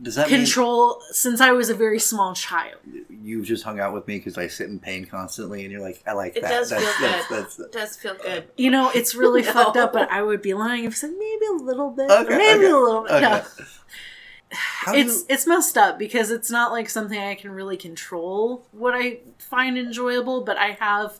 Does 0.02 0.16
that 0.16 0.28
control 0.28 1.00
since 1.10 1.40
i 1.40 1.52
was 1.52 1.70
a 1.70 1.74
very 1.74 1.98
small 1.98 2.34
child 2.34 2.76
you've 3.08 3.46
just 3.46 3.64
hung 3.64 3.80
out 3.80 3.92
with 3.94 4.06
me 4.06 4.18
because 4.18 4.38
I 4.38 4.46
sit 4.46 4.68
in 4.68 4.78
pain 4.78 5.04
constantly, 5.04 5.64
and 5.64 5.72
you're 5.72 5.80
like, 5.80 6.00
I 6.06 6.12
like 6.12 6.36
It 6.36 6.42
that. 6.42 6.50
does 6.50 6.70
that's, 6.70 6.84
feel 6.84 7.08
that's, 7.08 7.26
good. 7.28 7.38
that's, 7.44 7.58
It 7.58 7.72
does 7.72 7.96
feel 7.96 8.14
good. 8.14 8.48
You 8.56 8.70
know, 8.70 8.90
it's 8.94 9.16
really 9.16 9.42
No. 9.42 9.52
fucked 9.52 9.76
up, 9.76 9.92
but 9.92 10.08
I 10.12 10.22
would 10.22 10.42
be 10.42 10.54
lying 10.54 10.84
if 10.84 10.92
I 10.92 10.94
said 10.94 11.10
maybe 11.18 11.46
a 11.50 11.54
little 11.64 11.90
bit, 11.90 12.08
Okay, 12.08 12.36
maybe 12.38 12.66
okay, 12.66 12.70
a 12.70 12.78
little 12.78 13.02
bit. 13.02 13.10
okay. 13.14 13.28
No, 13.28 13.42
How 14.52 14.92
do 14.92 14.98
it's 14.98 15.24
it's 15.28 15.44
messed 15.46 15.76
up 15.76 15.98
because 15.98 16.30
it's 16.30 16.50
not 16.52 16.70
like 16.70 16.88
something 16.88 17.18
I 17.18 17.34
can 17.34 17.50
really 17.50 17.76
control 17.76 18.64
what 18.70 18.94
I 18.94 19.18
find 19.38 19.76
enjoyable, 19.76 20.42
but 20.44 20.56
I 20.56 20.76
have 20.78 21.18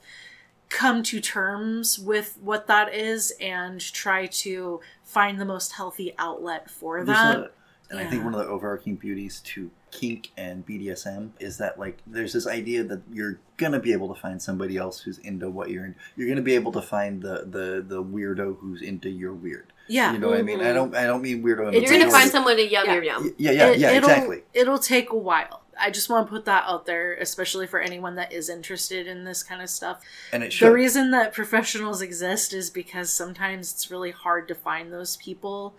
come 0.68 1.02
to 1.04 1.20
terms 1.20 1.98
with 1.98 2.38
what 2.40 2.68
that 2.68 2.94
is 2.94 3.32
and 3.40 3.80
try 3.80 4.26
to 4.26 4.80
find 5.02 5.40
the 5.40 5.44
most 5.44 5.72
healthy 5.72 6.14
outlet 6.18 6.70
for 6.70 7.04
There's 7.04 7.18
that. 7.18 7.52
A- 7.88 7.92
and 7.92 8.00
I 8.00 8.08
think 8.10 8.24
one 8.24 8.34
of 8.34 8.40
the 8.40 8.46
overarching 8.46 8.96
beauties 8.96 9.40
to 9.46 9.70
kink 9.90 10.30
and 10.36 10.66
BDSM 10.66 11.30
is 11.40 11.58
that 11.58 11.78
like 11.78 11.98
there's 12.06 12.32
this 12.32 12.46
idea 12.46 12.84
that 12.84 13.02
you're 13.10 13.38
gonna 13.56 13.80
be 13.80 13.92
able 13.92 14.12
to 14.14 14.20
find 14.20 14.40
somebody 14.42 14.76
else 14.76 15.00
who's 15.00 15.18
into 15.18 15.48
what 15.48 15.70
you're 15.70 15.86
in. 15.86 15.94
You're 16.16 16.28
gonna 16.28 16.42
be 16.42 16.54
able 16.54 16.72
to 16.72 16.82
find 16.82 17.22
the 17.22 17.46
the 17.48 17.84
the 17.86 18.02
weirdo 18.02 18.58
who's 18.58 18.82
into 18.82 19.08
your 19.08 19.32
weird. 19.32 19.72
yeah, 19.88 20.12
You 20.12 20.18
know 20.18 20.28
what 20.28 20.38
I 20.38 20.42
mean? 20.42 20.60
I 20.60 20.64
mm-hmm. 20.64 20.74
don't 20.74 20.94
I 20.96 21.04
don't 21.04 21.22
mean 21.22 21.42
weirdo. 21.42 21.72
In 21.72 21.82
You're 21.82 21.98
gonna 21.98 22.10
find 22.10 22.30
someone 22.30 22.56
to 22.56 22.66
yum 22.66 22.84
Yeah. 22.86 22.94
your 22.94 23.04
yum. 23.04 23.34
Yeah, 23.38 23.50
yeah, 23.52 23.66
It- 23.68 23.78
yeah, 23.78 23.90
it'll, 23.92 24.10
exactly. 24.10 24.42
It'll 24.52 24.78
take 24.78 25.10
a 25.10 25.16
while. 25.16 25.62
I 25.78 25.90
just 25.90 26.08
want 26.08 26.26
to 26.26 26.30
put 26.30 26.46
that 26.46 26.64
out 26.66 26.86
there, 26.86 27.14
especially 27.14 27.66
for 27.66 27.78
anyone 27.78 28.14
that 28.14 28.32
is 28.32 28.48
interested 28.48 29.06
in 29.06 29.24
this 29.24 29.42
kind 29.42 29.60
of 29.60 29.68
stuff. 29.68 30.00
And 30.32 30.42
it 30.42 30.50
should. 30.52 30.68
The 30.68 30.72
reason 30.72 31.10
that 31.10 31.34
professionals 31.34 32.00
exist 32.00 32.54
is 32.54 32.70
because 32.70 33.12
sometimes 33.12 33.72
it's 33.72 33.90
really 33.90 34.10
hard 34.10 34.48
to 34.48 34.54
find 34.54 34.90
those 34.90 35.16
people 35.18 35.76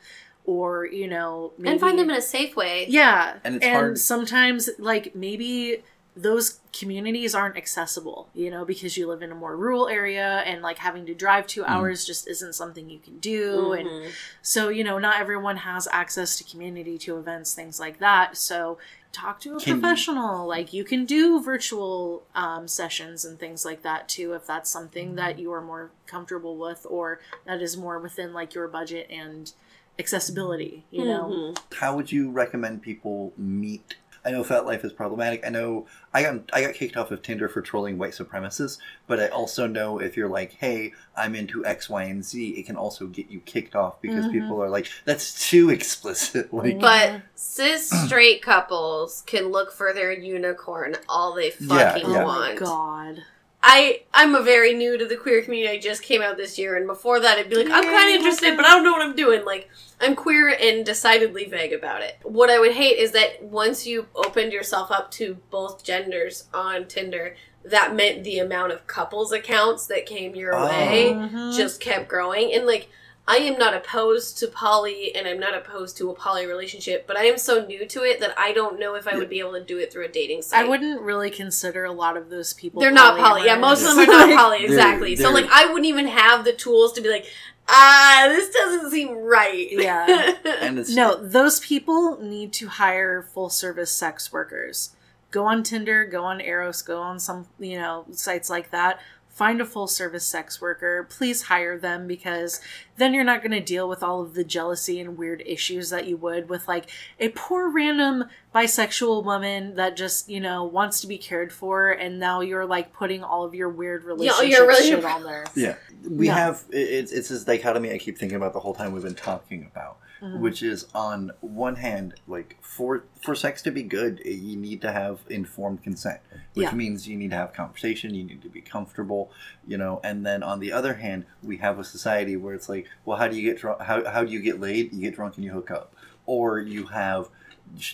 or, 0.48 0.86
you 0.88 1.08
know, 1.08 1.52
maybe, 1.60 1.72
And 1.74 1.80
find 1.80 2.00
them 2.00 2.10
in 2.10 2.16
a 2.16 2.22
safe 2.22 2.56
way. 2.56 2.88
Yeah. 2.90 3.36
And 3.44 3.58
it's 3.58 3.66
hard- 3.66 4.00
sometimes 4.00 4.70
like 4.80 5.14
maybe 5.14 5.84
those 6.16 6.62
communities 6.74 7.36
aren't 7.36 7.58
accessible, 7.58 8.28
you 8.34 8.50
know, 8.50 8.66
because 8.66 8.98
you 8.98 9.06
live 9.08 9.22
in 9.22 9.32
a 9.32 9.36
more 9.36 9.56
rural 9.56 9.88
area 9.88 10.38
and 10.48 10.64
like 10.64 10.80
having 10.80 11.06
to 11.06 11.14
drive 11.14 11.46
2 11.46 11.62
Mm. 11.62 11.68
hours 11.70 12.06
just 12.06 12.28
isn't 12.28 12.54
something 12.54 12.90
you 12.90 12.98
can 12.98 13.20
do 13.20 13.74
and 13.74 13.88
Mhm. 13.88 14.10
so, 14.42 14.70
you 14.70 14.84
know, 14.84 14.98
not 14.98 15.20
everyone 15.20 15.58
has 15.58 15.88
access 15.92 16.36
to 16.38 16.44
community, 16.44 16.98
to 17.00 17.20
events, 17.20 17.54
things 17.54 17.80
like 17.80 18.00
that. 18.00 18.36
So, 18.36 18.80
talk 19.12 19.40
to 19.42 19.56
a 19.56 19.60
Can 19.60 19.76
you- 19.76 19.82
professional. 19.82 20.48
Like, 20.48 20.74
you 20.74 20.84
can 20.84 21.06
do 21.06 21.40
virtual 21.42 22.24
um, 22.36 22.68
sessions 22.68 23.24
and 23.26 23.38
things 23.40 23.64
like 23.66 23.82
that 23.84 24.08
too, 24.08 24.34
if 24.34 24.46
that's 24.48 24.70
something 24.72 25.16
that 25.16 25.38
you 25.40 25.52
are 25.52 25.62
more 25.62 25.92
comfortable 26.08 26.56
with 26.58 26.86
or 26.90 27.20
that 27.46 27.62
is 27.62 27.76
more 27.78 28.00
within 28.00 28.34
like 28.34 28.54
your 28.56 28.68
budget 28.68 29.08
and 29.12 29.54
accessibility, 30.00 30.86
you 30.92 31.06
know? 31.06 31.54
Mhm. 31.56 31.76
How 31.78 31.96
would 31.96 32.12
you 32.12 32.30
recommend 32.32 32.82
people 32.82 33.34
meet? 33.38 33.96
I 34.26 34.32
know 34.32 34.44
FetLife 34.44 34.84
is 34.84 34.92
problematic. 34.92 35.46
I 35.46 35.50
know 35.50 35.86
I 36.14 36.22
got 36.24 36.50
I 36.52 36.62
got 36.62 36.74
kicked 36.74 36.98
off 36.98 37.12
of 37.12 37.22
Tinder 37.22 37.48
for 37.48 37.62
trolling 37.62 37.98
white 37.98 38.12
supremacists, 38.12 38.78
but 39.08 39.22
I 39.22 39.28
also 39.30 39.68
know 39.68 40.00
if 40.00 40.18
you're 40.18 40.28
like, 40.28 40.52
"Hey, 40.54 40.92
I'm 41.16 41.34
into 41.34 41.66
X, 41.66 41.90
Y, 41.90 42.04
and 42.04 42.26
Z," 42.26 42.50
it 42.50 42.66
can 42.66 42.76
also 42.76 43.08
get 43.08 43.30
you 43.30 43.40
kicked 43.40 43.74
off 43.74 44.02
because 44.02 44.26
Mhm. 44.26 44.32
people 44.32 44.62
are 44.62 44.70
like, 44.70 44.88
"That's 45.06 45.48
too 45.50 45.70
explicit." 45.78 46.54
Like, 46.54 46.80
But 46.82 47.22
cis 47.36 47.90
straight 47.90 48.42
couples 48.42 49.24
can 49.26 49.48
look 49.50 49.72
for 49.72 49.94
their 49.94 50.12
unicorn 50.12 50.98
all 51.08 51.34
they 51.34 51.54
Yeah, 51.62 51.94
fucking 51.94 52.10
yeah. 52.12 52.24
Oh 52.24 52.28
my 52.28 52.48
want. 52.50 52.60
god. 52.60 53.24
I 53.70 54.04
I'm 54.14 54.34
a 54.34 54.42
very 54.42 54.74
new 54.74 54.98
to 54.98 55.06
the 55.06 55.18
queer 55.18 55.42
community. 55.42 55.78
I 55.78 55.80
just 55.80 56.02
came 56.02 56.22
out 56.22 56.38
this 56.38 56.58
year, 56.58 56.78
and 56.78 56.88
before 56.88 57.20
that, 57.20 57.38
I'd 57.38 57.50
be 57.50 57.58
like, 57.58 57.70
I'm 57.70 57.84
kind 57.84 58.10
of 58.10 58.16
interested, 58.16 58.56
but 58.56 58.66
I 58.66 58.70
don't 58.70 58.84
know 58.86 58.94
what 58.94 59.02
I'm 59.02 59.16
doing. 59.16 59.44
Like, 59.44 59.70
I'm 60.00 60.16
queer 60.16 60.56
and 60.60 60.86
decidedly 60.86 61.46
vague 61.46 61.74
about 61.74 62.02
it. 62.02 62.18
What 62.24 62.50
I 62.50 62.60
would 62.60 62.72
hate 62.72 62.98
is 62.98 63.12
that 63.12 63.44
once 63.44 63.86
you 63.86 64.08
opened 64.16 64.54
yourself 64.54 64.90
up 64.90 65.12
to 65.12 65.36
both 65.52 65.84
genders 65.84 66.46
on 66.54 66.88
Tinder, 66.88 67.36
that 67.66 67.94
meant 67.94 68.24
the 68.24 68.40
amount 68.40 68.72
of 68.72 68.88
couples 68.88 69.34
accounts 69.34 69.86
that 69.88 70.06
came 70.06 70.34
your 70.34 70.56
Oh. 70.56 70.66
way 70.68 71.10
Mhm. 71.14 71.54
just 71.58 71.82
kept 71.82 72.08
growing. 72.08 72.54
And 72.54 72.66
like, 72.66 72.88
I 73.30 73.38
am 73.38 73.58
not 73.60 73.74
opposed 73.74 74.38
to 74.40 74.48
poly, 74.48 75.14
and 75.14 75.28
I'm 75.28 75.40
not 75.40 75.54
opposed 75.54 75.98
to 75.98 76.10
a 76.10 76.14
poly 76.14 76.46
relationship, 76.46 77.06
but 77.06 77.18
I 77.18 77.26
am 77.26 77.38
so 77.38 77.66
new 77.66 77.86
to 77.88 78.04
it 78.04 78.22
that 78.22 78.34
I 78.38 78.54
don't 78.54 78.80
know 78.80 78.96
if 78.96 79.06
I 79.08 79.18
would 79.18 79.30
be 79.30 79.40
able 79.40 79.52
to 79.54 79.64
do 79.64 79.78
it 79.80 79.92
through 79.92 80.06
a 80.06 80.08
dating 80.08 80.44
site. 80.44 80.64
I 80.66 80.68
wouldn't 80.68 81.02
really 81.02 81.30
consider 81.30 81.84
a 81.84 81.92
lot 81.92 82.16
of 82.16 82.30
those 82.30 82.54
people. 82.54 82.80
They're 82.82 82.90
not 82.92 83.18
poly. 83.20 83.46
Yeah, 83.46 83.58
most 83.58 83.82
of 83.86 83.96
them 83.98 84.10
are 84.10 84.28
not 84.28 84.38
poly. 84.38 84.60
They're- 84.60 84.68
Exactly. 84.68 85.16
so 85.18 85.24
they're- 85.24 85.32
like, 85.34 85.50
I 85.52 85.66
wouldn't 85.66 85.86
even 85.88 86.08
have 86.08 86.46
the 86.46 86.54
tools 86.54 86.94
to 86.94 87.02
be 87.02 87.10
like, 87.10 87.26
ah, 87.68 88.28
this 88.30 88.50
doesn't 88.54 88.92
seem 88.92 89.14
right. 89.18 89.68
Yeah. 89.72 90.36
and 90.62 90.80
it's 90.80 90.96
No, 90.96 91.16
those 91.22 91.60
people 91.60 92.18
need 92.22 92.54
to 92.54 92.68
hire 92.70 93.22
full 93.22 93.50
service 93.50 93.92
sex 93.92 94.32
workers. 94.32 94.92
Go 95.32 95.44
on 95.46 95.64
Tinder, 95.64 96.06
go 96.06 96.24
on 96.24 96.40
Eros, 96.40 96.82
go 96.82 97.02
on 97.02 97.20
some, 97.20 97.48
you 97.60 97.78
know, 97.78 98.06
sites 98.12 98.50
like 98.50 98.72
that. 98.72 99.02
Find 99.38 99.62
a 99.62 99.66
full 99.66 99.86
service 99.88 100.26
sex 100.26 100.60
worker. 100.60 101.06
Please 101.08 101.44
hire 101.44 101.78
them 101.78 102.08
because 102.08 102.60
then 102.96 103.14
you're 103.14 103.24
not 103.24 103.42
going 103.44 103.52
to 103.52 103.60
deal 103.60 103.88
with 103.88 104.02
all 104.02 104.20
of 104.24 104.34
the 104.34 104.44
jealousy 104.44 105.00
and 105.00 105.16
weird 105.16 105.44
issues 105.46 105.92
that 105.92 106.08
you 106.08 106.18
would 106.18 106.50
with 106.50 106.68
like 106.68 106.90
a 107.20 107.30
poor 107.30 107.70
random 107.70 108.24
bisexual 108.56 109.24
woman 109.24 109.76
that 109.76 109.96
just, 109.96 110.28
you 110.28 110.40
know, 110.40 110.64
wants 110.64 111.02
to 111.02 111.08
be 111.08 111.20
cared 111.20 111.54
for 111.54 111.92
and 111.92 112.20
now 112.20 112.42
you're 112.42 112.66
like 112.66 112.92
putting 112.94 113.24
all 113.24 113.46
of 113.46 113.54
your 113.54 113.70
weird 113.70 114.04
relationship 114.06 114.50
your 114.50 114.68
really- 114.68 114.90
shit 114.90 115.06
on 115.06 115.22
there. 115.22 115.46
Yeah, 115.56 115.76
we 116.10 116.30
No. 116.30 116.34
have 116.34 116.64
it's 116.72 117.12
it's 117.12 117.30
this 117.30 117.44
dichotomy 117.44 117.92
I 117.92 118.00
keep 118.00 118.18
thinking 118.18 118.38
about 118.38 118.54
the 118.54 118.60
whole 118.60 118.74
time 118.74 118.92
we've 118.92 119.04
been 119.04 119.14
talking 119.14 119.70
about, 119.72 120.00
Mhm. 120.22 120.40
which 120.40 120.64
is 120.64 120.88
on 120.96 121.32
one 121.42 121.76
hand, 121.76 122.16
like 122.28 122.58
for 122.62 123.04
for 123.22 123.36
sex 123.36 123.62
to 123.64 123.72
be 123.72 123.84
good, 123.84 124.22
eh, 124.26 124.30
you 124.32 124.56
need 124.58 124.82
to 124.82 124.92
have 124.92 125.20
informed 125.30 125.84
consent, 125.84 126.20
which 126.54 126.66
Yeah. 126.70 126.74
means 126.76 127.08
you 127.08 127.18
need 127.18 127.32
to 127.32 127.38
have 127.38 127.54
conversation, 127.54 128.14
you 128.16 128.24
need 128.24 128.42
to 128.42 128.50
be 128.50 128.62
comfortable, 128.62 129.32
you 129.68 129.78
know. 129.78 130.00
And 130.04 130.26
then 130.26 130.44
on 130.44 130.60
the 130.60 130.72
other 130.72 130.96
hand, 130.96 131.26
we 131.44 131.58
have 131.58 131.78
a 131.80 131.84
society 131.84 132.36
where 132.36 132.54
it's 132.56 132.70
like, 132.70 132.88
well, 133.06 133.18
how 133.18 133.28
do 133.28 133.36
you 133.36 133.44
get 133.44 133.60
drunk? 133.60 133.82
How 133.82 134.10
how 134.10 134.24
do 134.24 134.32
you 134.32 134.40
get 134.42 134.60
laid? 134.60 134.94
You 134.94 135.02
get 135.02 135.16
drunk 135.16 135.36
and 135.36 135.46
you 135.46 135.52
hook 135.52 135.72
up, 135.72 135.94
or 136.26 136.60
you 136.60 136.88
have 136.88 137.30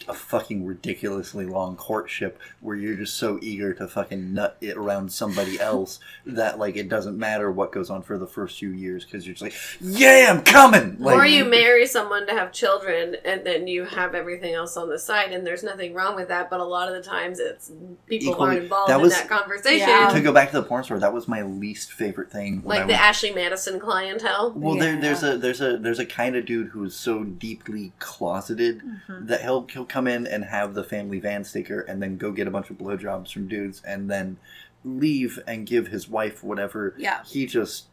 a 0.07 0.13
fucking 0.13 0.65
ridiculously 0.65 1.45
long 1.45 1.75
courtship 1.75 2.39
where 2.61 2.75
you're 2.75 2.95
just 2.95 3.17
so 3.17 3.37
eager 3.41 3.73
to 3.73 3.87
fucking 3.87 4.33
nut 4.33 4.55
it 4.61 4.77
around 4.77 5.11
somebody 5.11 5.59
else 5.71 5.99
that 6.25 6.57
like 6.57 6.75
it 6.77 6.87
doesn't 6.87 7.17
matter 7.17 7.51
what 7.51 7.71
goes 7.73 7.89
on 7.89 8.01
for 8.01 8.17
the 8.17 8.25
first 8.27 8.57
few 8.59 8.69
years 8.69 9.03
because 9.03 9.25
you're 9.27 9.33
just 9.35 9.41
like, 9.41 9.53
yeah, 9.81 10.27
I'm 10.29 10.41
coming. 10.43 10.95
Like, 10.99 11.17
or 11.17 11.25
you 11.25 11.43
marry 11.45 11.85
someone 11.85 12.25
to 12.27 12.33
have 12.33 12.51
children 12.53 13.17
and 13.25 13.45
then 13.45 13.67
you 13.67 13.83
have 13.85 14.15
everything 14.15 14.53
else 14.53 14.77
on 14.77 14.87
the 14.89 14.97
side 14.99 15.31
and 15.33 15.45
there's 15.45 15.63
nothing 15.63 15.93
wrong 15.93 16.15
with 16.15 16.29
that 16.29 16.49
but 16.49 16.59
a 16.59 16.63
lot 16.63 16.87
of 16.87 16.95
the 16.95 17.01
times 17.09 17.39
it's 17.39 17.71
people 18.07 18.31
Equally- 18.33 18.49
aren't 18.51 18.63
involved 18.63 18.89
that 18.89 19.01
in 19.01 19.09
that 19.09 19.27
conversation 19.27 19.87
Yeah. 19.89 20.09
to 20.13 20.21
go 20.21 20.31
back 20.31 20.51
to 20.51 20.61
the 20.61 20.63
porn 20.67 20.83
store. 20.85 20.99
That 20.99 21.13
was 21.13 21.27
my 21.27 21.41
least 21.41 21.91
favorite 21.91 22.31
thing. 22.31 22.61
like 22.63 22.81
I 22.81 22.85
the 22.85 22.93
was- 22.93 23.01
ashley 23.01 23.31
madison 23.33 23.79
clientele 23.79 24.53
Well, 24.55 24.75
there, 24.77 24.99
there's 24.99 25.23
a 25.23 25.37
there's 25.37 25.59
a 25.61 25.77
there's 25.77 25.99
a 25.99 26.05
kind 26.05 26.35
of 26.35 26.45
dude 26.45 26.67
who's 26.69 26.95
so 26.95 27.23
deeply 27.23 27.91
closeted 27.99 28.81
Mhm. 29.09 29.27
that 29.27 29.41
he'll 29.41 29.62
he'll 29.71 29.85
come 29.85 30.07
in 30.07 30.25
and 30.27 30.45
have 30.45 30.73
the 30.73 30.83
family 30.83 31.19
van 31.19 31.43
sticker 31.43 31.81
and 31.81 32.01
then 32.01 32.17
go 32.17 32.31
get 32.31 32.47
a 32.47 32.51
bunch 32.51 32.69
of 32.69 32.77
blowjobs 32.77 33.31
from 33.31 33.47
dudes 33.47 33.81
and 33.85 34.09
then 34.09 34.37
leave 34.85 35.39
and 35.47 35.65
give 35.65 35.87
his 35.87 36.07
wife 36.09 36.43
whatever 36.43 36.93
Yeah. 36.97 37.23
he 37.25 37.45
just 37.45 37.85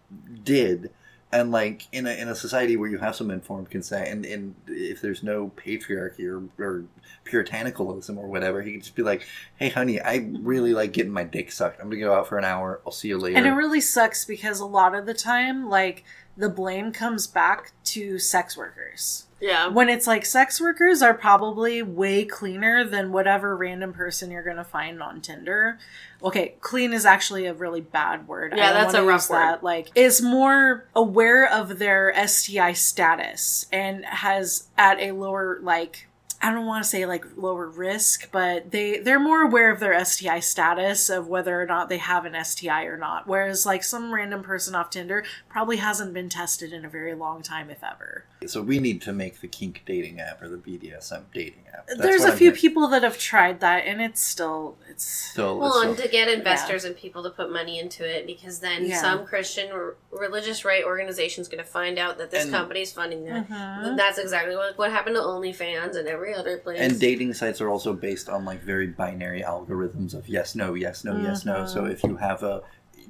did. 0.44 0.90
And 1.32 1.52
like 1.52 1.86
in 1.92 2.08
a 2.08 2.10
in 2.10 2.26
a 2.28 2.34
society 2.34 2.76
where 2.76 2.90
you 2.90 2.98
have 2.98 3.14
some 3.14 3.30
informed 3.30 3.70
consent 3.70 4.08
and, 4.08 4.26
and 4.26 4.54
if 4.66 5.00
there's 5.00 5.22
no 5.22 5.52
patriarchy 5.56 6.24
or, 6.26 6.42
or 6.60 6.84
puritanicalism 7.24 8.16
or 8.16 8.26
whatever, 8.26 8.62
he 8.62 8.72
could 8.72 8.82
just 8.82 8.96
be 8.96 9.02
like, 9.02 9.22
Hey 9.56 9.68
honey, 9.68 10.00
I 10.00 10.28
really 10.40 10.72
like 10.74 10.92
getting 10.92 11.12
my 11.12 11.24
dick 11.24 11.52
sucked. 11.52 11.80
I'm 11.80 11.88
gonna 11.88 12.00
go 12.00 12.14
out 12.14 12.26
for 12.28 12.38
an 12.38 12.44
hour, 12.44 12.80
I'll 12.84 12.92
see 12.92 13.08
you 13.08 13.18
later. 13.18 13.36
And 13.36 13.46
it 13.46 13.52
really 13.52 13.80
sucks 13.80 14.24
because 14.24 14.58
a 14.60 14.66
lot 14.66 14.94
of 14.94 15.06
the 15.06 15.14
time, 15.14 15.68
like 15.68 16.04
the 16.36 16.48
blame 16.48 16.92
comes 16.92 17.26
back 17.26 17.72
to 17.84 18.18
sex 18.18 18.56
workers. 18.56 19.26
Yeah. 19.40 19.68
When 19.68 19.88
it's 19.88 20.06
like 20.06 20.26
sex 20.26 20.60
workers 20.60 21.00
are 21.02 21.14
probably 21.14 21.82
way 21.82 22.24
cleaner 22.24 22.84
than 22.84 23.10
whatever 23.10 23.56
random 23.56 23.92
person 23.92 24.30
you're 24.30 24.42
gonna 24.42 24.64
find 24.64 25.02
on 25.02 25.20
Tinder. 25.20 25.78
Okay, 26.22 26.56
clean 26.60 26.92
is 26.92 27.06
actually 27.06 27.46
a 27.46 27.54
really 27.54 27.80
bad 27.80 28.28
word. 28.28 28.52
Yeah, 28.54 28.74
that's 28.74 28.92
a 28.92 29.02
rough 29.02 29.30
word. 29.30 29.38
that. 29.38 29.64
Like, 29.64 29.88
is 29.94 30.20
more 30.20 30.86
aware 30.94 31.50
of 31.50 31.78
their 31.78 32.12
STI 32.26 32.74
status 32.74 33.66
and 33.72 34.04
has 34.04 34.68
at 34.76 35.00
a 35.00 35.12
lower 35.12 35.58
like 35.62 36.09
I 36.42 36.52
don't 36.52 36.66
want 36.66 36.82
to 36.82 36.88
say 36.88 37.04
like 37.04 37.24
lower 37.36 37.66
risk, 37.66 38.30
but 38.32 38.70
they 38.70 38.98
they're 38.98 39.20
more 39.20 39.42
aware 39.42 39.70
of 39.70 39.78
their 39.78 40.02
STI 40.04 40.40
status 40.40 41.10
of 41.10 41.28
whether 41.28 41.60
or 41.60 41.66
not 41.66 41.88
they 41.88 41.98
have 41.98 42.24
an 42.24 42.44
STI 42.44 42.84
or 42.84 42.96
not. 42.96 43.26
Whereas 43.26 43.66
like 43.66 43.84
some 43.84 44.14
random 44.14 44.42
person 44.42 44.74
off 44.74 44.88
Tinder 44.88 45.24
probably 45.50 45.76
hasn't 45.76 46.14
been 46.14 46.30
tested 46.30 46.72
in 46.72 46.84
a 46.84 46.88
very 46.88 47.14
long 47.14 47.42
time, 47.42 47.68
if 47.68 47.84
ever. 47.84 48.24
So 48.46 48.62
we 48.62 48.78
need 48.78 49.02
to 49.02 49.12
make 49.12 49.40
the 49.42 49.48
kink 49.48 49.82
dating 49.84 50.18
app 50.18 50.40
or 50.40 50.48
the 50.48 50.56
BDSM 50.56 51.24
dating 51.34 51.64
app. 51.74 51.86
That's 51.88 52.00
There's 52.00 52.20
what 52.22 52.30
a 52.30 52.32
I'm 52.32 52.38
few 52.38 52.46
hearing. 52.46 52.60
people 52.60 52.88
that 52.88 53.02
have 53.02 53.18
tried 53.18 53.60
that, 53.60 53.84
and 53.86 54.00
it's 54.00 54.22
still 54.22 54.78
it's 54.88 55.04
Still, 55.04 55.58
Well, 55.58 55.72
still- 55.72 55.90
and 55.90 55.98
to 55.98 56.08
get 56.08 56.28
investors 56.28 56.84
and 56.86 56.96
people 56.96 57.22
to 57.24 57.30
put 57.30 57.52
money 57.52 57.78
into 57.78 58.02
it, 58.02 58.26
because 58.26 58.60
then 58.60 58.86
Yeah. 58.86 58.98
some 59.00 59.26
Christian 59.26 59.70
or 59.72 59.96
religious 60.10 60.64
right 60.64 60.82
organization 60.84 61.42
is 61.42 61.48
going 61.48 61.62
to 61.62 61.68
find 61.70 61.98
out 61.98 62.16
that 62.16 62.30
this 62.30 62.44
And- 62.44 62.52
company 62.52 62.80
is 62.80 62.92
funding 62.92 63.26
that. 63.26 63.46
Mhm. 63.48 63.96
That's 63.98 64.16
exactly 64.18 64.56
what, 64.56 64.76
what 64.78 64.90
happened 64.90 65.16
to 65.16 65.22
OnlyFans 65.22 65.96
and 65.96 66.08
every 66.08 66.34
other 66.34 66.56
place. 66.58 66.80
and 66.80 66.98
dating 66.98 67.34
sites 67.34 67.60
are 67.60 67.68
also 67.68 67.92
based 67.92 68.30
on 68.30 68.46
like 68.46 68.62
very 68.62 68.86
binary 68.86 69.42
algorithms 69.42 70.14
of 70.14 70.28
yes, 70.28 70.54
no, 70.54 70.72
yes, 70.72 71.04
no, 71.04 71.18
yes, 71.20 71.44
no. 71.44 71.66
So 71.66 71.82
Mhm. 71.82 71.92
if 71.92 72.02
you 72.04 72.16
have 72.16 72.42
a, 72.42 72.62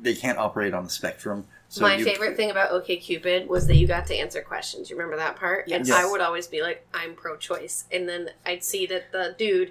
they 0.02 0.14
can't 0.14 0.38
operate 0.38 0.74
on 0.74 0.86
a 0.86 0.90
spectrum. 0.90 1.46
So 1.70 1.82
My 1.82 1.94
you- 1.96 2.04
favorite 2.04 2.36
thing 2.36 2.50
about 2.50 2.72
OK 2.72 2.96
Cupid 2.96 3.48
was 3.48 3.68
that 3.68 3.76
you 3.76 3.86
got 3.86 4.04
to 4.08 4.14
answer 4.14 4.42
questions. 4.42 4.90
You 4.90 4.96
remember 4.96 5.16
that 5.16 5.36
part? 5.36 5.68
Yes. 5.68 5.78
And 5.78 5.86
Yes. 5.86 6.04
I 6.04 6.10
would 6.10 6.20
always 6.20 6.48
be 6.48 6.62
like, 6.62 6.84
I'm 6.92 7.14
pro 7.14 7.36
choice. 7.36 7.84
And 7.92 8.08
then 8.08 8.30
I'd 8.44 8.64
see 8.64 8.86
that 8.86 9.12
the 9.12 9.36
dude, 9.38 9.70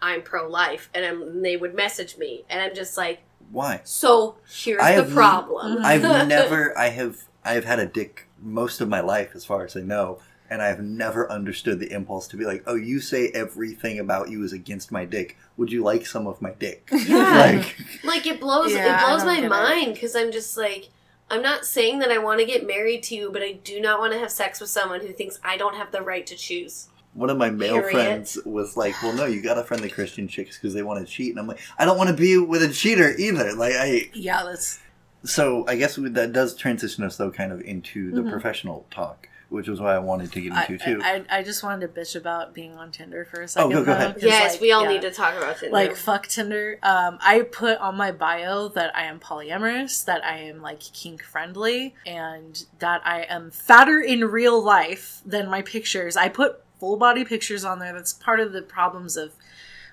I'm 0.00 0.22
pro 0.22 0.48
life. 0.48 0.88
And, 0.94 1.04
I'm, 1.04 1.20
and 1.22 1.44
they 1.44 1.56
would 1.56 1.74
message 1.74 2.16
me. 2.16 2.44
And 2.48 2.62
I'm 2.62 2.72
just 2.72 2.96
like, 2.96 3.22
Why? 3.50 3.80
so 3.82 4.36
here's 4.48 4.80
I 4.80 4.94
the 4.94 5.02
have- 5.02 5.12
problem. 5.12 5.78
I've 5.84 6.02
never, 6.28 6.76
I 6.78 6.90
have, 6.90 7.24
I 7.44 7.54
have 7.54 7.64
had 7.64 7.80
a 7.80 7.86
dick 7.86 8.28
most 8.40 8.80
of 8.80 8.88
my 8.88 9.00
life, 9.00 9.32
as 9.34 9.44
far 9.44 9.64
as 9.64 9.76
I 9.76 9.80
know, 9.80 10.20
and 10.48 10.62
I've 10.62 10.80
never 10.80 11.30
understood 11.30 11.80
the 11.80 11.92
impulse 11.92 12.28
to 12.28 12.36
be 12.36 12.44
like, 12.44 12.62
oh, 12.66 12.76
you 12.76 13.00
say 13.00 13.28
everything 13.34 13.98
about 13.98 14.30
you 14.30 14.44
is 14.44 14.52
against 14.52 14.92
my 14.92 15.04
dick. 15.04 15.36
Would 15.56 15.72
you 15.72 15.82
like 15.82 16.06
some 16.06 16.28
of 16.28 16.40
my 16.40 16.52
dick? 16.52 16.88
Yeah. 16.92 17.16
like, 17.56 17.76
like 18.04 18.26
it 18.26 18.40
blows 18.40 18.72
Yeah, 18.72 19.02
it 19.02 19.06
blows 19.06 19.24
my 19.24 19.46
mind 19.48 19.94
because 19.94 20.14
I'm 20.14 20.30
just 20.30 20.56
like 20.56 20.90
I'm 21.30 21.42
not 21.42 21.64
saying 21.64 22.00
that 22.00 22.10
I 22.10 22.18
want 22.18 22.40
to 22.40 22.46
get 22.46 22.66
married 22.66 23.02
to 23.04 23.14
you, 23.14 23.30
but 23.32 23.42
I 23.42 23.52
do 23.64 23.80
not 23.80 24.00
want 24.00 24.12
to 24.12 24.18
have 24.18 24.30
sex 24.32 24.60
with 24.60 24.70
someone 24.70 25.00
who 25.00 25.12
thinks 25.12 25.38
I 25.44 25.56
don't 25.56 25.76
have 25.76 25.92
the 25.92 26.02
right 26.02 26.26
to 26.26 26.36
choose. 26.36 26.88
one 27.12 27.28
of 27.28 27.36
my 27.36 27.50
male 27.50 27.74
Period. 27.74 27.92
friends 27.92 28.38
was 28.44 28.76
like, 28.76 28.94
well, 29.02 29.12
no, 29.12 29.24
you 29.26 29.42
gotta 29.42 29.64
friend 29.64 29.82
the 29.82 29.88
Christian 29.88 30.28
chicks 30.28 30.56
because 30.56 30.72
they 30.74 30.82
want 30.84 31.04
to 31.04 31.12
cheat, 31.12 31.30
and 31.30 31.40
I'm 31.40 31.46
like, 31.48 31.58
I 31.78 31.84
don't 31.84 31.98
want 31.98 32.08
to 32.10 32.14
be 32.16 32.38
with 32.38 32.62
a 32.62 32.68
cheater 32.68 33.14
either. 33.18 33.52
Like, 33.52 33.74
I, 33.74 34.10
yeah, 34.14 34.44
that's 34.44 34.78
so 35.24 35.64
I 35.66 35.74
guess 35.76 35.96
that 35.96 36.32
does 36.32 36.54
transition 36.54 37.02
us 37.04 37.16
though, 37.16 37.30
kind 37.32 37.50
of 37.52 37.60
into 37.62 38.12
the 38.12 38.20
Mhm. 38.22 38.30
professional 38.30 38.86
talk, 38.92 39.28
which 39.50 39.68
was 39.68 39.80
why 39.80 39.94
I 39.94 39.98
wanted 39.98 40.32
to 40.32 40.40
get 40.40 40.52
I, 40.52 40.64
into 40.64 40.78
too. 40.78 41.00
I, 41.02 41.24
I 41.28 41.42
just 41.42 41.62
wanted 41.62 41.92
to 41.94 42.00
bitch 42.00 42.16
about 42.16 42.54
being 42.54 42.74
on 42.76 42.90
Tinder 42.90 43.24
for 43.24 43.40
a 43.40 43.44
Oh, 43.44 43.46
second. 43.46 43.70
go- 43.70 43.78
go 43.80 43.84
though, 43.84 43.92
ahead. 43.92 44.14
'cause, 44.14 44.22
Yes, 44.22 44.52
like, 44.52 44.60
we 44.62 44.72
all 44.72 44.84
yeah. 44.84 44.88
need 44.90 45.02
to 45.02 45.10
talk 45.10 45.34
about 45.36 45.58
Tinder. 45.58 45.72
like 45.74 45.96
fuck 45.96 46.26
Tinder. 46.28 46.78
Um, 46.82 47.18
I 47.20 47.42
put 47.42 47.76
on 47.78 47.96
my 47.96 48.12
bio 48.12 48.68
that 48.68 48.96
I 48.96 49.04
am 49.04 49.20
polyamorous, 49.20 50.04
that 50.06 50.24
I 50.24 50.38
am 50.38 50.62
like 50.62 50.80
kink 50.80 51.22
friendly, 51.22 51.94
and 52.06 52.64
that 52.78 53.02
I 53.04 53.22
am 53.28 53.50
fatter 53.50 54.00
in 54.00 54.24
real 54.24 54.62
life 54.62 55.20
than 55.26 55.50
my 55.50 55.62
pictures. 55.62 56.16
I 56.16 56.28
put 56.28 56.62
full 56.78 56.96
body 56.96 57.24
pictures 57.24 57.64
on 57.64 57.78
there. 57.78 57.92
That's 57.92 58.12
part 58.14 58.40
of 58.40 58.52
the 58.52 58.62
problems 58.62 59.16
of 59.16 59.32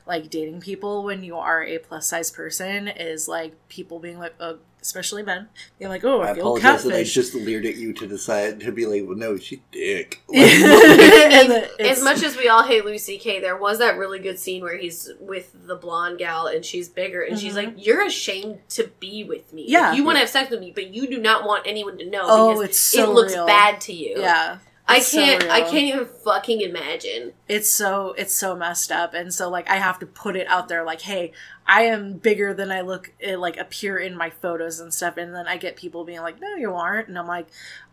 like 0.06 0.30
dating 0.30 0.62
people 0.62 1.04
when 1.04 1.22
you 1.22 1.36
are 1.36 1.64
a 1.64 1.80
plus 1.80 2.08
size 2.08 2.32
person 2.32 2.88
is 2.88 3.28
like 3.28 3.54
people 3.68 4.00
being 4.00 4.18
like, 4.20 4.34
uh, 4.40 4.54
especially 4.88 5.22
men, 5.22 5.50
being 5.78 5.90
like, 5.90 6.06
oh, 6.06 6.22
I, 6.22 6.32
I 6.32 6.34
feel 6.34 6.56
apologize 6.56 6.84
that 6.86 6.94
I 6.96 7.04
just 7.04 7.36
leered 7.36 7.66
at 7.66 7.76
you 7.76 7.92
to 7.92 8.08
decide 8.08 8.62
to 8.62 8.72
be 8.72 8.86
like, 8.86 9.04
well, 9.06 9.18
no, 9.18 9.36
she 9.38 9.62
dick. 9.72 10.22
And 10.34 11.52
then 11.52 11.68
as 11.82 12.02
much 12.02 12.24
as 12.24 12.38
we 12.38 12.48
all 12.48 12.64
hate 12.64 12.86
Louis 12.86 12.98
C.K., 12.98 13.42
there 13.42 13.58
was 13.58 13.80
that 13.80 13.98
really 13.98 14.20
good 14.20 14.40
scene 14.40 14.64
where 14.64 14.78
he's 14.78 15.12
with 15.20 15.52
the 15.68 15.76
blonde 15.76 16.20
gal 16.20 16.48
and 16.48 16.64
she's 16.64 16.88
bigger 16.88 17.22
and 17.22 17.38
she's 17.38 17.54
Mhm. 17.54 17.58
like, 17.58 17.74
"You're 17.86 18.06
ashamed 18.06 18.60
to 18.70 18.90
be 19.02 19.24
with 19.26 19.52
me. 19.54 19.66
Yeah. 19.68 19.94
you 19.94 20.04
want 20.06 20.16
to 20.16 20.20
have 20.22 20.30
sex 20.30 20.50
with 20.50 20.62
me, 20.62 20.72
but 20.74 20.88
you 20.94 21.08
do 21.08 21.18
not 21.20 21.46
want 21.46 21.68
anyone 21.68 21.98
to 21.98 22.10
know 22.10 22.22
Oh, 22.24 22.54
because 22.54 22.70
it's 22.70 22.80
so 22.80 23.04
it 23.12 23.14
looks 23.14 23.34
real. 23.34 23.46
bad 23.46 23.82
to 23.82 23.94
you." 23.94 24.16
yeah. 24.18 24.60
I 24.90 24.98
It's 24.98 25.12
can't. 25.12 25.44
I 25.50 25.62
can't 25.62 25.84
even 25.84 26.06
fucking 26.06 26.62
imagine. 26.62 27.34
it's 27.48 27.70
so 27.70 28.14
it's 28.18 28.34
so 28.34 28.56
messed 28.56 28.92
up 28.92 29.14
and 29.14 29.34
so 29.34 29.50
like 29.50 29.70
i 29.70 29.76
have 29.76 30.00
to 30.00 30.06
put 30.06 30.36
it 30.36 30.48
out 30.48 30.68
there 30.70 30.84
like 30.84 31.02
hey 31.02 31.32
i 31.66 31.82
am 31.84 32.14
bigger 32.14 32.54
than 32.54 32.72
i 32.72 32.82
look 32.82 33.12
eh, 33.22 33.36
like 33.36 33.58
appear 33.58 33.98
in 33.98 34.16
my 34.16 34.30
photos 34.30 34.80
and 34.80 34.94
stuff 34.94 35.18
and 35.18 35.34
then 35.36 35.48
i 35.48 35.58
get 35.58 35.76
people 35.76 36.04
being 36.06 36.22
like 36.22 36.40
no 36.40 36.56
you 36.56 36.74
aren't 36.74 37.08
and 37.10 37.18
i'm 37.20 37.28
like 37.28 37.48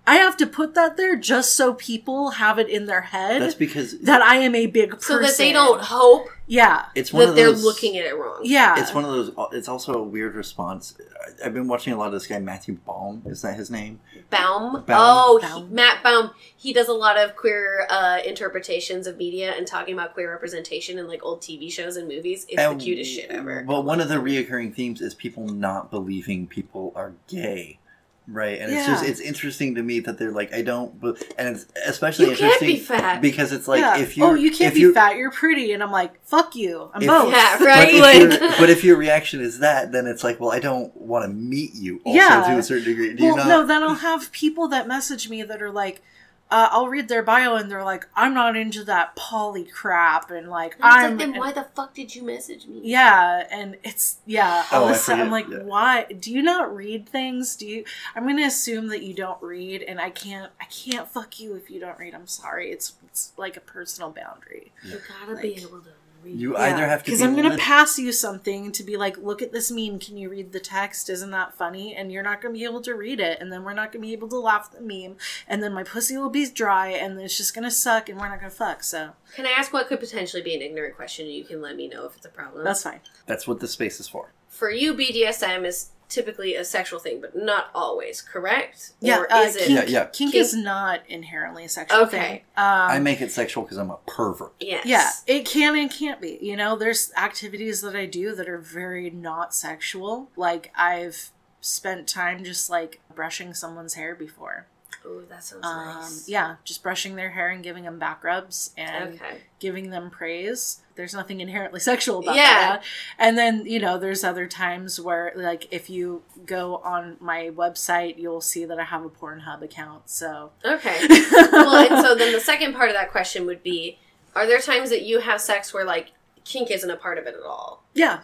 i 0.07 0.17
have 0.17 0.37
to 0.37 0.47
put 0.47 0.75
that 0.75 0.97
there 0.97 1.17
just 1.17 1.57
so 1.57 1.75
people 1.75 2.31
have 2.33 2.59
it 2.59 2.69
in 2.69 2.87
their 2.87 3.01
head 3.03 3.41
That's 3.43 3.55
because 3.55 3.99
that 4.01 4.21
i 4.23 4.37
am 4.37 4.55
a 4.55 4.67
big 4.67 4.91
person 4.91 5.03
So 5.03 5.19
that 5.21 5.37
they 5.39 5.53
don't 5.53 5.81
hope 5.81 6.27
yeah 6.47 6.87
it's 6.95 7.13
one 7.13 7.25
that 7.25 7.31
of 7.31 7.37
they're 7.37 7.51
looking 7.51 7.97
at 7.97 8.05
it 8.05 8.15
wrong. 8.17 8.41
yeah 8.43 8.79
It's 8.81 8.93
one 8.93 9.05
of 9.05 9.11
those. 9.13 9.31
It's 9.53 9.69
also 9.69 9.95
a 9.95 10.03
weird 10.03 10.35
response. 10.35 10.95
I- 11.01 11.47
I've 11.47 11.55
been 11.55 11.69
watching 11.69 11.95
a 11.95 11.97
lot 11.97 12.09
of 12.09 12.13
this 12.13 12.27
guy 12.27 12.39
Matthew 12.39 12.75
Baum. 12.85 13.23
Is 13.25 13.41
that 13.43 13.57
his 13.57 13.71
name? 13.71 14.01
Baum. 14.29 14.85
Baum. 14.85 14.85
Oh, 14.89 15.41
he- 15.67 15.75
Matt 15.75 16.03
Baum. 16.03 16.33
He 16.55 16.75
does 16.75 16.89
a 16.89 16.93
lot 16.93 17.17
of 17.17 17.35
queer 17.35 17.87
uh, 17.89 18.19
interpretations 18.27 19.07
of 19.07 19.17
media 19.17 19.55
and 19.57 19.67
talking 19.67 19.95
about 19.95 20.13
queer 20.13 20.31
representation 20.31 20.99
in 20.99 21.09
like 21.09 21.25
old 21.25 21.41
TV 21.41 21.73
shows 21.73 21.97
and 21.97 22.07
movies. 22.09 22.45
It's 22.51 22.61
And- 22.61 22.79
the 22.79 22.85
cutest 22.85 23.11
shit 23.11 23.31
ever. 23.31 23.65
Well, 23.67 23.83
one 23.83 24.01
of 24.03 24.09
the 24.11 24.17
reoccurring 24.17 24.75
themes 24.75 25.01
is 25.01 25.15
people 25.15 25.49
not 25.49 25.91
believing 25.91 26.47
people 26.47 26.93
are 26.95 27.15
gay. 27.27 27.79
Right, 28.27 28.59
and 28.59 28.73
it's 28.73 28.87
just 28.87 29.05
it's 29.05 29.21
interesting 29.21 29.75
to 29.75 29.83
me 29.83 30.01
that 30.01 30.19
they're 30.19 30.31
like 30.31 30.55
I 30.55 30.63
don't, 30.63 30.95
and 31.37 31.57
it's 31.57 31.67
especially 31.87 32.31
You 32.31 32.37
can't 32.37 32.59
be 32.59 32.77
fat. 32.79 33.21
because 33.21 33.53
it's 33.53 33.69
like 33.69 33.81
yeah. 33.81 33.99
if 33.99 34.17
you 34.17 34.25
oh 34.25 34.33
you 34.33 34.51
can't 34.51 34.69
if 34.69 34.75
be 34.75 34.81
you, 34.81 34.95
fat 34.95 35.17
you're 35.17 35.31
pretty 35.31 35.73
and 35.73 35.83
i'm 35.83 35.91
like 35.91 36.25
fuck 36.25 36.57
you 36.57 36.91
i'm 36.95 37.03
If- 37.03 37.09
both 37.09 37.31
Yeah, 37.31 37.57
But 37.59 37.67
right? 37.67 37.89
if, 37.95 38.01
Like- 38.01 38.41
your, 38.41 38.51
but 38.59 38.71
if 38.71 38.83
your 38.83 38.97
reaction 38.97 39.43
is 39.43 39.59
that, 39.59 39.93
then 39.93 40.07
it's 40.07 40.25
like, 40.25 40.41
well, 40.41 40.51
I 40.53 40.59
don't 40.59 40.97
want 40.97 41.25
to 41.25 41.29
meet 41.29 41.75
you. 41.75 42.01
Also, 42.05 42.17
Yeah. 42.19 42.45
to 42.49 42.59
a 42.59 42.63
certain 42.63 42.85
degree. 42.85 43.13
Do 43.15 43.25
you 43.25 43.35
well, 43.35 43.37
not? 43.37 43.47
no, 43.49 43.67
then 43.67 43.83
I'll 43.83 43.95
have 43.97 44.33
people 44.33 44.69
that 44.69 44.89
message 44.89 45.29
me 45.29 45.43
that 45.43 45.61
are 45.61 45.71
like, 45.71 46.03
uh, 46.51 46.69
I'll 46.71 46.89
read 46.89 47.09
their 47.09 47.23
bio 47.23 47.57
and 47.57 47.71
they're 47.71 47.83
like, 47.85 48.07
I'm 48.15 48.33
not 48.35 48.55
into 48.57 48.85
that 48.85 49.17
poly 49.17 49.65
crap, 49.65 50.31
and 50.31 50.49
like 50.51 50.75
And 50.75 50.85
I'm. 50.85 51.11
like, 51.17 51.19
then 51.19 51.39
why 51.39 51.53
the 51.53 51.65
fuck 51.75 51.95
did 51.95 52.15
you 52.15 52.23
message 52.23 52.67
me? 52.67 52.81
yeah, 52.85 53.47
and 53.51 53.77
it's 53.83 54.19
yeah. 54.27 54.65
All 54.71 54.83
Oh, 54.83 54.85
of 54.85 54.91
I 54.91 54.93
a 54.93 54.97
sudden, 54.99 55.23
I'm 55.27 55.33
like, 55.33 55.49
yeah. 55.49 55.63
why 55.63 56.05
do 56.05 56.31
you 56.33 56.43
not 56.43 56.75
read 56.75 57.09
things? 57.09 57.57
Do 57.57 57.67
you? 57.67 57.85
I'm 58.15 58.27
gonna 58.27 58.47
assume 58.47 58.89
that 58.89 59.03
you 59.03 59.15
don't 59.15 59.43
read, 59.43 59.83
and 59.83 60.01
I 60.01 60.11
can't. 60.11 60.53
I 60.61 60.67
can't 60.67 61.09
fuck 61.09 61.41
you 61.41 61.55
if 61.57 61.71
you 61.71 61.81
don't 61.81 61.99
read. 61.99 62.15
I'm 62.15 62.27
sorry. 62.27 62.71
It's 62.71 62.95
it's 63.07 63.33
like 63.37 63.57
a 63.57 63.61
personal 63.61 64.11
boundary. 64.11 64.73
You 64.85 65.01
gotta 65.09 65.41
be 65.41 65.55
able 65.57 65.81
to 65.81 65.91
read. 66.25 66.39
You 66.41 66.57
either 66.57 66.87
have 66.87 67.01
to 67.01 67.05
because 67.05 67.23
I'm 67.23 67.37
gonna 67.37 67.51
lit- 67.51 67.61
pass 67.61 67.99
you 67.99 68.11
something 68.13 68.73
to 68.73 68.83
be 68.83 68.97
like, 68.97 69.17
look 69.19 69.43
at 69.43 69.53
this 69.53 69.71
meme. 69.71 69.99
Can 69.99 70.17
you 70.17 70.29
read 70.31 70.53
the 70.53 70.61
text? 70.61 71.09
Isn't 71.11 71.31
that 71.33 71.55
funny? 71.55 71.95
And 71.95 72.11
you're 72.11 72.23
not 72.23 72.41
gonna 72.41 72.55
be 72.55 72.65
able 72.65 72.81
to 72.83 72.95
read 72.95 73.21
it, 73.21 73.39
and 73.41 73.53
then 73.53 73.63
we're 73.65 73.75
not 73.75 73.93
gonna 73.93 74.03
be 74.03 74.13
able 74.13 74.29
to 74.29 74.39
laugh 74.39 74.71
at 74.73 74.81
the 74.81 74.85
meme, 74.85 75.17
and 75.47 75.63
then 75.63 75.73
my 75.73 75.83
pussy 75.85 76.17
will 76.17 76.31
be 76.31 76.49
dry, 76.49 76.89
and 76.89 77.17
then 77.17 77.25
it's 77.25 77.37
just 77.37 77.55
gonna 77.55 77.71
suck, 77.71 78.09
and 78.09 78.19
we're 78.19 78.29
not 78.29 78.39
gonna 78.41 78.51
fuck. 78.51 78.83
So 78.83 79.11
Can 79.37 79.47
I 79.47 79.51
ask 79.51 79.73
what 79.73 79.89
could 79.89 80.01
potentially 80.01 80.43
be 80.43 80.55
an 80.55 80.63
ignorant 80.63 80.97
question? 80.97 81.27
and 81.27 81.35
You 81.35 81.45
can 81.45 81.61
let 81.61 81.77
me 81.77 81.89
know 81.89 82.07
if 82.07 82.17
it's 82.17 82.27
a 82.27 82.31
problem. 82.31 82.65
that's 82.65 82.83
fine. 82.83 83.01
That's 83.27 83.47
what 83.47 83.61
the 83.61 83.69
space 83.69 84.01
is 84.01 84.09
for. 84.09 84.33
For 84.55 84.71
you, 84.71 84.95
BDSM 84.95 85.65
is 85.67 85.91
typically 86.09 86.55
a 86.55 86.65
sexual 86.65 87.01
thing, 87.01 87.21
but 87.21 87.35
not 87.35 87.71
always, 87.75 88.23
correct? 88.23 88.93
Yeah, 89.01 89.19
Or 89.21 89.33
uh, 89.33 89.41
is 89.43 89.57
it? 89.57 89.67
kink, 89.67 89.71
Yeah, 89.79 89.85
yeah. 89.87 90.05
kink 90.05 90.33
Kink- 90.33 90.35
is 90.37 90.55
not 90.55 91.01
inherently 91.09 91.65
a 91.65 91.69
sexual 91.69 92.03
Okay. 92.03 92.19
thing. 92.19 92.37
Um, 92.57 92.91
I 92.91 92.99
make 93.01 93.21
it 93.21 93.33
sexual 93.33 93.65
because 93.65 93.79
I'm 93.79 93.91
a 93.91 93.99
pervert. 94.07 94.53
Yes. 94.61 94.85
Yeah, 94.87 95.11
it 95.27 95.45
can 95.45 95.75
and 95.77 95.91
can't 95.91 96.21
be. 96.21 96.39
You 96.41 96.55
know, 96.57 96.77
there's 96.77 97.11
activities 97.17 97.81
that 97.81 97.97
I 97.97 98.07
do 98.07 98.33
that 98.37 98.49
are 98.49 98.59
very 98.59 99.11
not 99.11 99.55
sexual. 99.55 100.31
Like 100.37 100.71
I've 100.77 101.31
spent 101.61 102.07
time 102.07 102.45
just 102.45 102.71
like 102.71 103.01
brushing 103.13 103.53
someone's 103.55 103.95
hair 103.95 104.15
before. 104.15 104.67
Oh, 105.05 105.23
that 105.29 105.43
sounds 105.43 105.67
Um, 105.67 105.87
nice. 105.87 106.29
yeah, 106.29 106.57
just 106.65 106.83
brushing 106.83 107.17
their 107.17 107.31
hair 107.31 107.49
and 107.51 107.63
giving 107.65 107.85
them 107.85 107.99
back 107.99 108.23
rubs 108.23 108.71
and 108.77 109.15
Okay. 109.21 109.43
giving 109.59 109.91
them 109.91 110.11
praise. 110.11 110.81
There's 110.97 111.13
nothing 111.15 111.41
inherently 111.41 111.81
sexual 111.91 112.21
about 112.21 112.37
Yeah. 112.37 112.45
that. 112.45 112.85
And 113.19 113.37
then, 113.37 113.67
you 113.67 113.81
know, 113.81 113.99
there's 113.99 114.23
other 114.25 114.47
times 114.47 115.01
where, 115.01 115.33
like, 115.35 115.67
if 115.73 115.91
you 115.91 116.23
go 116.47 116.77
on 116.85 117.17
my 117.21 117.51
website, 117.55 118.19
you'll 118.19 118.41
see 118.41 118.65
that 118.65 118.79
I 118.79 118.85
have 118.85 119.05
a 119.05 119.11
Pornhub 119.11 119.63
account. 119.63 120.09
So, 120.09 120.53
Okay. 120.65 121.07
well, 121.53 121.93
and 121.93 122.05
so 122.05 122.15
then 122.15 122.33
the 122.33 122.41
second 122.41 122.75
part 122.75 122.91
of 122.91 122.95
that 122.95 123.11
question 123.11 123.45
would 123.47 123.63
be: 123.63 123.99
Are 124.37 124.47
there 124.47 124.61
times 124.61 124.91
that 124.91 125.03
you 125.03 125.21
have 125.21 125.41
sex 125.41 125.75
where 125.75 125.85
like 125.85 126.13
kink 126.45 126.71
isn't 126.71 126.89
a 126.91 126.97
part 126.97 127.19
of 127.19 127.27
it 127.27 127.35
at 127.35 127.43
all? 127.45 127.83
yeah. 127.95 128.21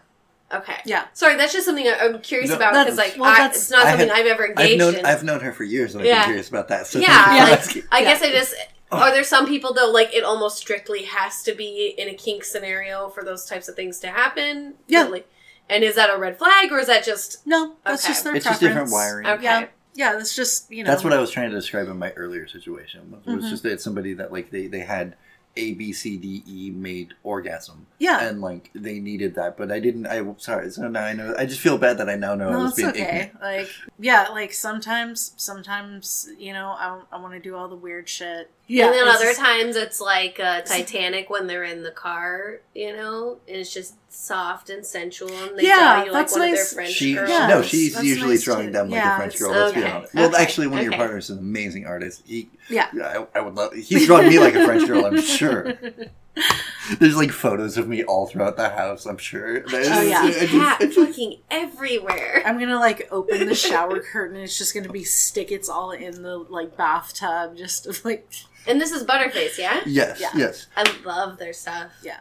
Okay. 0.53 0.79
Yeah. 0.85 1.05
Sorry, 1.13 1.37
that's 1.37 1.53
just 1.53 1.65
something 1.65 1.87
I- 1.87 1.99
I'm 2.01 2.21
curious 2.23 2.51
No, 2.51 2.57
about 2.57 2.73
because, 2.73 2.99
like, 2.99 3.15
well, 3.17 3.31
I, 3.41 3.47
it's 3.47 3.71
not 3.71 3.87
I 3.87 3.91
something 3.91 4.09
had- 4.09 4.19
I've 4.19 4.27
ever 4.27 4.43
I've 4.45 4.51
engaged 4.51 4.79
known 4.81 4.95
in. 4.97 5.07
I've 5.07 5.23
known 5.23 5.39
her 5.43 5.53
for 5.53 5.63
years, 5.63 5.95
and 5.95 6.03
I've 6.03 6.09
Yeah. 6.09 6.19
been 6.23 6.25
curious 6.25 6.49
about 6.49 6.67
that. 6.69 6.89
So 6.89 6.99
yeah, 6.99 7.25
thank 7.25 7.77
you 7.77 7.83
for 7.83 7.89
like. 7.89 7.89
I 7.93 7.99
Yeah. 8.01 8.05
guess 8.13 8.23
I 8.23 8.31
just. 8.33 8.55
Are 8.93 9.13
there 9.13 9.25
some 9.25 9.47
people 9.47 9.73
though, 9.73 9.91
like 9.91 10.13
it 10.15 10.25
almost 10.25 10.59
strictly 10.59 11.05
has 11.05 11.43
to 11.45 11.55
be 11.55 11.95
in 11.97 12.09
a 12.09 12.15
kink 12.15 12.45
scenario 12.45 13.09
for 13.09 13.23
those 13.25 13.45
types 13.47 13.69
of 13.69 13.77
things 13.77 14.01
to 14.01 14.09
happen? 14.09 14.75
Yeah. 14.89 15.05
Like, 15.05 15.29
and 15.69 15.85
is 15.85 15.95
that 15.95 16.11
a 16.13 16.19
red 16.19 16.39
flag 16.39 16.73
or 16.73 16.79
is 16.81 16.89
that 16.89 17.05
just 17.05 17.47
No, 17.47 17.77
that's 17.85 18.05
Okay. 18.05 18.13
just 18.13 18.25
their 18.25 18.35
It's 18.35 18.45
just 18.45 18.61
different 18.61 18.91
wiring. 18.91 19.27
okay? 19.27 19.43
Yeah. 19.45 19.67
Yeah, 19.95 20.13
that's 20.15 20.35
just 20.37 20.71
you 20.71 20.85
know. 20.85 20.91
That's 20.91 21.03
what 21.05 21.13
I 21.13 21.19
was 21.19 21.31
trying 21.31 21.51
to 21.51 21.57
describe 21.57 21.89
in 21.89 21.99
my 21.99 22.13
earlier 22.13 22.47
situation. 22.47 23.13
It 23.27 23.31
was 23.35 23.45
Mhm. 23.45 23.51
just 23.51 23.63
that 23.65 23.81
somebody 23.81 24.15
that 24.15 24.33
like 24.33 24.51
they 24.51 24.67
they 24.69 24.81
had 24.81 25.17
A 25.57 25.73
B 25.75 25.93
C 25.93 26.17
D 26.17 26.43
E 26.47 26.71
made 26.71 27.15
orgasm, 27.25 27.87
Yeah. 27.99 28.23
and 28.23 28.41
like 28.41 28.71
they 28.75 29.01
needed 29.01 29.35
that, 29.35 29.57
but 29.57 29.73
I 29.73 29.81
didn't. 29.81 30.07
I 30.07 30.25
sorry. 30.39 30.71
So 30.71 30.89
now 30.89 31.03
I 31.05 31.13
know. 31.13 31.35
I 31.37 31.45
just 31.45 31.61
feel 31.61 31.77
bad 31.77 31.99
that 31.99 32.09
I 32.09 32.15
now 32.17 32.35
know 32.37 32.49
I 32.49 32.53
no, 32.53 32.59
was 32.61 32.73
it's 32.73 32.77
being 32.77 32.89
okay. 32.91 33.03
ignorant. 33.33 33.43
Like, 33.43 33.69
yeah, 33.99 34.29
like 34.31 34.53
sometimes, 34.53 35.33
sometimes 35.37 36.29
you 36.39 36.53
know, 36.53 36.69
I, 36.79 37.01
I 37.13 37.21
want 37.21 37.35
to 37.35 37.41
do 37.41 37.57
all 37.57 37.69
the 37.69 37.77
weird 37.77 38.09
shit. 38.09 38.51
Yeah, 38.69 38.87
and 38.87 38.95
then 38.95 39.09
other 39.09 39.25
just- 39.25 39.41
times 39.41 39.75
it's 39.77 40.01
like 40.01 40.39
uh, 40.39 40.61
Titanic 40.63 41.29
when 41.31 41.47
they're 41.49 41.65
in 41.65 41.83
the 41.83 41.91
car, 41.91 42.61
you 42.75 42.93
know, 42.93 43.39
and 43.49 43.57
it's 43.57 43.75
just 43.75 43.95
soft 44.13 44.71
and 44.71 44.85
sensual, 44.85 45.31
and 45.33 45.59
they 45.59 45.63
Yeah, 45.65 45.77
draw 45.79 46.05
you 46.05 46.13
like 46.13 46.21
that's 46.27 46.33
one 46.33 46.43
of 46.43 46.47
their 46.49 46.57
nice. 46.57 46.73
French 46.75 46.93
She, 46.93 47.15
girls. 47.15 47.31
Yeah, 47.31 47.47
no, 47.47 47.63
she's 47.63 47.95
that's 47.95 48.05
usually 48.05 48.31
nice 48.35 48.45
throwing 48.45 48.67
too. 48.67 48.73
down 48.73 48.91
like 48.91 48.97
Yeah, 48.99 49.15
a 49.15 49.17
French 49.19 49.39
girl. 49.39 49.51
Let's 49.53 49.75
be 49.75 49.85
honest. 49.85 50.15
Well, 50.15 50.29
okay, 50.29 50.43
actually, 50.43 50.67
one 50.67 50.79
of 50.79 50.85
your 50.85 50.93
partners 50.95 51.25
is 51.31 51.37
an 51.37 51.39
amazing 51.39 51.87
artist. 51.87 52.23
He, 52.27 52.49
Yeah. 52.69 52.89
I, 52.95 53.27
I 53.39 53.41
would 53.41 53.55
love. 53.55 53.73
He's 53.75 54.07
drawn 54.07 54.29
me 54.29 54.39
like 54.39 54.55
a 54.55 54.65
French 54.65 54.87
girl. 54.87 55.07
I'm 55.07 55.21
sure. 55.21 55.75
There's 56.99 57.17
like 57.17 57.31
photos 57.31 57.77
of 57.77 57.87
me 57.89 58.03
all 58.03 58.27
throughout 58.27 58.57
the 58.57 58.69
house. 58.71 59.05
I'm 59.07 59.19
sure. 59.19 59.63
Oh, 59.73 60.01
yeah. 60.03 60.23
I 60.23 60.31
just- 60.33 60.47
cat 60.51 60.81
just- 60.81 60.95
fucking 60.99 61.39
everywhere. 61.51 62.43
I'm 62.45 62.59
gonna 62.59 62.79
like 62.81 63.09
open 63.13 63.47
the 63.47 63.55
shower 63.55 64.01
curtain. 64.13 64.37
and 64.37 64.45
It's 64.45 64.59
just 64.59 64.75
gonna 64.75 64.89
be 64.89 65.05
stickets 65.05 65.69
all 65.69 65.91
in 65.93 66.23
the 66.23 66.37
like 66.39 66.77
bathtub, 66.77 67.57
just 67.57 68.05
like 68.05 68.29
And 68.67 68.81
this 68.81 68.93
is 68.93 69.05
Butterface, 69.05 69.57
yeah. 69.59 69.81
yes, 69.87 70.21
Yeah. 70.21 70.31
yes. 70.37 70.67
I 70.77 70.85
love 71.05 71.39
their 71.39 71.53
stuff. 71.53 71.91
yeah. 72.03 72.19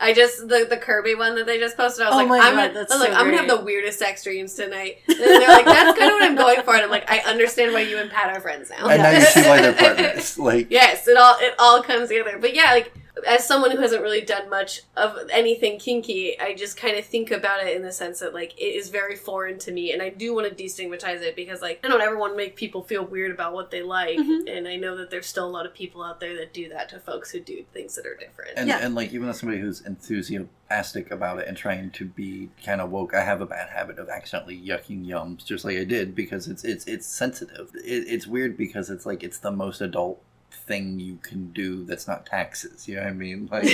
I 0.00 0.14
just 0.14 0.48
the 0.48 0.66
the 0.68 0.78
Kirby 0.78 1.14
one 1.14 1.34
that 1.34 1.44
they 1.44 1.58
just 1.58 1.76
posted. 1.76 2.06
I 2.06 2.08
was 2.08 2.14
Oh 2.14 2.18
like, 2.18 2.28
my 2.28 2.38
I'm 2.38 2.54
God, 2.54 2.68
gonna, 2.68 2.72
that's 2.74 2.90
I 2.92 2.94
was 2.96 3.02
like, 3.08 3.12
I'm 3.18 3.26
gonna 3.26 3.36
have 3.36 3.48
great. 3.48 3.58
the 3.58 3.64
weirdest 3.64 3.98
sex 3.98 4.24
dreams 4.24 4.54
tonight. 4.54 4.98
And 5.08 5.18
they're 5.18 5.46
like, 5.48 5.66
that's 5.66 5.98
kind 5.98 6.10
of 6.10 6.14
what 6.14 6.22
I'm 6.22 6.36
going 6.36 6.62
for. 6.62 6.74
And 6.74 6.84
I'm 6.84 6.90
like, 6.90 7.10
I 7.10 7.18
understand 7.20 7.74
why 7.74 7.80
you 7.80 7.98
and 7.98 8.10
Pat 8.10 8.34
are 8.34 8.40
friends 8.40 8.70
now. 8.70 8.88
And 8.88 9.02
now 9.02 9.10
you 9.10 9.20
see 9.20 9.42
why 9.42 9.60
they're 9.60 9.74
partners. 9.74 10.38
Like, 10.38 10.68
yes, 10.70 11.06
it 11.06 11.18
all 11.18 11.36
it 11.40 11.54
all 11.58 11.82
comes 11.82 12.08
together. 12.08 12.38
But 12.40 12.54
yeah, 12.54 12.70
like 12.72 12.94
as 13.26 13.46
someone 13.46 13.70
who 13.70 13.78
hasn't 13.78 14.02
really 14.02 14.20
done 14.20 14.48
much 14.50 14.82
of 14.96 15.16
anything 15.30 15.78
kinky, 15.78 16.38
I 16.40 16.54
just 16.54 16.76
kind 16.76 16.96
of 16.96 17.04
think 17.04 17.30
about 17.30 17.64
it 17.64 17.76
in 17.76 17.82
the 17.82 17.92
sense 17.92 18.20
that 18.20 18.34
like 18.34 18.52
it 18.58 18.74
is 18.74 18.88
very 18.90 19.16
foreign 19.16 19.58
to 19.60 19.72
me, 19.72 19.92
and 19.92 20.02
I 20.02 20.08
do 20.10 20.34
want 20.34 20.48
to 20.56 20.64
destigmatize 20.64 21.20
it 21.22 21.36
because 21.36 21.62
like 21.62 21.80
I 21.84 21.88
don't 21.88 22.00
ever 22.00 22.16
want 22.18 22.32
to 22.34 22.36
make 22.36 22.56
people 22.56 22.82
feel 22.82 23.04
weird 23.04 23.30
about 23.30 23.52
what 23.54 23.70
they 23.70 23.82
like, 23.82 24.18
Mhm. 24.18 24.48
and 24.56 24.68
I 24.68 24.76
know 24.76 24.96
that 24.96 25.10
there's 25.10 25.26
still 25.26 25.46
a 25.46 25.50
lot 25.50 25.66
of 25.66 25.74
people 25.74 26.02
out 26.02 26.20
there 26.20 26.36
that 26.36 26.52
do 26.52 26.68
that 26.70 26.88
to 26.90 27.00
folks 27.00 27.30
who 27.30 27.40
do 27.40 27.64
things 27.72 27.94
that 27.96 28.06
are 28.06 28.14
different. 28.16 28.52
and, 28.56 28.68
Yeah. 28.68 28.78
and 28.80 28.94
like 28.94 29.12
even 29.12 29.28
as 29.28 29.38
somebody 29.38 29.60
who's 29.60 29.80
enthusiastic 29.82 31.10
about 31.10 31.38
it 31.38 31.48
and 31.48 31.56
trying 31.56 31.90
to 31.92 32.04
be 32.04 32.48
kind 32.64 32.80
of 32.80 32.90
woke, 32.90 33.14
I 33.14 33.22
have 33.24 33.40
a 33.40 33.46
bad 33.46 33.70
habit 33.70 33.98
of 33.98 34.08
accidentally 34.08 34.60
yucking 34.60 35.06
yums, 35.06 35.44
just 35.44 35.64
like 35.64 35.76
I 35.76 35.84
did 35.84 36.14
because 36.14 36.48
it's 36.48 36.64
it's 36.64 36.84
it's 36.86 37.06
sensitive. 37.06 37.70
It, 37.74 38.04
it's 38.08 38.26
weird 38.26 38.56
because 38.56 38.90
it's 38.90 39.06
like 39.06 39.22
it's 39.22 39.38
the 39.38 39.52
most 39.52 39.80
adult 39.80 40.22
thing 40.50 40.98
you 41.00 41.16
can 41.22 41.50
do 41.52 41.84
that's 41.84 42.06
not 42.06 42.26
taxes. 42.26 42.86
You 42.88 42.96
know 42.96 43.02
what 43.02 43.10
I 43.10 43.12
mean? 43.14 43.48
Like, 43.52 43.66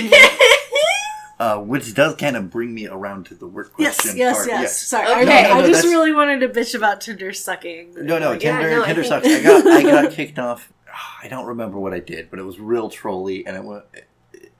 uh, 1.37 1.59
which 1.59 1.93
does 1.93 2.15
kind 2.15 2.37
of 2.37 2.49
bring 2.49 2.73
me 2.73 2.87
around 2.87 3.25
to 3.25 3.35
the 3.35 3.45
work 3.45 3.73
question. 3.73 4.15
yes, 4.15 4.37
part. 4.37 4.47
yes, 4.47 4.81
Sorry, 4.81 5.05
Okay. 5.05 5.39
I, 5.39 5.43
No, 5.43 5.49
no, 5.49 5.55
I 5.55 5.67
just 5.67 5.73
that's- 5.73 5.83
really 5.85 6.13
wanted 6.13 6.39
to 6.39 6.47
bitch 6.49 6.73
about 6.75 7.01
Tinder 7.01 7.33
sucking. 7.33 7.93
No, 8.05 8.17
no, 8.19 8.29
Like, 8.31 8.41
Yeah, 8.43 8.53
Tinder, 8.61 8.75
no, 8.77 8.83
I 8.83 8.85
Tinder 8.87 9.03
think- 9.03 9.23
sucks. 9.23 9.27
I 9.27 9.43
got, 9.43 9.67
I 9.67 9.81
got 9.83 10.11
kicked 10.13 10.39
off. 10.39 10.71
I 11.21 11.27
don't 11.27 11.45
remember 11.45 11.77
what 11.77 11.93
I 11.93 11.99
did, 11.99 12.29
but 12.29 12.39
it 12.39 12.43
was 12.43 12.57
real 12.57 12.89
trolly, 12.89 13.45
and 13.45 13.57
it 13.57 13.63
wa- 13.65 13.81
it, 13.93 14.07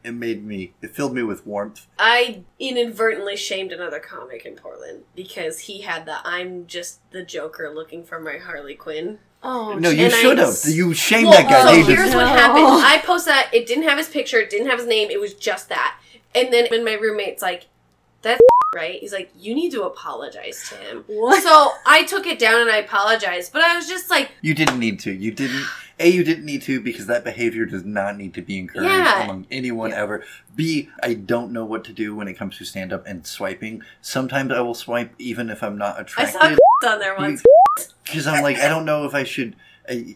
it 0.03 0.11
made 0.11 0.43
me, 0.45 0.74
it 0.82 0.93
filled 0.93 1.16
me 1.16 1.24
with 1.24 1.47
warmth. 1.47 1.88
I 1.97 2.43
inadvertently 2.59 3.38
shamed 3.38 3.72
another 3.72 3.99
comic 3.99 4.45
in 4.45 4.55
Portland 4.57 5.03
because 5.16 5.59
he 5.59 5.82
had 5.84 6.05
the 6.05 6.18
I'm 6.28 6.68
just 6.68 6.99
the 7.11 7.24
Joker 7.24 7.72
looking 7.74 8.03
for 8.03 8.20
my 8.20 8.38
Harley 8.38 8.76
Quinn. 8.76 9.20
Oh, 9.43 9.77
No, 9.77 9.89
you 9.89 10.09
should 10.09 10.38
have. 10.39 10.55
You 10.65 10.93
shamed 10.93 11.27
Well, 11.27 11.41
that 11.41 11.49
guy. 11.49 11.61
so 11.63 11.71
David. 11.71 11.97
here's 11.97 12.15
what 12.15 12.27
happened. 12.27 12.65
I 12.65 13.01
posted 13.05 13.31
that. 13.31 13.49
It 13.53 13.67
didn't 13.67 13.83
have 13.83 13.97
his 13.97 14.09
picture. 14.09 14.39
It 14.39 14.49
didn't 14.49 14.67
have 14.67 14.79
his 14.79 14.88
name. 14.88 15.09
It 15.11 15.19
was 15.19 15.33
just 15.33 15.69
that. 15.69 15.97
And 16.33 16.51
then 16.51 16.67
when 16.71 16.83
my 16.83 16.93
roommate's 16.93 17.41
like, 17.43 17.67
that's 18.23 18.41
right. 18.75 18.99
He's 18.99 19.13
like, 19.13 19.31
you 19.38 19.53
need 19.53 19.71
to 19.73 19.83
apologize 19.83 20.67
to 20.69 20.75
him. 20.77 21.03
What? 21.07 21.43
So 21.43 21.73
I 21.86 22.03
took 22.05 22.25
it 22.25 22.39
down 22.39 22.59
and 22.61 22.69
I 22.71 22.77
apologized. 22.77 23.53
But 23.53 23.61
I 23.61 23.75
was 23.75 23.88
just 23.88 24.09
like, 24.09 24.31
You 24.41 24.53
didn't 24.55 24.79
need 24.79 24.99
to. 25.01 25.11
You 25.13 25.31
didn't. 25.31 25.63
A, 25.97 26.09
you 26.09 26.25
didn't 26.25 26.43
need 26.43 26.61
to 26.63 26.81
because 26.81 27.07
that 27.07 27.23
behavior 27.23 27.65
does 27.65 27.86
not 27.86 28.17
need 28.17 28.33
to 28.33 28.41
be 28.41 28.57
encouraged 28.57 28.89
Yeah. 28.89 29.23
among 29.23 29.45
anyone 29.49 29.93
ever. 29.93 30.25
B, 30.53 30.89
I 31.01 31.13
don't 31.13 31.51
know 31.53 31.63
what 31.63 31.86
to 31.86 31.93
do 31.93 32.13
when 32.13 32.27
it 32.27 32.33
comes 32.33 32.57
to 32.57 32.65
stand 32.65 32.91
up 32.91 33.05
and 33.07 33.25
swiping. 33.25 33.81
Sometimes 34.01 34.51
I 34.51 34.59
will 34.59 34.73
swipe 34.73 35.13
even 35.19 35.49
if 35.49 35.63
I'm 35.63 35.77
not 35.77 35.97
attracted. 36.01 36.36
I 36.36 36.39
attracted. 36.39 36.59
saw 36.83 36.89
on 36.95 36.99
there 36.99 37.15
once. 37.15 37.43
Because 38.06 38.28
I'm 38.28 38.41
like, 38.43 38.58
I 38.58 38.68
don't 38.68 38.86
know 38.86 39.06
if 39.06 39.14
I 39.14 39.24
should. 39.24 39.56
I, 39.88 40.16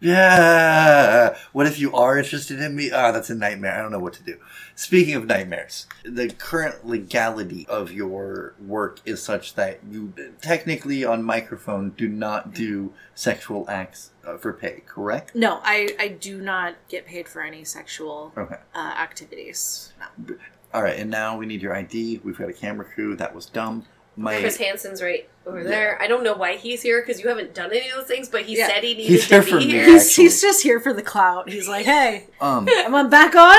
yeah. 0.00 1.36
What 1.52 1.66
if 1.66 1.78
you 1.78 1.92
are 1.94 2.18
interested 2.18 2.60
in 2.60 2.74
me? 2.74 2.90
Ah, 2.90 3.12
that's 3.12 3.30
a 3.30 3.34
nightmare. 3.34 3.72
I 3.78 3.82
don't 3.82 3.92
know 3.92 3.98
what 4.00 4.12
to 4.14 4.22
do. 4.22 4.38
Speaking 4.74 5.14
of 5.14 5.26
nightmares, 5.26 5.86
the 6.04 6.28
current 6.30 6.86
legality 6.86 7.64
of 7.68 7.92
your 7.92 8.54
work 8.64 9.00
is 9.04 9.22
such 9.22 9.54
that 9.54 9.80
you 9.88 10.12
technically 10.40 11.04
on 11.04 11.22
microphone 11.22 11.90
do 11.90 12.08
not 12.08 12.52
do 12.54 12.92
sexual 13.14 13.64
acts 13.68 14.10
uh, 14.26 14.36
for 14.36 14.52
pay, 14.52 14.82
correct? 14.86 15.34
No, 15.34 15.60
I, 15.62 15.94
I 15.98 16.08
do 16.08 16.40
not 16.40 16.74
get 16.88 17.06
paid 17.06 17.28
for 17.28 17.40
any 17.42 17.64
sexual 17.64 18.32
Okay. 18.36 18.56
uh, 18.74 18.78
activities. 18.98 19.92
No. 20.18 20.36
All 20.72 20.82
right, 20.82 20.98
and 20.98 21.08
now 21.08 21.36
we 21.38 21.46
need 21.46 21.62
your 21.62 21.72
ID. 21.74 22.20
We've 22.24 22.36
got 22.36 22.48
a 22.48 22.52
camera 22.52 22.84
crew. 22.84 23.14
That 23.14 23.32
was 23.32 23.46
dumb. 23.46 23.86
My 24.16 24.38
Chris 24.40 24.56
Hansen's 24.58 25.02
right 25.02 25.28
over 25.46 25.64
there. 25.64 26.00
I 26.00 26.06
don't 26.06 26.22
know 26.22 26.34
why 26.34 26.56
he's 26.56 26.82
here 26.82 27.00
because 27.02 27.20
you 27.20 27.28
haven't 27.28 27.54
done 27.54 27.70
any 27.72 27.88
of 27.90 27.96
those 27.96 28.06
things, 28.06 28.28
but 28.28 28.42
he 28.42 28.56
Yeah. 28.56 28.68
said 28.68 28.84
he 28.84 28.94
needed 28.94 29.06
He's 29.10 29.26
to 29.28 29.40
here 29.42 29.58
be 29.58 29.66
me, 29.66 29.66
here. 29.72 29.84
He's, 29.86 30.14
he's 30.16 30.40
just 30.40 30.62
here 30.62 30.78
for 30.80 30.92
the 30.92 31.02
clout. 31.02 31.48
He's 31.50 31.68
like, 31.68 31.84
hey, 31.86 32.26
um. 32.40 32.68
am 32.78 32.94
I 32.94 33.02
back 33.04 33.34
on? 33.34 33.58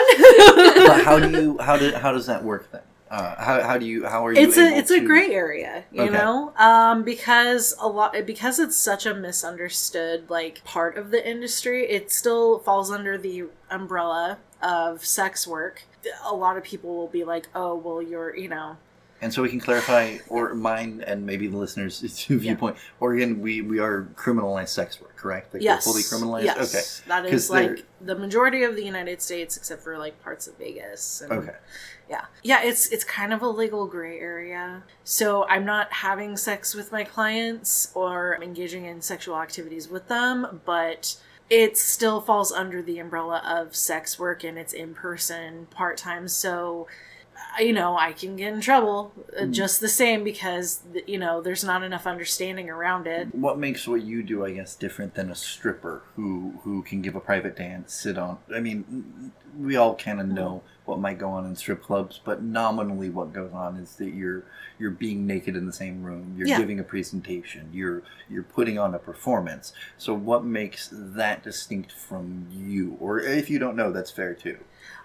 but 0.87 1.01
how 1.03 1.19
do 1.19 1.29
you 1.29 1.57
how 1.61 1.77
do 1.77 1.91
how 1.95 2.11
does 2.11 2.25
that 2.27 2.43
work 2.43 2.71
then? 2.71 2.81
Uh, 3.11 3.35
how 3.41 3.61
how 3.61 3.77
do 3.77 3.85
you 3.85 4.05
how 4.07 4.25
are 4.25 4.33
you? 4.33 4.41
it's 4.41 4.57
a 4.57 4.61
able 4.67 4.77
it's 4.79 4.91
a 4.91 4.99
gray 4.99 5.31
area 5.31 5.83
you 5.91 6.01
Okay. 6.01 6.11
know 6.11 6.51
um 6.57 7.03
because 7.03 7.75
a 7.79 7.87
lot 7.87 8.15
because 8.25 8.57
it's 8.59 8.75
such 8.75 9.05
a 9.05 9.13
misunderstood 9.13 10.27
like 10.29 10.63
part 10.63 10.97
of 10.97 11.11
the 11.11 11.29
industry 11.29 11.87
it 11.87 12.11
still 12.11 12.59
falls 12.59 12.89
under 12.91 13.15
the 13.17 13.43
umbrella 13.69 14.39
of 14.61 15.05
sex 15.05 15.47
work 15.47 15.83
a 16.25 16.33
lot 16.33 16.57
of 16.57 16.63
people 16.63 16.95
will 16.95 17.07
be 17.07 17.23
like 17.23 17.47
oh 17.53 17.75
well 17.75 18.01
you're 18.01 18.35
you 18.35 18.49
know 18.49 18.75
And 19.21 19.33
so 19.33 19.41
we 19.41 19.49
can 19.49 19.59
clarify, 19.61 20.17
or 20.27 20.53
mine 20.53 21.03
and 21.07 21.25
maybe 21.25 21.47
the 21.47 21.57
listeners' 21.57 21.99
viewpoint. 22.29 22.75
Oregon, 22.99 23.41
we 23.41 23.61
we 23.61 23.79
are 23.79 24.09
criminalized 24.15 24.67
sex 24.69 24.99
work, 25.01 25.15
correct? 25.15 25.53
Like 25.53 25.63
yes 25.63 25.83
fully 25.85 26.01
criminalized. 26.03 26.43
yes 26.43 26.75
Okay. 26.75 27.09
that 27.09 27.25
is 27.25 27.43
is 27.43 27.49
they're- 27.49 27.75
like 27.75 27.85
the 28.01 28.15
majority 28.15 28.63
of 28.63 28.75
the 28.75 28.83
united 28.83 29.21
states 29.21 29.55
except 29.57 29.81
for 29.81 29.97
like 29.97 30.21
parts 30.21 30.45
of 30.47 30.55
vegas 30.57 31.21
and 31.21 31.31
Okay. 31.31 31.55
yeah 32.09 32.25
yeah 32.43 32.61
it's 32.61 32.87
it's 32.89 33.03
kind 33.05 33.33
of 33.33 33.41
a 33.41 33.47
legal 33.47 33.87
gray 33.87 34.19
area 34.19 34.83
so 35.03 35.47
i'm 35.47 35.65
not 35.65 35.91
having 35.91 36.35
sex 36.37 36.75
with 36.75 36.91
my 36.91 37.03
clients 37.03 37.91
or 37.95 38.37
engaging 38.43 38.85
in 38.85 39.01
sexual 39.01 39.37
activities 39.37 39.87
with 39.89 40.07
them 40.07 40.61
but 40.65 41.15
it 41.49 41.77
still 41.77 42.21
falls 42.21 42.51
under 42.51 42.81
the 42.83 42.99
umbrella 42.99 43.41
of 43.43 43.75
sex 43.75 44.19
work 44.19 44.43
and 44.43 44.59
it's 44.59 44.73
in 44.73 44.93
person 44.93 45.65
part 45.71 45.97
time 45.97 46.27
so 46.27 46.87
you 47.59 47.71
know 47.73 47.97
i 47.97 48.11
can 48.11 48.35
get 48.35 48.53
in 48.53 48.59
trouble 48.61 49.13
uh, 49.39 49.45
just 49.45 49.79
the 49.79 49.87
same 49.89 50.23
because 50.23 50.81
you 51.07 51.17
know 51.17 51.41
there's 51.41 51.63
not 51.63 51.83
enough 51.83 52.05
understanding 52.05 52.69
around 52.69 53.07
it 53.07 53.33
What 53.33 53.57
makes 53.59 53.87
what 53.87 54.01
you 54.03 54.23
do, 54.23 54.45
I 54.45 54.51
guess, 54.53 54.75
different 54.75 55.13
than 55.15 55.29
a 55.31 55.35
stripper 55.35 56.03
who 56.15 56.53
who 56.63 56.81
can 56.83 57.01
give 57.01 57.15
a 57.15 57.19
private 57.19 57.55
dance, 57.55 57.93
sit 57.93 58.17
on? 58.17 58.37
I 58.53 58.59
mean, 58.59 59.31
we 59.57 59.75
all 59.75 59.95
kind 59.95 60.19
of 60.19 60.27
know 60.27 60.63
what 60.85 60.99
might 60.99 61.17
go 61.17 61.29
on 61.29 61.45
in 61.45 61.55
strip 61.55 61.81
clubs, 61.81 62.19
but 62.23 62.41
nominally, 62.43 63.09
what 63.09 63.33
goes 63.33 63.51
on 63.53 63.77
is 63.77 63.95
that 63.95 64.09
you're 64.13 64.43
you're 64.79 64.91
being 64.91 65.25
naked 65.25 65.55
in 65.55 65.65
the 65.65 65.73
same 65.73 66.03
room. 66.03 66.35
You're 66.37 66.47
Yeah. 66.47 66.59
giving 66.59 66.79
a 66.79 66.83
presentation. 66.83 67.69
You're 67.73 68.03
you're 68.29 68.43
putting 68.43 68.77
on 68.79 68.93
a 68.93 68.99
performance. 68.99 69.73
So, 69.97 70.13
what 70.13 70.43
makes 70.43 70.89
that 70.91 71.43
distinct 71.43 71.91
from 71.91 72.47
you? 72.51 72.97
Or 72.99 73.19
if 73.19 73.49
you 73.49 73.59
don't 73.59 73.75
know, 73.75 73.91
that's 73.91 74.11
fair 74.11 74.33
too. 74.33 74.57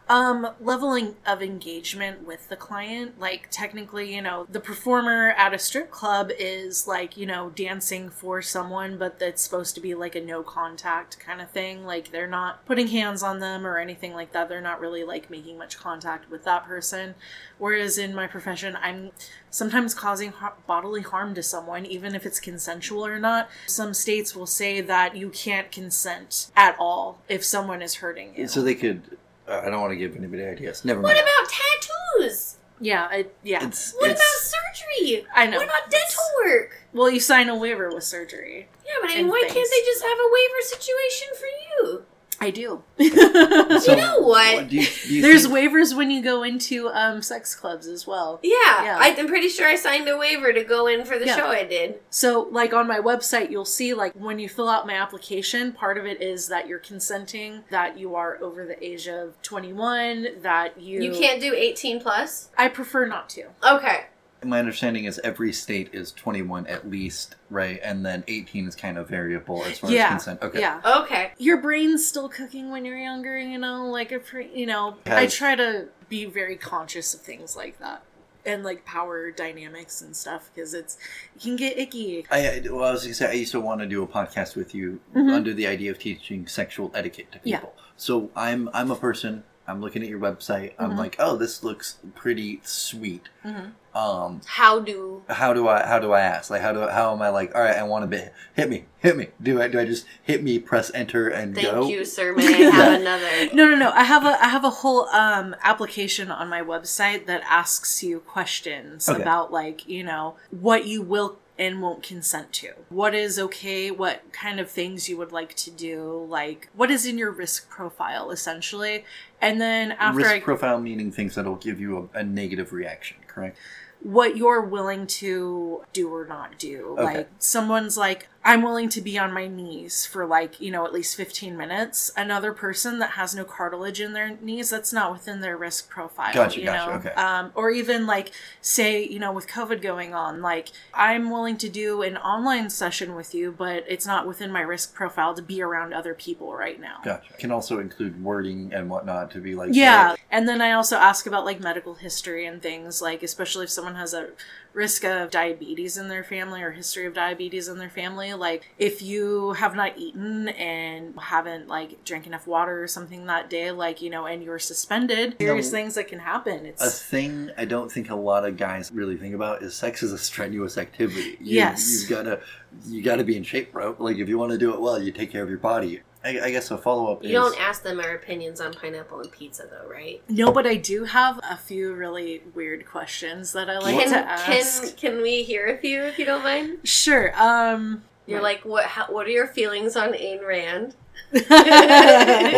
Um 0.08 0.48
leveling 0.60 1.14
of 1.26 1.42
engagement 1.42 2.26
with 2.26 2.48
the 2.48 2.56
client 2.56 3.18
like 3.20 3.48
technically 3.50 4.14
you 4.14 4.22
know 4.22 4.46
the 4.50 4.60
performer 4.60 5.30
at 5.36 5.54
a 5.54 5.58
strip 5.58 5.90
club 5.90 6.30
is 6.38 6.86
like 6.86 7.16
you 7.16 7.26
know 7.26 7.50
dancing 7.50 8.10
for 8.10 8.42
someone 8.42 8.98
but 8.98 9.18
that's 9.18 9.42
supposed 9.42 9.74
to 9.74 9.80
be 9.80 9.94
like 9.94 10.14
a 10.14 10.20
no 10.20 10.42
contact 10.42 11.18
kind 11.20 11.40
of 11.40 11.50
thing 11.50 11.84
like 11.84 12.10
they're 12.10 12.26
not 12.26 12.64
putting 12.66 12.88
hands 12.88 13.22
on 13.22 13.38
them 13.38 13.66
or 13.66 13.78
anything 13.78 14.12
like 14.12 14.32
that 14.32 14.48
they're 14.48 14.60
not 14.60 14.80
really 14.80 15.04
like 15.04 15.30
making 15.30 15.58
much 15.58 15.78
contact 15.78 16.30
with 16.30 16.44
that 16.44 16.66
person. 16.66 17.14
Whereas 17.58 17.98
in 17.98 18.14
my 18.14 18.26
profession, 18.26 18.76
I'm 18.80 19.10
sometimes 19.50 19.94
causing 19.94 20.32
har- 20.32 20.54
bodily 20.66 21.02
harm 21.02 21.34
to 21.34 21.42
someone, 21.42 21.86
even 21.86 22.14
if 22.14 22.26
it's 22.26 22.40
consensual 22.40 23.06
or 23.06 23.18
not. 23.18 23.48
Some 23.66 23.94
states 23.94 24.34
will 24.34 24.46
say 24.46 24.80
that 24.80 25.16
you 25.16 25.30
can't 25.30 25.70
consent 25.70 26.50
at 26.56 26.76
all 26.78 27.20
if 27.28 27.44
someone 27.44 27.82
is 27.82 27.96
hurting 27.96 28.34
you. 28.36 28.48
So 28.48 28.62
they 28.62 28.74
could. 28.74 29.18
I 29.50 29.70
don't 29.70 29.80
want 29.80 29.92
to 29.92 29.96
give 29.96 30.16
anybody 30.16 30.44
ideas. 30.44 30.84
Never 30.84 31.00
What 31.00 31.16
about 31.16 31.50
tattoos? 31.50 32.56
yeah, 32.80 33.10
it, 33.12 33.34
yeah. 33.42 33.66
It's, 33.66 33.92
What 33.98 34.10
it's, 34.10 34.20
about 34.20 34.56
surgery? 34.76 35.26
I 35.34 35.46
know. 35.46 35.58
What 35.58 35.66
about 35.66 35.90
dental 35.90 36.24
work? 36.44 36.82
well, 36.92 37.10
you 37.10 37.20
sign 37.20 37.48
a 37.48 37.56
waiver 37.56 37.88
with 37.92 38.04
surgery. 38.04 38.68
Yeah, 38.86 38.92
but 39.00 39.10
I 39.10 39.14
mean, 39.14 39.20
And 39.24 39.28
why 39.28 39.40
things. 39.42 39.52
can't 39.54 39.68
they 39.70 39.84
just 39.84 40.02
have 40.02 40.18
a 40.18 40.30
waiver 40.32 40.60
situation 40.62 41.28
for 41.38 41.46
you? 41.46 42.04
I 42.42 42.50
do. 42.50 42.82
so 42.98 43.04
you 43.04 43.96
know 43.96 44.20
what? 44.20 44.68
Do 44.70 44.76
you, 44.76 44.86
do 44.86 45.14
you 45.14 45.20
There's 45.22 45.46
think- 45.46 45.54
waivers 45.54 45.94
when 45.94 46.10
you 46.10 46.22
go 46.22 46.42
into 46.42 46.88
um, 46.88 47.20
sex 47.20 47.54
clubs 47.54 47.86
as 47.86 48.06
well. 48.06 48.40
Yeah, 48.42 48.82
Yeah. 48.82 48.98
I, 48.98 49.14
I'm 49.18 49.28
pretty 49.28 49.48
sure 49.50 49.68
I 49.68 49.76
signed 49.76 50.08
a 50.08 50.16
waiver 50.16 50.50
to 50.52 50.64
go 50.64 50.86
in 50.86 51.04
for 51.04 51.18
the 51.18 51.26
Yeah. 51.26 51.36
show 51.36 51.46
I 51.48 51.64
did. 51.64 52.00
So, 52.08 52.48
like 52.50 52.72
on 52.72 52.86
my 52.88 52.98
website, 52.98 53.50
you'll 53.50 53.66
see 53.66 53.92
like 53.92 54.14
when 54.14 54.38
you 54.38 54.48
fill 54.48 54.70
out 54.70 54.86
my 54.86 54.94
application, 54.94 55.72
part 55.72 55.98
of 55.98 56.06
it 56.06 56.22
is 56.22 56.48
that 56.48 56.66
you're 56.66 56.78
consenting, 56.78 57.64
that 57.70 57.98
you 57.98 58.14
are 58.14 58.38
over 58.42 58.64
the 58.64 58.82
age 58.82 59.06
of 59.06 59.40
21, 59.42 60.40
that 60.42 60.80
you 60.80 61.02
You 61.02 61.12
can't 61.12 61.42
do 61.42 61.52
18 61.54 62.00
plus. 62.00 62.48
I 62.56 62.68
prefer 62.68 63.04
not 63.06 63.28
to. 63.30 63.48
Okay. 63.62 64.06
My 64.42 64.58
understanding 64.58 65.04
is 65.04 65.20
every 65.22 65.52
state 65.52 65.90
is 65.92 66.12
21 66.12 66.66
at 66.66 66.88
least, 66.90 67.36
right? 67.50 67.78
And 67.82 68.04
then 68.06 68.24
18 68.26 68.68
is 68.68 68.74
kind 68.74 68.96
of 68.96 69.08
variable 69.08 69.62
as 69.64 69.78
far 69.78 69.90
yeah. 69.90 70.04
as 70.06 70.10
consent. 70.10 70.42
Okay. 70.42 70.60
Yeah. 70.60 70.80
Okay. 71.02 71.32
Your 71.38 71.58
brain's 71.58 72.06
still 72.06 72.28
cooking 72.28 72.70
when 72.70 72.84
you're 72.84 72.98
younger, 72.98 73.38
you 73.38 73.58
know, 73.58 73.86
like 73.86 74.12
a 74.12 74.18
pre, 74.18 74.48
you 74.54 74.66
know, 74.66 74.96
I 75.06 75.26
try 75.26 75.54
to 75.56 75.88
be 76.08 76.24
very 76.24 76.56
conscious 76.56 77.12
of 77.14 77.20
things 77.20 77.54
like 77.56 77.78
that. 77.80 78.02
And 78.46 78.64
like 78.64 78.86
power 78.86 79.30
dynamics 79.30 80.00
and 80.00 80.16
stuff 80.16 80.50
because 80.54 80.72
it's 80.72 80.96
it 81.36 81.42
can 81.42 81.56
get 81.56 81.78
icky. 81.78 82.24
I, 82.30 82.62
well, 82.70 82.84
I 82.84 82.92
was 82.92 83.02
going 83.02 83.10
to 83.10 83.14
say, 83.14 83.28
I 83.28 83.32
used 83.34 83.52
to 83.52 83.60
want 83.60 83.82
to 83.82 83.86
do 83.86 84.02
a 84.02 84.06
podcast 84.06 84.56
with 84.56 84.74
you 84.74 85.00
Mhm. 85.14 85.30
under 85.30 85.52
the 85.52 85.66
idea 85.66 85.90
of 85.90 85.98
teaching 85.98 86.46
sexual 86.46 86.90
etiquette 86.94 87.30
to 87.32 87.38
people. 87.38 87.50
Yeah. 87.50 87.58
people. 87.58 87.74
So 87.98 88.30
I'm 88.34 88.70
I'm 88.72 88.90
a 88.90 88.96
person. 88.96 89.44
I'm 89.68 89.82
looking 89.82 90.02
at 90.02 90.08
your 90.08 90.18
website. 90.18 90.72
I'm 90.78 90.92
Mhm. 90.92 90.96
like, 90.96 91.16
oh, 91.18 91.36
this 91.36 91.62
looks 91.62 91.98
pretty 92.14 92.60
sweet. 92.64 93.28
Mhm. 93.44 93.72
Um, 93.94 94.40
How 94.46 94.78
do 94.78 95.22
how 95.28 95.52
do 95.52 95.66
I 95.68 95.84
how 95.84 95.98
do 95.98 96.12
I 96.12 96.20
ask? 96.20 96.48
Like, 96.48 96.62
how 96.62 96.72
do 96.72 96.80
how 96.86 97.12
am 97.12 97.20
I 97.22 97.28
like? 97.30 97.54
All 97.56 97.60
right, 97.60 97.76
I 97.76 97.82
want 97.82 98.04
to 98.04 98.06
be 98.06 98.22
hit 98.54 98.70
me, 98.70 98.84
hit 98.98 99.16
me. 99.16 99.28
Do 99.42 99.60
I 99.60 99.66
do 99.66 99.80
I 99.80 99.84
just 99.84 100.06
hit 100.22 100.42
me, 100.44 100.60
press 100.60 100.92
enter, 100.94 101.28
and 101.28 101.54
thank 101.56 101.66
go? 101.66 101.88
you, 101.88 102.04
sir? 102.04 102.32
May 102.36 102.66
I 102.66 102.70
have 102.70 103.00
another? 103.00 103.52
No, 103.52 103.68
no, 103.68 103.74
no. 103.74 103.90
I 103.90 104.04
have 104.04 104.24
a 104.24 104.40
I 104.40 104.48
have 104.48 104.64
a 104.64 104.70
whole 104.70 105.08
um 105.08 105.56
application 105.62 106.30
on 106.30 106.48
my 106.48 106.62
website 106.62 107.26
that 107.26 107.42
asks 107.48 108.02
you 108.02 108.20
questions 108.20 109.08
Okay. 109.08 109.20
about 109.20 109.50
like, 109.52 109.88
you 109.88 110.04
know, 110.04 110.36
what 110.50 110.86
you 110.86 111.02
will 111.02 111.38
and 111.58 111.82
won't 111.82 112.02
consent 112.02 112.52
to. 112.54 112.70
What 112.88 113.14
is 113.14 113.38
okay, 113.38 113.90
what 113.90 114.32
kind 114.32 114.58
of 114.60 114.70
things 114.70 115.10
you 115.10 115.18
would 115.18 115.30
like 115.30 115.54
to 115.56 115.70
do, 115.70 116.24
like 116.28 116.68
what 116.74 116.90
is 116.90 117.04
in 117.04 117.18
your 117.18 117.30
risk 117.30 117.68
profile 117.68 118.30
essentially. 118.30 119.04
And 119.42 119.60
then 119.60 119.92
after 119.92 120.18
Risk 120.18 120.30
I 120.30 120.40
profile 120.40 120.80
meaning 120.80 121.10
things 121.12 121.34
that'll 121.34 121.56
give 121.56 121.78
you 121.80 122.10
a, 122.14 122.18
a 122.20 122.22
negative 122.22 122.72
reaction, 122.72 123.16
correct? 123.30 123.56
what 124.02 124.36
you're 124.36 124.62
willing 124.62 125.06
to 125.06 125.84
do 125.92 126.12
or 126.12 126.26
not 126.26 126.58
do. 126.58 126.96
Okay. 126.98 127.02
Like 127.02 127.30
someone's 127.38 127.96
like, 127.96 128.28
I'm 128.42 128.62
willing 128.62 128.88
to 128.90 129.02
be 129.02 129.18
on 129.18 129.32
my 129.34 129.46
knees 129.46 130.06
for 130.06 130.24
like, 130.24 130.60
you 130.60 130.70
know, 130.70 130.86
at 130.86 130.94
least 130.94 131.14
15 131.14 131.56
minutes. 131.56 132.10
Another 132.16 132.52
person 132.52 132.98
that 133.00 133.10
has 133.10 133.34
no 133.34 133.44
cartilage 133.44 134.00
in 134.00 134.14
their 134.14 134.38
knees, 134.40 134.70
that's 134.70 134.94
not 134.94 135.12
within 135.12 135.40
their 135.40 135.58
risk 135.58 135.90
profile. 135.90 136.32
Gotcha, 136.32 136.58
you 136.58 136.66
gotcha, 136.66 136.90
know? 136.90 136.96
okay. 136.96 137.10
Um, 137.10 137.52
or 137.54 137.70
even 137.70 138.06
like, 138.06 138.32
say, 138.62 139.04
you 139.04 139.18
know, 139.18 139.30
with 139.30 139.46
COVID 139.46 139.82
going 139.82 140.14
on, 140.14 140.40
like, 140.40 140.68
I'm 140.94 141.30
willing 141.30 141.58
to 141.58 141.68
do 141.68 142.00
an 142.00 142.16
online 142.16 142.70
session 142.70 143.14
with 143.14 143.34
you, 143.34 143.52
but 143.52 143.84
it's 143.86 144.06
not 144.06 144.26
within 144.26 144.50
my 144.50 144.62
risk 144.62 144.94
profile 144.94 145.34
to 145.34 145.42
be 145.42 145.60
around 145.60 145.92
other 145.92 146.14
people 146.14 146.54
right 146.54 146.80
now. 146.80 147.00
Gotcha. 147.04 147.34
Can 147.34 147.50
also 147.50 147.78
include 147.78 148.22
wording 148.24 148.72
and 148.72 148.88
whatnot 148.88 149.30
to 149.32 149.38
be 149.40 149.54
like, 149.54 149.70
Yeah. 149.74 150.16
And 150.30 150.48
then 150.48 150.62
I 150.62 150.72
also 150.72 150.96
ask 150.96 151.26
about 151.26 151.44
like 151.44 151.60
medical 151.60 151.94
history 151.94 152.46
and 152.46 152.62
things, 152.62 153.02
like 153.02 153.22
especially 153.22 153.64
if 153.64 153.70
someone 153.70 153.96
has 153.96 154.14
a 154.14 154.28
risk 154.72 155.04
of 155.04 155.30
diabetes 155.30 155.96
in 155.96 156.08
their 156.08 156.22
family 156.22 156.62
or 156.62 156.70
history 156.70 157.04
of 157.06 157.14
diabetes 157.14 157.68
in 157.68 157.78
their 157.78 157.90
family. 157.90 158.32
Like 158.34 158.68
if 158.78 159.02
you 159.02 159.52
have 159.54 159.74
not 159.74 159.98
eaten 159.98 160.48
and 160.48 161.18
haven't 161.18 161.68
like 161.68 162.04
drank 162.04 162.26
enough 162.26 162.46
water 162.46 162.82
or 162.82 162.86
something 162.86 163.26
that 163.26 163.50
day, 163.50 163.70
like, 163.72 164.00
you 164.00 164.10
know, 164.10 164.26
and 164.26 164.42
you're 164.42 164.58
suspended, 164.58 165.36
serious 165.40 165.66
No. 165.66 165.78
things 165.78 165.94
that 165.96 166.08
can 166.08 166.20
happen. 166.20 166.72
A 166.80 166.86
thing 166.90 167.50
I 167.58 167.64
don't 167.64 167.90
think 167.90 168.10
a 168.10 168.14
lot 168.14 168.44
of 168.44 168.56
guys 168.56 168.90
really 168.92 169.16
think 169.16 169.34
about 169.34 169.62
is 169.62 169.74
sex 169.74 170.02
is 170.02 170.12
a 170.12 170.18
strenuous 170.18 170.78
activity. 170.78 171.36
You, 171.40 171.56
Yes. 171.56 172.00
you've 172.02 172.10
got 172.10 172.22
to 172.22 172.40
you 172.86 173.02
got 173.02 173.16
to 173.16 173.24
be 173.24 173.36
in 173.36 173.42
shape, 173.42 173.72
bro. 173.72 173.96
Like 173.98 174.18
if 174.18 174.28
you 174.28 174.38
want 174.38 174.52
to 174.52 174.58
do 174.58 174.72
it 174.72 174.80
well, 174.80 175.02
you 175.02 175.10
take 175.10 175.32
care 175.32 175.42
of 175.42 175.48
your 175.48 175.58
body. 175.58 176.00
I, 176.22 176.40
I 176.40 176.50
guess 176.50 176.70
a 176.70 176.76
follow 176.76 177.10
up 177.12 177.22
You 177.22 177.30
is 177.30 177.34
don't 177.34 177.60
ask 177.60 177.82
them 177.82 177.98
our 177.98 178.14
opinions 178.14 178.60
on 178.60 178.74
pineapple 178.74 179.20
and 179.20 179.32
pizza, 179.32 179.66
though, 179.70 179.88
right? 179.90 180.22
no, 180.28 180.52
but 180.52 180.66
I 180.66 180.76
do 180.76 181.04
have 181.04 181.40
a 181.48 181.56
few 181.56 181.94
really 181.94 182.42
weird 182.54 182.86
questions 182.86 183.52
that 183.52 183.70
I 183.70 183.78
like 183.78 183.94
can 183.96 184.10
to 184.10 184.18
ask. 184.18 184.96
can 184.96 185.12
can 185.14 185.22
we 185.22 185.42
hear 185.42 185.66
a 185.66 185.78
few 185.78 186.02
if 186.02 186.18
you 186.18 186.26
don't 186.26 186.42
mind? 186.42 186.78
Sure. 186.84 187.32
Um 187.40 188.02
You're 188.26 188.42
like, 188.42 188.64
what? 188.64 188.84
How, 188.84 189.06
what 189.06 189.26
are 189.26 189.30
your 189.30 189.46
feelings 189.46 189.96
on 189.96 190.12
Ayn 190.12 190.46
Rand? 190.46 190.94
What 191.32 191.42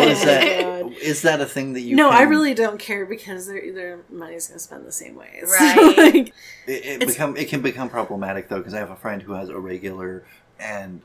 is 0.08 0.24
that? 0.24 0.82
Oh 0.82 0.92
Is 1.00 1.22
that 1.22 1.40
a 1.40 1.46
thing 1.46 1.72
that 1.74 1.80
you? 1.82 1.94
no, 1.96 2.10
can, 2.10 2.18
I 2.18 2.22
really 2.22 2.54
don't 2.54 2.78
care 2.78 3.06
because 3.06 3.46
their 3.46 3.72
their 3.72 3.98
money's 4.10 4.48
gonna 4.48 4.58
spend 4.58 4.86
the 4.86 4.92
same 4.92 5.14
ways. 5.14 5.44
Right. 5.60 5.96
Like, 5.96 6.34
It, 6.66 7.02
it 7.02 7.06
become 7.06 7.36
it 7.36 7.48
can 7.48 7.60
become 7.62 7.88
problematic 7.88 8.48
though 8.48 8.58
because 8.58 8.74
I 8.74 8.78
have 8.78 8.90
a 8.90 8.96
friend 8.96 9.22
who 9.22 9.32
has 9.32 9.48
a 9.48 9.58
regular 9.58 10.24
and 10.58 11.02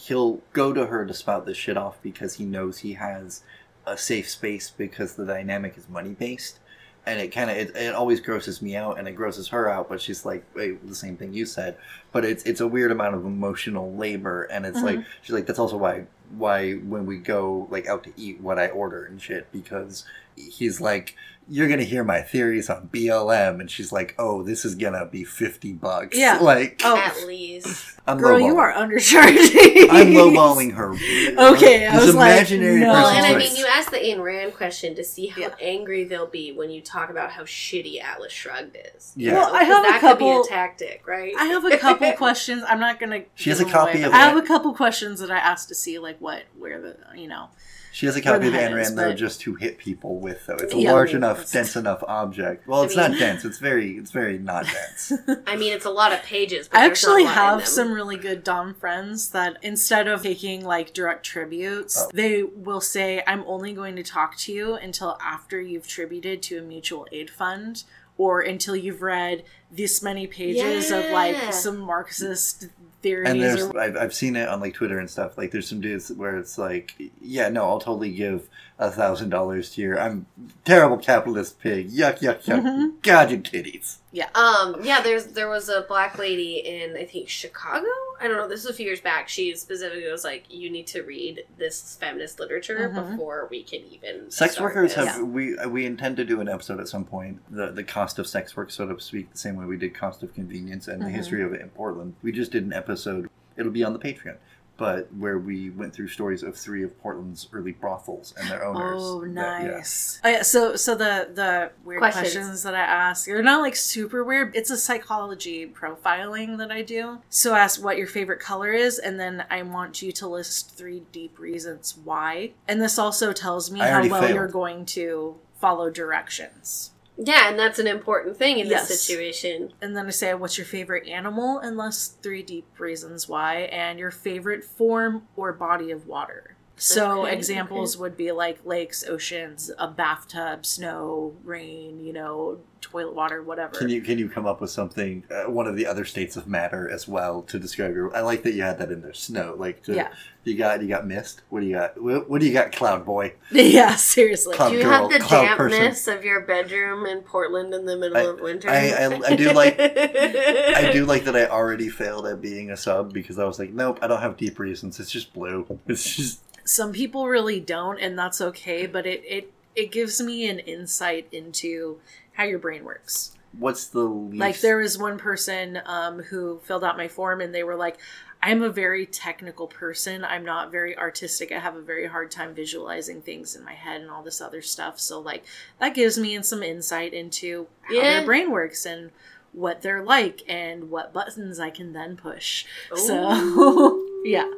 he'll 0.00 0.40
go 0.52 0.72
to 0.72 0.86
her 0.86 1.04
to 1.04 1.14
spout 1.14 1.46
this 1.46 1.56
shit 1.56 1.76
off 1.76 2.00
because 2.02 2.34
he 2.34 2.44
knows 2.44 2.78
he 2.78 2.94
has 2.94 3.42
a 3.86 3.96
safe 3.96 4.28
space 4.28 4.70
because 4.70 5.14
the 5.14 5.26
dynamic 5.26 5.76
is 5.76 5.88
money 5.88 6.10
based. 6.10 6.58
And 7.06 7.18
it 7.18 7.28
kind 7.28 7.50
of 7.50 7.56
it, 7.56 7.74
it 7.74 7.94
always 7.94 8.20
grosses 8.20 8.60
me 8.60 8.76
out 8.76 8.98
and 8.98 9.08
it 9.08 9.12
grosses 9.12 9.48
her 9.48 9.68
out, 9.70 9.88
but 9.88 10.00
she's 10.00 10.24
like 10.24 10.44
wait, 10.54 10.86
the 10.86 10.94
same 10.94 11.16
thing 11.16 11.32
you 11.32 11.46
said. 11.46 11.76
But 12.12 12.24
it's 12.24 12.44
it's 12.44 12.60
a 12.60 12.66
weird 12.66 12.92
amount 12.92 13.14
of 13.14 13.24
emotional 13.24 13.94
labor, 13.94 14.44
and 14.44 14.66
it's 14.66 14.82
like 14.82 14.96
mm-hmm. 14.96 15.08
she's 15.22 15.34
like 15.34 15.46
that's 15.46 15.58
also 15.58 15.78
why 15.78 16.04
why 16.36 16.72
when 16.74 17.06
we 17.06 17.18
go 17.18 17.66
like 17.70 17.86
out 17.86 18.04
to 18.04 18.12
eat 18.16 18.40
what 18.40 18.58
I 18.58 18.68
order 18.68 19.04
and 19.04 19.20
shit 19.20 19.50
because 19.52 20.04
he's 20.36 20.80
like 20.80 21.16
you're 21.52 21.66
gonna 21.68 21.82
hear 21.82 22.04
my 22.04 22.20
theories 22.20 22.70
on 22.70 22.88
BLM 22.92 23.58
and 23.60 23.68
she's 23.70 23.90
like 23.90 24.14
oh 24.18 24.42
this 24.44 24.64
is 24.64 24.74
gonna 24.76 25.04
be 25.06 25.24
50 25.24 25.72
bucks 25.72 26.16
Yeah. 26.16 26.38
like 26.42 26.80
Oh. 26.84 26.96
At 26.96 27.26
least. 27.26 27.96
I'm 28.06 28.18
girl, 28.18 28.40
you 28.40 28.56
are 28.58 28.72
undercharging. 28.72 29.86
I'm 29.90 30.08
lowballing 30.08 30.72
her 30.72 30.90
Okay, 31.54 31.86
I 31.86 31.96
this 31.96 32.06
was 32.06 32.14
like, 32.14 32.32
imaginary 32.32 32.80
no. 32.80 32.92
Well, 32.92 33.06
and 33.08 33.26
I 33.26 33.36
mean, 33.38 33.54
you 33.56 33.66
asked 33.66 33.90
the 33.90 33.98
Ayn 33.98 34.22
Rand 34.22 34.54
question 34.54 34.94
to 34.96 35.04
see 35.04 35.26
how 35.28 35.40
Yeah. 35.42 35.54
angry 35.60 36.04
they'll 36.04 36.26
be 36.26 36.50
when 36.52 36.70
you 36.70 36.80
talk 36.80 37.10
about 37.10 37.30
how 37.30 37.42
shitty 37.42 38.02
Atlas 38.02 38.32
Shrugged 38.32 38.76
is. 38.96 39.12
Yeah. 39.16 39.34
Well, 39.34 39.54
I 39.54 39.58
'Cause 39.64 39.66
have 39.68 39.84
a 39.84 39.88
that 39.88 40.00
could 40.00 40.18
be 40.18 40.24
couple- 40.24 40.42
a 40.42 40.48
tactic, 40.48 41.02
right? 41.06 41.34
I 41.38 41.44
have 41.46 41.64
a 41.64 41.76
couple 41.76 42.12
questions. 42.16 42.64
I'm 42.66 42.80
not 42.80 42.98
gonna. 42.98 43.22
She 43.34 43.50
has 43.50 43.60
a 43.60 43.64
copy 43.64 43.98
away, 43.98 44.04
of 44.08 44.12
I 44.14 44.16
it. 44.26 44.28
have 44.34 44.36
a 44.36 44.46
couple 44.46 44.72
questions 44.74 45.20
that 45.20 45.30
I 45.30 45.38
asked 45.38 45.68
to 45.68 45.74
see, 45.74 45.98
like 45.98 46.19
what, 46.20 46.44
where 46.58 46.80
the, 46.80 46.96
you 47.16 47.26
know. 47.26 47.48
she 47.92 48.06
has 48.06 48.14
a 48.14 48.20
where 48.20 48.34
copy 48.34 48.48
the 48.48 48.48
of 48.48 48.54
head 48.54 48.70
Ayn 48.72 48.80
is, 48.80 48.86
Rand 48.88 48.98
though 48.98 49.12
just 49.14 49.40
to 49.40 49.54
hit 49.56 49.78
people 49.78 50.18
with 50.20 50.46
though 50.46 50.54
it's 50.56 50.72
a 50.74 50.78
Yeah. 50.78 50.92
large 50.92 51.14
enough 51.14 51.38
It's- 51.38 51.50
dense 51.52 51.74
enough 51.76 52.04
object 52.06 52.68
well 52.68 52.82
I 52.82 52.84
it's 52.84 52.96
mean- 52.96 53.10
not 53.12 53.18
dense 53.18 53.44
it's 53.44 53.58
very 53.58 53.96
it's 53.96 54.10
very 54.12 54.38
not 54.38 54.66
dense 54.66 55.12
I 55.46 55.56
mean, 55.56 55.72
it's 55.72 55.86
a 55.86 55.90
lot 55.90 56.12
of 56.12 56.22
pages. 56.22 56.68
But 56.68 56.78
I 56.78 56.86
there's 56.86 57.02
not 57.02 57.10
actually 57.10 57.22
a 57.22 57.26
lot 57.26 57.32
in 57.54 57.58
have 57.60 57.66
some 57.66 57.92
really 57.92 58.16
good 58.16 58.44
Dom 58.44 58.74
friends 58.74 59.30
that 59.30 59.56
instead 59.62 60.06
of 60.06 60.22
taking 60.22 60.64
like 60.64 60.92
direct 60.92 61.24
tributes, 61.24 61.96
Oh. 61.98 62.10
they 62.14 62.42
will 62.42 62.80
say, 62.82 63.22
I'm 63.26 63.42
only 63.46 63.72
going 63.72 63.96
to 63.96 64.02
talk 64.02 64.36
to 64.38 64.52
you 64.52 64.74
until 64.74 65.18
after 65.20 65.60
you've 65.60 65.88
tributed 65.88 66.42
to 66.44 66.58
a 66.58 66.62
mutual 66.62 67.06
aid 67.12 67.30
fund 67.30 67.84
or 68.18 68.40
until 68.42 68.76
you've 68.76 69.00
read 69.02 69.42
this 69.72 70.02
many 70.02 70.26
pages 70.26 70.90
of 70.90 71.06
like 71.10 71.52
some 71.54 71.78
Marxist 71.78 72.68
theories. 73.02 73.28
and 73.30 73.42
there's 73.42 73.62
or, 73.62 73.78
I've, 73.78 73.96
I've 73.96 74.14
seen 74.14 74.36
it 74.36 74.48
on 74.48 74.60
like 74.60 74.74
twitter 74.74 74.98
and 74.98 75.08
stuff 75.08 75.36
like 75.38 75.50
there's 75.50 75.68
some 75.68 75.80
dudes 75.80 76.10
where 76.12 76.36
it's 76.36 76.58
like 76.58 76.94
yeah 77.20 77.48
no 77.48 77.64
i'll 77.64 77.80
totally 77.80 78.12
give 78.12 78.48
a 78.80 78.90
thousand 78.90 79.28
dollars 79.28 79.70
to 79.70 79.82
your 79.82 80.00
i'm 80.00 80.24
terrible 80.64 80.96
capitalist 80.96 81.60
pig 81.60 81.90
yuck 81.90 82.18
yuck 82.20 82.42
yuck 82.44 82.62
Mhm. 82.62 83.02
god 83.02 83.30
you 83.30 83.36
titties 83.38 83.98
Yeah. 84.12 84.28
Um, 84.34 84.80
yeah, 84.82 85.00
there's 85.02 85.26
there 85.26 85.48
was 85.48 85.68
a 85.68 85.82
black 85.82 86.18
lady 86.18 86.54
in 86.66 86.96
I 86.96 87.04
think 87.04 87.28
Chicago. 87.28 87.86
I 88.20 88.26
don't 88.26 88.36
know. 88.38 88.48
This 88.48 88.64
was 88.64 88.72
a 88.74 88.76
few 88.76 88.86
years 88.86 89.00
back. 89.00 89.28
She 89.28 89.54
specifically 89.54 90.10
was 90.10 90.24
like, 90.24 90.46
"You 90.50 90.68
need 90.68 90.88
to 90.88 91.02
read 91.02 91.44
this 91.58 91.96
feminist 92.00 92.40
literature 92.40 92.90
Mhm. 92.92 93.10
before 93.12 93.46
we 93.52 93.62
can 93.62 93.82
even." 93.92 94.28
sex 94.28 94.54
start 94.54 94.74
workers 94.74 94.96
this." 94.96 95.06
have 95.06 95.22
we 95.28 95.54
we 95.68 95.86
intend 95.86 96.16
to 96.16 96.24
do 96.24 96.40
an 96.40 96.48
episode 96.48 96.80
at 96.80 96.88
some 96.88 97.04
point 97.04 97.38
the 97.54 97.70
the 97.70 97.84
cost 97.84 98.18
of 98.18 98.26
sex 98.26 98.56
work 98.56 98.72
so 98.72 98.84
to 98.88 99.00
speak 99.00 99.30
the 99.30 99.38
same 99.38 99.54
way 99.54 99.64
we 99.64 99.76
did 99.76 99.94
cost 99.94 100.24
of 100.24 100.34
convenience 100.34 100.88
and 100.88 101.00
the 101.02 101.06
Mhm. 101.06 101.12
history 101.20 101.42
of 101.44 101.52
it 101.52 101.60
in 101.60 101.68
portland 101.68 102.14
we 102.20 102.32
just 102.32 102.50
did 102.50 102.64
an 102.64 102.72
episode 102.72 103.30
it'll 103.56 103.70
be 103.70 103.84
on 103.84 103.92
the 103.92 103.98
patreon 104.00 104.36
but 104.80 105.12
where 105.12 105.38
we 105.38 105.68
went 105.68 105.92
through 105.94 106.08
stories 106.08 106.42
of 106.42 106.56
three 106.56 106.82
of 106.82 106.98
Portland's 107.02 107.46
early 107.52 107.72
brothels 107.72 108.32
and 108.40 108.48
their 108.48 108.64
owners. 108.64 108.94
Oh, 108.96 109.20
that- 109.20 109.62
yeah. 109.62 109.70
nice. 109.72 110.18
Oh, 110.24 110.40
so, 110.42 110.74
so 110.74 110.94
the 110.94 111.28
the 111.34 111.70
weird 111.84 112.00
Questions. 112.00 112.32
questions. 112.32 112.62
that 112.62 112.74
I 112.74 112.80
ask, 112.80 113.26
they're 113.26 113.42
not 113.42 113.60
like 113.60 113.76
super 113.76 114.24
weird. 114.24 114.56
It's 114.56 114.70
a 114.70 114.78
psychology 114.78 115.66
profiling 115.66 116.56
that 116.56 116.72
I 116.72 116.80
do. 116.80 117.18
So, 117.28 117.52
I 117.52 117.58
ask 117.58 117.84
what 117.84 117.98
your 117.98 118.06
favorite 118.06 118.40
color 118.40 118.72
is, 118.72 118.98
and 118.98 119.20
then 119.20 119.44
I 119.50 119.60
want 119.62 120.00
you 120.00 120.12
to 120.12 120.26
list 120.26 120.70
three 120.78 121.02
deep 121.12 121.38
reasons 121.38 121.98
why. 122.02 122.52
And 122.66 122.80
this 122.80 122.98
also 122.98 123.34
tells 123.34 123.70
me 123.70 123.82
I 123.82 123.88
how 123.88 124.08
well 124.08 124.22
failed. 124.22 124.34
you're 124.34 124.48
going 124.48 124.86
to 124.86 125.36
follow 125.60 125.90
directions. 125.90 126.92
Yeah, 127.22 127.50
and 127.50 127.58
that's 127.58 127.78
an 127.78 127.86
important 127.86 128.36
thing 128.38 128.58
in 128.58 128.66
Yes. 128.66 128.88
this 128.88 129.02
situation. 129.02 129.74
And 129.82 129.94
then 129.94 130.06
I 130.06 130.10
say, 130.10 130.32
what's 130.32 130.56
your 130.56 130.64
favorite 130.64 131.06
animal? 131.06 131.58
And 131.58 131.76
list 131.76 132.22
three 132.22 132.42
deep 132.42 132.66
reasons 132.78 133.28
why, 133.28 133.68
and 133.70 133.98
your 133.98 134.10
favorite 134.10 134.64
form 134.64 135.28
or 135.36 135.52
body 135.52 135.90
of 135.90 136.06
water. 136.06 136.56
So 136.76 137.24
Okay, 137.26 137.34
examples 137.36 137.98
would 137.98 138.16
be 138.16 138.32
like 138.32 138.64
lakes, 138.64 139.04
oceans, 139.06 139.70
a 139.78 139.86
bathtub, 139.86 140.64
snow, 140.64 141.34
rain, 141.44 142.00
you 142.00 142.14
know, 142.14 142.60
toilet 142.80 143.14
water, 143.14 143.42
whatever. 143.42 143.76
Can 143.76 143.90
you 143.90 144.00
can 144.00 144.18
you 144.18 144.30
come 144.30 144.46
up 144.46 144.62
with 144.62 144.70
something? 144.70 145.24
Uh, 145.30 145.50
one 145.50 145.66
of 145.66 145.76
the 145.76 145.84
other 145.86 146.06
states 146.06 146.36
of 146.38 146.46
matter 146.46 146.88
as 146.88 147.06
well 147.06 147.42
to 147.42 147.58
describe 147.58 147.94
your. 147.94 148.16
I 148.16 148.22
like 148.22 148.42
that 148.44 148.54
you 148.54 148.62
had 148.62 148.78
that 148.78 148.90
in 148.90 149.02
there. 149.02 149.12
Snow, 149.12 149.54
like 149.58 149.82
to, 149.82 149.94
Yeah. 149.94 150.08
You 150.44 150.56
got 150.56 150.80
you 150.80 150.88
got 150.88 151.06
mist. 151.06 151.42
What 151.50 151.60
do 151.60 151.66
you 151.66 151.74
got? 151.74 152.00
What, 152.00 152.30
what 152.30 152.40
do 152.40 152.46
you 152.46 152.52
got, 152.54 152.72
Cloud 152.72 153.04
Boy? 153.04 153.34
yeah, 153.52 153.94
seriously. 153.96 154.56
Cloud 154.56 154.70
Do 154.70 154.76
you 154.76 154.82
girl, 154.84 155.10
have 155.10 155.10
the 155.10 155.18
cloud 155.26 155.56
person. 155.58 155.78
dampness 155.80 156.08
of 156.08 156.24
your 156.24 156.40
bedroom 156.40 157.04
in 157.04 157.20
Portland 157.20 157.74
in 157.74 157.84
the 157.84 157.96
middle 157.96 158.16
I- 158.16 158.20
of 158.22 158.40
winter? 158.40 158.70
I- 158.70 158.88
I- 158.90 159.20
I 159.32 159.36
do 159.36 159.52
like- 159.52 159.78
I 159.78 160.90
do 160.92 161.04
like 161.04 161.24
that. 161.24 161.36
I 161.36 161.46
already 161.46 161.88
failed 161.90 162.26
at 162.26 162.40
being 162.40 162.70
a 162.70 162.76
sub 162.76 163.12
because 163.12 163.38
I 163.38 163.44
was 163.44 163.58
like, 163.58 163.70
nope, 163.72 163.98
I 164.00 164.06
don't 164.06 164.20
have 164.22 164.36
deep 164.38 164.58
reasons. 164.58 164.98
It's 164.98 165.10
just 165.10 165.32
blue. 165.34 165.66
It's 165.86 166.16
just 166.16 166.40
Some 166.66 166.92
people 166.92 167.28
really 167.28 167.60
don't, 167.60 167.98
and 167.98 168.18
that's 168.18 168.40
okay, 168.40 168.86
but 168.86 169.06
it, 169.06 169.22
it, 169.26 169.52
it 169.76 169.92
gives 169.92 170.22
me 170.22 170.48
an 170.48 170.58
insight 170.60 171.28
into 171.32 171.98
how 172.32 172.44
your 172.44 172.58
brain 172.58 172.84
works. 172.84 173.36
what's 173.58 173.88
the 173.88 174.00
least 174.00 174.40
Like 174.40 174.60
there 174.60 174.78
was 174.78 174.96
one 174.96 175.18
person 175.18 175.80
um, 175.84 176.20
who 176.22 176.60
filled 176.64 176.82
out 176.84 176.96
my 176.96 177.08
form, 177.08 177.40
and 177.42 177.54
they 177.54 177.62
were 177.62 177.76
like, 177.76 177.98
"I'm 178.42 178.62
a 178.62 178.70
very 178.70 179.04
technical 179.06 179.66
person. 179.66 180.24
I'm 180.24 180.44
not 180.44 180.70
very 180.72 180.96
artistic. 180.96 181.52
I 181.52 181.58
have 181.58 181.76
a 181.76 181.82
very 181.82 182.06
hard 182.06 182.30
time 182.30 182.54
visualizing 182.54 183.20
things 183.22 183.54
in 183.54 183.64
my 183.64 183.74
head 183.74 184.00
and 184.00 184.10
all 184.10 184.22
this 184.22 184.40
other 184.40 184.62
stuff. 184.62 184.98
So 185.00 185.20
like 185.20 185.44
that 185.78 185.94
gives 185.94 186.16
me 186.18 186.40
some 186.42 186.62
insight 186.62 187.12
into 187.12 187.66
how 187.82 187.94
Yeah. 187.94 188.02
their 188.18 188.24
brain 188.24 188.50
works 188.50 188.86
and 188.86 189.10
what 189.52 189.82
they're 189.82 190.02
like 190.04 190.42
and 190.48 190.90
what 190.90 191.12
buttons 191.12 191.58
I 191.60 191.70
can 191.70 191.92
then 191.92 192.16
push. 192.16 192.64
So 192.94 194.06
yeah, 194.24 194.48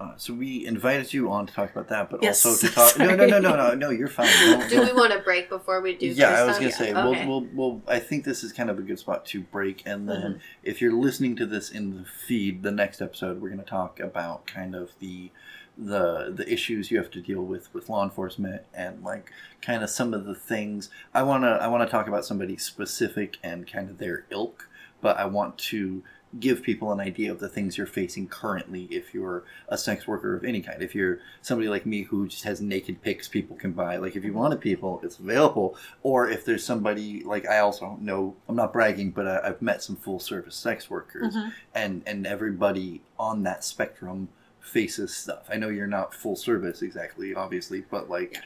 Uh, 0.00 0.12
so 0.16 0.32
we 0.32 0.64
invited 0.66 1.12
you 1.12 1.30
on 1.30 1.46
to 1.46 1.52
talk 1.52 1.70
about 1.70 1.86
that, 1.88 2.08
but 2.08 2.22
Yes, 2.22 2.46
also 2.46 2.66
to 2.66 2.74
talk. 2.74 2.98
No, 2.98 3.14
no, 3.14 3.26
no, 3.26 3.38
no, 3.38 3.54
no, 3.54 3.74
no. 3.74 3.90
You're 3.90 4.08
fine. 4.08 4.28
Don't- 4.46 4.68
do 4.70 4.80
we 4.82 4.92
want 4.94 5.12
to 5.12 5.18
break 5.18 5.50
before 5.50 5.82
we 5.82 5.94
do? 5.94 6.06
yeah, 6.06 6.30
I 6.30 6.44
was 6.44 6.56
gonna 6.58 6.72
say 6.72 6.94
Okay. 6.94 7.26
we'll, 7.26 7.42
we'll, 7.42 7.48
we'll. 7.52 7.82
I 7.86 7.98
think 7.98 8.24
this 8.24 8.42
is 8.42 8.50
kind 8.52 8.70
of 8.70 8.78
a 8.78 8.82
good 8.82 8.98
spot 8.98 9.26
to 9.26 9.40
break, 9.42 9.82
and 9.84 10.08
then 10.08 10.20
Mm-hmm. 10.22 10.38
if 10.62 10.80
you're 10.80 10.94
listening 10.94 11.36
to 11.36 11.44
this 11.46 11.70
in 11.70 11.98
the 11.98 12.04
feed, 12.06 12.62
the 12.62 12.70
next 12.70 13.02
episode 13.02 13.42
we're 13.42 13.50
gonna 13.50 13.62
talk 13.62 14.00
about 14.00 14.46
kind 14.46 14.74
of 14.74 14.92
the 15.00 15.30
the 15.76 16.32
the 16.34 16.50
issues 16.50 16.90
you 16.90 16.96
have 16.98 17.10
to 17.10 17.20
deal 17.20 17.42
with 17.42 17.72
with 17.74 17.88
law 17.90 18.02
enforcement 18.02 18.62
and 18.74 19.02
like 19.04 19.30
kind 19.62 19.82
of 19.82 19.90
some 19.90 20.14
of 20.14 20.24
the 20.24 20.34
things. 20.34 20.88
I 21.12 21.22
wanna 21.24 21.58
I 21.60 21.68
wanna 21.68 21.86
talk 21.88 22.08
about 22.08 22.24
somebody 22.24 22.56
specific 22.56 23.36
and 23.42 23.70
kind 23.70 23.90
of 23.90 23.98
their 23.98 24.24
ilk, 24.30 24.68
but 25.02 25.18
I 25.18 25.26
want 25.26 25.58
to 25.58 26.02
give 26.38 26.62
people 26.62 26.92
an 26.92 27.00
idea 27.00 27.32
of 27.32 27.40
the 27.40 27.48
things 27.48 27.76
you're 27.76 27.86
facing 27.88 28.28
currently 28.28 28.84
if 28.84 29.12
you're 29.12 29.42
a 29.68 29.76
sex 29.76 30.06
worker 30.06 30.36
of 30.36 30.44
any 30.44 30.60
kind. 30.60 30.80
If 30.80 30.94
you're 30.94 31.18
somebody 31.42 31.68
like 31.68 31.84
me 31.86 32.02
who 32.02 32.28
just 32.28 32.44
has 32.44 32.60
naked 32.60 33.02
pics 33.02 33.26
people 33.26 33.56
can 33.56 33.72
buy 33.72 33.96
like 33.96 34.14
if 34.14 34.24
you 34.24 34.32
wanted 34.32 34.60
people 34.60 35.00
it's 35.02 35.18
available. 35.18 35.76
Or 36.04 36.28
if 36.30 36.44
there's 36.44 36.64
somebody 36.64 37.24
like 37.24 37.48
i 37.48 37.58
also 37.58 37.98
know 38.00 38.36
i'm 38.48 38.54
not 38.54 38.72
bragging 38.72 39.10
but 39.10 39.26
I, 39.26 39.48
i've 39.48 39.60
met 39.62 39.82
some 39.82 39.96
full 39.96 40.20
service 40.20 40.54
sex 40.54 40.88
workers 40.88 41.34
Mhm. 41.34 41.52
and 41.74 42.02
and 42.06 42.26
everybody 42.26 43.02
on 43.18 43.42
that 43.42 43.64
spectrum 43.64 44.28
faces 44.60 45.12
stuff. 45.16 45.48
I 45.50 45.56
know 45.56 45.68
you're 45.68 45.86
not 45.86 46.14
full 46.14 46.36
service 46.36 46.82
exactly 46.82 47.34
obviously 47.34 47.80
but 47.90 48.08
like 48.08 48.36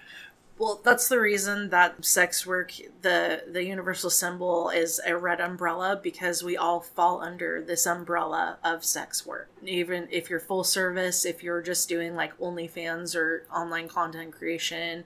Well, 0.56 0.81
that's 0.85 1.09
the 1.09 1.18
reason 1.18 1.70
that 1.70 2.05
sex 2.05 2.47
work, 2.47 2.72
the 3.02 3.43
the 3.51 3.64
universal 3.64 4.09
symbol 4.09 4.70
is 4.70 5.01
a 5.05 5.16
red 5.16 5.40
umbrella 5.40 5.98
because 6.01 6.44
we 6.44 6.56
all 6.56 6.81
fall 6.81 7.20
under 7.20 7.60
this 7.60 7.86
umbrella 7.86 8.59
of 8.62 8.85
sex 8.85 9.26
work. 9.26 9.48
Even 9.64 10.06
if 10.12 10.31
you're 10.31 10.39
full 10.39 10.62
service, 10.62 11.24
if 11.24 11.43
you're 11.43 11.60
just 11.60 11.89
doing 11.89 12.14
like 12.14 12.39
OnlyFans 12.39 13.16
or 13.16 13.44
online 13.52 13.89
content 13.89 14.32
creation, 14.32 15.05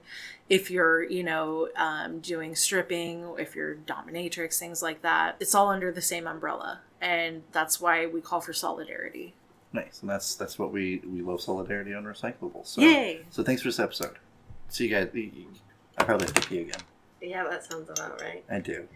if 0.49 0.69
you're 0.69 1.03
you 1.03 1.23
know 1.23 1.69
um, 1.75 2.19
doing 2.19 2.55
stripping, 2.55 3.25
if 3.39 3.55
you're 3.55 3.75
dominatrix, 3.75 4.59
things 4.59 4.83
like 4.83 5.01
that, 5.01 5.35
it's 5.39 5.55
all 5.55 5.69
under 5.69 5.91
the 5.91 6.01
same 6.01 6.27
umbrella, 6.27 6.81
and 7.01 7.41
that's 7.51 7.81
why 7.81 8.05
we 8.05 8.21
call 8.21 8.39
for 8.39 8.53
solidarity. 8.53 9.33
nice 9.73 10.01
and 10.01 10.09
that's 10.09 10.35
that's 10.35 10.59
what 10.59 10.71
we 10.71 11.01
we 11.07 11.21
love 11.21 11.41
solidarity 11.41 11.93
on 11.93 12.03
recyclables 12.03 12.67
so 12.67 12.81
Yay! 12.81 13.21
so 13.29 13.43
thanks 13.43 13.61
for 13.61 13.67
this 13.67 13.79
episode 13.79 14.17
see 14.69 14.87
you 14.87 14.91
guys 14.91 15.09
i 15.97 16.03
probably 16.03 16.27
have 16.27 16.35
to 16.35 16.47
pee 16.47 16.59
again 16.59 16.81
Yeah, 17.21 17.43
that 17.49 17.65
sounds 17.65 17.89
about 17.89 18.21
right. 18.21 18.43
i 18.49 18.59
do 18.59 18.87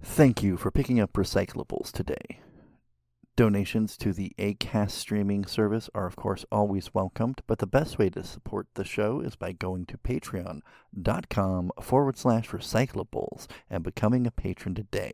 Thank 0.00 0.42
you 0.44 0.56
for 0.56 0.70
picking 0.70 1.00
up 1.00 1.12
recyclables 1.14 1.90
today. 1.90 2.38
Donations 3.34 3.96
to 3.96 4.12
the 4.12 4.32
ACAST 4.38 4.92
streaming 4.92 5.44
service 5.44 5.90
are, 5.92 6.06
of 6.06 6.14
course, 6.14 6.44
always 6.52 6.94
welcomed, 6.94 7.40
but 7.48 7.58
the 7.58 7.66
best 7.66 7.98
way 7.98 8.08
to 8.10 8.22
support 8.22 8.68
the 8.74 8.84
show 8.84 9.18
is 9.20 9.34
by 9.34 9.50
going 9.50 9.86
to 9.86 9.98
patreon.com 9.98 11.70
forward 11.80 12.16
slash 12.16 12.50
recyclables 12.50 13.48
and 13.68 13.82
becoming 13.82 14.24
a 14.24 14.30
patron 14.30 14.74
today. 14.76 15.10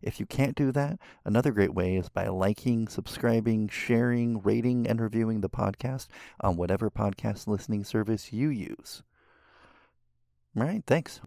If 0.00 0.20
you 0.20 0.26
can't 0.26 0.54
do 0.56 0.70
that, 0.72 0.98
another 1.24 1.50
great 1.50 1.74
way 1.74 1.96
is 1.96 2.08
by 2.08 2.28
liking, 2.28 2.86
subscribing, 2.86 3.68
sharing, 3.68 4.40
rating, 4.42 4.86
and 4.86 5.00
reviewing 5.00 5.40
the 5.40 5.50
podcast 5.50 6.06
on 6.40 6.56
whatever 6.56 6.90
podcast 6.90 7.46
listening 7.46 7.82
service 7.84 8.32
you 8.32 8.48
use. 8.48 9.02
All 10.56 10.64
right, 10.64 10.82
thanks. 10.86 11.20